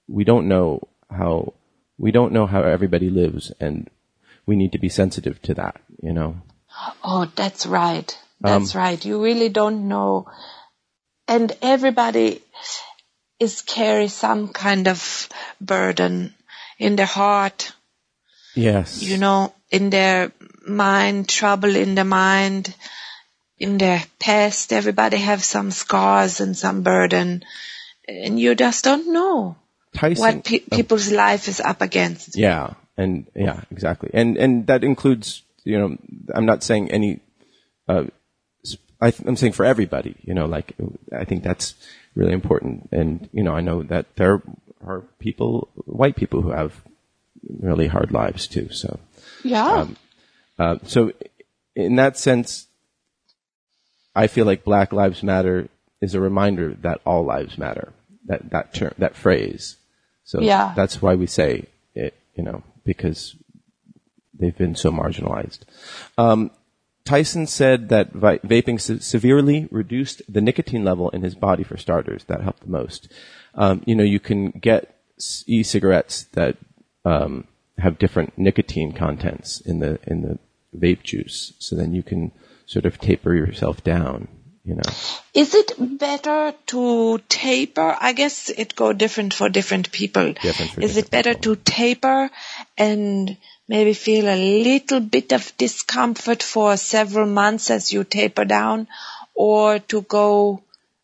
we 0.07 0.23
don't 0.23 0.47
know 0.47 0.87
how 1.19 1.53
we 1.97 2.11
don't 2.17 2.33
know 2.37 2.45
how 2.53 2.61
everybody 2.61 3.09
lives, 3.09 3.51
and 3.59 3.89
we 4.45 4.55
need 4.55 4.71
to 4.73 4.81
be 4.87 4.89
sensitive 4.89 5.41
to 5.43 5.53
that. 5.61 5.81
You 6.01 6.13
know. 6.13 6.35
Oh, 7.03 7.25
that's 7.35 7.65
right. 7.65 8.17
Um, 8.43 8.51
That's 8.51 8.75
right. 8.75 9.03
You 9.05 9.23
really 9.23 9.49
don't 9.49 9.87
know. 9.87 10.27
And 11.27 11.51
everybody 11.61 12.41
is 13.39 13.61
carry 13.61 14.07
some 14.09 14.47
kind 14.49 14.87
of 14.87 15.29
burden 15.61 16.33
in 16.77 16.97
their 16.97 17.11
heart, 17.13 17.71
Yes. 18.55 19.01
you 19.01 19.17
know, 19.17 19.53
in 19.71 19.89
their 19.89 20.31
mind, 20.67 21.29
trouble 21.29 21.75
in 21.83 21.95
the 21.95 22.03
mind, 22.03 22.75
in 23.59 23.77
their 23.77 24.03
past. 24.19 24.73
Everybody 24.73 25.17
have 25.17 25.43
some 25.43 25.71
scars 25.71 26.41
and 26.41 26.57
some 26.57 26.83
burden. 26.83 27.43
And 28.07 28.39
you 28.39 28.55
just 28.55 28.83
don't 28.83 29.11
know 29.13 29.55
Tyson. 29.93 30.21
what 30.21 30.43
pe- 30.43 30.59
people's 30.59 31.11
life 31.11 31.47
is 31.47 31.59
up 31.61 31.81
against. 31.81 32.35
Yeah, 32.35 32.73
and 32.97 33.25
yeah, 33.35 33.61
exactly, 33.71 34.09
and 34.13 34.37
and 34.37 34.67
that 34.67 34.83
includes 34.83 35.41
you 35.63 35.79
know 35.79 35.97
I'm 36.35 36.45
not 36.45 36.63
saying 36.63 36.91
any, 36.91 37.19
uh, 37.87 38.05
I 38.99 39.13
I'm 39.25 39.35
saying 39.37 39.53
for 39.53 39.65
everybody, 39.65 40.15
you 40.23 40.33
know, 40.33 40.45
like 40.45 40.73
I 41.11 41.23
think 41.25 41.43
that's 41.43 41.75
really 42.15 42.33
important, 42.33 42.89
and 42.91 43.29
you 43.31 43.43
know 43.43 43.53
I 43.53 43.61
know 43.61 43.83
that 43.83 44.15
there 44.15 44.41
are 44.85 45.01
people, 45.19 45.69
white 45.85 46.15
people 46.17 46.41
who 46.41 46.51
have 46.51 46.73
really 47.59 47.87
hard 47.87 48.11
lives 48.11 48.47
too, 48.47 48.69
so 48.71 48.99
Yeah. 49.43 49.87
uh, 50.59 50.77
so 50.85 51.13
in 51.75 51.95
that 51.95 52.17
sense, 52.17 52.67
I 54.15 54.27
feel 54.27 54.45
like 54.45 54.63
Black 54.63 54.91
Lives 54.93 55.23
Matter 55.23 55.69
is 56.03 56.13
a 56.13 56.19
reminder 56.29 56.67
that 56.81 56.99
all 57.05 57.23
lives 57.25 57.57
matter. 57.57 57.87
That 58.29 58.41
that 58.51 58.73
term, 58.73 58.93
that 58.97 59.15
phrase. 59.15 59.77
So 60.23 60.41
Yeah. 60.41 60.73
that's 60.75 61.01
why 61.01 61.15
we 61.15 61.27
say 61.27 61.65
it, 61.95 62.13
you 62.35 62.43
know, 62.43 62.63
because 62.85 63.35
they've 64.39 64.57
been 64.57 64.75
so 64.75 64.91
marginalized. 64.91 65.59
Um, 66.17 66.51
Tyson 67.05 67.45
said 67.47 67.89
that 67.89 68.13
vi- 68.13 68.37
vaping 68.53 68.79
se- 68.79 68.99
severely 68.99 69.67
reduced 69.71 70.21
the 70.35 70.41
nicotine 70.41 70.85
level 70.85 71.09
in 71.09 71.21
his 71.21 71.35
body 71.35 71.63
for 71.63 71.77
starters. 71.77 72.23
That 72.25 72.41
helped 72.41 72.61
the 72.63 72.69
most. 72.81 73.11
Um, 73.55 73.83
you 73.85 73.95
know, 73.95 74.03
you 74.15 74.19
can 74.19 74.51
get 74.51 74.81
e-cigarettes 75.45 76.23
that 76.33 76.55
um, 77.05 77.45
have 77.77 77.99
different 77.99 78.37
nicotine 78.37 78.93
contents 78.93 79.59
in 79.61 79.79
the 79.79 79.99
in 80.07 80.21
the 80.21 80.39
vape 80.77 81.03
juice, 81.03 81.53
so 81.59 81.75
then 81.75 81.93
you 81.93 82.03
can 82.03 82.31
sort 82.65 82.85
of 82.85 82.97
taper 82.99 83.35
yourself 83.35 83.83
down. 83.83 84.27
You 84.65 84.75
know, 84.75 84.81
Is 85.33 85.53
it 85.55 85.73
better 85.99 86.53
to 86.67 87.17
taper? 87.27 87.97
I 87.99 88.13
guess 88.13 88.49
it 88.49 88.75
go 88.75 88.93
different 88.93 89.33
for 89.33 89.49
different 89.49 89.91
people. 89.91 90.33
Different 90.41 90.71
for 90.71 90.81
Is 90.81 90.95
different 90.95 91.07
it 91.07 91.11
better 91.11 91.33
people. 91.33 91.55
to 91.55 91.61
taper 91.63 92.29
and 92.77 93.35
maybe 93.67 93.93
feel 93.93 94.29
a 94.29 94.39
little 94.63 95.01
bit 95.01 95.33
of 95.33 95.51
discomfort 95.57 96.41
for 96.41 96.77
several 96.77 97.25
months 97.25 97.69
as 97.71 97.91
you 97.91 98.05
taper 98.05 98.45
down, 98.45 98.87
or 99.35 99.79
to 99.79 100.01
go 100.03 100.61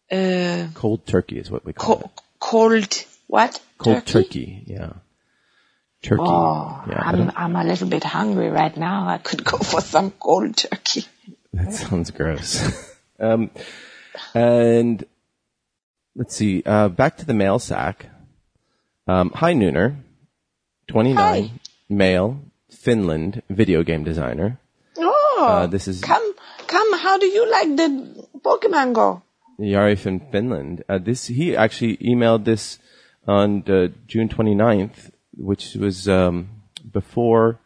uh, 0.10 0.68
cold 0.74 1.06
turkey 1.06 1.38
is 1.40 1.52
what 1.52 1.66
we 1.66 1.74
call 1.74 1.98
co- 1.98 2.06
it. 2.06 2.12
cold 2.40 3.06
what? 3.28 3.60
Cold 3.78 4.06
turkey, 4.06 4.64
yeah. 4.68 4.94
turkey. 6.02 6.24
Oh, 6.26 6.84
yeah, 6.90 7.02
I'm, 7.02 7.32
I'm 7.36 7.56
a 7.58 7.64
little 7.66 7.90
bit 7.90 8.06
hungry 8.06 8.50
right 8.50 8.76
now. 8.76 9.08
I 9.10 9.18
could 9.18 9.44
go 9.44 9.58
for 9.58 9.82
some 9.82 10.12
cold 10.12 10.56
turkey. 10.56 11.04
that 11.52 11.74
sounds 11.74 12.12
gross. 12.12 12.88
um, 13.20 13.52
and 14.34 15.06
let's 16.16 16.36
see. 16.36 16.64
Uh, 16.66 16.90
back 16.90 17.18
to 17.18 17.26
the 17.26 17.34
mail 17.34 17.60
sack. 17.60 18.08
Um, 19.08 19.32
hi, 19.36 19.54
Nooner. 19.54 19.96
29, 20.88 21.16
Hi. 21.18 21.52
male, 21.88 22.40
Finland, 22.72 23.42
video 23.50 23.84
game 23.84 24.04
designer. 24.04 24.60
Oh, 24.98 25.46
Uh, 25.48 25.68
this 25.68 25.88
is- 25.88 26.02
come, 26.02 26.34
come. 26.68 26.98
How 27.00 27.18
do 27.18 27.26
you 27.28 27.50
like 27.50 27.76
the 27.76 28.28
Pokemon 28.42 28.94
Go? 28.94 29.22
Yari 29.60 29.98
from 29.98 30.20
Finland. 30.32 30.84
Uh, 30.90 30.98
this 30.98 31.28
he 31.28 31.56
actually 31.56 31.98
emailed 31.98 32.46
this 32.46 32.80
on 33.28 33.64
uh, 33.68 33.90
June 34.08 34.30
29th, 34.30 35.12
which 35.38 35.76
was 35.76 36.08
um, 36.08 36.48
before 36.92 37.60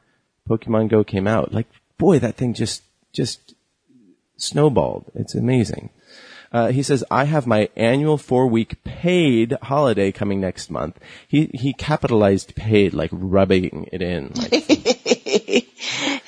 Pokemon 0.50 0.90
Go 0.90 1.04
came 1.04 1.28
out. 1.28 1.54
Like, 1.54 1.68
boy, 1.98 2.20
that 2.20 2.36
thing 2.36 2.54
just 2.54 2.84
just 3.14 3.43
snowballed. 4.38 5.12
It's 5.16 5.36
amazing. 5.36 5.90
Uh, 6.52 6.68
he 6.68 6.84
says, 6.84 7.04
"I 7.10 7.26
have 7.26 7.48
my 7.48 7.70
annual 7.76 8.18
four-week 8.18 8.84
paid 8.84 9.58
holiday 9.64 10.12
coming 10.12 10.40
next 10.40 10.70
month." 10.70 11.00
He 11.28 11.50
he 11.54 11.74
capitalized 11.74 12.56
paid, 12.56 12.94
like 12.94 13.10
rubbing 13.12 13.90
it 13.92 14.04
in. 14.04 14.32
Like, 14.36 14.54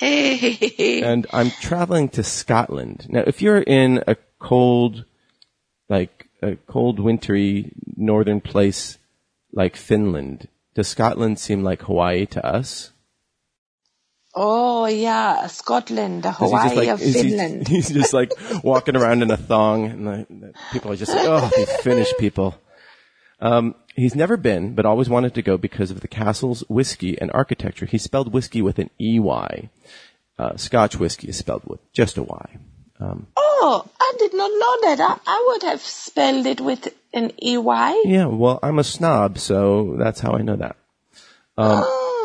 and 0.00 1.26
I'm 1.32 1.50
traveling 1.50 2.08
to 2.10 2.24
Scotland. 2.24 3.06
Now, 3.08 3.22
if 3.26 3.40
you're 3.40 3.62
in 3.62 4.02
a 4.08 4.16
cold, 4.40 5.04
like 5.88 6.28
a 6.42 6.56
cold, 6.56 6.98
wintry 6.98 7.72
northern 7.96 8.40
place 8.40 8.98
like 9.52 9.76
Finland, 9.76 10.48
does 10.74 10.88
Scotland 10.88 11.38
seem 11.38 11.62
like 11.62 11.82
Hawaii 11.82 12.26
to 12.26 12.44
us? 12.44 12.90
Oh 14.36 14.86
yeah, 14.86 15.46
Scotland, 15.48 16.22
the 16.22 16.30
Hawaii 16.32 16.76
like, 16.76 16.88
of 16.88 17.00
he- 17.00 17.12
Finland. 17.22 17.66
he's 17.68 17.88
just 17.90 18.12
like 18.12 18.30
walking 18.62 18.94
around 18.96 19.22
in 19.22 19.30
a 19.30 19.36
thong, 19.36 19.86
and 19.86 20.06
the, 20.06 20.26
the 20.30 20.52
people 20.72 20.92
are 20.92 20.96
just 20.96 21.12
like, 21.14 21.26
"Oh, 21.26 21.50
these 21.56 21.72
Finnish 21.82 22.12
people." 22.18 22.54
Um, 23.40 23.74
he's 23.94 24.14
never 24.14 24.36
been, 24.36 24.74
but 24.74 24.86
always 24.86 25.08
wanted 25.10 25.34
to 25.34 25.42
go 25.42 25.58
because 25.58 25.90
of 25.90 26.00
the 26.00 26.08
castle's 26.08 26.60
whiskey 26.68 27.20
and 27.20 27.30
architecture. 27.32 27.86
He 27.86 27.98
spelled 27.98 28.32
whiskey 28.32 28.62
with 28.62 28.78
an 28.78 28.90
E 29.00 29.18
Y. 29.20 29.68
Uh, 30.38 30.56
Scotch 30.56 30.96
whiskey 30.96 31.28
is 31.28 31.36
spelled 31.38 31.64
with 31.66 31.80
just 31.92 32.16
a 32.18 32.22
Y. 32.22 32.58
Oh, 32.98 33.84
I 34.00 34.12
did 34.18 34.32
not 34.34 34.50
know 34.50 34.88
that. 34.88 35.00
I, 35.00 35.18
I 35.26 35.44
would 35.48 35.62
have 35.64 35.80
spelled 35.80 36.46
it 36.46 36.60
with 36.60 36.88
an 37.12 37.32
EY. 37.42 38.02
Yeah, 38.04 38.26
well, 38.26 38.58
I'm 38.62 38.78
a 38.78 38.84
snob, 38.84 39.38
so 39.38 39.96
that's 39.98 40.20
how 40.20 40.32
I 40.32 40.42
know 40.42 40.56
that. 40.56 40.76
Um, 41.58 41.82
Oh, 41.84 42.15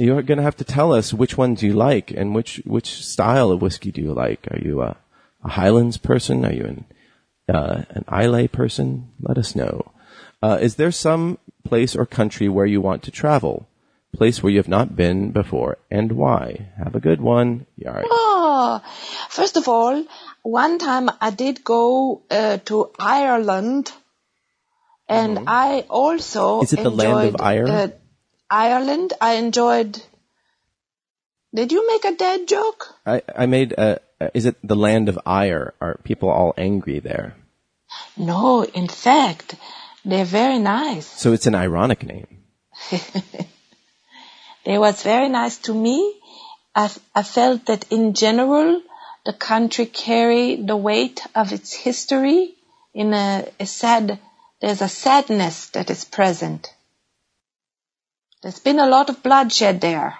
You're 0.00 0.22
going 0.22 0.38
to 0.38 0.44
have 0.44 0.56
to 0.56 0.64
tell 0.64 0.94
us 0.94 1.12
which 1.12 1.36
ones 1.36 1.62
you 1.62 1.74
like 1.74 2.10
and 2.10 2.34
which 2.34 2.62
which 2.64 3.04
style 3.04 3.50
of 3.50 3.60
whiskey 3.60 3.92
do 3.92 4.00
you 4.00 4.14
like. 4.14 4.48
Are 4.50 4.58
you 4.58 4.80
a, 4.80 4.96
a 5.44 5.50
Highlands 5.50 5.98
person? 5.98 6.42
Are 6.46 6.54
you 6.54 6.64
an 6.64 6.84
uh, 7.54 7.82
an 7.90 8.04
Islay 8.08 8.48
person? 8.48 9.10
Let 9.20 9.36
us 9.36 9.54
know. 9.54 9.92
Uh, 10.42 10.56
is 10.58 10.76
there 10.76 10.90
some 10.90 11.36
place 11.64 11.94
or 11.94 12.06
country 12.06 12.48
where 12.48 12.64
you 12.64 12.80
want 12.80 13.02
to 13.02 13.10
travel? 13.10 13.68
Place 14.16 14.42
where 14.42 14.50
you 14.50 14.58
have 14.58 14.68
not 14.68 14.96
been 14.96 15.32
before 15.32 15.76
and 15.90 16.12
why? 16.12 16.70
Have 16.82 16.94
a 16.94 17.00
good 17.00 17.20
one. 17.20 17.66
Yari. 17.78 18.04
oh, 18.06 18.80
first 19.28 19.58
of 19.58 19.68
all, 19.68 20.02
one 20.42 20.78
time 20.78 21.10
I 21.20 21.30
did 21.30 21.62
go 21.62 22.22
uh, 22.30 22.56
to 22.64 22.90
Ireland, 22.98 23.92
and 25.08 25.40
I 25.46 25.84
also 25.90 26.62
Mm-hmm. 26.62 26.64
Is 26.64 26.72
it 26.72 26.82
the 26.82 26.90
land 26.90 27.28
of 27.34 27.40
Ireland? 27.40 27.92
Uh, 27.92 27.96
Ireland. 28.50 29.12
I 29.20 29.34
enjoyed. 29.34 30.02
Did 31.54 31.72
you 31.72 31.86
make 31.86 32.04
a 32.04 32.16
dad 32.16 32.46
joke? 32.48 32.94
I, 33.06 33.22
I 33.34 33.46
made 33.46 33.72
a, 33.72 34.00
is 34.34 34.46
it 34.46 34.56
the 34.62 34.76
land 34.76 35.08
of 35.08 35.18
ire? 35.26 35.74
Are 35.80 35.98
people 36.04 36.30
all 36.30 36.54
angry 36.56 37.00
there? 37.00 37.34
No, 38.16 38.64
in 38.64 38.88
fact, 38.88 39.56
they're 40.04 40.24
very 40.24 40.58
nice. 40.58 41.06
So 41.06 41.32
it's 41.32 41.46
an 41.46 41.54
ironic 41.54 42.04
name. 42.04 42.28
They 44.64 44.78
was 44.78 45.02
very 45.02 45.28
nice 45.28 45.56
to 45.58 45.74
me. 45.74 46.14
I, 46.74 46.90
I 47.14 47.22
felt 47.22 47.66
that 47.66 47.90
in 47.90 48.14
general, 48.14 48.82
the 49.24 49.32
country 49.32 49.86
carried 49.86 50.66
the 50.66 50.76
weight 50.76 51.22
of 51.34 51.52
its 51.52 51.72
history 51.72 52.54
in 52.92 53.14
a, 53.14 53.48
a 53.58 53.66
sad, 53.66 54.18
there's 54.60 54.82
a 54.82 54.88
sadness 54.88 55.70
that 55.70 55.90
is 55.90 56.04
present. 56.04 56.68
There's 58.42 58.58
been 58.58 58.78
a 58.78 58.86
lot 58.86 59.10
of 59.10 59.22
bloodshed 59.22 59.80
there 59.80 60.18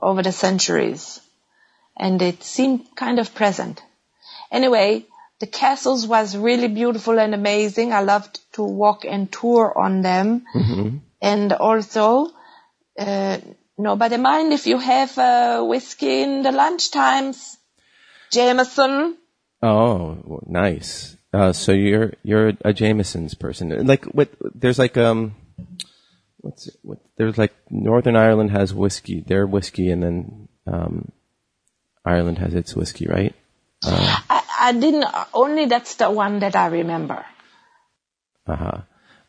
over 0.00 0.22
the 0.22 0.32
centuries 0.32 1.20
and 1.96 2.20
it 2.22 2.42
seemed 2.42 2.86
kind 2.96 3.18
of 3.18 3.34
present. 3.34 3.82
Anyway, 4.50 5.06
the 5.40 5.46
castles 5.46 6.06
was 6.06 6.36
really 6.36 6.68
beautiful 6.68 7.18
and 7.18 7.34
amazing. 7.34 7.92
I 7.92 8.00
loved 8.00 8.40
to 8.54 8.62
walk 8.62 9.04
and 9.04 9.30
tour 9.30 9.72
on 9.76 10.02
them. 10.02 10.46
And 11.20 11.52
also, 11.52 12.30
uh, 12.98 13.38
nobody 13.76 14.16
mind 14.16 14.52
if 14.52 14.66
you 14.66 14.78
have 14.78 15.16
uh, 15.18 15.62
whiskey 15.62 16.22
in 16.22 16.42
the 16.42 16.52
lunch 16.52 16.90
times. 16.90 17.56
Jameson. 18.30 19.16
Oh, 19.62 20.40
nice. 20.46 21.16
Uh, 21.32 21.52
so 21.52 21.72
you're 21.72 22.12
you're 22.22 22.52
a 22.64 22.72
Jameson's 22.72 23.34
person. 23.34 23.86
Like 23.86 24.04
what? 24.06 24.28
There's 24.54 24.78
like 24.78 24.96
um, 24.96 25.34
what's 26.42 26.68
it, 26.68 26.76
what? 26.82 26.98
There's 27.16 27.38
like 27.38 27.54
Northern 27.70 28.16
Ireland 28.16 28.50
has 28.50 28.74
whiskey, 28.74 29.20
their 29.26 29.46
whiskey, 29.46 29.90
and 29.90 30.02
then 30.02 30.48
um, 30.66 31.10
Ireland 32.04 32.38
has 32.38 32.54
its 32.54 32.76
whiskey, 32.76 33.06
right? 33.06 33.34
I, 33.84 34.42
I 34.60 34.72
didn't, 34.72 35.06
only 35.34 35.66
that's 35.66 35.96
the 35.96 36.10
one 36.10 36.40
that 36.40 36.54
I 36.54 36.66
remember. 36.66 37.24
Uh 38.46 38.56
huh. 38.56 38.78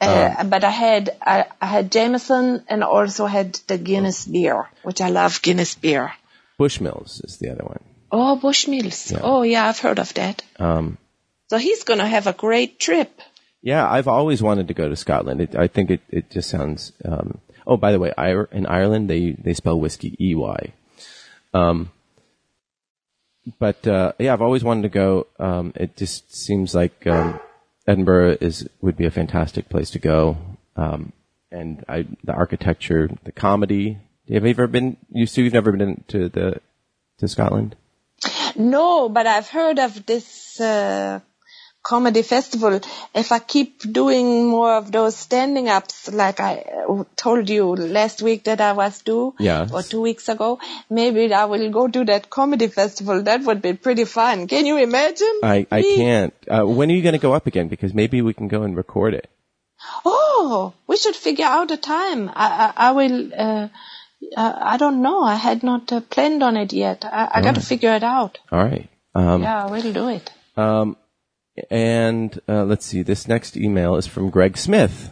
Uh, 0.01 0.43
but 0.43 0.63
I 0.63 0.69
had, 0.69 1.15
I, 1.21 1.45
I 1.61 1.65
had 1.65 1.91
Jameson 1.91 2.65
and 2.67 2.83
also 2.83 3.25
had 3.25 3.53
the 3.67 3.77
Guinness 3.77 4.25
beer, 4.25 4.69
which 4.83 4.99
I 4.99 5.09
love 5.09 5.41
Guinness 5.41 5.75
beer. 5.75 6.11
Bushmills 6.59 7.23
is 7.23 7.37
the 7.39 7.49
other 7.51 7.63
one. 7.63 7.79
Oh, 8.11 8.37
Bushmills. 8.41 9.17
Oh, 9.23 9.43
yeah, 9.43 9.67
I've 9.67 9.79
heard 9.79 9.99
of 9.99 10.13
that. 10.15 10.43
Um, 10.59 10.97
So 11.49 11.57
he's 11.57 11.83
going 11.83 11.99
to 11.99 12.05
have 12.05 12.27
a 12.27 12.33
great 12.33 12.79
trip. 12.79 13.21
Yeah, 13.63 13.89
I've 13.89 14.09
always 14.09 14.43
wanted 14.43 14.67
to 14.67 14.73
go 14.73 14.89
to 14.89 14.95
Scotland. 14.95 15.39
It, 15.39 15.55
I 15.55 15.67
think 15.67 15.89
it 15.89 16.01
it 16.09 16.29
just 16.29 16.49
sounds. 16.49 16.91
Um, 17.03 17.39
oh, 17.65 17.77
by 17.77 17.93
the 17.93 17.99
way, 17.99 18.13
in 18.51 18.65
Ireland 18.67 19.09
they 19.09 19.31
they 19.31 19.53
spell 19.53 19.79
whiskey 19.79 20.15
E 20.19 20.35
Y. 20.35 20.73
Um, 21.53 21.89
but 23.59 23.87
uh, 23.87 24.11
yeah, 24.19 24.33
I've 24.33 24.41
always 24.41 24.65
wanted 24.65 24.83
to 24.83 24.89
go. 24.89 25.27
Um, 25.39 25.71
it 25.75 25.95
just 25.95 26.35
seems 26.35 26.75
like 26.75 27.07
um, 27.07 27.39
Edinburgh 27.87 28.37
is 28.41 28.67
would 28.81 28.97
be 28.97 29.05
a 29.05 29.11
fantastic 29.11 29.69
place 29.69 29.91
to 29.91 29.99
go. 29.99 30.37
Um, 30.75 31.13
and 31.49 31.85
I, 31.87 32.05
the 32.23 32.33
architecture, 32.33 33.09
the 33.23 33.31
comedy. 33.31 33.97
Have 34.29 34.43
you 34.43 34.49
ever 34.49 34.67
been? 34.67 34.97
You 35.09 35.25
Sue, 35.25 35.43
you've 35.43 35.53
never 35.53 35.71
been 35.71 36.03
to 36.09 36.27
the 36.27 36.59
to 37.19 37.27
Scotland? 37.29 37.77
No, 38.57 39.07
but 39.07 39.25
I've 39.25 39.47
heard 39.47 39.79
of 39.79 40.05
this 40.05 40.59
uh, 40.59 41.21
comedy 41.83 42.21
festival. 42.21 42.79
If 43.13 43.31
I 43.31 43.39
keep 43.39 43.81
doing 43.99 44.47
more 44.47 44.73
of 44.75 44.91
those 44.91 45.15
standing 45.17 45.67
ups, 45.69 46.11
like 46.11 46.39
I 46.39 46.53
uh, 46.89 47.03
told 47.15 47.49
you 47.49 47.75
last 47.75 48.21
week 48.21 48.45
that 48.45 48.61
I 48.61 48.71
was 48.73 49.01
due, 49.01 49.35
Yes. 49.39 49.71
or 49.71 49.83
two 49.83 50.01
weeks 50.01 50.29
ago, 50.29 50.59
maybe 50.89 51.33
I 51.33 51.45
will 51.45 51.69
go 51.71 51.87
to 51.87 52.05
that 52.05 52.29
comedy 52.29 52.67
festival. 52.67 53.21
That 53.23 53.43
would 53.43 53.61
be 53.61 53.73
pretty 53.73 54.05
fun. 54.05 54.47
Can 54.47 54.65
you 54.65 54.77
imagine? 54.77 55.39
I 55.43 55.67
I 55.79 55.81
can't. 55.81 56.33
Uh, 56.49 56.63
when 56.65 56.89
are 56.89 56.95
you 57.01 57.01
going 57.09 57.19
to 57.21 57.25
go 57.27 57.33
up 57.33 57.47
again? 57.53 57.67
Because 57.75 57.93
maybe 57.93 58.21
we 58.21 58.33
can 58.33 58.47
go 58.57 58.63
and 58.63 58.75
record 58.83 59.13
it. 59.21 59.29
Oh, 60.05 60.73
we 60.87 60.97
should 60.97 61.15
figure 61.15 61.45
out 61.45 61.71
a 61.71 61.77
time. 61.77 62.29
I, 62.29 62.47
I, 62.65 62.73
I 62.89 62.91
will. 62.91 63.31
Uh, 63.33 63.67
uh, 64.37 64.53
I 64.73 64.77
don't 64.77 65.01
know. 65.01 65.21
I 65.21 65.35
had 65.35 65.63
not 65.63 65.91
uh, 65.91 65.99
planned 66.01 66.43
on 66.43 66.55
it 66.57 66.71
yet. 66.71 67.03
I, 67.05 67.29
I 67.35 67.41
got 67.41 67.55
to 67.55 67.61
figure 67.61 67.93
it 67.93 68.03
out. 68.03 68.39
All 68.51 68.63
right. 68.63 68.89
Um, 69.13 69.41
Yeah, 69.43 69.69
we'll 69.69 69.93
do 69.93 70.07
it. 70.07 70.31
Um, 70.55 70.95
and 71.69 72.39
uh, 72.47 72.63
let's 72.63 72.85
see. 72.85 73.03
This 73.03 73.27
next 73.27 73.57
email 73.57 73.95
is 73.95 74.07
from 74.07 74.29
Greg 74.29 74.57
Smith. 74.57 75.11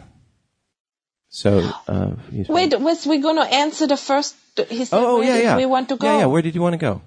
So, 1.28 1.70
uh, 1.88 2.16
Wait, 2.30 2.78
was 2.78 3.06
we 3.06 3.18
going 3.18 3.36
to 3.36 3.54
answer 3.54 3.86
the 3.86 3.96
first? 3.96 4.36
He 4.68 4.84
said, 4.84 4.98
Oh, 4.98 5.16
oh 5.16 5.20
yeah, 5.22 5.38
yeah. 5.38 5.56
We 5.56 5.64
want 5.64 5.88
to 5.88 5.96
go. 5.96 6.06
Yeah, 6.06 6.18
yeah. 6.20 6.26
Where 6.26 6.42
did 6.42 6.54
you 6.54 6.60
want 6.60 6.74
to 6.74 6.78
go? 6.78 7.00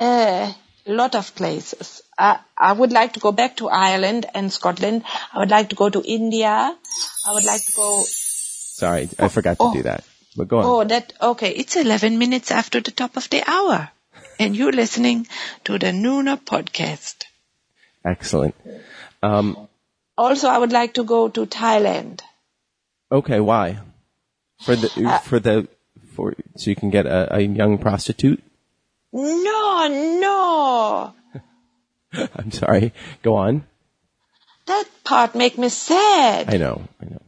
A 0.00 0.54
lot 0.86 1.14
of 1.14 1.34
places. 1.34 2.02
I, 2.18 2.38
I 2.56 2.72
would 2.72 2.90
like 2.90 3.12
to 3.14 3.20
go 3.20 3.30
back 3.30 3.56
to 3.58 3.68
Ireland 3.68 4.26
and 4.34 4.52
Scotland. 4.52 5.04
I 5.32 5.40
would 5.40 5.50
like 5.50 5.68
to 5.70 5.76
go 5.76 5.90
to 5.90 6.02
India. 6.02 6.74
I 7.26 7.34
would 7.34 7.44
like 7.44 7.64
to 7.66 7.72
go. 7.72 8.02
Sorry, 8.06 9.10
I 9.18 9.28
forgot 9.28 9.58
to 9.58 9.64
oh. 9.64 9.74
do 9.74 9.82
that. 9.82 10.04
But 10.36 10.48
go 10.48 10.58
on. 10.58 10.64
Oh, 10.64 10.84
that 10.84 11.12
okay. 11.20 11.50
It's 11.50 11.76
eleven 11.76 12.18
minutes 12.18 12.50
after 12.50 12.80
the 12.80 12.90
top 12.90 13.18
of 13.18 13.28
the 13.28 13.42
hour, 13.46 13.90
and 14.38 14.56
you're 14.56 14.72
listening 14.72 15.26
to 15.64 15.78
the 15.78 15.88
Nooner 15.88 16.40
podcast. 16.40 17.24
Excellent. 18.04 18.54
Um, 19.22 19.68
Also, 20.18 20.48
I 20.48 20.58
would 20.58 20.72
like 20.72 20.94
to 20.94 21.04
go 21.04 21.28
to 21.28 21.46
Thailand. 21.46 22.20
okay, 23.10 23.40
why? 23.40 23.78
for 24.64 24.76
the 24.76 24.88
for 25.24 25.40
the 25.40 25.68
for 26.14 26.34
so 26.56 26.70
you 26.70 26.76
can 26.76 26.90
get 26.90 27.06
a, 27.06 27.36
a 27.36 27.40
young 27.40 27.78
prostitute. 27.78 28.42
No, 29.12 29.88
no. 30.20 31.14
I'm 32.36 32.50
sorry. 32.52 32.92
Go 33.22 33.36
on. 33.36 33.64
That 34.66 34.84
part 35.04 35.34
make 35.34 35.58
me 35.58 35.68
sad. 35.68 36.52
I 36.54 36.58
know. 36.58 36.86
I 37.00 37.04
know. 37.06 37.22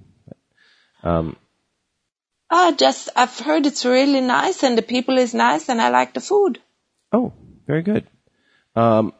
Um, 1.03 1.37
Oh, 2.51 2.73
just 2.73 3.09
I've 3.17 3.37
heard 3.41 3.67
it's 3.67 3.85
really 3.85 4.21
nice 4.21 4.63
and 4.63 4.79
the 4.79 4.83
people 4.83 5.19
is 5.19 5.35
nice 5.35 5.69
and 5.69 5.81
I 5.83 5.89
like 5.89 6.15
the 6.15 6.21
food. 6.21 6.61
oh, 7.13 7.33
very 7.67 7.83
good. 7.83 8.07
Um, 8.77 9.13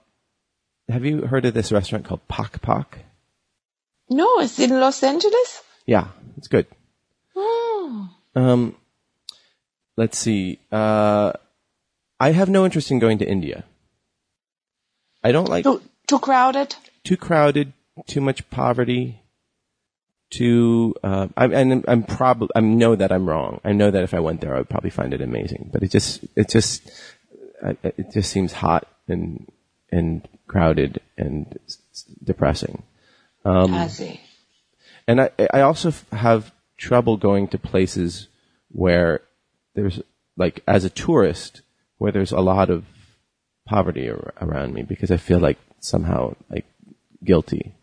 have 0.89 1.05
you 1.05 1.23
heard 1.23 1.45
of 1.45 1.55
this 1.55 1.73
restaurant 1.73 2.05
called 2.05 2.27
Pok 2.29 2.61
Pok? 2.63 2.99
No, 4.11 4.41
it's 4.41 4.59
in 4.59 4.71
Los 4.71 5.03
Angeles. 5.03 5.63
Yeah, 5.87 6.09
it's 6.37 6.49
good. 6.49 6.67
Oh. 7.35 8.09
Um, 8.35 8.77
let's 9.97 10.19
see. 10.19 10.59
Uh, 10.71 11.33
I 12.21 12.33
have 12.33 12.49
no 12.49 12.65
interest 12.65 12.91
in 12.91 12.99
going 12.99 13.19
to 13.19 13.29
India. 13.29 13.65
I 15.23 15.33
don't 15.33 15.49
like 15.49 15.65
Too, 15.65 15.81
too 16.07 16.19
crowded. 16.19 16.75
too 17.03 17.17
crowded, 17.17 17.73
too 18.07 18.21
much 18.21 18.49
poverty, 18.51 19.23
too. 20.31 20.95
Uh, 21.03 21.29
I, 21.37 21.47
and 21.47 21.85
I'm 21.89 22.03
probably 22.03 22.49
I 22.55 22.61
know 22.61 22.95
that 22.95 23.11
I'm 23.11 23.27
wrong. 23.29 23.61
I 23.65 23.73
know 23.73 23.91
that 23.91 24.03
if 24.03 24.13
I 24.13 24.21
went 24.21 24.43
there, 24.43 24.55
I 24.55 24.59
would 24.59 24.69
probably 24.69 24.91
find 24.91 25.15
it 25.15 25.23
amazing. 25.23 25.71
But 25.73 25.83
it 25.83 25.91
just 25.91 26.25
it 26.37 26.49
just 26.51 26.83
it 27.63 28.13
just 28.13 28.31
seems 28.31 28.53
hot 28.53 28.87
and 29.09 29.51
and 29.91 30.29
crowded 30.47 31.01
and 31.17 31.59
depressing. 32.23 32.83
Um, 33.45 33.75
I 33.75 33.89
see. 33.89 34.21
And 35.07 35.21
I, 35.21 35.31
I 35.53 35.61
also 35.61 35.89
f- 35.89 36.09
have 36.11 36.53
trouble 36.79 37.17
going 37.17 37.49
to 37.49 37.59
places 37.59 38.29
where 38.71 39.21
there's, 39.75 40.01
like, 40.37 40.63
as 40.67 40.85
a 40.85 40.91
tourist, 40.91 41.63
where 41.99 42.13
there's 42.13 42.33
a 42.33 42.41
lot 42.41 42.71
of 42.71 42.85
poverty 43.67 44.09
ar- 44.11 44.33
around 44.41 44.75
me 44.75 44.83
because 44.83 45.11
I 45.11 45.17
feel 45.19 45.39
like 45.39 45.59
somehow, 45.81 46.35
like, 46.51 46.65
guilty. 47.23 47.75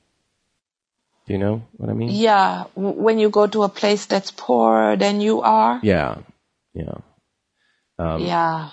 Do 1.27 1.33
you 1.33 1.39
know 1.39 1.63
what 1.77 1.89
I 1.89 1.93
mean? 1.93 2.09
Yeah, 2.09 2.65
w- 2.75 2.99
when 2.99 3.19
you 3.19 3.29
go 3.29 3.45
to 3.47 3.63
a 3.63 3.69
place 3.69 4.05
that's 4.07 4.31
poorer 4.31 4.95
than 4.97 5.21
you 5.21 5.41
are. 5.41 5.79
Yeah. 5.83 6.17
Yeah. 6.73 6.97
Um, 7.99 8.23
yeah. 8.25 8.69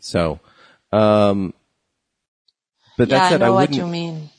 So, 0.00 0.40
um, 0.90 1.52
but 3.06 3.10
Yeah, 3.10 3.18
that 3.18 3.26
I 3.26 3.30
said, 3.30 3.42
I, 3.42 3.46
know 3.46 3.54
what 3.54 3.70
wouldn't, 3.70 3.78
you 3.78 3.86
mean. 3.86 4.30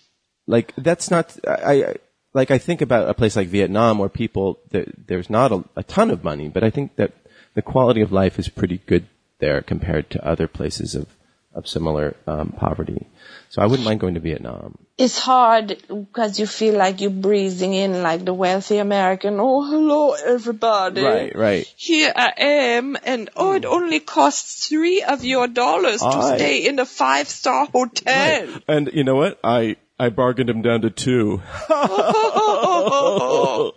like 0.48 0.74
that's 0.78 1.10
not 1.12 1.36
I, 1.48 1.84
I 1.84 1.96
like 2.34 2.52
I 2.52 2.58
think 2.58 2.82
about 2.82 3.10
a 3.10 3.14
place 3.14 3.36
like 3.36 3.48
Vietnam 3.48 4.00
where 4.00 4.10
people 4.10 4.60
there, 4.72 4.88
there's 5.08 5.30
not 5.30 5.52
a, 5.52 5.64
a 5.76 5.84
ton 5.84 6.12
of 6.12 6.24
money, 6.24 6.50
but 6.50 6.64
I 6.64 6.70
think 6.70 6.96
that 6.96 7.14
the 7.56 7.62
quality 7.62 8.02
of 8.02 8.12
life 8.12 8.40
is 8.40 8.50
pretty 8.50 8.80
good 8.86 9.08
there 9.40 9.62
compared 9.62 10.10
to 10.12 10.26
other 10.28 10.48
places 10.48 10.96
of 10.96 11.08
of 11.54 11.68
similar 11.68 12.16
um, 12.28 12.54
poverty. 12.58 13.08
So 13.50 13.62
I 13.62 13.68
wouldn't 13.68 13.86
mind 13.86 14.00
going 14.00 14.16
to 14.16 14.20
Vietnam. 14.20 14.78
It's 14.98 15.20
hard 15.20 15.82
because 15.88 16.40
you 16.40 16.48
feel 16.48 16.76
like 16.76 17.02
you're 17.02 17.12
breathing 17.12 17.74
in 17.74 18.02
like 18.02 18.26
the 18.26 18.34
wealthy 18.34 18.80
American. 18.80 19.40
Oh, 19.40 19.64
hello 19.64 20.14
everybody. 20.14 21.04
Right, 21.04 21.36
right. 21.36 21.74
Here 21.78 22.12
I 22.16 22.34
am, 22.38 22.98
and 23.04 23.30
oh, 23.36 23.54
it 23.54 23.66
only 23.66 24.00
costs 24.00 24.68
three 24.68 25.04
of 25.04 25.24
your 25.24 25.48
dollars 25.48 26.02
to 26.02 26.36
stay 26.36 26.68
in 26.68 26.80
a 26.80 26.86
five 26.86 27.28
star 27.28 27.68
hotel. 27.68 28.48
And 28.68 28.90
you 28.94 29.04
know 29.04 29.16
what? 29.16 29.40
I 29.44 29.78
I 30.00 30.10
bargained 30.10 30.50
him 30.50 30.62
down 30.62 30.82
to 30.82 30.90
two. 30.90 31.42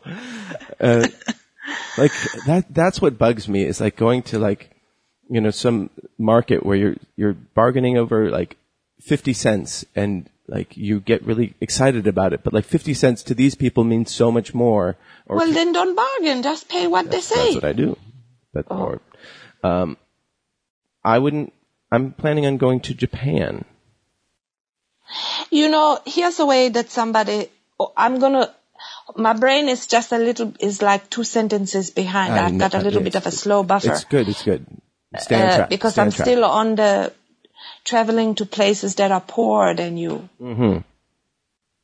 Uh, 0.79 1.07
like 1.97 2.13
that 2.47 2.67
that's 2.71 3.01
what 3.01 3.17
bugs 3.17 3.49
me 3.49 3.65
is 3.65 3.81
like 3.81 3.97
going 3.97 4.23
to 4.23 4.39
like 4.39 4.76
you 5.29 5.41
know 5.41 5.51
some 5.51 5.91
market 6.19 6.65
where 6.65 6.77
you're 6.77 6.97
you're 7.17 7.35
bargaining 7.55 7.97
over 7.99 8.31
like 8.31 8.57
50 9.01 9.33
cents 9.33 9.85
and 9.95 10.29
like 10.49 10.77
you 10.77 11.01
get 11.01 11.25
really 11.25 11.55
excited 11.61 12.07
about 12.07 12.33
it 12.33 12.43
but 12.45 12.53
like 12.53 12.65
50 12.65 12.95
cents 12.95 13.23
to 13.25 13.35
these 13.35 13.55
people 13.55 13.85
means 13.85 14.13
so 14.13 14.31
much 14.31 14.55
more 14.55 14.97
or 15.27 15.37
Well, 15.39 15.53
then 15.53 15.73
don't 15.73 15.97
bargain. 15.97 16.43
Just 16.43 16.69
pay 16.69 16.87
what 16.87 17.11
they 17.11 17.21
say. 17.21 17.35
that's 17.43 17.55
what 17.57 17.65
I 17.65 17.73
do 17.73 17.97
but 18.53 18.67
or 18.71 19.01
um 19.65 19.97
I 21.05 21.19
wouldn't 21.19 21.53
I'm 21.93 22.13
planning 22.13 22.47
on 22.47 22.57
going 22.57 22.81
to 22.81 22.95
Japan 22.95 23.65
You 25.51 25.69
know, 25.69 25.99
here's 26.05 26.39
a 26.41 26.47
way 26.47 26.69
that 26.69 26.91
somebody, 26.91 27.49
oh, 27.79 27.93
I'm 27.97 28.19
gonna, 28.19 28.53
my 29.17 29.35
brain 29.35 29.69
is 29.69 29.87
just 29.87 30.11
a 30.13 30.19
little, 30.19 30.53
is 30.61 30.83
like 30.83 31.09
two 31.09 31.23
sentences 31.25 31.91
behind. 31.91 32.33
I 32.35 32.47
I've 32.47 32.53
know- 32.53 32.59
got 32.69 32.75
a 32.75 32.83
little 32.83 33.03
bit 33.03 33.15
of 33.15 33.27
a 33.27 33.31
slow 33.31 33.63
buffer. 33.63 33.93
it's 33.93 34.05
good 34.05 34.29
it's 34.29 34.43
good 34.43 34.67
Uh, 35.31 35.67
because 35.69 35.99
I'm 35.99 36.11
still 36.11 36.45
on 36.45 36.75
the 36.77 37.13
traveling 37.85 38.35
to 38.37 38.47
places 38.47 38.97
that 38.97 39.13
are 39.13 39.21
poorer 39.21 39.75
than 39.75 39.97
you. 39.97 40.29
Mhm. 40.41 40.85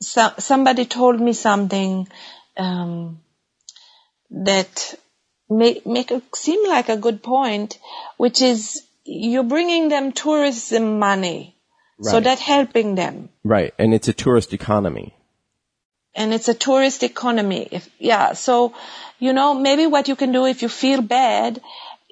So, 0.00 0.32
somebody 0.38 0.84
told 0.84 1.20
me 1.20 1.32
something 1.32 2.08
um, 2.56 3.20
that 4.30 4.94
make 5.48 5.86
make 5.86 6.10
it 6.10 6.36
seem 6.36 6.68
like 6.68 6.88
a 6.88 6.96
good 6.96 7.22
point, 7.22 7.78
which 8.16 8.42
is 8.42 8.82
you're 9.04 9.50
bringing 9.54 9.88
them 9.88 10.12
tourism 10.12 10.98
money, 10.98 11.56
so 12.00 12.14
Right. 12.14 12.24
that 12.24 12.38
helping 12.38 12.94
them. 12.94 13.28
right 13.44 13.74
and 13.78 13.94
it's 13.94 14.08
a 14.08 14.12
tourist 14.12 14.52
economy 14.52 15.14
and 16.14 16.34
it's 16.34 16.48
a 16.48 16.54
tourist 16.54 17.02
economy. 17.02 17.68
If, 17.70 17.88
yeah, 17.98 18.34
so, 18.34 18.74
you 19.18 19.32
know, 19.32 19.54
maybe 19.54 19.86
what 19.86 20.08
you 20.08 20.16
can 20.16 20.32
do 20.32 20.46
if 20.46 20.62
you 20.62 20.68
feel 20.68 21.02
bad, 21.02 21.60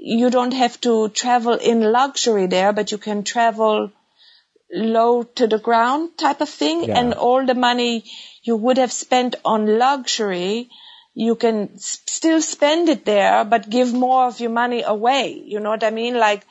you 0.00 0.30
don't 0.30 0.52
have 0.54 0.80
to 0.80 1.08
travel 1.10 1.54
in 1.54 1.80
luxury 1.92 2.46
there, 2.46 2.72
but 2.72 2.90
you 2.90 2.98
can 2.98 3.22
travel 3.22 3.92
low 4.72 5.22
to 5.22 5.46
the 5.46 5.58
ground 5.58 6.16
type 6.16 6.40
of 6.40 6.48
thing. 6.48 6.84
Yeah. 6.84 6.98
And 6.98 7.14
all 7.14 7.44
the 7.44 7.54
money 7.54 8.04
you 8.42 8.56
would 8.56 8.78
have 8.78 8.92
spent 8.92 9.36
on 9.44 9.78
luxury, 9.78 10.70
you 11.14 11.34
can 11.34 11.70
s- 11.74 12.00
still 12.06 12.40
spend 12.40 12.88
it 12.88 13.04
there, 13.04 13.44
but 13.44 13.68
give 13.68 13.92
more 13.92 14.26
of 14.26 14.40
your 14.40 14.50
money 14.50 14.82
away. 14.82 15.42
You 15.44 15.60
know 15.60 15.70
what 15.70 15.84
I 15.84 15.90
mean? 15.90 16.18
Like, 16.18 16.46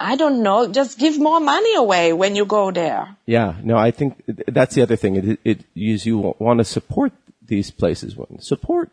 I 0.00 0.16
don't 0.16 0.42
know, 0.42 0.66
just 0.68 0.98
give 0.98 1.18
more 1.18 1.38
money 1.40 1.76
away 1.76 2.12
when 2.12 2.34
you 2.34 2.44
go 2.44 2.72
there. 2.72 3.16
Yeah, 3.24 3.54
no, 3.62 3.76
I 3.76 3.92
think 3.92 4.22
that's 4.48 4.74
the 4.74 4.82
other 4.82 4.96
thing. 4.96 5.16
It, 5.16 5.40
it 5.44 5.64
is 5.76 6.04
you 6.04 6.34
want 6.38 6.58
to 6.58 6.64
support 6.64 7.12
these 7.40 7.70
places. 7.70 8.16
Support, 8.40 8.90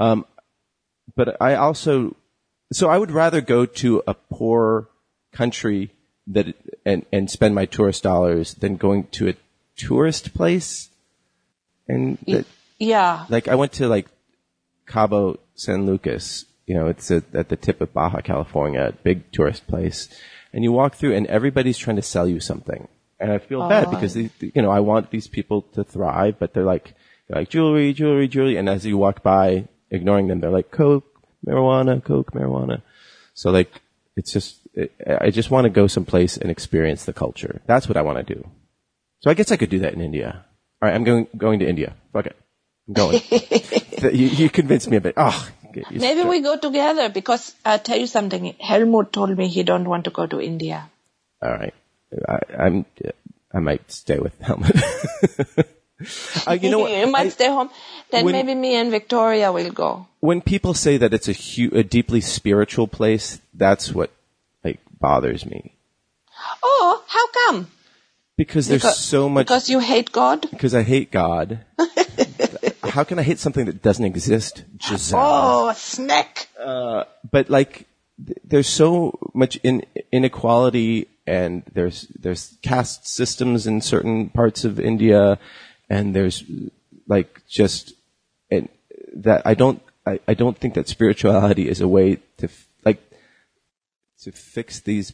um, 0.00 0.24
but 1.14 1.36
I 1.40 1.56
also, 1.56 2.16
so 2.74 2.88
I 2.90 2.98
would 2.98 3.10
rather 3.10 3.40
go 3.40 3.66
to 3.66 4.02
a 4.06 4.14
poor 4.14 4.88
country 5.32 5.90
that 6.28 6.54
and 6.84 7.04
and 7.12 7.30
spend 7.30 7.54
my 7.54 7.66
tourist 7.66 8.02
dollars 8.02 8.54
than 8.54 8.76
going 8.76 9.04
to 9.12 9.28
a 9.28 9.34
tourist 9.76 10.34
place. 10.34 10.88
And 11.88 12.18
that, 12.26 12.46
Yeah. 12.78 13.26
like 13.28 13.48
I 13.48 13.54
went 13.54 13.72
to 13.74 13.88
like 13.88 14.08
Cabo 14.86 15.38
San 15.54 15.86
Lucas. 15.86 16.46
You 16.66 16.74
know, 16.76 16.86
it's 16.88 17.10
at 17.10 17.24
at 17.34 17.48
the 17.48 17.56
tip 17.56 17.80
of 17.80 17.92
Baja 17.92 18.20
California, 18.20 18.94
big 19.02 19.30
tourist 19.32 19.66
place, 19.66 20.08
and 20.52 20.64
you 20.64 20.72
walk 20.72 20.94
through, 20.94 21.14
and 21.14 21.26
everybody's 21.26 21.76
trying 21.76 21.96
to 21.96 22.02
sell 22.02 22.26
you 22.26 22.40
something, 22.40 22.88
and 23.20 23.30
I 23.30 23.38
feel 23.38 23.68
bad 23.68 23.88
oh. 23.88 23.90
because 23.90 24.14
they, 24.14 24.30
you 24.40 24.62
know 24.62 24.70
I 24.70 24.80
want 24.80 25.10
these 25.10 25.28
people 25.28 25.62
to 25.74 25.84
thrive, 25.84 26.38
but 26.38 26.54
they're 26.54 26.64
like 26.64 26.94
they're 27.28 27.40
like 27.40 27.50
jewelry, 27.50 27.92
jewelry, 27.92 28.28
jewelry, 28.28 28.56
and 28.56 28.68
as 28.68 28.86
you 28.86 28.96
walk 28.96 29.22
by, 29.22 29.68
ignoring 29.90 30.28
them, 30.28 30.40
they're 30.40 30.50
like 30.50 30.70
coke, 30.70 31.13
marijuana, 31.46 32.02
coke, 32.02 32.32
marijuana. 32.32 32.82
So 33.34 33.50
like 33.50 33.80
it's 34.16 34.32
just 34.32 34.58
I 35.20 35.30
just 35.30 35.50
want 35.50 35.64
to 35.64 35.70
go 35.70 35.86
someplace 35.86 36.36
and 36.36 36.50
experience 36.50 37.04
the 37.04 37.12
culture. 37.12 37.60
That's 37.66 37.88
what 37.88 37.96
I 37.96 38.02
want 38.02 38.26
to 38.26 38.34
do. 38.34 38.48
So 39.20 39.30
I 39.30 39.34
guess 39.34 39.52
I 39.52 39.56
could 39.56 39.70
do 39.70 39.80
that 39.80 39.94
in 39.94 40.00
India. 40.00 40.44
All 40.82 40.88
right, 40.88 40.94
I'm 40.94 41.04
going 41.04 41.28
going 41.36 41.60
to 41.60 41.68
India. 41.68 41.94
Fuck 42.12 42.26
it, 42.26 42.36
I'm 42.88 42.94
going. 42.94 43.22
you, 43.30 44.26
you 44.26 44.50
convinced 44.50 44.88
me 44.88 44.96
a 44.96 45.00
bit. 45.00 45.14
Oh, 45.16 45.48
Maybe 45.90 46.22
to 46.22 46.28
we 46.28 46.40
go 46.40 46.56
together 46.56 47.08
because 47.08 47.54
I'll 47.64 47.78
tell 47.78 47.98
you 47.98 48.06
something. 48.06 48.54
Helmut 48.60 49.12
told 49.12 49.36
me 49.36 49.48
he 49.48 49.62
don't 49.62 49.88
want 49.88 50.04
to 50.04 50.10
go 50.10 50.26
to 50.26 50.40
India. 50.40 50.88
All 51.42 51.50
right, 51.50 51.74
I, 52.28 52.38
I'm. 52.58 52.86
I 53.52 53.60
might 53.60 53.90
stay 53.90 54.18
with 54.18 54.36
Helmut. 54.40 54.74
uh, 56.46 56.52
you 56.60 56.70
know 56.70 56.86
you 56.86 57.06
might 57.10 57.26
I- 57.26 57.28
stay 57.30 57.48
home. 57.48 57.70
Then 58.10 58.24
when- 58.24 58.34
maybe 58.34 58.54
me 58.54 58.74
and 58.76 58.90
Victoria 58.90 59.52
will 59.52 59.70
go. 59.72 60.06
when 60.20 60.40
people 60.40 60.74
say 60.74 60.96
that 60.98 61.12
it's 61.14 61.28
a 61.28 61.32
hu- 61.32 61.74
a 61.76 61.82
deeply 61.82 62.20
spiritual 62.20 62.86
place, 62.88 63.40
that's 63.54 63.92
what 63.92 64.10
like 64.64 64.80
bothers 65.00 65.44
me 65.46 65.72
Oh, 66.62 67.02
how 67.06 67.26
come? 67.38 67.68
because 68.36 68.66
there's 68.68 68.82
Because- 68.82 68.98
so 68.98 69.28
much 69.28 69.46
Because 69.46 69.70
you 69.70 69.78
hate 69.80 70.10
God? 70.12 70.46
because 70.50 70.74
I 70.74 70.82
hate 70.82 71.10
God. 71.10 71.60
How 72.94 73.02
can 73.02 73.18
I 73.18 73.22
hate 73.22 73.38
something 73.40 73.64
that 73.66 73.82
doesn't 73.82 74.04
exist, 74.04 74.62
Giselle? 74.80 75.18
Oh, 75.20 75.72
snack. 75.74 76.48
but 77.30 77.50
like 77.50 77.86
th- 78.24 78.38
there's 78.44 78.68
so 78.68 79.18
much 79.34 79.56
in, 79.64 79.82
inequality 80.12 81.08
and 81.26 81.62
there's 81.72 82.06
there's 82.20 82.56
caste 82.62 83.08
systems 83.08 83.66
in 83.66 83.80
certain 83.80 84.28
parts 84.30 84.64
of 84.64 84.78
India 84.78 85.38
and 85.94 86.14
there's 86.16 86.42
like 87.14 87.30
just 87.60 87.92
and 88.50 88.68
that 89.26 89.40
I 89.44 89.54
don't 89.54 89.80
I, 90.06 90.14
I 90.28 90.34
don't 90.34 90.58
think 90.58 90.74
that 90.74 90.88
spirituality 90.88 91.68
is 91.68 91.80
a 91.80 91.88
way 91.88 92.06
to 92.40 92.46
f- 92.46 92.66
like 92.84 93.00
to 94.22 94.32
fix 94.32 94.80
these 94.80 95.12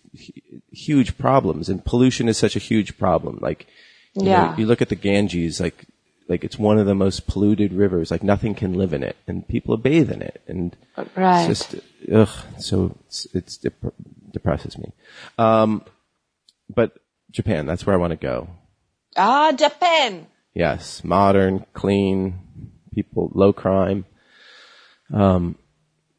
huge 0.86 1.10
problems. 1.18 1.68
And 1.68 1.84
pollution 1.84 2.28
is 2.28 2.36
such 2.38 2.56
a 2.56 2.60
huge 2.70 2.96
problem. 2.98 3.38
Like, 3.48 3.66
you 4.14 4.24
know, 4.24 4.30
Yeah. 4.30 4.56
you 4.56 4.66
look 4.66 4.82
at 4.82 4.88
the 4.88 4.96
Ganges, 5.08 5.60
like, 5.60 5.84
like 6.28 6.44
it's 6.44 6.58
one 6.58 6.78
of 6.78 6.86
the 6.86 6.94
most 6.94 7.26
polluted 7.26 7.72
rivers. 7.72 8.10
Like 8.10 8.22
nothing 8.22 8.54
can 8.54 8.72
live 8.74 8.92
in 8.92 9.02
it, 9.02 9.16
and 9.26 9.46
people 9.54 9.76
bathe 9.76 10.10
in 10.12 10.22
it, 10.22 10.40
and 10.46 10.76
Right. 11.16 11.48
it's 11.50 11.60
just 11.70 11.74
ugh. 12.12 12.34
So 12.58 12.96
it's, 13.06 13.26
it's 13.34 13.56
dep- 13.58 13.94
depresses 14.32 14.78
me. 14.78 14.92
Um, 15.38 15.82
but 16.68 16.90
Japan, 17.30 17.66
that's 17.66 17.84
where 17.86 17.94
I 17.96 17.98
want 17.98 18.12
to 18.12 18.26
go. 18.32 18.48
Ah, 19.16 19.50
Japan. 19.52 20.26
Yes, 20.54 21.02
modern, 21.04 21.64
clean, 21.72 22.72
people, 22.94 23.30
low 23.34 23.52
crime. 23.52 24.04
Um, 25.12 25.56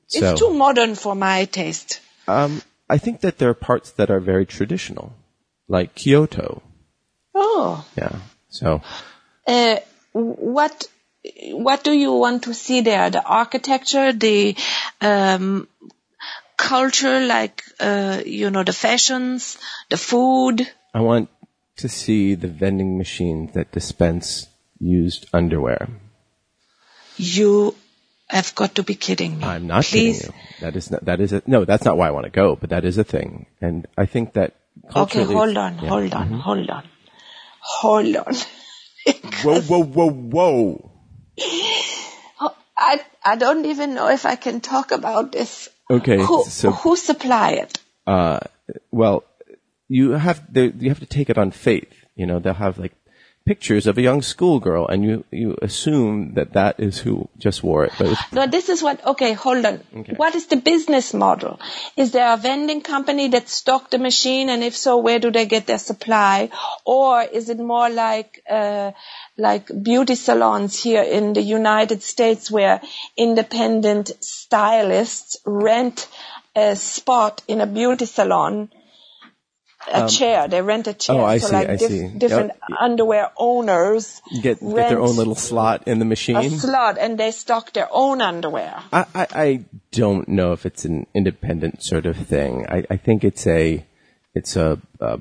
so 0.08 0.26
It's 0.26 0.40
too 0.40 0.54
modern 0.54 0.96
for 0.96 1.16
my 1.16 1.46
taste. 1.46 2.00
um, 2.28 2.62
I 2.90 2.98
think 2.98 3.22
that 3.22 3.38
there 3.38 3.50
are 3.50 3.54
parts 3.54 3.92
that 3.94 4.10
are 4.12 4.20
very 4.20 4.46
traditional, 4.46 5.14
like 5.68 5.96
Kyoto. 5.96 6.62
Oh, 7.34 7.86
Yeah. 7.96 8.20
So 8.50 8.82
uh, 9.48 9.78
what 10.12 10.88
what 11.54 11.84
do 11.86 11.92
you 11.94 12.12
want 12.14 12.44
to 12.44 12.54
see 12.54 12.82
there? 12.82 13.10
The 13.10 13.24
architecture, 13.24 14.12
the 14.12 14.56
um, 15.00 15.68
culture, 16.58 17.26
like 17.26 17.64
uh, 17.80 18.22
you 18.26 18.50
know, 18.50 18.64
the 18.64 18.74
fashions, 18.74 19.58
the 19.90 19.98
food. 19.98 20.68
I 20.94 21.00
want 21.00 21.30
to 21.78 21.88
see 21.90 22.36
the 22.36 22.48
vending 22.48 22.98
machines 22.98 23.54
that 23.54 23.72
dispense 23.72 24.48
used 24.80 25.28
underwear. 25.34 25.88
You 27.18 27.76
have 28.30 28.54
got 28.56 28.76
to 28.76 28.84
be 28.84 28.96
kidding 28.96 29.38
me. 29.40 29.44
I'm 29.44 29.68
not 29.68 29.84
Please. 29.84 30.20
kidding 30.22 30.34
you. 30.36 30.58
That 30.62 30.76
is 30.76 30.92
not, 30.92 31.06
that 31.06 31.20
is 31.22 31.34
a, 31.34 31.42
no, 31.48 31.66
that's 31.66 31.84
not 31.86 31.98
why 31.98 32.08
I 32.08 32.12
want 32.12 32.26
to 32.26 32.30
go, 32.32 32.56
but 32.56 32.70
that 32.70 32.86
is 32.86 32.98
a 32.98 33.04
thing. 33.04 33.46
And 33.62 33.88
I 33.98 34.06
think 34.06 34.34
that 34.34 34.56
Okay, 34.96 35.24
hold 35.24 35.58
on, 35.58 35.76
Yeah. 35.76 35.80
Mm-hmm. 35.82 35.88
hold 35.90 36.14
on, 36.14 36.28
hold 36.40 36.70
on, 36.70 36.84
hold 37.60 38.16
on. 38.26 38.36
Whoa, 39.44 39.62
whoa, 39.62 39.84
whoa, 39.84 40.10
whoa. 40.10 40.92
I 42.78 43.02
I 43.24 43.36
don't 43.36 43.66
even 43.66 43.94
know 43.94 44.10
if 44.10 44.26
I 44.26 44.36
can 44.36 44.62
talk 44.62 44.92
about 44.92 45.32
this. 45.32 45.70
Okay, 45.90 46.18
Who 46.24 46.44
so- 46.46 46.72
who 46.72 46.96
supply 46.96 47.52
it? 47.52 47.80
Uh, 48.08 48.40
well, 48.92 49.24
you 50.00 50.12
have 50.12 50.42
you 50.54 50.90
have 50.90 51.04
to 51.06 51.12
take 51.18 51.30
it 51.30 51.38
on 51.38 51.52
faith. 51.52 51.94
You 52.16 52.26
know, 52.26 52.40
they'll 52.40 52.64
have 52.66 52.78
like 52.78 52.94
pictures 53.46 53.88
of 53.88 53.98
a 53.98 54.02
young 54.02 54.22
schoolgirl, 54.22 54.88
and 54.88 55.04
you 55.04 55.24
you 55.32 55.56
assume 55.62 56.34
that 56.36 56.54
that 56.54 56.80
is 56.80 57.00
who 57.00 57.28
just 57.46 57.64
wore 57.64 57.86
it, 57.86 57.94
but 58.00 58.18
No, 58.32 58.46
this 58.48 58.70
is 58.70 58.84
what, 58.84 59.06
okay, 59.14 59.34
hold 59.34 59.66
on. 59.66 59.80
Okay. 60.02 60.14
What 60.24 60.36
is 60.36 60.46
the 60.48 60.58
business 60.58 61.14
model? 61.14 61.60
Is 61.98 62.12
there 62.12 62.34
a 62.34 62.38
vending 62.38 62.82
company 62.82 63.30
that 63.30 63.50
stock 63.50 63.90
the 63.90 64.00
machine 64.00 64.50
and 64.50 64.64
if 64.64 64.78
so, 64.78 64.98
where 64.98 65.20
do 65.20 65.32
they 65.32 65.46
get 65.46 65.66
their 65.66 65.80
supply? 65.80 66.50
Or 66.86 67.22
is 67.24 67.50
it 67.50 67.60
more 67.60 67.90
like, 67.90 68.44
uh, 68.50 68.92
like 69.38 69.72
beauty 69.90 70.16
salons 70.16 70.82
here 70.82 71.02
in 71.02 71.34
the 71.34 71.42
United 71.42 72.04
States 72.04 72.52
where 72.52 72.82
independent 73.18 74.12
stylists 74.20 75.40
rent 75.46 76.08
a 76.56 76.76
spot 76.76 77.42
in 77.48 77.62
a 77.62 77.66
beauty 77.66 78.06
salon, 78.06 78.70
a 79.92 80.08
chair, 80.08 80.48
they 80.48 80.62
rent 80.62 80.88
a 80.88 80.94
chair. 80.94 81.16
Um, 81.16 81.22
oh, 81.22 81.26
I 81.26 81.38
so 81.40 81.48
see, 81.48 81.54
like 81.54 81.70
I 81.70 81.76
dif- 81.76 81.90
see. 81.90 82.08
different 82.10 82.52
Yep. 82.70 82.80
underwear 82.80 83.32
owners 83.38 84.22
get 84.42 84.60
get 84.60 84.76
their 84.76 85.00
own 85.00 85.16
little 85.16 85.36
slot 85.36 85.88
in 85.88 86.00
the 86.00 86.06
machine. 86.06 86.36
a 86.38 86.50
slot 86.50 86.98
and 86.98 87.18
they 87.18 87.32
stock 87.32 87.74
their 87.74 87.88
own 87.92 88.22
underwear. 88.22 88.82
I, 88.94 89.06
I, 89.16 89.28
I 89.34 89.66
don't 89.92 90.28
know 90.28 90.54
if 90.54 90.66
it's 90.66 90.86
an 90.86 91.08
independent 91.14 91.84
sort 91.84 92.06
of 92.06 92.16
thing. 92.18 92.66
I, 92.70 92.86
I 92.90 92.98
think 92.98 93.24
it's 93.24 93.48
a, 93.48 93.86
it's 94.34 94.56
a, 94.56 94.80
a, 95.00 95.20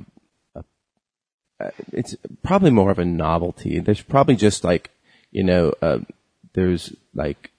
a, 0.55 0.65
uh, 1.61 1.71
it's 1.93 2.17
probably 2.43 2.71
more 2.71 2.91
of 2.91 2.99
a 2.99 3.05
novelty. 3.05 3.81
There's 3.81 4.03
probably 4.03 4.37
just 4.37 4.65
like, 4.65 4.91
you 5.31 5.45
know, 5.45 5.73
uh, 5.83 5.99
there's 6.53 6.93
like 7.15 7.51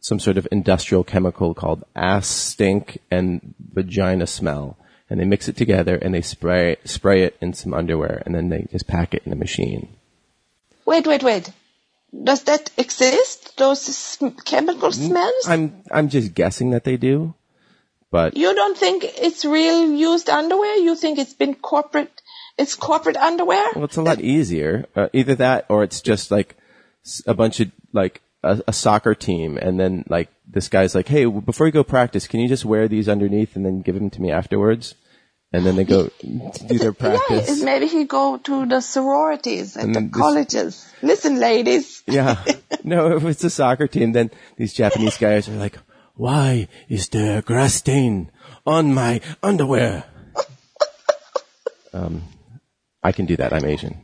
some 0.00 0.18
sort 0.18 0.38
of 0.38 0.48
industrial 0.50 1.04
chemical 1.04 1.54
called 1.54 1.84
ass 1.94 2.26
stink 2.26 2.98
and 3.10 3.54
vagina 3.72 4.26
smell. 4.26 4.76
And 5.10 5.20
they 5.20 5.24
mix 5.24 5.48
it 5.48 5.56
together 5.56 5.96
and 5.96 6.14
they 6.14 6.22
spray, 6.22 6.76
spray 6.84 7.24
it 7.24 7.36
in 7.40 7.52
some 7.52 7.74
underwear 7.74 8.22
and 8.24 8.34
then 8.34 8.48
they 8.48 8.66
just 8.70 8.86
pack 8.86 9.12
it 9.12 9.24
in 9.26 9.32
a 9.32 9.36
machine. 9.36 9.88
Wait, 10.86 11.06
wait, 11.06 11.22
wait. 11.22 11.50
Does 12.24 12.44
that 12.44 12.70
exist? 12.76 13.56
Those 13.56 13.82
sm- 13.82 14.38
chemical 14.44 14.92
smells? 14.92 15.46
I'm, 15.46 15.82
I'm 15.90 16.08
just 16.08 16.34
guessing 16.34 16.70
that 16.70 16.84
they 16.84 16.96
do, 16.96 17.34
but 18.10 18.36
you 18.36 18.54
don't 18.54 18.76
think 18.76 19.04
it's 19.04 19.44
real 19.44 19.92
used 19.92 20.28
underwear? 20.28 20.76
You 20.76 20.96
think 20.96 21.18
it's 21.18 21.34
been 21.34 21.54
corporate, 21.54 22.20
it's 22.58 22.74
corporate 22.74 23.16
underwear? 23.16 23.68
Well, 23.74 23.84
it's 23.84 23.96
a 23.96 24.02
lot 24.02 24.20
easier. 24.20 24.86
Uh, 24.96 25.08
either 25.12 25.36
that, 25.36 25.66
or 25.68 25.84
it's 25.84 26.00
just 26.00 26.30
like 26.30 26.56
a 27.26 27.34
bunch 27.34 27.60
of 27.60 27.70
like 27.92 28.20
a, 28.42 28.60
a 28.66 28.72
soccer 28.72 29.14
team, 29.14 29.56
and 29.56 29.78
then 29.78 30.04
like 30.08 30.28
this 30.48 30.68
guy's 30.68 30.94
like, 30.94 31.06
"Hey, 31.06 31.24
before 31.26 31.66
you 31.66 31.72
go 31.72 31.84
practice, 31.84 32.26
can 32.26 32.40
you 32.40 32.48
just 32.48 32.64
wear 32.64 32.88
these 32.88 33.08
underneath 33.08 33.54
and 33.54 33.64
then 33.64 33.82
give 33.82 33.94
them 33.94 34.10
to 34.10 34.20
me 34.20 34.32
afterwards?" 34.32 34.94
And 35.52 35.66
then 35.66 35.74
they 35.74 35.82
go 35.84 36.06
to 36.06 36.50
do 36.68 36.78
their 36.78 36.92
practice. 36.92 37.58
Yeah, 37.58 37.64
maybe 37.64 37.88
he 37.88 38.04
go 38.04 38.36
to 38.36 38.66
the 38.66 38.80
sororities 38.80 39.76
at 39.76 39.82
And 39.84 39.94
the 39.94 40.00
then 40.00 40.10
this- 40.10 40.20
colleges. 40.20 40.92
Listen, 41.02 41.38
ladies. 41.40 42.02
Yeah. 42.06 42.42
No, 42.82 43.14
if 43.14 43.22
it's 43.26 43.44
a 43.44 43.50
soccer 43.50 43.86
team, 43.86 44.12
then 44.12 44.30
these 44.56 44.72
Japanese 44.72 45.18
guys 45.18 45.50
are 45.50 45.56
like, 45.56 45.76
"Why 46.14 46.66
is 46.88 47.10
there 47.10 47.42
grass 47.42 47.74
stain 47.74 48.30
on 48.64 48.94
my 48.94 49.20
underwear?" 49.42 50.04
um, 51.92 52.22
I 53.02 53.12
can 53.12 53.26
do 53.26 53.36
that. 53.36 53.52
I'm 53.52 53.66
Asian. 53.66 54.00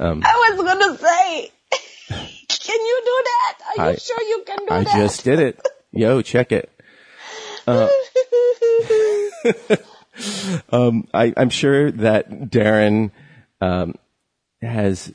I 0.00 0.14
was 0.48 0.56
gonna 0.64 0.96
say, 0.96 1.52
can 2.48 2.80
you 2.80 3.02
do 3.04 3.22
that? 3.28 3.58
Are 3.76 3.90
you 3.92 3.98
sure 3.98 4.22
you 4.22 4.42
can 4.46 4.58
do 4.64 4.72
I 4.72 4.84
that? 4.84 4.94
I 4.94 4.98
just 5.00 5.24
did 5.24 5.40
it. 5.40 5.60
Yo, 5.92 6.22
check 6.22 6.50
it. 6.52 6.70
Um, 10.70 11.06
I, 11.14 11.32
I'm 11.36 11.50
sure 11.50 11.90
that 11.90 12.30
Darren 12.50 13.10
um, 13.60 13.94
has 14.60 15.12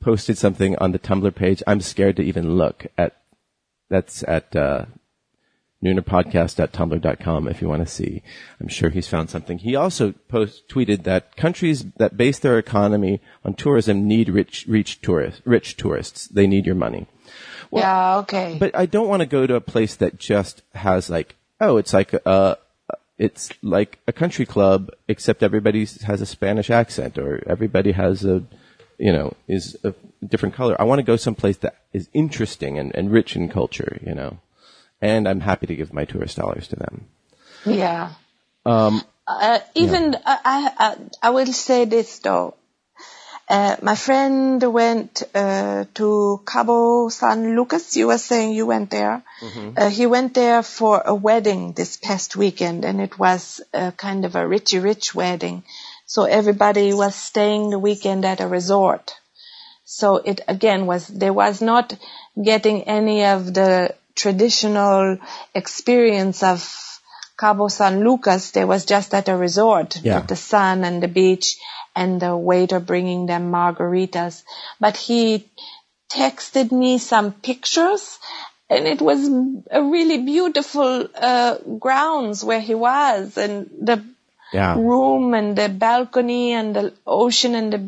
posted 0.00 0.38
something 0.38 0.76
on 0.76 0.92
the 0.92 0.98
Tumblr 0.98 1.34
page. 1.34 1.62
I'm 1.66 1.80
scared 1.80 2.16
to 2.16 2.22
even 2.22 2.56
look 2.56 2.86
at. 2.96 3.16
That's 3.90 4.22
at 4.24 4.54
uh, 4.54 4.84
noonerpodcast.tumblr.com 5.82 7.48
if 7.48 7.62
you 7.62 7.68
want 7.68 7.86
to 7.86 7.92
see. 7.92 8.22
I'm 8.60 8.68
sure 8.68 8.90
he's 8.90 9.08
found 9.08 9.30
something. 9.30 9.58
He 9.58 9.76
also 9.76 10.12
post 10.28 10.68
tweeted 10.68 11.04
that 11.04 11.36
countries 11.36 11.84
that 11.96 12.16
base 12.16 12.38
their 12.38 12.58
economy 12.58 13.20
on 13.44 13.54
tourism 13.54 14.06
need 14.06 14.28
rich, 14.28 14.66
rich 14.68 15.00
tourists. 15.00 15.40
Rich 15.44 15.76
tourists. 15.76 16.26
They 16.28 16.46
need 16.46 16.66
your 16.66 16.74
money. 16.74 17.06
yeah, 17.72 18.18
okay. 18.18 18.56
But 18.58 18.76
I 18.76 18.86
don't 18.86 19.08
want 19.08 19.20
to 19.20 19.26
go 19.26 19.46
to 19.46 19.54
a 19.54 19.60
place 19.60 19.96
that 19.96 20.18
just 20.18 20.62
has 20.74 21.08
like, 21.08 21.36
oh, 21.60 21.76
it's 21.76 21.92
like 21.92 22.12
a, 22.12 22.58
it's 23.18 23.50
like 23.62 23.98
a 24.06 24.12
country 24.12 24.46
club, 24.46 24.90
except 25.08 25.42
everybody 25.42 25.86
has 26.04 26.20
a 26.20 26.26
Spanish 26.26 26.70
accent 26.70 27.18
or 27.18 27.42
everybody 27.46 27.92
has 27.92 28.24
a, 28.24 28.44
you 28.96 29.12
know, 29.12 29.34
is 29.48 29.76
a 29.82 29.92
different 30.24 30.54
color. 30.54 30.80
I 30.80 30.84
want 30.84 31.00
to 31.00 31.02
go 31.02 31.16
someplace 31.16 31.56
that 31.58 31.76
is 31.92 32.08
interesting 32.12 32.78
and, 32.78 32.94
and 32.94 33.10
rich 33.10 33.34
in 33.34 33.48
culture, 33.48 33.98
you 34.06 34.14
know. 34.14 34.38
And 35.00 35.28
I'm 35.28 35.40
happy 35.40 35.66
to 35.66 35.76
give 35.76 35.92
my 35.92 36.04
tourist 36.04 36.36
dollars 36.36 36.68
to 36.68 36.76
them. 36.76 37.06
Yeah. 37.64 38.12
Um, 38.64 39.02
uh, 39.26 39.60
even 39.74 40.14
uh, 40.14 40.20
I, 40.24 40.38
I, 40.44 40.72
I, 40.78 40.96
I 41.22 41.30
will 41.30 41.52
say 41.52 41.84
this 41.84 42.18
though. 42.20 42.54
Uh, 43.48 43.76
my 43.80 43.94
friend 43.94 44.62
went 44.62 45.22
uh, 45.34 45.84
to 45.94 46.42
Cabo 46.46 47.08
San 47.08 47.56
Lucas. 47.56 47.96
You 47.96 48.08
were 48.08 48.18
saying 48.18 48.52
you 48.52 48.66
went 48.66 48.90
there. 48.90 49.22
Uh, 49.76 49.88
he 49.88 50.04
went 50.06 50.34
there 50.34 50.62
for 50.62 51.02
a 51.04 51.14
wedding 51.14 51.72
this 51.72 51.96
past 51.96 52.36
weekend, 52.36 52.84
and 52.84 53.00
it 53.00 53.18
was 53.18 53.62
a 53.72 53.92
kind 53.92 54.26
of 54.26 54.36
a 54.36 54.40
richy 54.40 54.82
rich 54.82 55.14
wedding. 55.14 55.62
So 56.04 56.24
everybody 56.24 56.92
was 56.92 57.14
staying 57.14 57.70
the 57.70 57.78
weekend 57.78 58.24
at 58.26 58.40
a 58.40 58.46
resort. 58.46 59.14
So 59.84 60.16
it 60.16 60.42
again 60.46 60.84
was 60.84 61.06
there 61.06 61.32
was 61.32 61.62
not 61.62 61.94
getting 62.42 62.82
any 62.82 63.24
of 63.24 63.54
the 63.54 63.94
traditional 64.14 65.16
experience 65.54 66.42
of 66.42 66.87
Cabo 67.38 67.68
San 67.68 68.00
Lucas. 68.04 68.50
There 68.50 68.66
was 68.66 68.84
just 68.84 69.14
at 69.14 69.28
a 69.28 69.36
resort 69.36 70.00
Yeah. 70.02 70.16
with 70.18 70.28
the 70.28 70.36
sun 70.36 70.84
and 70.84 71.02
the 71.02 71.08
beach 71.08 71.56
and 71.94 72.20
the 72.20 72.36
waiter 72.36 72.80
bringing 72.80 73.26
them 73.26 73.50
margaritas. 73.52 74.42
But 74.80 74.96
he 74.96 75.48
texted 76.10 76.72
me 76.72 76.98
some 76.98 77.32
pictures 77.32 78.18
and 78.70 78.86
it 78.86 79.00
was 79.00 79.28
a 79.70 79.82
really 79.82 80.18
beautiful 80.18 81.06
uh, 81.14 81.56
grounds 81.78 82.44
where 82.44 82.60
he 82.60 82.74
was 82.74 83.36
and 83.38 83.70
the 83.80 84.02
Yeah. 84.52 84.74
room 84.78 85.34
and 85.34 85.56
the 85.56 85.68
balcony 85.68 86.52
and 86.54 86.74
the 86.74 86.92
ocean 87.06 87.54
and 87.54 87.72
the 87.72 87.80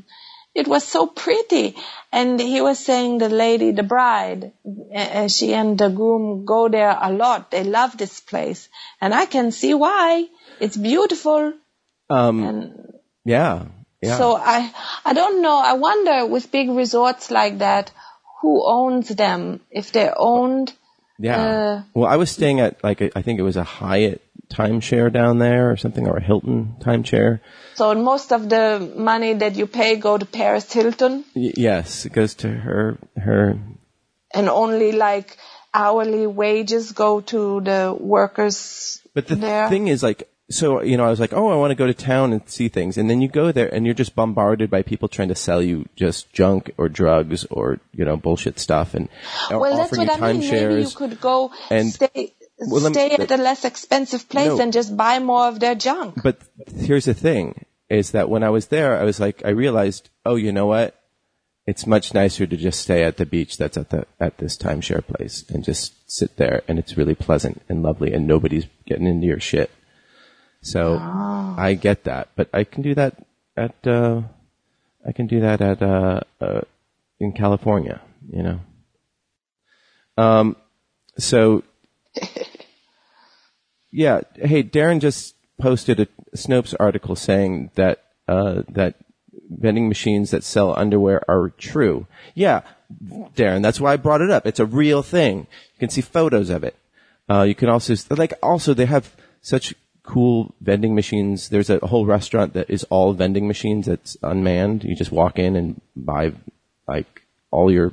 it 0.54 0.66
was 0.66 0.84
so 0.84 1.06
pretty. 1.06 1.76
And 2.12 2.40
he 2.40 2.60
was 2.60 2.78
saying 2.78 3.18
the 3.18 3.28
lady, 3.28 3.70
the 3.70 3.82
bride, 3.82 4.52
uh, 4.94 5.28
she 5.28 5.54
and 5.54 5.78
the 5.78 5.88
groom 5.88 6.44
go 6.44 6.68
there 6.68 6.96
a 7.00 7.12
lot. 7.12 7.50
They 7.50 7.64
love 7.64 7.96
this 7.96 8.20
place. 8.20 8.68
And 9.00 9.14
I 9.14 9.26
can 9.26 9.52
see 9.52 9.74
why. 9.74 10.26
It's 10.58 10.76
beautiful. 10.76 11.52
Um, 12.08 12.42
And 12.42 12.94
yeah. 13.24 13.66
Yeah. 14.02 14.16
so 14.16 14.34
I, 14.34 14.72
I 15.04 15.12
don't 15.12 15.42
know. 15.42 15.58
I 15.58 15.74
wonder 15.74 16.26
with 16.26 16.50
big 16.50 16.70
resorts 16.70 17.30
like 17.30 17.58
that, 17.58 17.92
who 18.40 18.64
owns 18.66 19.08
them? 19.08 19.60
If 19.70 19.92
they're 19.92 20.14
owned, 20.16 20.72
Yeah. 21.20 21.36
Uh, 21.36 21.82
well, 21.92 22.08
I 22.08 22.16
was 22.16 22.30
staying 22.30 22.60
at 22.60 22.82
like 22.82 23.02
a, 23.02 23.10
I 23.16 23.20
think 23.20 23.38
it 23.38 23.42
was 23.42 23.56
a 23.56 23.64
Hyatt 23.64 24.22
timeshare 24.50 25.12
down 25.12 25.38
there 25.38 25.70
or 25.70 25.76
something, 25.76 26.06
or 26.08 26.16
a 26.18 26.22
Hilton 26.22 26.74
timeshare. 26.80 27.40
so 27.74 27.94
most 27.94 28.32
of 28.32 28.48
the 28.48 28.64
money 28.96 29.32
that 29.42 29.54
you 29.56 29.66
pay 29.66 29.96
go 29.96 30.18
to 30.18 30.26
Paris 30.26 30.72
Hilton 30.72 31.24
Y- 31.34 31.52
yes, 31.56 32.04
it 32.06 32.12
goes 32.12 32.34
to 32.42 32.48
her 32.48 32.98
her. 33.16 33.58
and 34.34 34.48
only 34.48 34.92
like 34.92 35.36
hourly 35.72 36.26
wages 36.26 36.92
go 36.92 37.20
to 37.20 37.60
the 37.60 37.96
workers 37.98 39.00
But 39.14 39.26
the 39.28 39.36
there. 39.36 39.68
thing 39.68 39.88
is, 39.88 40.02
like, 40.02 40.28
so 40.50 40.82
you 40.82 40.96
know, 40.96 41.04
I 41.06 41.10
was 41.10 41.20
like, 41.20 41.32
oh, 41.32 41.48
I 41.48 41.54
want 41.56 41.70
to 41.70 41.76
go 41.76 41.86
to 41.86 41.94
town 41.94 42.32
and 42.32 42.42
see 42.50 42.68
things, 42.68 42.98
and 42.98 43.08
then 43.08 43.20
you 43.22 43.28
go 43.28 43.52
there 43.52 43.72
and 43.72 43.86
you're 43.86 43.94
just 43.94 44.16
bombarded 44.16 44.68
by 44.68 44.82
people 44.82 45.06
trying 45.08 45.28
to 45.28 45.36
sell 45.36 45.62
you 45.62 45.86
just 45.94 46.32
junk 46.32 46.72
or 46.76 46.88
drugs 46.88 47.44
or 47.50 47.78
you 47.94 48.04
know 48.04 48.16
bullshit 48.16 48.58
stuff 48.58 48.94
and 48.94 49.08
well, 49.50 49.76
that's 49.76 49.96
what 49.96 50.10
I 50.10 50.32
mean. 50.32 50.50
Maybe 50.50 50.82
you 50.82 50.90
could 50.90 51.20
go 51.20 51.52
and- 51.70 51.92
stay, 51.92 52.34
Well, 52.60 52.82
let 52.82 52.90
me- 52.90 52.94
stay 52.94 53.10
at 53.12 53.30
a 53.30 53.36
less 53.36 53.64
expensive 53.64 54.28
place 54.28 54.48
No. 54.48 54.60
and 54.60 54.72
just 54.72 54.96
buy 54.96 55.18
more 55.18 55.48
of 55.48 55.60
their 55.60 55.74
junk. 55.74 56.22
But 56.22 56.38
here's 56.76 57.06
the 57.06 57.14
thing: 57.14 57.64
is 57.88 58.12
that 58.12 58.28
when 58.28 58.42
I 58.42 58.50
was 58.50 58.66
there, 58.68 58.96
I 59.00 59.04
was 59.04 59.18
like, 59.18 59.42
I 59.44 59.50
realized, 59.50 60.10
oh, 60.24 60.36
you 60.36 60.52
know 60.52 60.66
what? 60.66 60.96
It's 61.66 61.86
much 61.86 62.14
nicer 62.14 62.46
to 62.46 62.56
just 62.56 62.80
stay 62.80 63.04
at 63.04 63.16
the 63.16 63.26
beach 63.26 63.56
that's 63.56 63.76
at 63.76 63.90
the 63.90 64.06
at 64.18 64.38
this 64.38 64.56
timeshare 64.56 65.06
place 65.06 65.44
and 65.48 65.62
just 65.64 65.92
sit 66.10 66.36
there, 66.36 66.62
and 66.68 66.78
it's 66.78 66.96
really 66.96 67.14
pleasant 67.14 67.62
and 67.68 67.82
lovely, 67.82 68.12
and 68.12 68.26
nobody's 68.26 68.66
getting 68.86 69.06
into 69.06 69.26
your 69.26 69.40
shit. 69.40 69.70
So 70.62 70.98
I 70.98 71.74
get 71.74 72.04
that, 72.04 72.28
but 72.36 72.48
I 72.52 72.64
can 72.64 72.82
do 72.82 72.94
that 72.94 73.14
at 73.56 73.74
uh, 73.86 74.22
I 75.06 75.12
can 75.12 75.26
do 75.26 75.40
that 75.40 75.60
at 75.60 75.80
uh, 75.82 76.20
uh, 76.40 76.60
in 77.18 77.32
California, 77.32 78.00
you 78.30 78.42
know. 78.42 78.60
Um, 80.18 80.56
so 81.18 81.62
yeah, 83.90 84.20
hey, 84.34 84.62
Darren 84.62 85.00
just 85.00 85.34
posted 85.60 86.00
a 86.00 86.06
Snopes 86.36 86.74
article 86.78 87.16
saying 87.16 87.70
that 87.74 88.04
uh, 88.28 88.62
that 88.68 88.94
vending 89.50 89.88
machines 89.88 90.30
that 90.30 90.44
sell 90.44 90.74
underwear 90.78 91.22
are 91.28 91.50
true. 91.58 92.06
Yeah, 92.34 92.62
Darren, 93.34 93.62
that's 93.62 93.80
why 93.80 93.92
I 93.92 93.96
brought 93.96 94.20
it 94.20 94.30
up. 94.30 94.46
It's 94.46 94.60
a 94.60 94.66
real 94.66 95.02
thing. 95.02 95.46
You 95.74 95.80
can 95.80 95.90
see 95.90 96.00
photos 96.00 96.50
of 96.50 96.64
it. 96.64 96.76
Uh, 97.28 97.42
you 97.42 97.54
can 97.54 97.68
also 97.68 97.94
like 98.10 98.32
also 98.42 98.74
they 98.74 98.86
have 98.86 99.14
such 99.40 99.74
cool 100.02 100.54
vending 100.60 100.94
machines. 100.94 101.48
There's 101.48 101.70
a 101.70 101.78
whole 101.78 102.06
restaurant 102.06 102.54
that 102.54 102.68
is 102.70 102.84
all 102.84 103.12
vending 103.12 103.46
machines 103.46 103.86
that's 103.86 104.16
unmanned. 104.22 104.84
You 104.84 104.96
just 104.96 105.12
walk 105.12 105.38
in 105.38 105.56
and 105.56 105.80
buy 105.94 106.32
like 106.88 107.22
all 107.50 107.70
your 107.70 107.92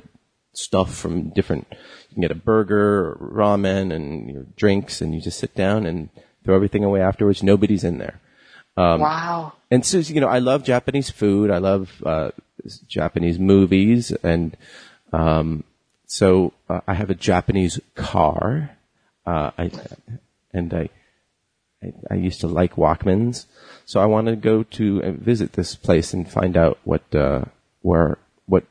stuff 0.58 0.94
from 0.94 1.30
different. 1.30 1.66
You 1.70 2.14
can 2.14 2.22
get 2.22 2.30
a 2.30 2.34
burger, 2.34 3.10
or 3.10 3.32
ramen, 3.32 3.92
and 3.94 4.30
your 4.30 4.46
drinks, 4.56 5.00
and 5.00 5.14
you 5.14 5.20
just 5.20 5.38
sit 5.38 5.54
down 5.54 5.86
and 5.86 6.08
throw 6.44 6.54
everything 6.54 6.84
away 6.84 7.00
afterwards. 7.00 7.42
Nobody's 7.42 7.84
in 7.84 7.98
there. 7.98 8.20
Um, 8.76 9.00
wow. 9.00 9.52
And 9.70 9.84
so, 9.84 9.98
you 9.98 10.20
know, 10.20 10.28
I 10.28 10.38
love 10.38 10.62
Japanese 10.64 11.10
food. 11.10 11.50
I 11.50 11.58
love 11.58 12.02
uh, 12.04 12.30
Japanese 12.86 13.38
movies, 13.38 14.12
and 14.22 14.56
um, 15.12 15.64
so 16.06 16.52
uh, 16.68 16.80
I 16.86 16.94
have 16.94 17.10
a 17.10 17.14
Japanese 17.14 17.80
car. 17.94 18.76
Uh, 19.26 19.50
I 19.58 19.70
and 20.52 20.72
I, 20.72 20.88
I 21.82 21.92
I 22.10 22.14
used 22.14 22.40
to 22.40 22.46
like 22.46 22.76
Walkmans, 22.76 23.46
so 23.84 24.00
I 24.00 24.06
wanted 24.06 24.30
to 24.30 24.36
go 24.36 24.62
to 24.62 25.02
uh, 25.02 25.10
visit 25.12 25.52
this 25.52 25.74
place 25.74 26.14
and 26.14 26.30
find 26.30 26.56
out 26.56 26.78
what 26.84 27.14
uh, 27.14 27.44
where 27.82 28.18
what 28.46 28.64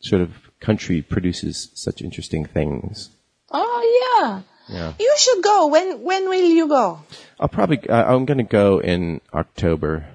sort 0.00 0.22
of 0.22 0.51
country 0.62 1.02
produces 1.02 1.68
such 1.74 2.00
interesting 2.00 2.44
things. 2.46 3.10
Oh 3.50 3.82
yeah. 4.00 4.42
Yeah. 4.68 4.92
You 4.98 5.14
should 5.18 5.42
go. 5.42 5.66
When 5.66 6.02
when 6.02 6.28
will 6.28 6.48
you 6.58 6.68
go? 6.68 7.02
I'll 7.40 7.48
probably 7.48 7.82
uh, 7.88 8.14
I'm 8.14 8.24
going 8.24 8.38
to 8.38 8.44
go 8.44 8.78
in 8.80 9.20
October. 9.34 10.06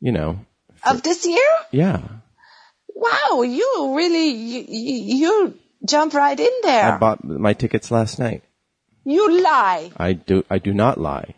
You 0.00 0.12
know, 0.12 0.38
Of 0.84 1.02
this 1.02 1.24
year? 1.26 1.52
yeah. 1.72 2.00
Wow, 2.94 3.42
you 3.42 3.94
really 3.96 4.28
you, 4.30 4.64
you, 4.68 5.54
jump 5.84 6.12
right 6.14 6.38
in 6.38 6.52
there. 6.62 6.92
I 6.94 6.98
bought 6.98 7.24
my 7.24 7.52
tickets 7.52 7.90
last 7.90 8.18
night. 8.18 8.42
you 9.04 9.42
lie. 9.42 9.90
I 9.96 10.12
do. 10.14 10.44
I 10.50 10.58
do 10.58 10.72
not 10.74 10.98
lie. 10.98 11.34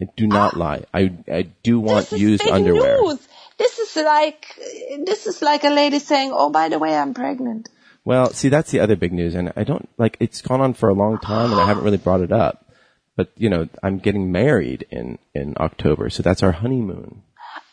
I 0.00 0.06
do 0.16 0.26
not 0.26 0.56
lie. 0.56 0.84
I 0.92 1.12
I 1.28 1.42
do 1.62 1.80
want 1.80 2.12
used 2.12 2.46
underwear. 2.46 3.00
news. 3.02 3.20
This 3.58 3.78
is 3.78 3.96
like 3.96 4.46
this 5.04 5.26
is 5.26 5.40
like 5.42 5.64
a 5.64 5.70
lady 5.70 5.98
saying, 5.98 6.30
"Oh, 6.34 6.50
by 6.50 6.68
the 6.68 6.78
way, 6.78 6.94
I'm 6.96 7.14
pregnant." 7.14 7.68
Well, 8.04 8.30
see, 8.32 8.48
that's 8.50 8.70
the 8.70 8.80
other 8.80 8.96
big 8.96 9.12
news, 9.12 9.34
and 9.34 9.52
I 9.56 9.64
don't 9.64 9.88
like. 9.98 10.16
It's 10.20 10.40
gone 10.42 10.60
on 10.60 10.74
for 10.74 10.88
a 10.88 10.94
long 10.94 11.18
time, 11.18 11.52
and 11.52 11.60
I 11.60 11.66
haven't 11.66 11.84
really 11.84 11.96
brought 11.96 12.20
it 12.20 12.32
up. 12.32 12.64
But 13.16 13.30
you 13.36 13.48
know, 13.48 13.68
I'm 13.82 13.98
getting 13.98 14.30
married 14.30 14.86
in 14.90 15.18
in 15.34 15.54
October, 15.58 16.10
so 16.10 16.22
that's 16.22 16.42
our 16.42 16.52
honeymoon. 16.52 17.22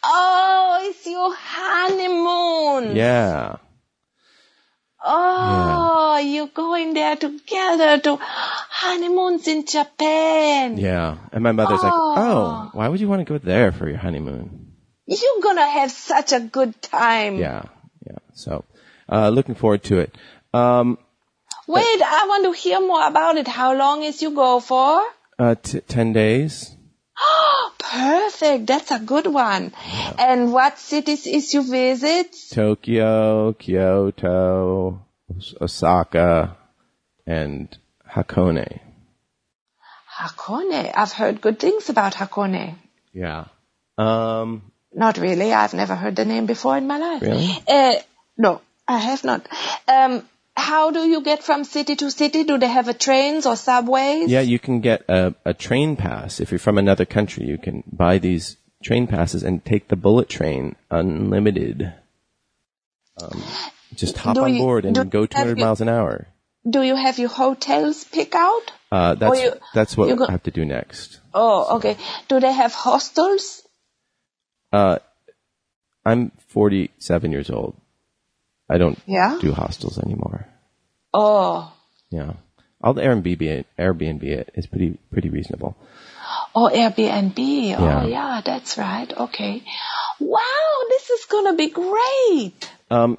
Oh, 0.04 0.80
it's 0.90 1.06
your 1.06 1.36
honeymoon. 1.36 2.96
Yeah, 2.96 3.58
Oh, 5.06 6.18
you're 6.24 6.48
going 6.48 6.94
there 6.94 7.18
together 7.18 8.00
to 8.00 8.18
honeymoons 8.22 9.48
in 9.50 9.66
Japan. 9.66 10.78
yeah. 10.78 11.18
And 11.34 11.44
my 11.44 11.52
mother's 11.52 11.84
like, 11.84 11.92
Oh. 11.94 12.14
"Oh, 12.16 12.70
why 12.74 12.88
would 12.88 13.02
you 13.02 13.10
want 13.10 13.20
to 13.20 13.26
go 13.34 13.38
there 13.38 13.72
for 13.74 13.90
your 13.90 13.98
honeymoon?" 13.98 14.73
You're 15.06 15.42
gonna 15.42 15.68
have 15.70 15.92
such 15.92 16.32
a 16.32 16.40
good 16.40 16.82
time. 16.82 17.38
Yeah, 17.38 17.64
yeah. 18.06 18.18
So, 18.34 18.64
uh, 19.10 19.30
looking 19.30 19.56
forward 19.56 19.84
to 19.86 20.00
it. 20.00 20.16
Um, 20.54 20.98
Wait, 21.68 22.02
I 22.02 22.26
want 22.28 22.44
to 22.46 22.52
hear 22.52 22.80
more 22.82 23.06
about 23.08 23.38
it. 23.38 23.48
How 23.48 23.74
long 23.74 24.04
is 24.04 24.22
you 24.22 24.32
go 24.32 24.60
for? 24.60 25.02
uh, 25.40 25.56
t- 25.56 25.82
ten 25.82 26.14
days. 26.14 26.76
Oh, 27.20 27.72
Perfect. 27.80 28.66
That's 28.68 28.92
a 28.92 29.00
good 29.00 29.28
one. 29.28 29.72
And 30.18 30.52
what 30.52 30.80
cities 30.80 31.28
is 31.28 31.54
you 31.54 31.62
visit? 31.70 32.36
Tokyo, 32.52 33.54
Kyoto, 33.54 35.06
Osaka, 35.62 36.58
and 37.28 37.78
Hakone. 38.10 38.80
Hakone. 40.20 40.92
I've 40.96 41.12
heard 41.12 41.42
good 41.42 41.60
things 41.60 41.90
about 41.90 42.14
Hakone. 42.16 42.76
Yeah. 43.14 43.46
Um, 43.98 44.72
Not 44.96 45.18
really. 45.18 45.52
I've 45.54 45.74
never 45.74 45.96
heard 45.96 46.16
the 46.16 46.26
name 46.26 46.46
before 46.46 46.78
in 46.78 46.88
my 46.88 46.98
life. 46.98 47.22
Really? 47.22 47.50
Uh, 47.68 47.94
no, 48.38 48.62
I 48.88 48.98
have 49.00 49.24
not. 49.24 49.48
Um, 49.88 50.28
how 50.56 50.92
do 50.92 51.00
you 51.08 51.22
get 51.22 51.44
from 51.44 51.64
city 51.64 51.96
to 51.96 52.12
city? 52.12 52.44
Do 52.44 52.58
they 52.60 52.68
have 52.68 52.88
a 52.88 52.94
trains 52.94 53.46
or 53.48 53.56
subways? 53.56 54.30
yeah, 54.30 54.42
you 54.42 54.60
can 54.60 54.82
get 54.82 55.04
a, 55.10 55.34
a 55.46 55.54
train 55.54 55.96
pass. 55.96 56.40
If 56.40 56.52
you're 56.52 56.60
from 56.60 56.78
another 56.78 57.06
country, 57.06 57.46
you 57.46 57.58
can 57.58 57.84
buy 57.92 58.20
these 58.20 58.58
train 58.84 59.08
passes 59.08 59.44
and 59.44 59.66
take 59.66 59.88
the 59.88 59.96
bullet 59.96 60.30
train 60.30 60.76
unlimited. 60.92 61.92
Um, 63.22 63.44
just 63.96 64.18
hop 64.18 64.36
Do 64.36 64.44
on 64.44 64.54
you- 64.54 64.62
board 64.62 64.86
and 64.86 64.94
do 64.96 65.04
go 65.06 65.20
you 65.22 65.24
have 65.24 65.30
200 65.32 65.58
you- 65.58 65.66
miles 65.66 65.82
an 65.82 65.90
hour. 65.90 66.28
Do 66.70 66.82
you 66.82 66.96
have 66.96 67.20
your 67.20 67.30
hotels 67.30 68.04
pick 68.06 68.36
out? 68.36 68.72
Uh, 68.92 69.16
that's, 69.16 69.42
you- 69.42 69.60
that's 69.74 69.98
what 69.98 70.22
I 70.30 70.32
have 70.32 70.44
to 70.44 70.52
do 70.52 70.66
next. 70.66 71.20
Oh, 71.34 71.78
okay. 71.78 71.98
Do 72.28 72.40
they 72.40 72.52
have 72.54 72.74
hostels? 72.74 73.63
Uh, 74.74 74.98
I'm 76.06 76.32
47 76.50 77.32
years 77.32 77.50
old. 77.50 77.76
I 78.70 78.78
don't 78.78 79.00
Yeah. 79.06 79.38
do 79.40 79.52
hostels 79.54 80.00
anymore. 80.00 80.48
Oh, 81.14 81.72
Yeah. 82.10 82.34
I'll 82.82 82.96
Airbnb 82.96 83.42
it. 83.44 83.68
Airbnb 83.80 84.24
it. 84.24 84.50
It's 84.56 84.68
pretty 84.68 84.98
pretty 85.12 85.30
reasonable. 85.30 85.78
oh, 86.56 86.70
Airbnb. 86.74 87.38
Yeah. 87.70 88.02
Oh, 88.04 88.08
yeah, 88.08 88.42
that's 88.44 88.78
right. 88.78 89.12
Okay. 89.26 89.64
Wow, 90.20 90.74
this 90.90 91.10
is 91.10 91.26
gonna 91.26 91.54
be 91.56 91.70
great. 91.70 92.70
Um, 92.92 93.18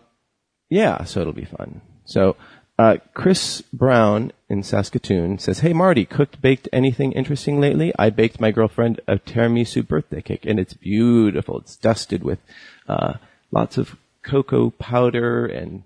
yeah, 0.68 1.04
so 1.04 1.20
it'll 1.20 1.32
be 1.32 1.44
fun. 1.46 1.80
So, 2.04 2.36
uh, 2.78 2.96
Chris 3.12 3.60
Brown 3.72 4.32
in 4.48 4.62
Saskatoon 4.62 5.38
says, 5.38 5.60
"Hey 5.60 5.72
Marty, 5.72 6.04
cooked 6.04 6.40
baked 6.42 6.68
anything 6.72 7.12
interesting 7.12 7.60
lately? 7.60 7.92
I 7.98 8.10
baked 8.10 8.40
my 8.40 8.50
girlfriend 8.50 9.00
a 9.06 9.16
tiramisu 9.18 9.86
birthday 9.86 10.22
cake, 10.22 10.44
and 10.44 10.58
it's 10.58 10.74
beautiful. 10.74 11.58
It's 11.60 11.76
dusted 11.76 12.24
with 12.24 12.40
uh, 12.88 13.14
lots 13.52 13.78
of 13.78 13.96
cocoa 14.22 14.70
powder, 14.70 15.46
and 15.46 15.84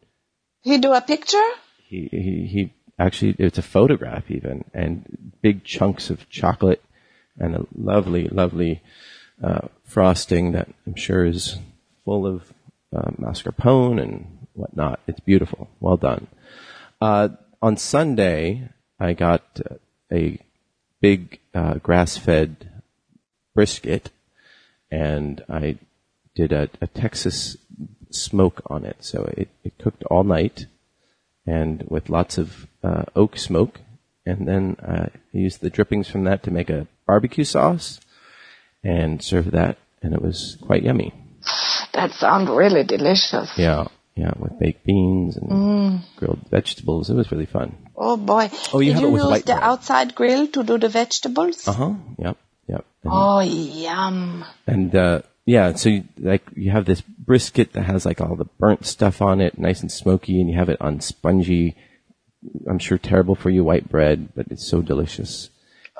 You 0.62 0.78
do 0.80 0.92
a 0.92 1.00
picture? 1.00 1.48
he 1.86 2.08
he, 2.10 2.46
he 2.50 2.72
actually 2.98 3.36
it's 3.38 3.58
a 3.58 3.62
photograph 3.62 4.30
even, 4.30 4.64
and 4.72 5.32
big 5.42 5.64
chunks 5.64 6.08
of 6.10 6.28
chocolate, 6.30 6.82
and 7.38 7.54
a 7.54 7.66
lovely 7.76 8.28
lovely 8.28 8.82
uh, 9.44 9.68
frosting 9.84 10.52
that 10.52 10.68
I'm 10.86 10.96
sure 10.96 11.26
is 11.26 11.58
full 12.04 12.26
of 12.26 12.50
uh, 12.96 13.10
mascarpone 13.18 14.00
and 14.02 14.38
whatnot. 14.54 15.00
It's 15.06 15.20
beautiful. 15.20 15.68
Well 15.80 15.98
done. 15.98 16.26
Uh, 17.00 17.28
on 17.62 17.76
Sunday, 17.76 18.68
I 18.98 19.12
got 19.12 19.60
a 20.12 20.38
big 21.00 21.38
uh, 21.54 21.74
grass-fed 21.74 22.70
brisket, 23.54 24.10
and 24.90 25.44
I 25.48 25.78
did 26.34 26.52
a, 26.52 26.68
a 26.80 26.86
Texas 26.88 27.56
smoke 28.10 28.62
on 28.66 28.84
it. 28.84 28.96
So 29.00 29.32
it, 29.36 29.48
it 29.62 29.78
cooked 29.78 30.02
all 30.04 30.24
night, 30.24 30.66
and 31.46 31.84
with 31.88 32.08
lots 32.08 32.38
of 32.38 32.66
uh, 32.82 33.04
oak 33.14 33.36
smoke, 33.38 33.80
and 34.26 34.48
then 34.48 34.76
I 34.82 35.10
used 35.32 35.60
the 35.60 35.70
drippings 35.70 36.08
from 36.08 36.24
that 36.24 36.42
to 36.44 36.50
make 36.50 36.70
a 36.70 36.88
barbecue 37.06 37.44
sauce, 37.44 38.00
and 38.82 39.22
served 39.22 39.52
that, 39.52 39.78
and 40.02 40.14
it 40.14 40.22
was 40.22 40.56
quite 40.62 40.82
yummy. 40.82 41.12
That 41.94 42.10
sounds 42.12 42.50
really 42.50 42.84
delicious. 42.84 43.52
Yeah, 43.56 43.88
yeah, 44.18 44.32
with 44.38 44.58
baked 44.58 44.84
beans 44.84 45.36
and 45.36 46.02
grilled 46.16 46.40
vegetables. 46.50 47.10
It 47.10 47.14
was 47.14 47.30
really 47.32 47.46
fun. 47.46 47.76
Oh 47.96 48.16
boy. 48.16 48.50
Oh, 48.72 48.80
you 48.80 48.92
Did 48.92 49.00
have 49.02 49.10
you 49.10 49.16
use 49.16 49.42
the 49.44 49.52
bread. 49.54 49.58
outside 49.62 50.14
grill 50.14 50.46
to 50.48 50.62
do 50.64 50.78
the 50.78 50.88
vegetables? 50.88 51.66
Uh 51.68 51.72
huh. 51.72 51.94
Yep. 52.18 52.36
Yep. 52.68 52.84
And, 53.04 53.12
Oh, 53.14 53.40
yum. 53.40 54.44
and 54.66 54.94
uh, 54.94 55.22
yeah, 55.46 55.72
so 55.74 55.88
you, 55.88 56.04
like 56.18 56.42
you 56.54 56.70
have 56.70 56.84
this 56.84 57.00
brisket 57.00 57.72
that 57.72 57.84
has 57.84 58.04
like 58.04 58.20
all 58.20 58.36
the 58.36 58.44
burnt 58.58 58.84
stuff 58.84 59.22
on 59.22 59.40
it, 59.40 59.58
nice 59.58 59.80
and 59.80 59.90
smoky, 59.90 60.40
and 60.40 60.50
you 60.50 60.58
have 60.58 60.68
it 60.68 60.80
on 60.80 61.00
spongy. 61.00 61.76
I'm 62.68 62.78
sure 62.78 62.98
terrible 62.98 63.34
for 63.34 63.50
you 63.50 63.64
white 63.64 63.88
bread, 63.88 64.28
but 64.34 64.46
it's 64.50 64.68
so 64.68 64.82
delicious. 64.82 65.48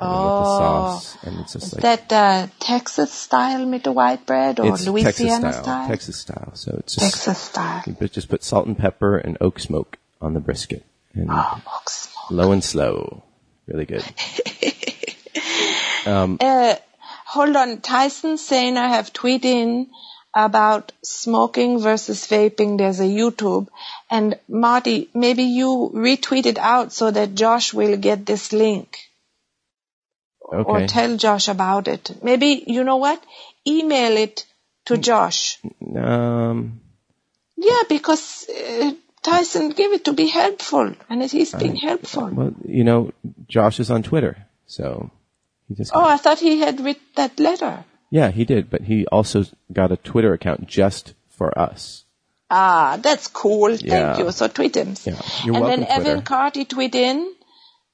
And 0.01 0.11
then 0.11 0.21
with 0.21 0.31
the 0.31 0.57
sauce, 0.57 1.17
and 1.23 1.39
it's 1.41 1.53
just 1.53 1.65
Is 1.67 1.73
like 1.73 2.07
that 2.07 2.13
uh, 2.13 2.47
Texas 2.59 3.11
style 3.11 3.69
with 3.69 3.83
the 3.83 3.91
white 3.91 4.25
bread 4.25 4.59
or 4.59 4.73
it's 4.73 4.87
Louisiana 4.87 5.41
Texas 5.41 5.61
style, 5.61 5.87
Texas 5.87 6.17
style. 6.17 6.51
So 6.53 6.75
it's 6.79 6.95
just 6.95 7.13
Texas 7.13 7.37
style. 7.37 7.83
you 7.85 8.07
just 8.07 8.29
put 8.29 8.43
salt 8.43 8.67
and 8.67 8.77
pepper 8.77 9.17
and 9.17 9.37
oak 9.41 9.59
smoke 9.59 9.97
on 10.21 10.33
the 10.33 10.39
brisket, 10.39 10.85
and 11.13 11.27
Oh, 11.29 11.61
oak 11.75 11.89
smoke. 11.89 12.31
low 12.31 12.51
and 12.51 12.63
slow, 12.63 13.23
really 13.67 13.85
good. 13.85 14.03
Uh, 16.05 16.75
hold 17.25 17.55
on. 17.55 17.81
Tyson 17.81 18.37
Sainer 18.37 18.87
have 18.87 19.13
tweeted 19.13 19.45
in 19.45 19.87
about 20.33 20.91
smoking 21.03 21.79
versus 21.79 22.25
vaping. 22.27 22.77
There's 22.77 22.99
a 22.99 23.03
YouTube. 23.03 23.67
And 24.09 24.39
Marty, 24.47 25.09
maybe 25.13 25.43
you 25.43 25.91
retweet 25.93 26.45
it 26.45 26.57
out 26.57 26.93
so 26.93 27.11
that 27.11 27.35
Josh 27.35 27.73
will 27.73 27.97
get 27.97 28.25
this 28.25 28.51
link. 28.53 29.08
Or 30.51 30.87
tell 30.87 31.17
Josh 31.17 31.47
about 31.47 31.87
it. 31.87 32.23
Maybe, 32.23 32.63
you 32.67 32.83
know 32.83 32.97
what? 32.97 33.23
Email 33.67 34.17
it 34.17 34.45
to 34.85 34.97
Josh. 34.97 35.59
Um, 35.95 36.81
Yeah, 37.55 37.83
because 37.87 38.49
uh, 38.49 38.91
Tyson 39.21 39.69
gave 39.69 39.93
it 39.93 40.05
to 40.05 40.13
be 40.13 40.27
helpful. 40.27 40.95
And 41.09 41.23
he's 41.23 41.53
being 41.53 41.75
helpful. 41.75 42.27
well, 42.29 42.53
you 42.65 42.83
know, 42.83 43.11
Josh 43.47 43.79
is 43.79 43.91
on 43.91 44.01
Twitter, 44.03 44.37
so 44.65 45.11
he 45.67 45.75
just 45.75 45.91
Oh, 45.93 46.03
I 46.03 46.17
thought 46.17 46.39
he 46.39 46.59
had 46.59 46.79
written 46.79 47.03
that 47.15 47.39
letter. 47.39 47.83
Yeah, 48.09 48.31
he 48.31 48.45
did, 48.45 48.69
but 48.69 48.81
he 48.81 49.05
also 49.07 49.43
got 49.71 49.91
a 49.91 49.97
Twitter 49.97 50.33
account 50.33 50.67
just 50.67 51.13
for 51.29 51.57
us. 51.57 52.05
Ah, 52.49 52.97
that's 52.99 53.27
cool. 53.27 53.71
Yeah. 53.71 54.13
Thank 54.15 54.25
you. 54.25 54.31
So 54.31 54.47
tweet 54.47 54.75
him. 54.75 54.95
Yeah. 55.03 55.21
You're 55.43 55.55
and 55.55 55.63
welcome, 55.63 55.81
then 55.81 55.89
Evan 55.89 56.03
Twitter. 56.03 56.21
Carty 56.21 56.65
tweet 56.65 56.95
in 56.95 57.35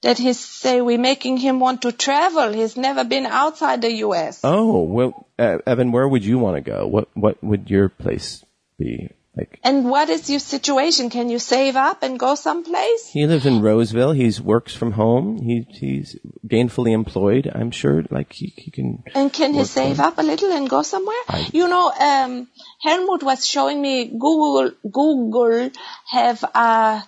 that 0.06 0.18
he 0.26 0.32
say 0.34 0.73
we're 0.82 0.99
making 1.06 1.38
him 1.38 1.60
want 1.60 1.82
to 1.84 1.91
travel. 2.06 2.53
He's 2.61 2.77
never 2.77 3.03
been 3.03 3.26
outside 3.41 3.82
the 3.82 3.91
U.S. 4.07 4.40
Oh, 4.44 4.84
well, 4.98 5.11
uh, 5.40 5.57
Evan, 5.73 5.91
where 5.91 6.07
would 6.07 6.23
you 6.32 6.38
want 6.48 6.57
to 6.57 6.65
go? 6.72 6.88
What 6.95 7.10
what 7.27 7.44
would 7.52 7.69
your 7.77 7.90
place 7.90 8.44
be? 8.80 8.95
Like 9.38 9.60
And 9.69 9.90
what 9.91 10.07
is 10.15 10.30
your 10.34 10.40
situation? 10.41 11.10
Can 11.14 11.30
you 11.30 11.40
save 11.45 11.76
up 11.86 12.03
and 12.07 12.18
go 12.18 12.36
someplace? 12.41 13.02
he 13.15 13.23
lives 13.32 13.45
in 13.49 13.57
Roseville. 13.65 14.14
He's 14.19 14.38
works 14.52 14.77
from 14.84 14.94
home. 14.99 15.26
He 15.48 15.56
he's 15.80 16.14
gainfully 16.53 16.94
employed. 16.99 17.49
I'm 17.61 17.72
sure. 17.80 17.98
Like 18.18 18.32
he 18.41 18.53
he 18.56 18.72
can. 18.77 19.03
And 19.14 19.34
can 19.40 19.53
he 19.57 19.65
save 19.72 19.98
from- 19.98 20.06
up 20.06 20.23
a 20.23 20.26
little 20.30 20.53
and 20.60 20.69
go 20.76 20.84
somewhere? 20.91 21.26
I- 21.40 21.49
you 21.60 21.68
know, 21.73 21.91
um, 22.11 22.48
Helmut 22.88 23.23
was 23.32 23.45
showing 23.56 23.82
me 23.82 23.95
Google, 24.26 24.72
Google 24.99 25.69
have 26.14 26.41
a, 26.69 27.03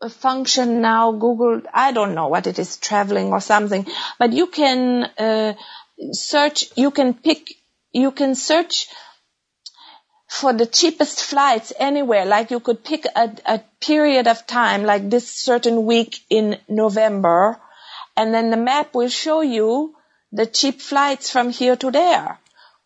a 0.00 0.08
function 0.08 0.80
now, 0.80 1.12
Google, 1.12 1.62
I 1.72 1.92
don't 1.92 2.14
know 2.14 2.28
what 2.28 2.46
it 2.46 2.58
is, 2.58 2.76
traveling 2.76 3.32
or 3.32 3.40
something, 3.40 3.86
but 4.18 4.32
you 4.32 4.46
can, 4.46 5.04
uh, 5.18 5.54
search, 6.12 6.64
you 6.76 6.90
can 6.90 7.14
pick, 7.14 7.54
you 7.92 8.10
can 8.10 8.34
search 8.34 8.86
for 10.28 10.52
the 10.52 10.64
cheapest 10.64 11.24
flights 11.24 11.72
anywhere. 11.78 12.24
Like 12.24 12.50
you 12.50 12.60
could 12.60 12.84
pick 12.84 13.04
a, 13.04 13.30
a 13.44 13.58
period 13.80 14.28
of 14.28 14.46
time, 14.46 14.84
like 14.84 15.10
this 15.10 15.28
certain 15.28 15.84
week 15.84 16.20
in 16.30 16.58
November, 16.68 17.60
and 18.16 18.32
then 18.32 18.50
the 18.50 18.56
map 18.56 18.94
will 18.94 19.08
show 19.08 19.40
you 19.40 19.94
the 20.32 20.46
cheap 20.46 20.80
flights 20.80 21.30
from 21.30 21.50
here 21.50 21.76
to 21.76 21.90
there. 21.90 22.38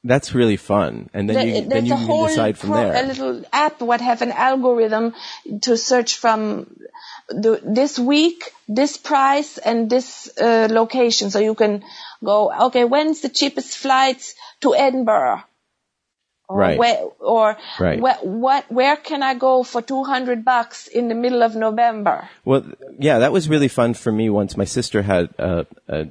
That's 0.06 0.34
really 0.34 0.56
fun, 0.58 1.08
and 1.14 1.28
then 1.28 1.36
The- 1.36 1.46
you 1.46 1.68
then 1.68 1.86
you 1.86 1.94
can 1.94 2.26
decide 2.28 2.58
from 2.58 2.70
pro- 2.70 2.80
there. 2.82 3.04
A 3.04 3.06
little 3.06 3.42
app 3.52 3.80
would 3.80 4.02
have 4.02 4.20
an 4.20 4.32
algorithm 4.32 5.14
to 5.62 5.76
search 5.78 6.16
from 6.18 6.66
the, 7.28 7.58
this 7.64 7.98
week, 7.98 8.52
this 8.68 8.98
price, 8.98 9.56
and 9.56 9.88
this 9.88 10.28
uh, 10.38 10.68
location. 10.70 11.30
So 11.30 11.38
you 11.38 11.54
can 11.54 11.82
go, 12.22 12.52
okay, 12.66 12.84
when's 12.84 13.22
the 13.22 13.30
cheapest 13.30 13.78
flights 13.78 14.34
to 14.60 14.74
Edinburgh? 14.74 15.42
Or 16.48 16.58
Right. 16.58 16.78
Where, 16.78 17.00
or 17.20 17.56
Right. 17.80 17.98
where, 17.98 18.16
what, 18.20 18.70
where 18.70 18.96
can 18.96 19.22
I 19.22 19.32
go 19.34 19.62
for 19.62 19.80
200 19.80 20.44
bucks 20.44 20.86
in 20.86 21.08
the 21.08 21.14
middle 21.14 21.42
of 21.42 21.56
November? 21.56 22.28
Well, 22.44 22.64
yeah, 22.98 23.20
that 23.20 23.32
was 23.32 23.48
really 23.48 23.68
fun 23.68 23.94
for 23.94 24.12
me 24.12 24.28
once 24.28 24.54
my 24.54 24.66
sister 24.66 25.00
had 25.00 25.30
a, 25.38 25.66
a 25.88 26.06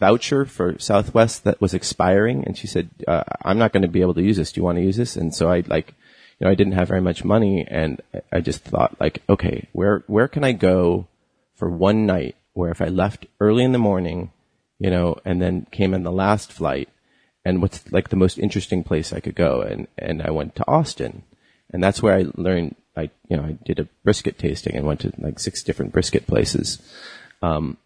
voucher 0.00 0.46
for 0.46 0.78
Southwest 0.78 1.44
that 1.44 1.60
was 1.60 1.74
expiring 1.74 2.42
and 2.44 2.56
she 2.56 2.66
said, 2.66 2.88
uh, 3.06 3.22
I'm 3.42 3.58
not 3.58 3.72
going 3.72 3.82
to 3.82 3.88
be 3.88 4.00
able 4.00 4.14
to 4.14 4.22
use 4.22 4.38
this. 4.38 4.50
Do 4.50 4.60
you 4.60 4.64
want 4.64 4.78
to 4.78 4.84
use 4.84 4.96
this? 4.96 5.14
And 5.14 5.32
so 5.34 5.50
I 5.50 5.62
like, 5.66 5.94
you 6.38 6.46
know, 6.46 6.50
I 6.50 6.54
didn't 6.54 6.72
have 6.72 6.88
very 6.88 7.02
much 7.02 7.22
money 7.22 7.66
and 7.68 8.00
I 8.32 8.40
just 8.40 8.64
thought 8.64 8.96
like, 8.98 9.22
okay, 9.28 9.68
where, 9.72 10.02
where 10.06 10.26
can 10.26 10.42
I 10.42 10.52
go 10.52 11.06
for 11.54 11.70
one 11.70 12.06
night 12.06 12.34
where 12.54 12.70
if 12.70 12.80
I 12.80 12.86
left 12.86 13.26
early 13.38 13.62
in 13.62 13.72
the 13.72 13.78
morning, 13.78 14.32
you 14.78 14.90
know, 14.90 15.18
and 15.24 15.40
then 15.40 15.66
came 15.70 15.92
in 15.92 16.02
the 16.02 16.10
last 16.10 16.50
flight 16.50 16.88
and 17.44 17.60
what's 17.60 17.92
like 17.92 18.08
the 18.08 18.16
most 18.16 18.38
interesting 18.38 18.82
place 18.82 19.12
I 19.12 19.20
could 19.20 19.34
go? 19.36 19.60
And, 19.60 19.86
and 19.98 20.22
I 20.22 20.30
went 20.30 20.56
to 20.56 20.66
Austin 20.66 21.22
and 21.70 21.84
that's 21.84 22.02
where 22.02 22.16
I 22.16 22.24
learned, 22.34 22.74
I, 22.96 23.10
you 23.28 23.36
know, 23.36 23.44
I 23.44 23.58
did 23.64 23.78
a 23.78 23.88
brisket 24.02 24.38
tasting 24.38 24.74
and 24.76 24.86
went 24.86 25.00
to 25.00 25.12
like 25.18 25.38
six 25.38 25.62
different 25.62 25.92
brisket 25.92 26.26
places. 26.26 26.80
Um, 27.42 27.76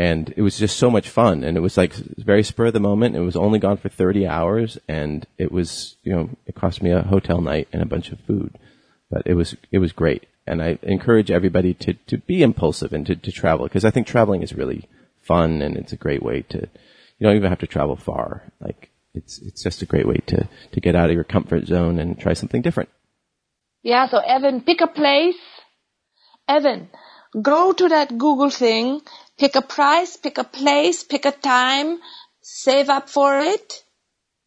and 0.00 0.32
it 0.34 0.40
was 0.40 0.58
just 0.58 0.78
so 0.78 0.90
much 0.90 1.10
fun. 1.10 1.44
And 1.44 1.58
it 1.58 1.60
was 1.60 1.76
like 1.76 1.92
very 1.92 2.42
spur 2.42 2.68
of 2.68 2.72
the 2.72 2.80
moment. 2.80 3.16
It 3.16 3.20
was 3.20 3.36
only 3.36 3.58
gone 3.58 3.76
for 3.76 3.90
30 3.90 4.26
hours 4.26 4.78
and 4.88 5.26
it 5.36 5.52
was, 5.52 5.96
you 6.02 6.10
know, 6.10 6.30
it 6.46 6.54
cost 6.54 6.82
me 6.82 6.90
a 6.90 7.02
hotel 7.02 7.42
night 7.42 7.68
and 7.70 7.82
a 7.82 7.92
bunch 7.92 8.10
of 8.10 8.18
food, 8.20 8.56
but 9.10 9.24
it 9.26 9.34
was, 9.34 9.54
it 9.70 9.76
was 9.78 9.92
great. 9.92 10.26
And 10.46 10.62
I 10.62 10.78
encourage 10.80 11.30
everybody 11.30 11.74
to, 11.74 11.92
to 12.06 12.16
be 12.16 12.42
impulsive 12.42 12.94
and 12.94 13.04
to, 13.08 13.14
to 13.14 13.30
travel 13.30 13.66
because 13.66 13.84
I 13.84 13.90
think 13.90 14.06
traveling 14.06 14.42
is 14.42 14.54
really 14.54 14.88
fun 15.20 15.60
and 15.60 15.76
it's 15.76 15.92
a 15.92 15.98
great 15.98 16.22
way 16.22 16.46
to, 16.48 16.60
you 16.60 17.26
don't 17.26 17.36
even 17.36 17.50
have 17.50 17.58
to 17.58 17.66
travel 17.66 17.96
far. 17.96 18.50
Like 18.58 18.88
it's, 19.12 19.38
it's 19.40 19.62
just 19.62 19.82
a 19.82 19.86
great 19.86 20.08
way 20.08 20.22
to, 20.28 20.48
to 20.72 20.80
get 20.80 20.96
out 20.96 21.10
of 21.10 21.14
your 21.14 21.24
comfort 21.24 21.66
zone 21.66 21.98
and 21.98 22.18
try 22.18 22.32
something 22.32 22.62
different. 22.62 22.88
Yeah, 23.82 24.08
so 24.08 24.16
Evan, 24.16 24.62
pick 24.62 24.80
a 24.80 24.86
place. 24.86 25.36
Evan, 26.48 26.88
go 27.40 27.74
to 27.74 27.88
that 27.88 28.16
Google 28.16 28.50
thing, 28.50 29.02
pick 29.40 29.56
a 29.56 29.62
price, 29.62 30.16
pick 30.16 30.36
a 30.38 30.44
place, 30.44 31.02
pick 31.02 31.24
a 31.24 31.32
time, 31.32 31.98
save 32.42 32.90
up 32.90 33.08
for 33.08 33.38
it. 33.40 33.82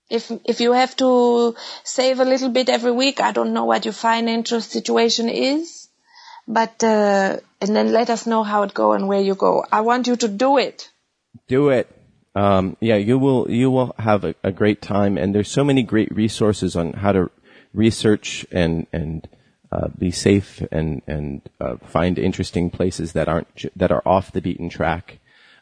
If, 0.09 0.31
if 0.45 0.61
you 0.61 0.73
have 0.73 0.95
to 0.97 1.55
save 1.83 2.19
a 2.19 2.25
little 2.25 2.49
bit 2.49 2.69
every 2.69 2.91
week, 2.91 3.19
I 3.19 3.31
don't 3.31 3.53
know 3.53 3.65
what 3.65 3.85
your 3.85 3.93
financial 3.93 4.61
situation 4.61 5.29
is, 5.29 5.89
but, 6.47 6.83
uh, 6.83 7.37
and 7.59 7.75
then 7.75 7.91
let 7.91 8.11
us 8.11 8.27
know 8.27 8.43
how 8.43 8.61
it 8.63 8.73
go 8.75 8.93
and 8.93 9.07
where 9.07 9.21
you 9.21 9.33
go. 9.33 9.65
I 9.71 9.81
want 9.81 10.05
you 10.05 10.15
to 10.17 10.27
do 10.27 10.59
it. 10.59 10.91
Do 11.47 11.69
it. 11.69 11.89
Um, 12.35 12.77
yeah, 12.79 12.95
you 12.95 13.19
will 13.19 13.49
you 13.49 13.69
will 13.69 13.93
have 13.99 14.23
a, 14.23 14.33
a 14.43 14.51
great 14.51 14.81
time, 14.81 15.19
and 15.19 15.35
there's 15.35 15.51
so 15.51 15.63
many 15.63 15.83
great 15.83 16.11
resources 16.15 16.75
on 16.75 16.93
how 16.93 17.11
to 17.11 17.29
research 17.73 18.43
and 18.51 18.87
and 18.91 19.27
uh, 19.73 19.87
be 20.03 20.11
safe 20.11 20.49
and 20.71 21.01
and 21.07 21.41
uh, 21.63 21.75
find 21.95 22.15
interesting 22.19 22.69
places 22.77 23.07
that 23.13 23.27
aren't 23.27 23.49
that 23.81 23.91
are 23.95 24.03
off 24.15 24.31
the 24.31 24.41
beaten 24.47 24.69
track. 24.69 25.05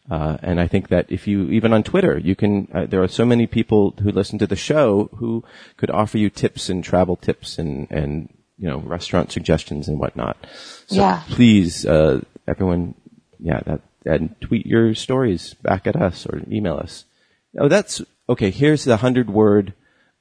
Uh, 0.10 0.36
and 0.50 0.60
I 0.60 0.68
think 0.68 0.90
that 0.90 1.06
if 1.18 1.28
you 1.30 1.38
even 1.58 1.72
on 1.74 1.84
Twitter, 1.84 2.18
you 2.30 2.36
can. 2.36 2.68
Uh, 2.74 2.86
there 2.92 3.04
are 3.04 3.08
so 3.20 3.26
many 3.26 3.48
people 3.48 3.82
who 4.04 4.12
listen 4.12 4.40
to 4.40 4.48
the 4.48 4.56
show 4.72 5.10
who 5.20 5.44
could 5.78 5.92
offer 5.92 6.18
you 6.18 6.30
tips 6.30 6.70
and 6.72 6.84
travel 6.84 7.16
tips 7.16 7.60
and 7.60 7.88
and 7.92 8.28
you 8.58 8.68
know 8.70 8.80
restaurant 8.98 9.32
suggestions 9.32 9.88
and 9.88 10.00
whatnot. 10.00 10.38
So 10.88 10.96
Yeah. 10.96 11.22
please, 11.30 11.86
uh, 11.86 12.22
everyone, 12.48 12.96
yeah, 13.40 13.62
that 13.66 13.82
and 14.06 14.36
tweet 14.42 14.66
your 14.66 14.96
stories 14.96 15.54
back 15.62 15.86
at 15.88 15.96
us 15.96 16.26
or 16.26 16.42
email 16.52 16.78
us. 16.78 17.06
Oh, 17.58 17.70
that's 17.70 18.02
okay. 18.28 18.50
Here's 18.50 18.84
the 18.84 18.98
hundred 18.98 19.30
word 19.30 19.74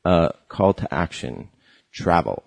uh, 0.04 0.28
call 0.48 0.74
to 0.74 0.86
action. 0.94 1.48
travel. 1.92 2.42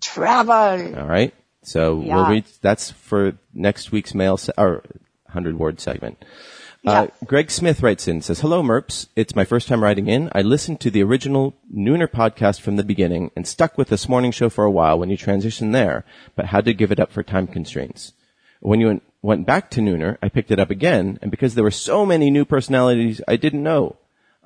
Travel. 0.00 0.96
All 0.98 1.06
right. 1.06 1.34
So 1.62 1.96
we'll 1.96 2.30
read. 2.30 2.44
That's 2.62 2.90
for 2.90 3.38
next 3.52 3.92
week's 3.92 4.14
mail 4.14 4.36
se- 4.36 4.52
or 4.56 4.84
hundred 5.28 5.58
word 5.58 5.80
segment. 5.80 6.24
Uh, 6.86 7.08
Greg 7.26 7.50
Smith 7.50 7.82
writes 7.82 8.08
in 8.08 8.22
says, 8.22 8.40
"Hello, 8.40 8.62
Merps. 8.62 9.08
It's 9.16 9.34
my 9.34 9.44
first 9.44 9.68
time 9.68 9.82
writing 9.82 10.06
in. 10.06 10.30
I 10.32 10.42
listened 10.42 10.80
to 10.80 10.90
the 10.90 11.02
original 11.02 11.54
Nooner 11.74 12.06
podcast 12.06 12.60
from 12.60 12.76
the 12.76 12.84
beginning 12.84 13.30
and 13.36 13.46
stuck 13.46 13.76
with 13.76 13.88
this 13.88 14.08
morning 14.08 14.30
show 14.30 14.48
for 14.48 14.64
a 14.64 14.70
while 14.70 14.98
when 14.98 15.10
you 15.10 15.18
transitioned 15.18 15.72
there, 15.72 16.04
but 16.36 16.46
had 16.46 16.64
to 16.64 16.72
give 16.72 16.92
it 16.92 17.00
up 17.00 17.12
for 17.12 17.22
time 17.22 17.46
constraints. 17.46 18.12
When 18.60 18.80
you 18.80 18.86
went, 18.86 19.02
went 19.22 19.46
back 19.46 19.70
to 19.72 19.80
Nooner, 19.80 20.16
I 20.22 20.28
picked 20.28 20.50
it 20.50 20.60
up 20.60 20.70
again, 20.70 21.18
and 21.20 21.30
because 21.30 21.54
there 21.54 21.64
were 21.64 21.70
so 21.70 22.06
many 22.06 22.30
new 22.30 22.44
personalities 22.44 23.20
I 23.28 23.36
didn't 23.36 23.62
know, 23.62 23.96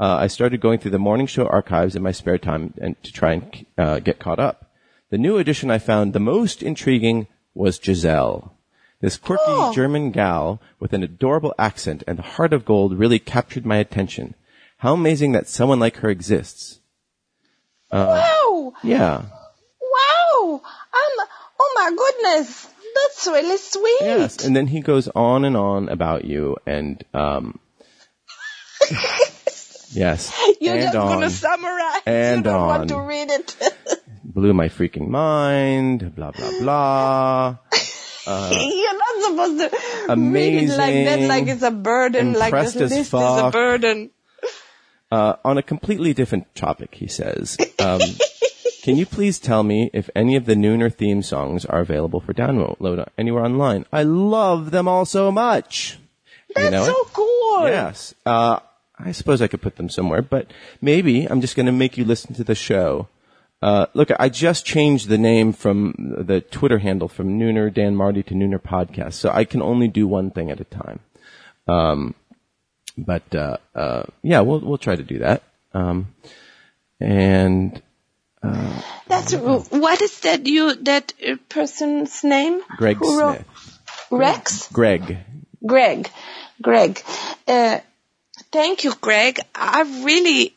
uh, 0.00 0.16
I 0.16 0.26
started 0.26 0.60
going 0.60 0.80
through 0.80 0.90
the 0.90 0.98
morning 0.98 1.26
show 1.26 1.46
archives 1.46 1.94
in 1.94 2.02
my 2.02 2.12
spare 2.12 2.38
time 2.38 2.74
and 2.80 3.00
to 3.04 3.12
try 3.12 3.32
and 3.34 3.66
uh, 3.78 3.98
get 4.00 4.18
caught 4.18 4.40
up. 4.40 4.71
The 5.12 5.18
new 5.18 5.36
addition 5.36 5.70
I 5.70 5.76
found 5.76 6.14
the 6.14 6.20
most 6.20 6.62
intriguing 6.62 7.26
was 7.52 7.78
Giselle. 7.78 8.56
This 9.02 9.18
quirky 9.18 9.74
German 9.74 10.10
gal 10.10 10.58
with 10.80 10.94
an 10.94 11.02
adorable 11.02 11.54
accent 11.58 12.02
and 12.06 12.18
a 12.18 12.22
heart 12.22 12.54
of 12.54 12.64
gold 12.64 12.98
really 12.98 13.18
captured 13.18 13.66
my 13.66 13.76
attention. 13.76 14.34
How 14.78 14.94
amazing 14.94 15.32
that 15.32 15.48
someone 15.48 15.78
like 15.78 15.96
her 15.96 16.08
exists. 16.08 16.80
wow. 17.90 18.72
Yeah. 18.82 19.24
Wow. 19.82 20.62
Um, 20.62 21.26
oh 21.60 21.72
my 21.74 21.90
goodness. 21.94 22.66
That's 22.94 23.26
really 23.26 23.58
sweet. 23.58 23.98
Yes. 24.00 24.42
And 24.42 24.56
then 24.56 24.66
he 24.66 24.80
goes 24.80 25.08
on 25.08 25.44
and 25.44 25.58
on 25.58 25.90
about 25.90 26.24
you 26.24 26.56
and, 26.66 27.04
um, 27.12 27.58
yes. 29.90 30.34
You're 30.58 30.72
and 30.72 30.82
just 30.84 30.96
on. 30.96 31.20
to 31.20 31.28
summarize. 31.28 32.00
And 32.06 32.38
you 32.38 32.44
don't 32.44 32.60
on. 32.62 32.68
want 32.68 32.88
to 32.88 32.98
read 32.98 33.28
it. 33.28 33.56
Blew 34.34 34.54
my 34.54 34.68
freaking 34.68 35.08
mind. 35.08 36.14
Blah, 36.14 36.30
blah, 36.30 36.50
blah. 36.60 37.56
You're 38.26 38.98
not 38.98 39.22
supposed 39.22 39.58
to 39.58 40.16
read 40.16 40.54
it 40.54 40.68
like 40.68 40.94
that, 41.04 41.20
like 41.20 41.46
it's 41.48 41.62
a 41.62 41.70
burden, 41.70 42.32
like 42.32 42.54
this 42.54 42.76
list 42.76 42.92
is 42.92 43.12
a 43.12 43.50
burden. 43.52 44.10
Uh, 45.10 45.36
on 45.44 45.58
a 45.58 45.62
completely 45.62 46.14
different 46.14 46.54
topic, 46.54 46.94
he 46.94 47.06
says, 47.06 47.58
um, 47.78 48.00
can 48.82 48.96
you 48.96 49.04
please 49.04 49.38
tell 49.38 49.62
me 49.62 49.90
if 49.92 50.08
any 50.14 50.36
of 50.36 50.46
the 50.46 50.54
Nooner 50.54 50.92
theme 50.92 51.20
songs 51.22 51.66
are 51.66 51.80
available 51.80 52.20
for 52.20 52.32
download 52.32 53.06
anywhere 53.18 53.44
online? 53.44 53.84
I 53.92 54.04
love 54.04 54.70
them 54.70 54.88
all 54.88 55.04
so 55.04 55.30
much. 55.30 55.98
That's 56.54 56.64
you 56.64 56.70
know 56.70 56.84
so 56.86 56.92
it? 56.92 57.12
cool. 57.12 57.68
Yes. 57.68 58.14
Uh, 58.24 58.60
I 58.98 59.12
suppose 59.12 59.42
I 59.42 59.48
could 59.48 59.60
put 59.60 59.76
them 59.76 59.90
somewhere, 59.90 60.22
but 60.22 60.50
maybe 60.80 61.26
I'm 61.26 61.40
just 61.40 61.56
going 61.56 61.66
to 61.66 61.72
make 61.72 61.98
you 61.98 62.04
listen 62.04 62.34
to 62.36 62.44
the 62.44 62.54
show. 62.54 63.08
Uh, 63.62 63.86
look, 63.94 64.10
I 64.18 64.28
just 64.28 64.66
changed 64.66 65.08
the 65.08 65.18
name 65.18 65.52
from 65.52 65.94
the 66.26 66.40
Twitter 66.40 66.78
handle 66.78 67.06
from 67.08 67.38
Nooner 67.38 67.72
Dan 67.72 67.94
Marty 67.94 68.22
to 68.24 68.34
Nooner 68.34 68.60
Podcast, 68.60 69.12
so 69.14 69.30
I 69.30 69.44
can 69.44 69.62
only 69.62 69.86
do 69.86 70.08
one 70.08 70.30
thing 70.32 70.50
at 70.50 70.60
a 70.60 70.64
time. 70.64 70.98
Um, 71.68 72.14
but 72.98 73.32
uh, 73.34 73.58
uh, 73.74 74.02
yeah, 74.22 74.40
we'll 74.40 74.58
we'll 74.60 74.78
try 74.78 74.96
to 74.96 75.04
do 75.04 75.20
that. 75.20 75.44
Um, 75.72 76.08
and 77.00 77.80
That's 78.42 79.32
what 79.34 80.02
is 80.02 80.20
that 80.20 80.46
you 80.46 80.74
that 80.82 81.12
uh, 81.26 81.36
person's 81.48 82.24
name? 82.24 82.60
Greg 82.76 82.96
Who 82.96 83.20
wrote- 83.20 83.36
Smith, 83.36 83.78
Rex. 84.10 84.68
Greg, 84.72 85.18
Greg. 85.64 86.10
Greg. 86.60 87.00
Uh, 87.46 87.78
thank 88.50 88.84
you, 88.84 88.92
Greg. 89.00 89.38
I 89.54 90.02
really 90.04 90.54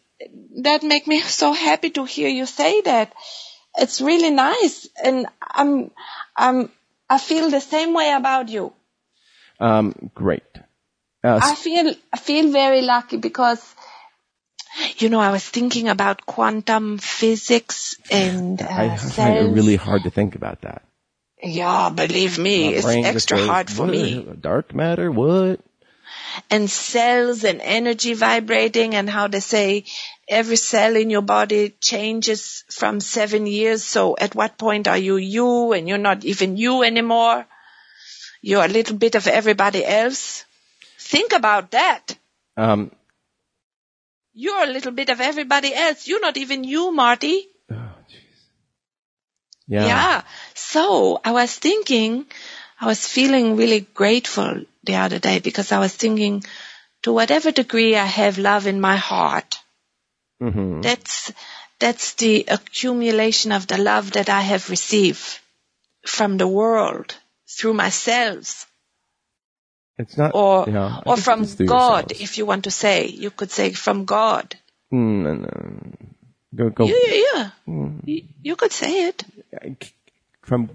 that 0.62 0.84
make 0.84 1.08
me 1.08 1.20
so 1.42 1.54
happy 1.54 1.90
to 1.92 2.06
hear 2.06 2.30
you 2.30 2.46
say 2.46 2.82
that. 2.82 3.14
It's 3.78 4.00
really 4.00 4.30
nice, 4.30 4.88
and 5.04 5.28
I'm 5.42 5.92
I'm 6.36 6.72
I 7.10 7.18
feel 7.18 7.50
the 7.50 7.60
same 7.60 7.94
way 7.94 8.12
about 8.12 8.50
you. 8.50 8.74
um, 9.60 10.12
great. 10.14 10.44
Uh, 11.24 11.40
I 11.42 11.56
feel 11.56 11.94
I 12.14 12.18
feel 12.18 12.52
very 12.52 12.82
lucky 12.82 13.18
because 13.18 13.62
you 14.98 15.10
know 15.10 15.20
I 15.20 15.32
was 15.32 15.44
thinking 15.44 15.90
about 15.90 16.26
quantum 16.26 16.98
physics 17.00 17.96
and 18.12 18.62
uh, 18.62 18.68
I 18.70 18.98
find 18.98 19.38
it 19.38 19.52
really 19.52 19.76
hard 19.76 20.04
to 20.04 20.10
think 20.10 20.36
about 20.36 20.62
that. 20.62 20.84
yeah, 21.42 21.90
believe 21.90 22.38
me, 22.38 22.72
My 22.72 22.78
it's 22.78 22.86
extra 22.86 23.38
goes, 23.38 23.48
hard 23.48 23.70
for 23.70 23.86
me. 23.88 24.26
Dark 24.40 24.74
matter, 24.74 25.12
what? 25.12 25.60
And 26.50 26.70
cells 26.70 27.44
and 27.44 27.62
energy 27.62 28.14
vibrating 28.14 28.96
and 28.96 29.10
how 29.10 29.28
they 29.28 29.40
say 29.40 29.86
every 30.28 30.56
cell 30.56 30.96
in 30.96 31.10
your 31.10 31.22
body 31.22 31.76
changes 31.82 32.64
from 32.70 33.00
seven 33.00 33.48
years. 33.48 33.84
So 33.84 34.16
at 34.20 34.36
what 34.36 34.58
point 34.58 34.88
are 34.88 34.98
you 34.98 35.18
you 35.18 35.74
and 35.74 35.88
you're 35.88 35.98
not 35.98 36.26
even 36.26 36.58
you 36.58 36.84
anymore? 36.84 37.46
You're 38.42 38.66
a 38.66 38.68
little 38.68 38.98
bit 38.98 39.16
of 39.16 39.28
everybody 39.28 39.86
else. 39.86 40.46
Think 41.00 41.34
about 41.34 41.72
that. 41.72 42.18
Um, 42.58 42.92
You're 44.34 44.64
a 44.64 44.68
little 44.68 44.92
bit 44.92 45.10
of 45.10 45.22
everybody 45.22 45.74
else. 45.74 46.08
You're 46.08 46.22
not 46.22 46.38
even 46.38 46.64
you, 46.64 46.92
Marty. 46.92 47.48
yeah. 49.68 49.68
Yeah. 49.68 50.22
So 50.54 51.20
I 51.24 51.32
was 51.32 51.56
thinking, 51.56 52.26
I 52.80 52.86
was 52.86 53.08
feeling 53.08 53.56
really 53.56 53.82
grateful 53.82 54.64
the 54.86 54.96
other 54.96 55.20
day 55.20 55.40
because 55.40 55.72
I 55.72 55.80
was 55.80 55.94
thinking 55.96 56.44
to 57.04 57.14
whatever 57.14 57.52
degree 57.52 57.96
I 57.96 58.06
have 58.06 58.38
love 58.38 58.68
in 58.68 58.82
my 58.82 58.96
heart, 58.96 59.60
Mhm. 60.42 60.82
that's, 60.82 61.32
that's 61.80 62.14
the 62.16 62.46
accumulation 62.48 63.52
of 63.52 63.68
the 63.68 63.78
love 63.78 64.12
that 64.14 64.30
I 64.30 64.42
have 64.42 64.70
received 64.70 65.40
from 66.06 66.38
the 66.38 66.48
world 66.48 67.16
through 67.48 67.74
myself. 67.74 68.70
It's 69.98 70.18
not, 70.18 70.32
or, 70.36 70.66
yeah, 70.68 71.02
or 71.06 71.16
from 71.16 71.46
God, 71.66 72.12
if 72.12 72.38
you 72.38 72.46
want 72.46 72.66
to 72.66 72.72
say, 72.72 73.08
you 73.08 73.32
could 73.32 73.52
say 73.52 73.72
from 73.72 74.06
God. 74.06 74.56
Mm, 74.92 75.24
no, 75.24 75.34
no. 75.36 75.50
Go, 76.54 76.70
go. 76.70 76.86
Yeah, 76.86 76.94
yeah, 77.08 77.22
yeah. 77.34 77.50
Mm. 77.68 78.02
You, 78.06 78.24
you 78.44 78.56
could 78.56 78.72
say 78.72 79.08
it. 79.08 79.24
From, 80.42 80.70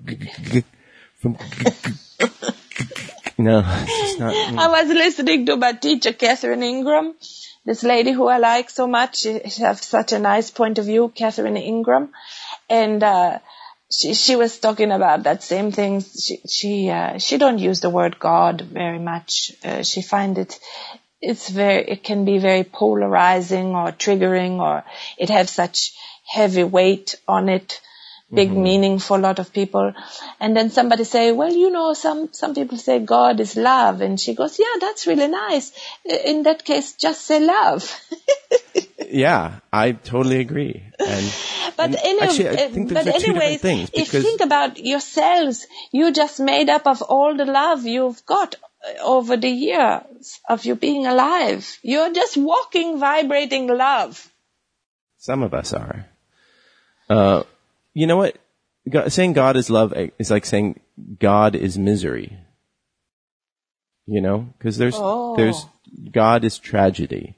from, 1.20 1.36
no, 3.42 3.60
not. 4.18 4.34
mm. 4.34 4.58
I 4.58 4.68
was 4.68 4.88
listening 4.88 5.46
to 5.46 5.56
my 5.56 5.72
teacher, 5.72 6.12
Catherine 6.12 6.62
Ingram, 6.62 7.14
this 7.64 7.82
lady 7.82 8.12
who 8.12 8.28
I 8.28 8.38
like 8.38 8.70
so 8.70 8.86
much. 8.86 9.20
She, 9.20 9.40
she 9.48 9.62
has 9.62 9.82
such 9.82 10.12
a 10.12 10.18
nice 10.18 10.50
point 10.50 10.78
of 10.78 10.86
view, 10.86 11.12
Catherine 11.14 11.56
Ingram. 11.56 12.10
And, 12.68 13.02
uh, 13.02 13.38
she, 13.92 14.14
she 14.14 14.36
was 14.36 14.58
talking 14.58 14.92
about 14.92 15.24
that 15.24 15.42
same 15.42 15.72
thing. 15.72 16.00
She, 16.00 16.40
she, 16.48 16.90
uh, 16.90 17.18
she 17.18 17.38
don't 17.38 17.58
use 17.58 17.80
the 17.80 17.90
word 17.90 18.18
God 18.18 18.60
very 18.60 19.00
much. 19.00 19.52
Uh, 19.64 19.82
she 19.82 20.00
find 20.00 20.38
it, 20.38 20.60
it's 21.20 21.48
very, 21.48 21.84
it 21.88 22.04
can 22.04 22.24
be 22.24 22.38
very 22.38 22.62
polarizing 22.62 23.74
or 23.74 23.90
triggering 23.90 24.60
or 24.60 24.84
it 25.18 25.28
has 25.28 25.50
such 25.50 25.92
heavy 26.24 26.62
weight 26.62 27.16
on 27.26 27.48
it 27.48 27.80
big 28.32 28.52
meaning 28.52 28.98
for 28.98 29.16
a 29.18 29.20
lot 29.20 29.38
of 29.38 29.52
people. 29.52 29.92
And 30.38 30.56
then 30.56 30.70
somebody 30.70 31.04
say, 31.04 31.32
well, 31.32 31.52
you 31.52 31.70
know, 31.70 31.94
some, 31.94 32.32
some 32.32 32.54
people 32.54 32.78
say 32.78 32.98
God 33.00 33.40
is 33.40 33.56
love. 33.56 34.00
And 34.00 34.20
she 34.20 34.34
goes, 34.34 34.58
yeah, 34.58 34.78
that's 34.80 35.06
really 35.06 35.28
nice. 35.28 35.72
In 36.04 36.44
that 36.44 36.64
case, 36.64 36.94
just 36.94 37.26
say 37.26 37.40
love. 37.40 38.00
Yeah, 39.10 39.58
I 39.72 39.92
totally 39.92 40.38
agree. 40.38 40.84
And, 40.98 41.32
But 41.76 41.86
and 41.86 41.96
anyway, 41.96 42.26
actually, 42.26 42.48
I 42.50 42.68
think 42.68 42.92
but 42.92 43.04
those 43.04 43.14
are 43.14 43.32
two 43.32 43.58
things 43.58 43.90
if 43.92 44.14
you 44.14 44.22
think 44.22 44.40
about 44.40 44.78
yourselves, 44.78 45.66
you're 45.90 46.12
just 46.12 46.38
made 46.38 46.68
up 46.68 46.86
of 46.86 47.02
all 47.02 47.36
the 47.36 47.44
love 47.44 47.84
you've 47.84 48.24
got 48.24 48.54
uh, 48.54 49.02
over 49.02 49.36
the 49.36 49.48
years 49.48 50.40
of 50.48 50.64
you 50.64 50.76
being 50.76 51.06
alive. 51.06 51.78
You're 51.82 52.12
just 52.12 52.36
walking, 52.36 53.00
vibrating 53.00 53.66
love. 53.66 54.30
some 55.18 55.42
of 55.42 55.54
us 55.54 55.72
are. 55.72 56.06
Uh, 57.08 57.42
you 57.94 58.06
know 58.06 58.16
what? 58.16 58.38
God, 58.88 59.12
saying 59.12 59.34
God 59.34 59.56
is 59.56 59.68
love 59.70 59.92
is 60.18 60.30
like 60.30 60.44
saying 60.46 60.80
God 61.18 61.54
is 61.54 61.78
misery. 61.78 62.38
You 64.06 64.20
know, 64.20 64.48
because 64.58 64.76
there's 64.78 64.96
Oh. 64.96 65.36
there's 65.36 65.66
God 66.10 66.44
is 66.44 66.58
tragedy. 66.58 67.34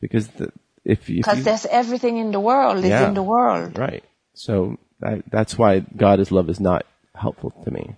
Because 0.00 0.28
the, 0.28 0.52
if, 0.84 1.06
Because 1.06 1.42
there's 1.42 1.66
everything 1.66 2.18
in 2.18 2.30
the 2.30 2.38
world 2.40 2.78
is 2.78 2.90
Yeah. 2.90 3.08
in 3.08 3.14
the 3.14 3.22
world. 3.22 3.76
right, 3.78 4.04
so 4.34 4.78
I, 5.02 5.22
that's 5.30 5.58
why 5.58 5.80
God 5.80 6.20
is 6.20 6.30
love 6.30 6.48
is 6.48 6.60
not 6.60 6.86
helpful 7.14 7.50
to 7.64 7.70
me. 7.70 7.96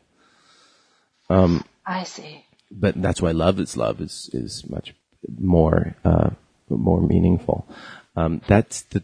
I 1.86 2.04
see. 2.04 2.44
but 2.70 3.00
that's 3.02 3.20
why 3.20 3.32
love 3.32 3.58
is 3.60 3.76
love 3.76 4.00
is 4.00 4.30
is 4.32 4.64
much 4.68 4.94
more 5.38 5.96
uh, 6.04 6.30
more 6.68 7.02
meaningful. 7.02 7.66
Um, 8.16 8.40
that's 8.46 8.82
the 8.82 9.02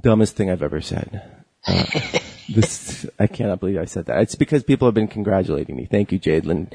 dumbest 0.00 0.36
thing 0.36 0.50
I've 0.50 0.62
ever 0.62 0.80
said. 0.80 1.41
Uh, 1.66 1.84
this 2.48 3.06
I 3.18 3.26
cannot 3.26 3.60
believe 3.60 3.78
I 3.78 3.84
said 3.84 4.06
that. 4.06 4.22
It's 4.22 4.34
because 4.34 4.62
people 4.62 4.88
have 4.88 4.94
been 4.94 5.08
congratulating 5.08 5.76
me. 5.76 5.86
Thank 5.86 6.12
you, 6.12 6.18
Jadelyn. 6.18 6.72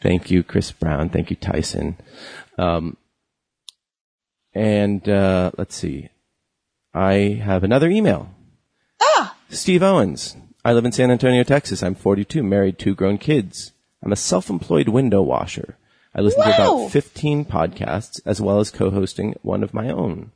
Thank 0.00 0.30
you, 0.30 0.42
Chris 0.42 0.72
Brown. 0.72 1.10
Thank 1.10 1.30
you, 1.30 1.36
Tyson. 1.36 1.98
Um, 2.58 2.96
and 4.54 5.08
uh, 5.08 5.52
let's 5.56 5.76
see. 5.76 6.08
I 6.92 7.40
have 7.42 7.62
another 7.62 7.88
email. 7.88 8.30
Ah, 9.00 9.36
Steve 9.48 9.82
Owens. 9.82 10.36
I 10.64 10.72
live 10.72 10.84
in 10.84 10.92
San 10.92 11.10
Antonio, 11.10 11.42
Texas. 11.42 11.82
I'm 11.82 11.94
42, 11.94 12.42
married, 12.42 12.78
two 12.78 12.94
grown 12.94 13.16
kids. 13.16 13.72
I'm 14.02 14.12
a 14.12 14.16
self-employed 14.16 14.88
window 14.88 15.22
washer. 15.22 15.76
I 16.14 16.20
listen 16.20 16.42
to 16.42 16.54
about 16.54 16.90
15 16.90 17.44
podcasts 17.44 18.20
as 18.26 18.40
well 18.40 18.58
as 18.58 18.70
co-hosting 18.70 19.36
one 19.42 19.62
of 19.62 19.72
my 19.72 19.90
own. 19.90 20.32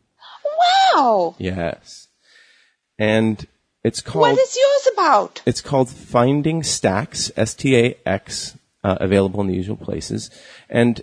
Wow. 0.95 1.35
Yes. 1.39 2.09
And 2.99 3.47
it's 3.85 4.01
called 4.01 4.23
What 4.23 4.39
is 4.39 4.57
yours 4.57 4.95
about? 4.95 5.43
It's 5.45 5.61
called 5.61 5.91
Finding 5.91 6.63
Stacks, 6.63 7.31
S-T-A-X, 7.37 8.57
uh, 8.83 8.97
available 8.99 9.43
in 9.43 9.47
the 9.47 9.55
usual 9.55 9.77
places. 9.77 10.31
And 10.71 11.03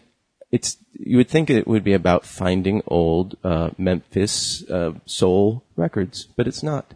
it's, 0.52 0.78
you 0.94 1.18
would 1.18 1.30
think 1.30 1.50
it 1.50 1.68
would 1.68 1.84
be 1.84 1.94
about 1.94 2.26
finding 2.26 2.82
old, 2.88 3.38
uh, 3.44 3.70
Memphis, 3.78 4.68
uh, 4.68 4.94
soul 5.06 5.64
records, 5.76 6.28
but 6.36 6.48
it's 6.48 6.64
not. 6.64 6.96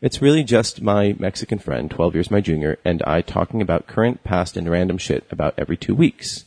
It's 0.00 0.22
really 0.22 0.42
just 0.42 0.80
my 0.80 1.14
Mexican 1.18 1.58
friend, 1.58 1.90
12 1.90 2.14
years 2.14 2.30
my 2.30 2.40
junior, 2.40 2.78
and 2.84 3.02
I 3.02 3.20
talking 3.20 3.60
about 3.60 3.86
current, 3.86 4.24
past, 4.24 4.56
and 4.56 4.70
random 4.70 4.98
shit 4.98 5.24
about 5.30 5.54
every 5.58 5.76
two 5.76 5.94
weeks. 5.94 6.46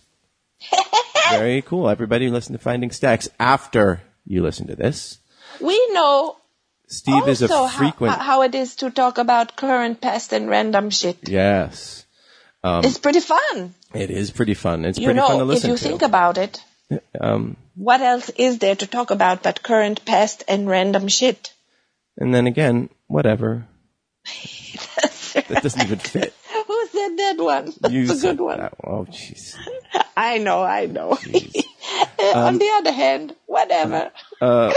Very 1.30 1.62
cool. 1.62 1.90
Everybody 1.90 2.30
listen 2.30 2.54
to 2.54 2.60
Finding 2.60 2.92
Stacks 2.92 3.30
after 3.40 4.02
you 4.26 4.42
listen 4.42 4.68
to 4.68 4.76
this. 4.76 5.20
We 5.62 5.76
know 5.92 6.38
Steve 6.88 7.28
is 7.28 7.42
also 7.44 7.66
a 7.66 7.70
frequent, 7.70 8.18
how, 8.18 8.42
it 8.44 8.56
is 8.56 8.76
to 8.78 8.90
talk 8.90 9.18
about 9.18 9.56
current, 9.56 10.00
past, 10.02 10.34
and 10.34 10.50
random 10.50 10.90
shit. 10.90 11.18
yes. 11.28 12.06
Um, 12.64 12.84
it's 12.84 12.98
pretty 12.98 13.20
fun. 13.20 13.76
It 13.94 14.10
is 14.10 14.32
pretty 14.32 14.54
fun. 14.56 14.84
It's 14.84 14.98
You 14.98 15.06
pretty 15.08 15.20
fun 15.20 15.38
to 15.40 15.46
listen 15.46 15.70
know, 15.70 15.76
if 15.76 15.82
you 15.82 15.84
to. 15.86 15.90
think 15.90 16.02
about 16.02 16.38
it, 16.38 16.60
um, 17.22 17.56
what 17.76 18.02
else 18.02 18.30
is 18.30 18.58
there 18.60 18.76
to 18.76 18.88
talk 18.88 19.12
about 19.12 19.44
but 19.44 19.62
current, 19.64 20.04
past, 20.06 20.44
and 20.48 20.68
random 20.68 21.08
shit? 21.08 21.54
and 22.18 22.34
then 22.34 22.48
again, 22.48 22.90
whatever. 23.08 23.68
that 25.36 25.60
doesn't 25.62 25.82
even 25.84 26.00
fit. 26.00 26.34
Who 26.68 26.88
said 26.88 27.18
that 27.18 27.36
one? 27.38 27.74
That's 27.80 27.94
You 27.94 28.12
a 28.12 28.16
good 28.16 28.40
one. 28.40 28.58
that. 28.60 28.74
Oh, 28.84 29.06
jeez. 29.10 29.56
I 30.18 30.40
know, 30.40 30.64
I 30.64 30.88
know. 30.88 31.12
Jeez. 31.14 31.64
On 32.36 32.48
um, 32.48 32.58
the 32.58 32.70
other 32.76 32.92
hand, 32.92 33.36
whatever. 33.46 34.12
Uh, 34.42 34.74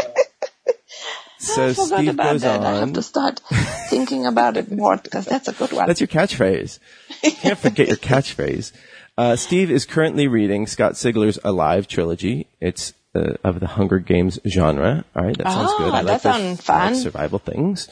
So 1.41 1.69
I 1.69 1.73
forgot 1.75 1.99
Steve 1.99 2.09
about 2.11 2.33
goes 2.33 2.43
that. 2.43 2.61
I 2.61 2.75
have 2.81 2.93
to 2.93 3.03
start 3.03 3.41
thinking 3.89 4.27
about 4.27 4.57
it 4.57 4.71
more 4.71 4.97
because 4.99 5.25
that's 5.25 5.49
a 5.49 5.53
good 5.53 5.73
one. 5.73 5.87
That's 5.87 6.01
your 6.01 6.09
catchphrase. 6.09 6.79
You 7.25 7.33
Can't 7.33 7.59
forget 7.59 7.89
your 7.89 7.97
catchphrase. 7.97 8.73
Uh, 9.17 9.37
Steve 9.37 9.71
is 9.71 9.85
currently 9.87 10.29
reading 10.29 10.67
Scott 10.67 10.93
Sigler's 10.93 11.39
Alive 11.43 11.89
trilogy. 11.89 12.47
It's 12.61 12.93
uh, 13.15 13.35
of 13.43 13.59
the 13.61 13.67
Hunger 13.67 13.99
Games 13.99 14.39
genre. 14.47 15.05
All 15.17 15.25
right, 15.25 15.37
that 15.39 15.47
sounds 15.47 15.71
Ah, 15.73 15.79
good. 15.79 15.95
I 15.95 16.01
like 16.03 16.07
that 16.07 16.21
sounds 16.23 16.69
I 16.69 16.75
like 16.85 16.85
fun. 16.93 16.95
survival 16.95 17.39
things. 17.39 17.89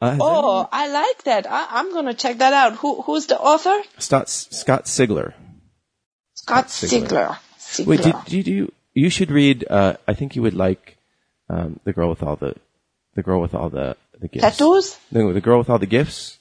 Uh, 0.00 0.16
oh, 0.20 0.68
I 0.72 0.88
like 0.88 1.22
that. 1.24 1.46
I, 1.50 1.66
I'm 1.70 1.92
going 1.92 2.06
to 2.06 2.14
check 2.14 2.38
that 2.38 2.52
out. 2.52 2.74
Who, 2.76 3.00
who's 3.02 3.26
the 3.26 3.38
author? 3.38 3.78
Scott, 3.98 4.28
Scott 4.28 4.84
Sigler. 4.86 5.32
Scott 6.34 6.66
Sigler. 6.68 7.08
Sigler. 7.08 7.38
Sigler. 7.58 7.86
Wait, 7.86 8.02
did, 8.02 8.14
did 8.26 8.46
you? 8.46 8.72
You 8.94 9.08
should 9.10 9.30
read. 9.30 9.64
Uh, 9.68 9.96
I 10.06 10.14
think 10.14 10.36
you 10.36 10.42
would 10.42 10.54
like 10.54 10.98
um, 11.48 11.80
the 11.84 11.92
girl 11.92 12.10
with 12.10 12.22
all 12.22 12.36
the 12.36 12.56
the 13.16 13.22
girl 13.22 13.40
with 13.40 13.54
all 13.54 13.68
the 13.70 13.96
the 14.20 14.28
gifts. 14.28 14.44
Tattoos? 14.44 14.96
No, 15.10 15.32
the 15.32 15.40
girl 15.40 15.58
with 15.58 15.68
all 15.70 15.78
the 15.80 15.86
gifts. 15.98 16.38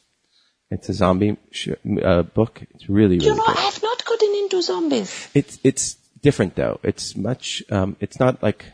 It's 0.72 0.89
a 0.89 0.93
zombie 0.93 1.38
sh- 1.52 1.69
uh, 2.03 2.23
book. 2.23 2.61
It's 2.73 2.88
really 2.89 3.18
really 3.18 3.26
You 3.26 3.35
know, 3.35 3.43
good. 3.45 3.57
I 3.57 3.61
have 3.61 3.81
not 3.84 4.06
gotten 4.06 4.34
into 4.35 4.61
zombies. 4.61 5.27
It's 5.34 5.60
it's 5.64 5.95
different 6.22 6.56
though. 6.56 6.80
It's 6.84 7.15
much. 7.15 7.64
Um, 7.72 7.95
it's 7.99 8.19
not 8.19 8.41
like. 8.43 8.65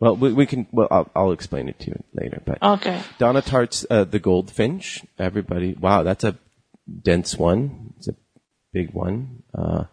Well, 0.00 0.16
we, 0.16 0.32
we 0.32 0.46
can. 0.46 0.66
Well, 0.72 0.88
I'll, 0.90 1.10
I'll 1.14 1.32
explain 1.32 1.68
it 1.68 1.78
to 1.80 1.86
you 1.88 2.02
later. 2.14 2.40
But 2.46 2.62
Okay. 2.62 3.02
Donna 3.18 3.42
Tartt's 3.42 3.84
uh, 3.90 4.04
The 4.04 4.18
Goldfinch. 4.18 5.04
Everybody, 5.18 5.74
wow, 5.78 6.02
that's 6.02 6.24
a 6.24 6.38
dense 7.02 7.36
one. 7.36 7.92
It's 7.98 8.08
a 8.08 8.14
big 8.72 8.94
one. 8.94 9.42
Uh, 9.54 9.84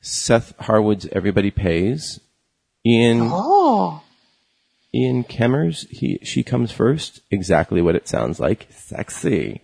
Seth 0.00 0.54
Harwood's 0.60 1.06
Everybody 1.10 1.50
Pays. 1.50 2.20
Ian 2.86 3.30
Oh. 3.32 4.00
Ian 4.94 5.24
Kerner's. 5.24 5.86
He 5.90 6.18
she 6.22 6.42
comes 6.42 6.72
first. 6.72 7.20
Exactly 7.30 7.82
what 7.82 7.94
it 7.96 8.08
sounds 8.08 8.40
like. 8.40 8.66
Sexy. 8.70 9.62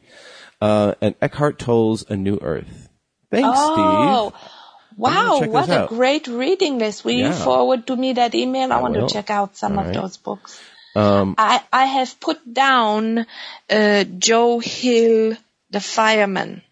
Uh, 0.61 0.95
and 1.01 1.15
Eckhart 1.21 1.59
Tolle's 1.59 2.05
A 2.09 2.17
New 2.17 2.39
Earth. 2.41 2.89
Thanks, 3.31 3.49
Oh. 3.53 4.31
Steve. 4.31 4.51
Wow, 4.97 5.41
what 5.47 5.69
a 5.69 5.81
out. 5.81 5.89
great 5.89 6.29
reading 6.29 6.79
list. 6.79 7.05
Will 7.05 7.13
you 7.19 7.33
forward 7.33 7.89
to 7.89 7.97
me 7.97 8.13
that 8.13 8.33
email? 8.37 8.73
I, 8.73 8.77
I 8.79 8.81
want 8.81 8.95
will. 8.95 9.09
to 9.09 9.13
check 9.13 9.29
out 9.29 9.57
some 9.57 9.73
All 9.73 9.81
of 9.81 9.87
right. 9.87 9.95
those 9.95 10.17
books. 10.19 10.61
Um, 10.95 11.35
I, 11.37 11.65
I 11.73 11.87
have 11.87 12.21
put 12.21 12.39
down 12.55 13.27
uh, 13.69 14.05
Joe 14.05 14.61
Hill, 14.61 15.37
the 15.71 15.81
fireman. 15.81 16.63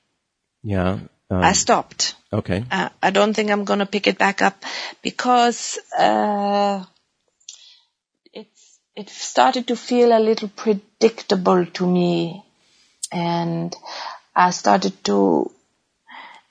yeah. 0.63 1.01
Um, 1.31 1.43
I 1.43 1.53
stopped. 1.53 2.15
okay. 2.33 2.63
Uh, 2.71 2.91
I 3.03 3.11
don't 3.11 3.33
think 3.35 3.51
I'm 3.51 3.65
going 3.65 3.81
to 3.81 3.87
pick 3.87 4.07
it 4.07 4.19
back 4.19 4.41
up 4.43 4.63
because 5.03 5.79
uh, 5.99 6.85
it 8.95 9.09
started 9.09 9.67
to 9.69 9.77
feel 9.77 10.17
a 10.17 10.21
little 10.21 10.49
predictable 10.49 11.67
to 11.67 11.87
me, 11.87 12.45
and 13.11 13.75
I 14.35 14.51
started 14.51 15.03
to 15.05 15.51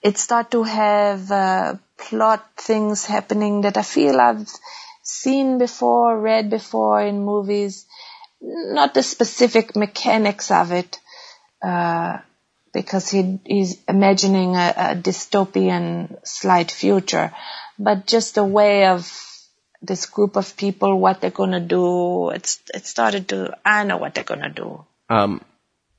it 0.02 0.18
started 0.18 0.52
to 0.52 0.64
have 0.64 1.32
uh, 1.32 1.76
plot 1.98 2.46
things 2.58 3.06
happening 3.06 3.62
that 3.62 3.78
I 3.78 3.84
feel 3.84 4.20
I've 4.20 4.50
seen 5.04 5.60
before, 5.60 6.20
read 6.20 6.50
before 6.50 7.02
in 7.02 7.24
movies. 7.24 7.86
Not 8.42 8.96
the 8.96 9.04
specific 9.04 9.76
mechanics 9.76 10.50
of 10.50 10.72
it, 10.72 10.98
uh, 11.62 12.18
because 12.74 13.12
he, 13.12 13.40
he's 13.46 13.78
imagining 13.88 14.56
a, 14.56 14.74
a 14.76 14.96
dystopian 14.96 16.18
slight 16.26 16.72
future, 16.72 17.32
but 17.78 18.08
just 18.08 18.38
a 18.38 18.44
way 18.44 18.88
of 18.88 19.31
this 19.82 20.06
group 20.06 20.36
of 20.36 20.56
people, 20.58 21.00
what 21.00 21.22
they're 21.22 21.32
gonna 21.32 21.60
do. 21.60 22.30
It's 22.30 22.62
it 22.74 22.86
started 22.86 23.30
to. 23.30 23.58
I 23.66 23.84
know 23.84 23.98
what 23.98 24.14
they're 24.14 24.24
gonna 24.24 24.50
do. 24.50 24.86
Um, 25.10 25.42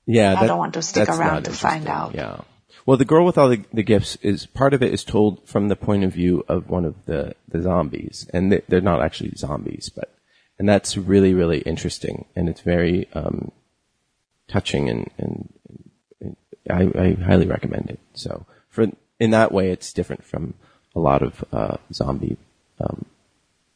yeah, 0.06 0.38
I 0.38 0.46
don't 0.46 0.58
want 0.58 0.74
to 0.74 0.82
stick 0.82 1.08
around 1.08 1.44
to 1.44 1.52
find 1.52 1.88
out. 1.88 2.14
Yeah. 2.14 2.40
Well, 2.84 2.96
the 2.96 3.04
girl 3.04 3.24
with 3.24 3.38
all 3.38 3.48
the, 3.48 3.64
the 3.72 3.84
gifts 3.84 4.16
is 4.22 4.46
part 4.46 4.74
of 4.74 4.82
it 4.82 4.92
is 4.92 5.04
told 5.04 5.46
from 5.48 5.68
the 5.68 5.76
point 5.76 6.02
of 6.02 6.12
view 6.12 6.44
of 6.48 6.68
one 6.68 6.84
of 6.84 6.96
the, 7.06 7.36
the 7.46 7.62
zombies, 7.62 8.28
and 8.32 8.50
they, 8.50 8.62
they're 8.66 8.80
not 8.80 9.02
actually 9.02 9.32
zombies, 9.36 9.88
but 9.88 10.12
and 10.58 10.68
that's 10.68 10.96
really 10.96 11.34
really 11.34 11.58
interesting, 11.58 12.26
and 12.34 12.48
it's 12.48 12.60
very 12.60 13.08
um, 13.12 13.52
touching, 14.48 14.88
and, 14.88 15.10
and, 15.18 15.52
and 16.20 16.36
I, 16.68 17.00
I 17.00 17.12
highly 17.14 17.46
recommend 17.46 17.90
it. 17.90 18.00
So 18.14 18.46
for 18.68 18.86
in 19.20 19.30
that 19.30 19.52
way, 19.52 19.70
it's 19.70 19.92
different 19.92 20.24
from 20.24 20.54
a 20.96 21.00
lot 21.00 21.22
of 21.22 21.44
uh, 21.52 21.76
zombie 21.92 22.36
um, 22.80 23.06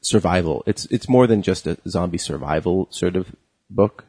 survival. 0.07 0.63
It's 0.67 0.87
it's 0.87 1.09
more 1.09 1.27
than 1.27 1.43
just 1.43 1.67
a 1.67 1.77
zombie 1.89 2.19
survival 2.19 2.87
sort 2.91 3.17
of 3.17 3.35
book 3.69 4.05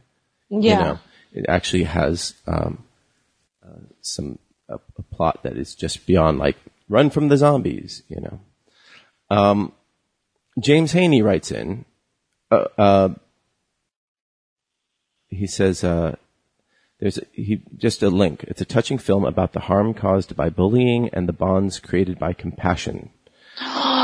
Yeah. 0.49 0.59
you 0.59 0.83
know, 0.83 0.99
it 1.33 1.45
actually 1.49 1.83
has 1.83 2.35
um, 2.45 2.83
uh, 3.65 3.81
some 4.01 4.39
a, 4.69 4.75
a 4.75 5.01
plot 5.15 5.43
that 5.43 5.57
is 5.57 5.75
just 5.75 6.05
beyond 6.05 6.37
like 6.39 6.57
run 6.87 7.09
from 7.09 7.27
the 7.29 7.37
zombies. 7.37 8.03
You 8.07 8.21
know, 8.21 8.39
um, 9.29 9.71
James 10.59 10.91
Haney 10.91 11.21
writes 11.21 11.51
in. 11.51 11.85
Uh, 12.49 12.67
uh, 12.77 13.09
he 15.29 15.47
says 15.47 15.83
uh, 15.83 16.15
there's 16.99 17.17
a, 17.17 17.23
he 17.33 17.61
just 17.75 18.03
a 18.03 18.09
link. 18.09 18.45
It's 18.47 18.61
a 18.61 18.65
touching 18.65 18.97
film 18.97 19.25
about 19.25 19.51
the 19.53 19.59
harm 19.61 19.93
caused 19.93 20.35
by 20.35 20.49
bullying 20.49 21.09
and 21.09 21.27
the 21.27 21.33
bonds 21.33 21.79
created 21.79 22.17
by 22.17 22.33
compassion. 22.33 23.09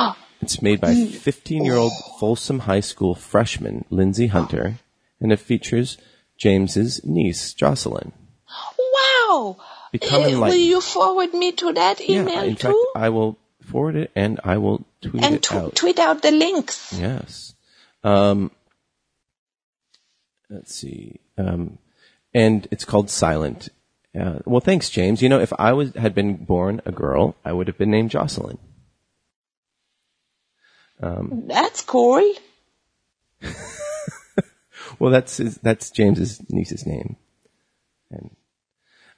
It's 0.44 0.62
made 0.62 0.82
by 0.82 0.94
15 0.94 1.64
year 1.64 1.76
old 1.76 1.94
Folsom 2.20 2.60
High 2.60 2.82
School 2.82 3.16
freshman 3.16 3.86
Lindsay 3.90 4.28
Hunter, 4.28 4.76
and 5.22 5.32
it 5.32 5.40
features 5.40 5.98
James's 6.38 7.00
niece 7.06 7.54
Jocelyn. 7.54 8.12
Wow. 8.78 9.56
Become 9.94 10.24
Uh, 10.24 10.40
will 10.42 10.56
you 10.56 10.82
forward 10.82 11.34
me 11.34 11.54
to 11.54 11.72
that 11.72 12.02
email 12.02 12.28
yeah, 12.28 12.44
in 12.44 12.56
too? 12.58 12.68
fact, 12.68 12.78
I 13.06 13.08
will 13.08 13.38
forward 13.62 13.96
it 13.96 14.12
and 14.18 14.42
I 14.44 14.58
will 14.58 14.84
tweet 15.02 15.24
and 15.24 15.36
it 15.36 15.44
tw- 15.44 15.54
out. 15.54 15.76
tweet 15.76 15.98
out 15.98 16.22
the 16.22 16.32
links. 16.32 16.92
Yes. 17.00 17.54
Um, 18.04 18.52
let's 20.50 20.76
see. 20.76 21.22
Um, 21.38 21.78
and 22.34 22.68
it's 22.70 22.84
called 22.84 23.10
Silent. 23.10 23.70
Uh, 24.20 24.40
well, 24.46 24.60
thanks, 24.60 24.90
James. 24.90 25.22
You 25.22 25.30
know, 25.30 25.40
if 25.40 25.54
I 25.58 25.72
was 25.72 25.96
had 25.96 26.14
been 26.14 26.44
born 26.44 26.82
a 26.86 26.92
girl, 26.92 27.36
I 27.46 27.54
would 27.54 27.68
have 27.68 27.78
been 27.78 27.92
named 27.92 28.12
Jocelyn. 28.12 28.58
That's 31.48 31.82
cool. 31.82 32.34
Well, 35.00 35.12
that's 35.12 35.38
his, 35.38 35.56
that's 35.58 35.90
James's 35.90 36.42
niece's 36.50 36.86
name. 36.86 37.16
And 38.12 38.30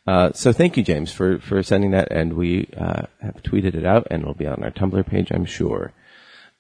uh, 0.07 0.32
so, 0.34 0.53
thank 0.53 0.78
you, 0.78 0.84
James, 0.84 1.12
for 1.12 1.40
for 1.40 1.62
sending 1.64 1.91
that, 1.91 2.12
and 2.12 2.34
we 2.34 2.70
uh, 2.78 3.03
have 3.22 3.44
tweeted 3.44 3.76
it 3.76 3.86
out, 3.86 4.07
and 4.10 4.22
it'll 4.22 4.34
be 4.34 4.48
on 4.48 4.64
our 4.64 4.72
Tumblr 4.72 5.06
page, 5.07 5.32
I'm 5.32 5.45
sure. 5.45 5.91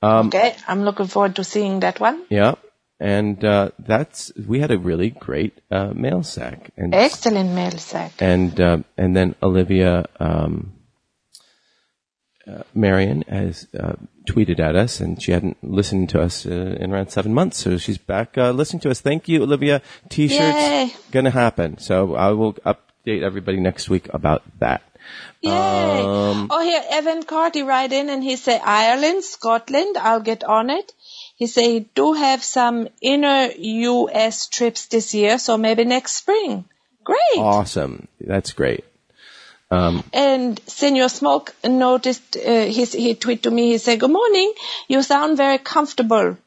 Um, 0.01 0.27
okay, 0.27 0.55
I'm 0.67 0.83
looking 0.83 1.07
forward 1.07 1.35
to 1.37 1.43
seeing 1.43 1.79
that 1.79 1.99
one. 1.99 2.25
Yeah. 2.29 2.55
and 2.99 3.43
uh, 3.43 3.71
that's 3.79 4.31
we 4.47 4.59
had 4.59 4.71
a 4.71 4.77
really 4.77 5.09
great 5.11 5.59
uh, 5.71 5.93
mail 5.93 6.23
sack, 6.23 6.71
and 6.77 6.93
Excellent 6.93 7.51
mail 7.51 7.71
sack. 7.71 8.13
and 8.19 8.59
uh, 8.59 8.77
and 8.97 9.15
then 9.15 9.35
Olivia 9.41 10.05
um, 10.19 10.73
uh, 12.47 12.63
Marion 12.73 13.23
has 13.27 13.67
uh, 13.77 13.93
tweeted 14.29 14.59
at 14.59 14.75
us, 14.75 14.99
and 14.99 15.21
she 15.21 15.31
hadn't 15.31 15.57
listened 15.63 16.09
to 16.09 16.21
us 16.21 16.45
uh, 16.45 16.77
in 16.79 16.91
around 16.91 17.09
seven 17.09 17.33
months, 17.33 17.57
so 17.57 17.77
she's 17.77 17.97
back 17.97 18.37
uh, 18.37 18.51
listening 18.51 18.81
to 18.81 18.91
us. 18.91 19.01
Thank 19.01 19.27
you, 19.27 19.43
Olivia. 19.43 19.81
T-shirts 20.09 20.57
Yay. 20.57 20.93
gonna 21.11 21.31
happen, 21.31 21.77
so 21.79 22.15
I 22.15 22.31
will 22.31 22.53
update 22.53 23.23
everybody 23.23 23.59
next 23.59 23.89
week 23.89 24.13
about 24.13 24.43
that. 24.59 24.83
Yay! 25.41 25.51
Um, 25.51 26.47
oh, 26.51 26.61
here, 26.61 26.83
Evan 26.89 27.23
Carty 27.23 27.63
write 27.63 27.93
in 27.93 28.09
and 28.09 28.23
he 28.23 28.35
say 28.35 28.59
Ireland, 28.59 29.23
Scotland, 29.23 29.97
I'll 29.97 30.21
get 30.21 30.43
on 30.43 30.69
it. 30.69 30.93
He 31.35 31.47
say 31.47 31.73
he 31.73 31.79
do 31.79 32.13
have 32.13 32.43
some 32.43 32.87
inner 33.01 33.49
U.S. 33.57 34.47
trips 34.47 34.87
this 34.87 35.13
year, 35.13 35.37
so 35.37 35.57
maybe 35.57 35.83
next 35.83 36.13
spring. 36.13 36.65
Great. 37.03 37.37
Awesome, 37.37 38.07
that's 38.19 38.53
great. 38.53 38.85
And 40.13 40.59
Senior 40.67 41.09
Smoke 41.09 41.53
noticed, 41.63 42.37
uh, 42.37 42.65
he, 42.65 42.85
he 42.85 43.15
tweeted 43.15 43.41
to 43.43 43.51
me, 43.51 43.71
he 43.71 43.77
said, 43.77 43.99
good 43.99 44.11
morning, 44.11 44.53
you 44.87 45.01
sound 45.03 45.37
very 45.37 45.57
comfortable. 45.57 46.37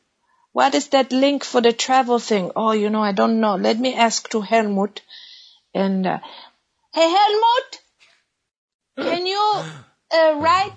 What 0.52 0.74
is 0.74 0.88
that 0.88 1.12
link 1.12 1.44
for 1.44 1.60
the 1.60 1.72
travel 1.72 2.18
thing? 2.18 2.50
Oh, 2.56 2.72
you 2.72 2.90
know, 2.90 3.02
I 3.02 3.12
don't 3.12 3.40
know. 3.40 3.56
Let 3.56 3.78
me 3.78 3.94
ask 3.94 4.28
to 4.30 4.40
Helmut. 4.40 5.02
And, 5.74 6.06
uh, 6.06 6.18
hey, 6.92 7.08
Helmut, 7.08 7.78
can 8.96 9.26
you 9.26 9.62
uh, 10.12 10.34
write? 10.40 10.72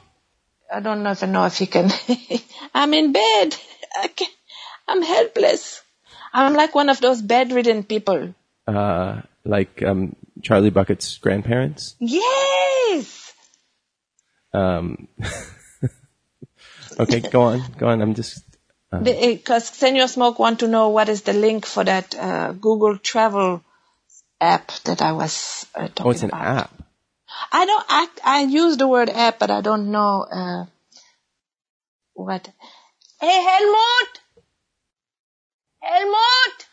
I 0.72 0.80
don't 0.80 1.04
know 1.04 1.12
if 1.12 1.24
I 1.24 1.28
know 1.28 1.46
if 1.46 1.58
he 1.58 1.66
can. 1.66 1.90
I'm 2.74 2.94
in 2.94 3.12
bed. 3.12 3.56
I 4.00 4.08
can, 4.08 4.30
I'm 4.88 5.02
helpless. 5.02 5.82
I'm 6.34 6.54
like 6.54 6.76
one 6.76 6.90
of 6.90 7.02
those 7.02 7.22
bedridden 7.22 7.84
people. 7.84 8.34
Uh, 8.68 9.22
like 9.44 9.82
um, 9.84 10.16
Charlie 10.42 10.70
Bucket's 10.70 11.18
grandparents. 11.18 11.96
Yes. 12.00 13.34
Um, 14.54 15.08
okay, 17.00 17.22
go 17.22 17.44
on, 17.44 17.64
go 17.78 17.88
on. 17.88 18.02
I'm 18.02 18.16
just 18.16 18.44
Because 19.02 19.70
Senior 19.70 20.08
Smoke 20.08 20.40
want 20.40 20.60
to 20.60 20.68
know 20.68 20.90
what 20.90 21.10
is 21.10 21.22
the 21.22 21.34
link 21.34 21.66
for 21.66 21.84
that 21.84 22.16
uh, 22.16 22.52
Google 22.52 22.98
Travel 22.98 23.64
app 24.42 24.72
that 24.86 25.02
I 25.02 25.14
was 25.14 25.66
uh, 25.76 25.88
talking 25.88 26.02
about. 26.02 26.08
oh, 26.08 26.12
it's 26.12 26.24
an 26.24 26.30
about. 26.30 26.58
app. 26.58 26.72
I 27.52 27.66
don't. 27.66 27.86
I 27.90 28.08
I 28.24 28.42
use 28.44 28.78
the 28.78 28.88
word 28.88 29.10
app, 29.10 29.40
but 29.40 29.52
I 29.52 29.62
don't 29.62 29.92
know 29.92 30.26
uh, 30.30 30.66
what. 32.14 32.50
Hey, 33.20 33.44
Helmut. 33.44 34.20
Helmut. 35.82 36.68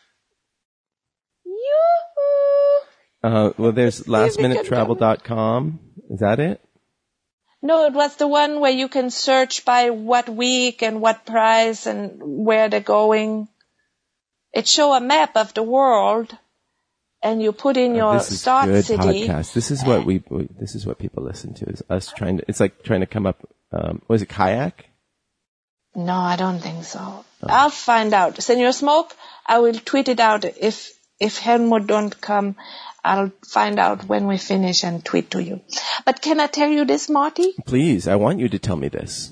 Yoo-hoo. 1.45 2.88
Uh, 3.21 3.51
well, 3.57 3.71
there's 3.71 4.01
lastminutetravel.com. 4.03 5.79
Is 6.09 6.19
that 6.19 6.39
it? 6.39 6.61
No, 7.61 7.85
it 7.85 7.93
was 7.93 8.15
the 8.15 8.27
one 8.27 8.61
where 8.61 8.71
you 8.71 8.87
can 8.87 9.09
search 9.09 9.65
by 9.65 9.89
what 9.89 10.29
week 10.29 10.81
and 10.81 11.01
what 11.01 11.25
price 11.25 11.85
and 11.87 12.21
where 12.23 12.69
they're 12.69 12.79
going. 12.79 13.49
It 14.53 14.67
show 14.67 14.93
a 14.93 15.01
map 15.01 15.35
of 15.35 15.53
the 15.53 15.61
world, 15.61 16.35
and 17.21 17.41
you 17.41 17.51
put 17.51 17.75
in 17.75 17.95
your 17.95 18.15
Uh, 18.15 18.17
this 18.19 18.31
is 18.31 18.41
start 18.41 18.67
good 18.67 18.85
city. 18.85 19.27
podcast. 19.27 19.53
This 19.53 19.71
is 19.71 19.83
what 19.83 20.05
we, 20.05 20.23
we. 20.29 20.47
This 20.57 20.73
is 20.73 20.85
what 20.85 20.97
people 20.97 21.23
listen 21.23 21.53
to. 21.55 21.65
Is 21.65 21.83
us 21.89 22.11
trying 22.15 22.37
to. 22.37 22.45
It's 22.47 22.61
like 22.61 22.81
trying 22.83 23.01
to 23.01 23.05
come 23.05 23.27
up. 23.27 23.45
Um, 23.71 24.01
was 24.07 24.21
it 24.21 24.29
kayak? 24.29 24.85
No, 25.93 26.13
I 26.15 26.37
don't 26.37 26.59
think 26.59 26.85
so. 26.85 27.25
I'll 27.43 27.69
find 27.69 28.13
out. 28.13 28.41
Senor 28.41 28.71
Smoke, 28.71 29.13
I 29.45 29.59
will 29.59 29.73
tweet 29.73 30.07
it 30.07 30.19
out 30.19 30.45
if 30.45 30.91
if 31.19 31.37
Helmut 31.39 31.87
don't 31.87 32.19
come. 32.21 32.55
I'll 33.03 33.31
find 33.47 33.79
out 33.79 34.03
when 34.09 34.27
we 34.27 34.37
finish 34.37 34.83
and 34.83 35.03
tweet 35.03 35.31
to 35.31 35.41
you. 35.41 35.61
But 36.05 36.21
can 36.21 36.39
I 36.39 36.47
tell 36.47 36.69
you 36.69 36.85
this, 36.85 37.09
Marty? 37.09 37.53
Please, 37.65 38.07
I 38.07 38.15
want 38.17 38.39
you 38.39 38.49
to 38.49 38.59
tell 38.59 38.75
me 38.75 38.89
this. 38.89 39.31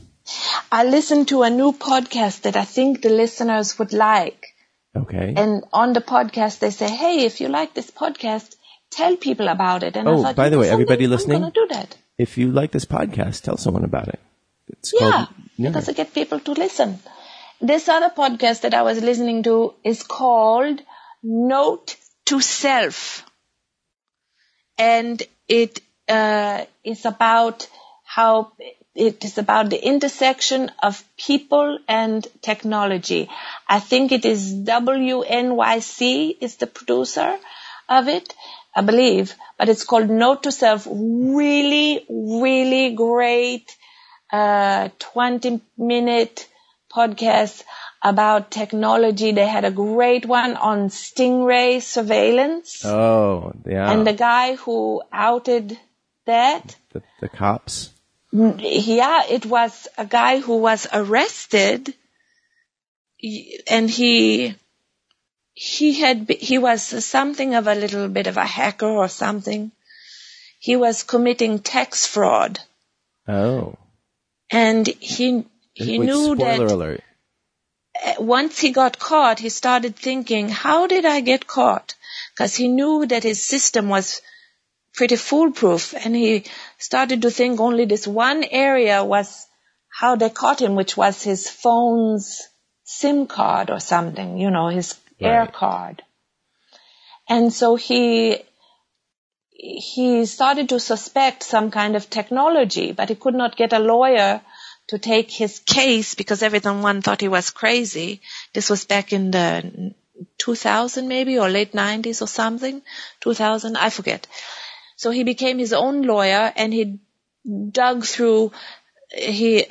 I 0.71 0.83
listened 0.85 1.27
to 1.29 1.43
a 1.43 1.49
new 1.49 1.71
podcast 1.73 2.41
that 2.41 2.55
I 2.55 2.63
think 2.65 3.01
the 3.01 3.09
listeners 3.09 3.77
would 3.79 3.93
like. 3.93 4.47
Okay. 4.95 5.33
And 5.37 5.63
on 5.73 5.93
the 5.93 6.01
podcast, 6.01 6.59
they 6.59 6.69
say, 6.71 6.89
"Hey, 6.89 7.25
if 7.25 7.39
you 7.41 7.49
like 7.49 7.73
this 7.73 7.91
podcast, 7.91 8.55
tell 8.89 9.15
people 9.15 9.47
about 9.47 9.83
it." 9.83 9.95
And 9.95 10.07
I 10.09 10.11
Oh, 10.13 10.23
thought, 10.23 10.35
by 10.35 10.49
the 10.49 10.59
way, 10.59 10.69
everybody 10.69 11.07
listening? 11.07 11.43
I'm 11.43 11.51
do 11.51 11.67
that. 11.71 11.95
if 12.17 12.37
you 12.37 12.51
like 12.51 12.71
this 12.71 12.85
podcast, 12.85 13.41
tell 13.43 13.57
someone 13.57 13.83
about 13.83 14.07
it. 14.07 14.19
It's 14.69 14.93
yeah. 14.99 15.27
because 15.57 15.87
I 15.89 15.93
get 15.93 16.13
people 16.13 16.39
to 16.47 16.53
listen. 16.53 16.99
This 17.61 17.87
other 17.89 18.09
podcast 18.09 18.61
that 18.61 18.73
I 18.73 18.81
was 18.81 19.01
listening 19.01 19.43
to 19.43 19.73
is 19.83 20.03
called 20.03 20.81
Note 21.23 21.95
to 22.25 22.41
Self. 22.41 23.23
And 24.77 25.21
it 25.47 25.81
uh, 26.07 26.65
is 26.83 27.05
about 27.05 27.67
how 28.05 28.51
it 28.95 29.23
is 29.23 29.37
about 29.37 29.69
the 29.69 29.83
intersection 29.85 30.71
of 30.81 31.03
people 31.17 31.77
and 31.87 32.27
technology. 32.41 33.29
I 33.67 33.79
think 33.79 34.11
it 34.11 34.25
is 34.25 34.53
WNYC 34.53 36.37
is 36.41 36.55
the 36.55 36.67
producer 36.67 37.37
of 37.87 38.07
it, 38.07 38.33
I 38.75 38.81
believe, 38.81 39.35
but 39.57 39.69
it's 39.69 39.83
called 39.83 40.09
Note 40.09 40.43
to 40.43 40.51
Self. 40.51 40.87
Really, 40.89 42.05
really 42.09 42.95
great 42.95 43.75
uh, 44.31 44.89
20 44.99 45.61
minute 45.77 46.47
podcast 46.91 47.63
about 48.09 48.51
technology. 48.51 49.31
They 49.31 49.47
had 49.47 49.65
a 49.65 49.71
great 49.71 50.25
one 50.25 50.55
on 50.55 50.89
stingray 50.89 51.81
surveillance. 51.81 52.85
Oh, 52.85 53.53
yeah. 53.65 53.91
And 53.91 54.07
the 54.07 54.13
guy 54.13 54.55
who 54.55 55.01
outed 55.11 55.77
that, 56.25 56.75
the, 56.91 57.01
the 57.21 57.29
cops. 57.29 57.89
yeah, 58.31 59.23
it 59.29 59.45
was 59.45 59.87
a 59.97 60.05
guy 60.05 60.39
who 60.39 60.57
was 60.57 60.87
arrested 60.93 61.93
and 63.67 63.89
he, 63.89 64.55
he 65.53 65.93
had, 65.99 66.29
he 66.29 66.57
was 66.57 66.83
something 66.83 67.55
of 67.55 67.67
a 67.67 67.75
little 67.75 68.07
bit 68.09 68.27
of 68.27 68.37
a 68.37 68.45
hacker 68.45 68.87
or 68.87 69.07
something. 69.07 69.71
He 70.59 70.75
was 70.75 71.03
committing 71.03 71.59
tax 71.59 72.05
fraud 72.05 72.59
Oh. 73.27 73.75
and 74.49 74.87
he, 74.87 75.45
he 75.73 75.99
Wait, 75.99 76.05
knew 76.05 76.35
spoiler 76.35 76.67
that 76.67 76.73
alert. 76.73 77.03
Once 78.19 78.59
he 78.59 78.71
got 78.71 78.99
caught, 78.99 79.39
he 79.39 79.49
started 79.49 79.95
thinking, 79.95 80.49
how 80.49 80.87
did 80.87 81.05
I 81.05 81.21
get 81.21 81.47
caught? 81.47 81.95
Because 82.33 82.55
he 82.55 82.67
knew 82.67 83.05
that 83.05 83.23
his 83.23 83.43
system 83.43 83.89
was 83.89 84.21
pretty 84.93 85.15
foolproof 85.15 85.93
and 85.93 86.15
he 86.15 86.43
started 86.77 87.21
to 87.21 87.31
think 87.31 87.59
only 87.59 87.85
this 87.85 88.07
one 88.07 88.43
area 88.43 89.03
was 89.03 89.47
how 89.89 90.15
they 90.15 90.29
caught 90.29 90.61
him, 90.61 90.75
which 90.75 90.97
was 90.97 91.23
his 91.23 91.49
phone's 91.49 92.41
SIM 92.83 93.27
card 93.27 93.69
or 93.69 93.79
something, 93.79 94.37
you 94.37 94.49
know, 94.49 94.67
his 94.67 94.95
air 95.19 95.47
card. 95.47 96.03
And 97.29 97.51
so 97.51 97.75
he, 97.75 98.37
he 99.49 100.25
started 100.25 100.69
to 100.69 100.79
suspect 100.79 101.43
some 101.43 101.71
kind 101.71 101.95
of 101.95 102.09
technology, 102.09 102.91
but 102.91 103.09
he 103.09 103.15
could 103.15 103.35
not 103.35 103.57
get 103.57 103.73
a 103.73 103.79
lawyer 103.79 104.41
to 104.87 104.97
take 104.97 105.31
his 105.31 105.59
case 105.59 106.15
because 106.15 106.43
everyone 106.43 107.01
thought 107.01 107.21
he 107.21 107.27
was 107.27 107.49
crazy. 107.49 108.21
This 108.53 108.69
was 108.69 108.85
back 108.85 109.13
in 109.13 109.31
the 109.31 109.93
2000 110.37 111.07
maybe 111.07 111.37
or 111.37 111.49
late 111.49 111.73
90s 111.73 112.21
or 112.21 112.27
something. 112.27 112.81
2000, 113.21 113.77
I 113.77 113.89
forget. 113.89 114.27
So 114.95 115.11
he 115.11 115.23
became 115.23 115.59
his 115.59 115.73
own 115.73 116.03
lawyer 116.03 116.51
and 116.55 116.73
he 116.73 116.99
dug 117.71 118.05
through, 118.05 118.51
he 119.11 119.65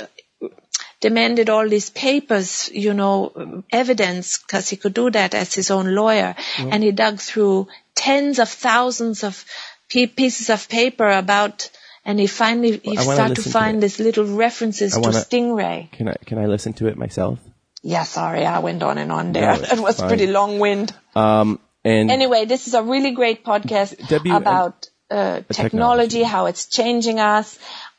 demanded 1.01 1.51
all 1.51 1.69
these 1.69 1.91
papers, 1.91 2.71
you 2.73 2.95
know, 2.95 3.63
evidence, 3.71 4.39
because 4.39 4.69
he 4.69 4.77
could 4.77 4.95
do 4.95 5.11
that 5.11 5.35
as 5.35 5.55
his 5.55 5.71
own 5.71 5.95
lawyer. 5.95 6.35
Mm-hmm. 6.39 6.71
And 6.73 6.83
he 6.83 6.93
dug 6.93 7.19
through 7.19 7.69
tens 7.95 8.39
of 8.39 8.49
thousands 8.49 9.25
of 9.25 9.45
pieces 9.89 10.51
of 10.51 10.69
paper 10.69 11.09
about, 11.09 11.71
and 12.07 12.19
he 12.23 12.27
finally, 12.29 12.73
he 12.83 12.97
I 12.97 13.03
wanna 13.05 13.17
started 13.17 13.37
to 13.43 13.51
find 13.51 13.83
these 13.83 13.99
little 14.01 14.25
references 14.39 14.95
to 14.95 15.01
wanna- 15.01 15.19
Stingray. 15.27 15.91
Can 15.93 16.09
I 16.09 16.17
can 16.33 16.39
I 16.39 16.47
listen 16.55 16.73
to 16.81 16.87
it 16.95 16.97
myself? 17.05 17.39
Yeah, 17.83 18.05
sorry, 18.17 18.47
I 18.47 18.59
went 18.71 18.83
on 18.83 18.99
and 19.05 19.13
on 19.21 19.33
there. 19.33 19.53
No, 19.55 19.59
that 19.71 19.81
was 19.81 19.99
fine. 20.01 20.09
pretty 20.09 20.27
long 20.41 20.59
wind. 20.67 20.95
Um, 21.15 21.59
and 21.85 22.11
Anyway, 22.11 22.45
this 22.47 22.67
is 22.69 22.75
a 22.75 22.83
really 22.83 23.11
great 23.23 23.45
podcast 23.45 23.97
W- 24.09 24.35
about 24.37 24.89
uh, 25.09 25.17
technology, 25.17 25.63
technology. 25.63 26.23
how 26.25 26.47
it's 26.47 26.65
changing 26.79 27.21
us, 27.25 27.53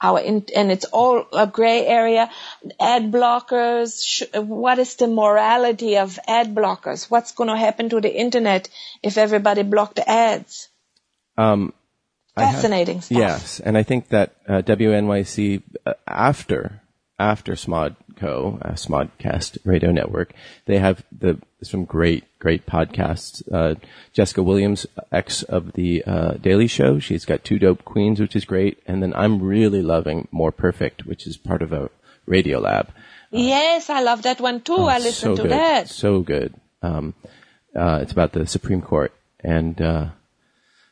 our 0.08 0.20
in, 0.32 0.44
and 0.62 0.74
it's 0.76 0.84
all 1.02 1.24
a 1.44 1.46
gray 1.60 1.86
area. 2.00 2.26
Ad 2.80 3.06
blockers. 3.14 3.94
Sh- 4.06 4.24
what 4.36 4.78
is 4.86 4.96
the 4.96 5.08
morality 5.08 5.96
of 6.04 6.20
ad 6.28 6.54
blockers? 6.54 7.06
What's 7.16 7.32
going 7.32 7.50
to 7.50 7.56
happen 7.56 7.90
to 7.96 8.02
the 8.02 8.14
internet 8.26 8.68
if 9.12 9.18
everybody 9.28 9.64
blocked 9.64 10.00
ads? 10.06 10.68
um, 11.38 11.72
Have- 12.46 12.56
Fascinating 12.56 13.02
stuff. 13.02 13.18
Yes, 13.18 13.60
and 13.60 13.78
I 13.78 13.84
think 13.84 14.10
that 14.10 14.36
uh, 14.48 14.62
WNYC 14.62 15.64
uh, 15.86 15.94
after 16.08 16.82
after 17.20 17.54
Smodco, 17.54 18.62
uh, 18.62 18.72
Smodcast 18.74 19.58
Radio 19.66 19.92
Network, 19.92 20.34
they 20.66 20.78
have 20.78 21.04
the 21.12 21.40
some 21.64 21.86
great, 21.86 22.24
great 22.38 22.68
podcasts. 22.68 23.42
Uh, 23.52 23.76
Jessica 24.14 24.44
Williams, 24.44 24.86
ex 25.12 25.42
of 25.44 25.74
the 25.74 26.04
uh, 26.06 26.34
Daily 26.34 26.68
Show, 26.68 27.00
she's 27.00 27.26
got 27.26 27.44
Two 27.44 27.58
Dope 27.58 27.84
Queens, 27.84 28.20
which 28.20 28.36
is 28.36 28.46
great, 28.46 28.78
and 28.86 29.02
then 29.02 29.14
I'm 29.16 29.42
really 29.42 29.82
loving 29.82 30.28
More 30.32 30.52
Perfect, 30.52 31.06
which 31.06 31.26
is 31.26 31.38
part 31.38 31.62
of 31.64 31.74
a 31.74 31.90
Radio 32.28 32.60
Lab. 32.60 32.90
yes, 33.32 33.90
I 33.90 34.02
love 34.02 34.22
that 34.24 34.40
one 34.40 34.62
too. 34.62 34.76
I 34.76 35.00
listen 35.00 35.36
so 35.36 35.36
to 35.38 35.42
good. 35.44 35.52
that. 35.52 35.90
So 35.90 36.20
good. 36.22 36.54
Um, 36.84 37.16
uh, 37.76 38.00
it's 38.02 38.12
about 38.12 38.34
the 38.34 38.46
Supreme 38.46 38.82
Court, 38.82 39.12
and 39.40 39.82
uh, 39.82 40.10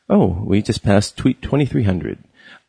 oh, 0.08 0.42
we 0.44 0.62
just 0.62 0.82
passed 0.82 1.16
tweet 1.16 1.42
2300. 1.42 2.18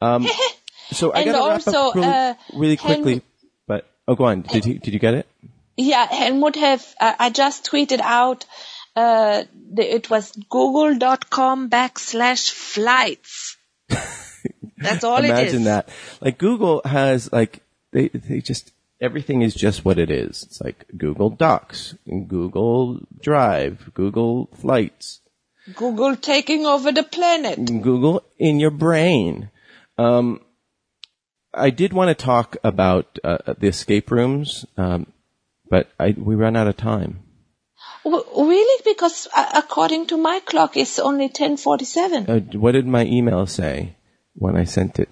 Um, 0.02 0.28
so 0.92 1.14
I 1.14 1.26
got 1.26 1.64
to 1.64 1.72
wrap 1.72 1.76
up 1.76 1.96
really, 1.96 2.08
uh, 2.08 2.34
really 2.54 2.78
quickly. 2.78 3.22
But 3.68 3.90
oh, 4.08 4.16
go 4.16 4.26
on. 4.26 4.42
Did 4.42 4.66
you 4.66 4.80
did 4.80 4.94
you 4.94 5.00
get 5.00 5.14
it? 5.14 5.28
Yeah, 5.78 6.08
Helmut 6.08 6.56
have, 6.56 6.84
uh, 7.00 7.14
I 7.20 7.30
just 7.30 7.70
tweeted 7.70 8.00
out, 8.00 8.46
uh, 8.96 9.44
the, 9.72 9.96
it 9.96 10.10
was 10.10 10.32
google.com 10.50 11.70
backslash 11.70 12.50
flights. 12.50 13.58
That's 14.78 15.04
all 15.04 15.20
it 15.20 15.26
is. 15.26 15.30
Imagine 15.30 15.64
that. 15.66 15.90
Like 16.20 16.40
Google 16.40 16.82
has 16.84 17.32
like 17.32 17.62
they 17.92 18.08
they 18.08 18.42
just 18.42 18.72
everything 19.00 19.44
is 19.44 19.54
just 19.54 19.86
what 19.86 20.00
it 20.00 20.10
is. 20.10 20.44
It's 20.44 20.62
like 20.62 20.86
Google 20.98 21.30
Docs, 21.30 21.96
Google 22.08 23.00
Drive, 23.22 23.92
Google 23.94 24.50
Flights, 24.56 25.20
Google 25.76 26.16
taking 26.16 26.66
over 26.66 26.92
the 26.92 27.04
planet. 27.04 27.64
Google 27.66 28.24
in 28.38 28.60
your 28.60 28.72
brain. 28.72 29.50
Um, 29.98 30.42
I 31.54 31.70
did 31.72 31.94
want 31.94 32.10
to 32.10 32.26
talk 32.26 32.58
about 32.64 33.20
uh, 33.24 33.54
the 33.58 33.68
escape 33.68 34.12
rooms, 34.12 34.66
um, 34.78 35.08
but 35.70 35.90
I, 36.00 36.14
we 36.18 36.36
ran 36.36 36.56
out 36.56 36.68
of 36.68 36.78
time. 36.78 37.20
W- 38.04 38.24
really? 38.36 38.82
Because 38.86 39.28
uh, 39.36 39.50
according 39.56 40.08
to 40.08 40.18
my 40.18 40.40
clock, 40.46 40.78
it's 40.78 41.00
only 41.00 41.26
1047. 41.26 42.30
Uh, 42.30 42.40
what 42.58 42.74
did 42.74 42.86
my 42.86 43.06
email 43.06 43.46
say 43.48 43.96
when 44.36 44.56
I 44.56 44.66
sent 44.66 45.00
it? 45.00 45.10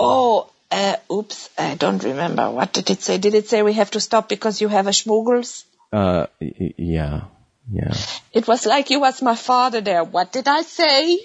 Oh, 0.00 0.50
uh, 0.70 0.96
oops, 1.12 1.50
I 1.58 1.74
don't 1.74 2.02
remember. 2.02 2.50
What 2.50 2.72
did 2.72 2.88
it 2.90 3.02
say? 3.02 3.18
Did 3.18 3.34
it 3.34 3.48
say 3.48 3.62
we 3.62 3.74
have 3.74 3.90
to 3.92 4.00
stop 4.00 4.28
because 4.28 4.60
you 4.60 4.68
have 4.68 4.86
a 4.86 4.90
schmoogles? 4.90 5.64
Uh, 5.92 6.26
y- 6.40 6.74
yeah, 6.78 7.24
yeah, 7.70 7.94
It 8.32 8.46
was 8.48 8.66
like 8.66 8.90
you 8.90 9.00
was 9.00 9.22
my 9.22 9.36
father 9.36 9.80
there. 9.80 10.04
What 10.04 10.32
did 10.32 10.48
I 10.48 10.62
say? 10.62 11.18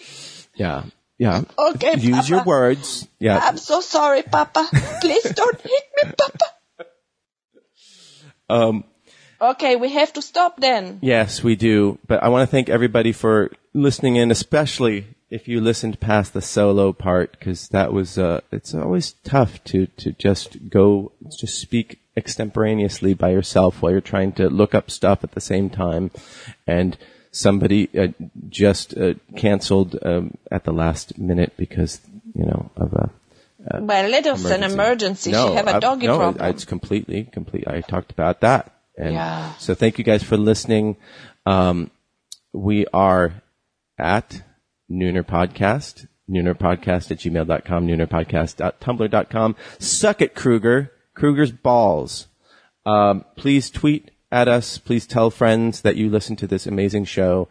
yeah, 0.55 0.83
yeah. 1.17 1.43
Okay, 1.57 1.95
Use 1.97 2.29
your 2.29 2.43
words. 2.43 3.07
Yeah. 3.19 3.39
I'm 3.41 3.57
so 3.57 3.81
sorry, 3.81 4.23
Papa. 4.23 4.67
Please 5.01 5.23
don't 5.33 5.61
hit 5.61 5.83
me, 6.03 6.11
Papa. 6.17 6.45
Um, 8.49 8.83
Okay, 9.39 9.75
we 9.75 9.89
have 9.93 10.13
to 10.13 10.21
stop 10.21 10.59
then. 10.59 10.97
Yes, 11.01 11.43
we 11.43 11.55
do. 11.55 11.99
But 12.07 12.23
I 12.23 12.29
want 12.29 12.41
to 12.41 12.51
thank 12.51 12.69
everybody 12.69 13.11
for 13.11 13.51
listening 13.73 14.15
in, 14.15 14.31
especially 14.31 15.05
if 15.29 15.47
you 15.47 15.59
listened 15.59 15.99
past 15.99 16.33
the 16.33 16.41
solo 16.41 16.93
part, 16.93 17.31
because 17.31 17.67
that 17.69 17.91
was, 17.91 18.17
uh, 18.17 18.41
it's 18.51 18.73
always 18.73 19.13
tough 19.23 19.63
to, 19.65 19.87
to 19.97 20.11
just 20.13 20.69
go, 20.69 21.11
just 21.37 21.59
speak 21.59 21.99
extemporaneously 22.15 23.13
by 23.13 23.29
yourself 23.29 23.81
while 23.81 23.91
you're 23.91 24.01
trying 24.01 24.31
to 24.33 24.49
look 24.49 24.73
up 24.73 24.89
stuff 24.89 25.23
at 25.23 25.31
the 25.33 25.41
same 25.41 25.69
time. 25.69 26.11
And 26.65 26.97
somebody 27.31 27.89
uh, 27.97 28.07
just 28.49 28.97
uh, 28.97 29.15
canceled 29.35 29.97
um, 30.01 30.37
at 30.49 30.63
the 30.63 30.71
last 30.71 31.17
minute 31.17 31.53
because, 31.57 31.99
you 32.33 32.45
know, 32.45 32.71
of 32.77 32.93
a, 32.93 33.11
Well, 33.81 34.13
it 34.13 34.25
was 34.25 34.45
an 34.45 34.63
emergency. 34.63 35.31
no, 35.31 35.49
she 35.49 35.55
have 35.55 35.67
a 35.67 35.79
doggy 35.79 36.07
no, 36.07 36.17
problem. 36.17 36.45
It's 36.49 36.65
completely, 36.65 37.25
complete. 37.25 37.67
I 37.67 37.81
talked 37.81 38.11
about 38.11 38.41
that. 38.41 38.73
And 38.97 39.13
Yeah. 39.13 39.53
so 39.57 39.75
thank 39.75 39.97
you 39.99 40.03
guys 40.05 40.23
for 40.23 40.37
listening. 40.37 40.95
Um, 41.45 41.91
we 42.53 42.87
are 42.93 43.43
at 43.99 44.41
Nooner 44.89 45.25
Podcast, 45.25 46.07
noonerpodcast 46.29 47.11
at 47.11 47.19
gmail.com, 47.19 47.87
noonerpodcast.tumblr.com. 47.87 49.55
Suck 49.79 50.21
it, 50.21 50.35
Kruger. 50.35 50.91
Kruger's 51.13 51.51
balls. 51.51 52.27
Um, 52.85 53.25
please 53.35 53.69
tweet 53.69 54.11
at 54.31 54.47
us. 54.47 54.77
Please 54.77 55.07
tell 55.07 55.29
friends 55.29 55.81
that 55.81 55.95
you 55.95 56.09
listen 56.09 56.35
to 56.37 56.47
this 56.47 56.67
amazing 56.67 57.05
show. 57.05 57.49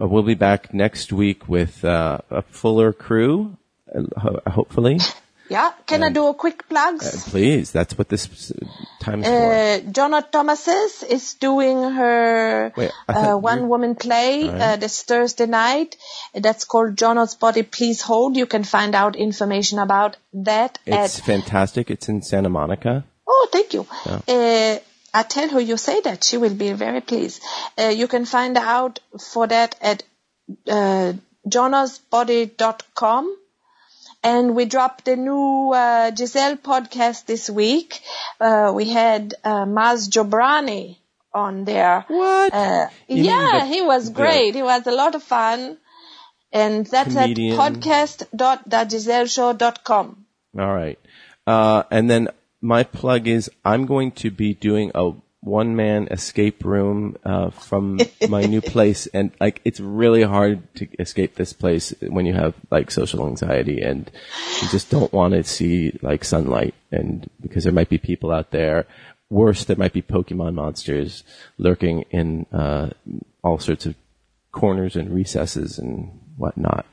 Uh, 0.00 0.06
we'll 0.06 0.22
be 0.22 0.34
back 0.34 0.72
next 0.72 1.12
week 1.12 1.48
with 1.48 1.84
uh, 1.84 2.18
a 2.30 2.42
fuller 2.42 2.92
crew, 2.92 3.56
uh, 3.94 4.50
hopefully. 4.50 4.98
Yeah, 5.48 5.72
can 5.86 6.02
I 6.02 6.10
do 6.10 6.26
a 6.28 6.34
quick 6.34 6.68
plugs? 6.68 7.28
Please, 7.30 7.70
that's 7.72 7.96
what 7.98 8.08
this 8.08 8.50
uh, 8.50 8.66
time 9.00 9.22
is 9.22 9.26
for. 9.26 9.52
Uh, 9.52 9.92
Jonna 9.98 10.30
Thomases 10.30 11.02
is 11.02 11.34
doing 11.34 11.82
her 11.82 12.72
uh, 13.08 13.36
one 13.36 13.68
woman 13.68 13.94
play 13.94 14.48
Right. 14.48 14.60
uh, 14.60 14.76
this 14.76 15.02
Thursday 15.02 15.46
night. 15.46 15.96
That's 16.34 16.64
called 16.64 16.96
Jonna's 16.96 17.34
Body 17.34 17.62
Please 17.62 18.02
Hold. 18.02 18.36
You 18.36 18.46
can 18.46 18.64
find 18.64 18.94
out 18.94 19.16
information 19.16 19.78
about 19.78 20.16
that 20.34 20.78
It's 20.86 21.18
at. 21.18 21.24
fantastic. 21.24 21.90
It's 21.90 22.08
in 22.08 22.22
Santa 22.22 22.48
Monica. 22.48 23.04
Oh, 23.26 23.48
thank 23.52 23.72
you. 23.74 23.86
Uh, 24.06 24.78
I 25.14 25.22
tell 25.22 25.48
her 25.48 25.60
you 25.60 25.76
say 25.76 26.00
that. 26.02 26.24
She 26.24 26.36
will 26.36 26.54
be 26.54 26.72
very 26.72 27.00
pleased. 27.00 27.42
Uh, 27.78 27.84
you 27.88 28.06
can 28.08 28.24
find 28.26 28.56
out 28.58 29.00
for 29.32 29.46
that 29.46 29.74
at 29.80 30.02
uh, 30.68 31.12
jonasbody.com. 31.48 33.36
And 34.22 34.56
we 34.56 34.64
dropped 34.64 35.04
the 35.04 35.14
new 35.16 35.70
uh, 35.72 36.10
Giselle 36.14 36.56
podcast 36.56 37.26
this 37.26 37.48
week. 37.48 38.00
Uh, 38.40 38.72
we 38.74 38.88
had 38.90 39.34
uh, 39.44 39.64
Maz 39.64 40.08
Jobrani 40.10 40.96
on 41.32 41.64
there. 41.64 42.04
What? 42.08 42.52
Uh, 42.52 42.88
yeah, 43.06 43.60
the- 43.60 43.66
he 43.66 43.80
was 43.82 44.08
the- 44.08 44.14
great. 44.14 44.54
He 44.56 44.62
was 44.62 44.84
a 44.86 44.92
lot 44.92 45.14
of 45.14 45.22
fun. 45.22 45.78
And 46.50 46.86
that's 46.86 47.12
Comedian. 47.14 47.60
at 47.60 47.72
podcast.thegiselleshow.com. 47.74 50.24
All 50.58 50.74
right. 50.74 50.98
Uh, 51.46 51.82
and 51.90 52.08
then 52.10 52.28
my 52.60 52.82
plug 52.84 53.26
is 53.28 53.50
I'm 53.64 53.86
going 53.86 54.12
to 54.12 54.30
be 54.30 54.54
doing 54.54 54.90
a 54.94 55.12
one 55.48 55.74
man 55.74 56.08
escape 56.10 56.64
room 56.64 57.16
uh, 57.24 57.50
from 57.50 57.98
my 58.28 58.42
new 58.42 58.60
place, 58.74 59.06
and 59.08 59.32
like 59.40 59.60
it's 59.64 59.80
really 59.80 60.22
hard 60.22 60.62
to 60.76 60.86
escape 60.98 61.34
this 61.34 61.52
place 61.52 61.94
when 62.02 62.26
you 62.26 62.34
have 62.34 62.54
like 62.70 62.90
social 62.90 63.26
anxiety 63.26 63.80
and 63.80 64.10
you 64.62 64.68
just 64.68 64.90
don't 64.90 65.12
want 65.12 65.34
to 65.34 65.42
see 65.44 65.98
like 66.02 66.24
sunlight, 66.24 66.74
and 66.92 67.28
because 67.40 67.64
there 67.64 67.72
might 67.72 67.88
be 67.88 67.98
people 67.98 68.30
out 68.30 68.50
there. 68.50 68.86
Worse, 69.30 69.64
there 69.64 69.76
might 69.76 69.92
be 69.92 70.00
Pokemon 70.00 70.54
monsters 70.54 71.22
lurking 71.58 72.02
in 72.10 72.46
uh, 72.50 72.88
all 73.44 73.58
sorts 73.58 73.84
of 73.84 73.94
corners 74.52 74.96
and 74.96 75.12
recesses 75.12 75.78
and 75.78 76.18
whatnot. 76.38 76.86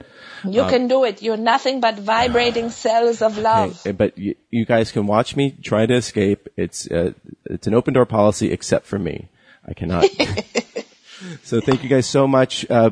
You 0.44 0.62
Uh, 0.62 0.70
can 0.70 0.88
do 0.88 1.03
it. 1.06 1.22
You're 1.22 1.38
nothing 1.38 1.80
but 1.80 1.95
vibrating 1.99 2.70
cells 2.84 3.22
of 3.22 3.38
love. 3.38 3.82
Hey, 3.84 3.91
but 3.91 4.18
you, 4.18 4.36
you 4.52 4.66
guys 4.66 4.91
can 4.91 5.07
watch 5.07 5.36
me 5.36 5.52
try 5.64 5.86
to 5.86 5.94
escape. 5.94 6.48
It's 6.57 6.90
uh, 6.91 7.14
it's 7.45 7.68
an 7.68 7.74
open 7.74 7.94
door 7.94 8.06
policy, 8.06 8.52
except 8.52 8.86
for 8.86 8.99
me. 8.99 9.30
I 9.68 9.74
cannot. 9.74 10.06
so 11.44 11.62
thank 11.62 11.84
you 11.84 11.90
guys 11.90 12.06
so 12.07 12.28
much. 12.28 12.70
Uh, 12.70 12.91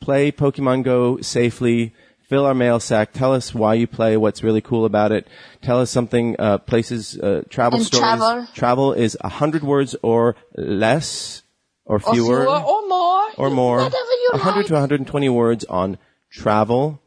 play 0.00 0.32
Pokemon 0.32 0.82
Go 0.84 1.20
safely. 1.20 1.94
Fill 2.28 2.46
our 2.46 2.54
mail 2.54 2.80
sack. 2.80 3.12
Tell 3.12 3.34
us 3.34 3.54
why 3.54 3.74
you 3.74 3.86
play. 3.86 4.16
What's 4.16 4.42
really 4.42 4.62
cool 4.62 4.84
about 4.86 5.12
it. 5.12 5.26
Tell 5.60 5.80
us 5.80 5.90
something. 5.90 6.36
Uh, 6.38 6.58
places. 6.58 7.18
Uh, 7.18 7.42
travel 7.50 7.78
And 7.78 7.86
stories. 7.86 8.00
travel. 8.00 8.46
Travel 8.54 8.92
is 8.94 9.16
a 9.20 9.28
hundred 9.28 9.62
words 9.62 9.94
or 10.02 10.34
less, 10.56 11.42
or 11.84 11.96
or 11.96 12.00
fewer, 12.14 12.42
fewer 12.42 12.46
or 12.48 12.88
more. 12.88 13.28
or 13.36 13.50
more. 13.50 13.76
Whatever 13.78 13.96
you 13.96 14.28
100 14.32 14.56
like. 14.60 14.66
to 14.68 14.72
120 14.72 15.28
words 15.28 15.64
on 15.66 15.98
travel. 16.32 17.00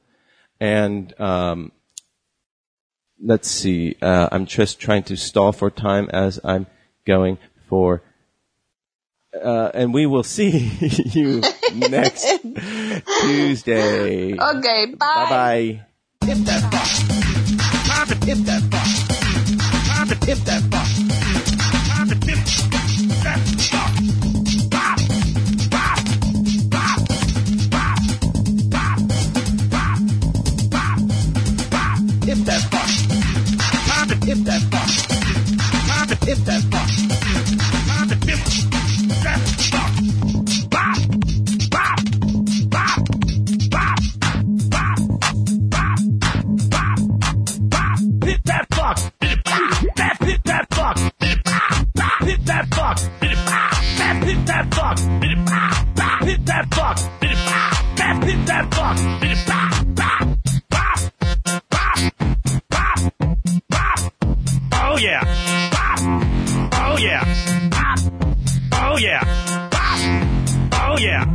And 0.60 1.20
um, 1.20 1.72
let's 3.22 3.50
see. 3.50 3.98
Uh, 4.02 4.30
I'm 4.32 4.46
just 4.46 4.80
trying 4.80 5.04
to 5.04 5.18
stall 5.18 5.52
for 5.52 5.70
time 5.70 6.10
as 6.14 6.40
I'm 6.44 6.68
going 7.06 7.38
for. 7.68 8.02
Uh, 9.34 9.70
and 9.74 9.94
we 9.94 10.06
will 10.06 10.24
see 10.24 10.50
you 11.12 11.42
next 11.76 12.26
Tuesday. 13.22 14.40
Okay, 14.40 14.86
bye. 14.86 14.96
Bye 14.98 15.30
bye. 15.30 15.86
Hip 16.26 16.38
that 16.46 16.62
fuck. 16.72 16.88
Time 17.86 18.08
to 18.08 18.26
hip 18.26 18.38
that 18.46 18.62
fuck. 18.72 19.88
Time 19.88 20.08
to 20.08 20.26
hip 20.26 20.38
that 20.46 20.64
fuck. 20.72 20.85
fuck. 48.86 48.98
That 49.96 50.18
pit 50.20 50.42
that 50.44 50.66
fuck. 50.74 50.98
That 51.96 52.18
pit 52.22 52.46
that 52.46 52.66
fuck. 52.76 52.98
That 53.98 54.24
pit 54.24 54.46
that 54.46 54.66
fuck. 54.76 54.98
That 55.96 56.22
pit 56.22 56.46
that 56.46 56.66
fuck. 56.74 56.98
That 57.96 58.22
pit 58.22 58.46
that 58.46 58.66
fuck. 58.74 58.98
Oh 64.74 64.98
yeah. 64.98 65.22
Oh 66.74 66.98
yeah. 66.98 67.24
Oh 68.74 68.98
yeah. 68.98 69.22
Oh 70.74 70.98
yeah. 71.00 71.35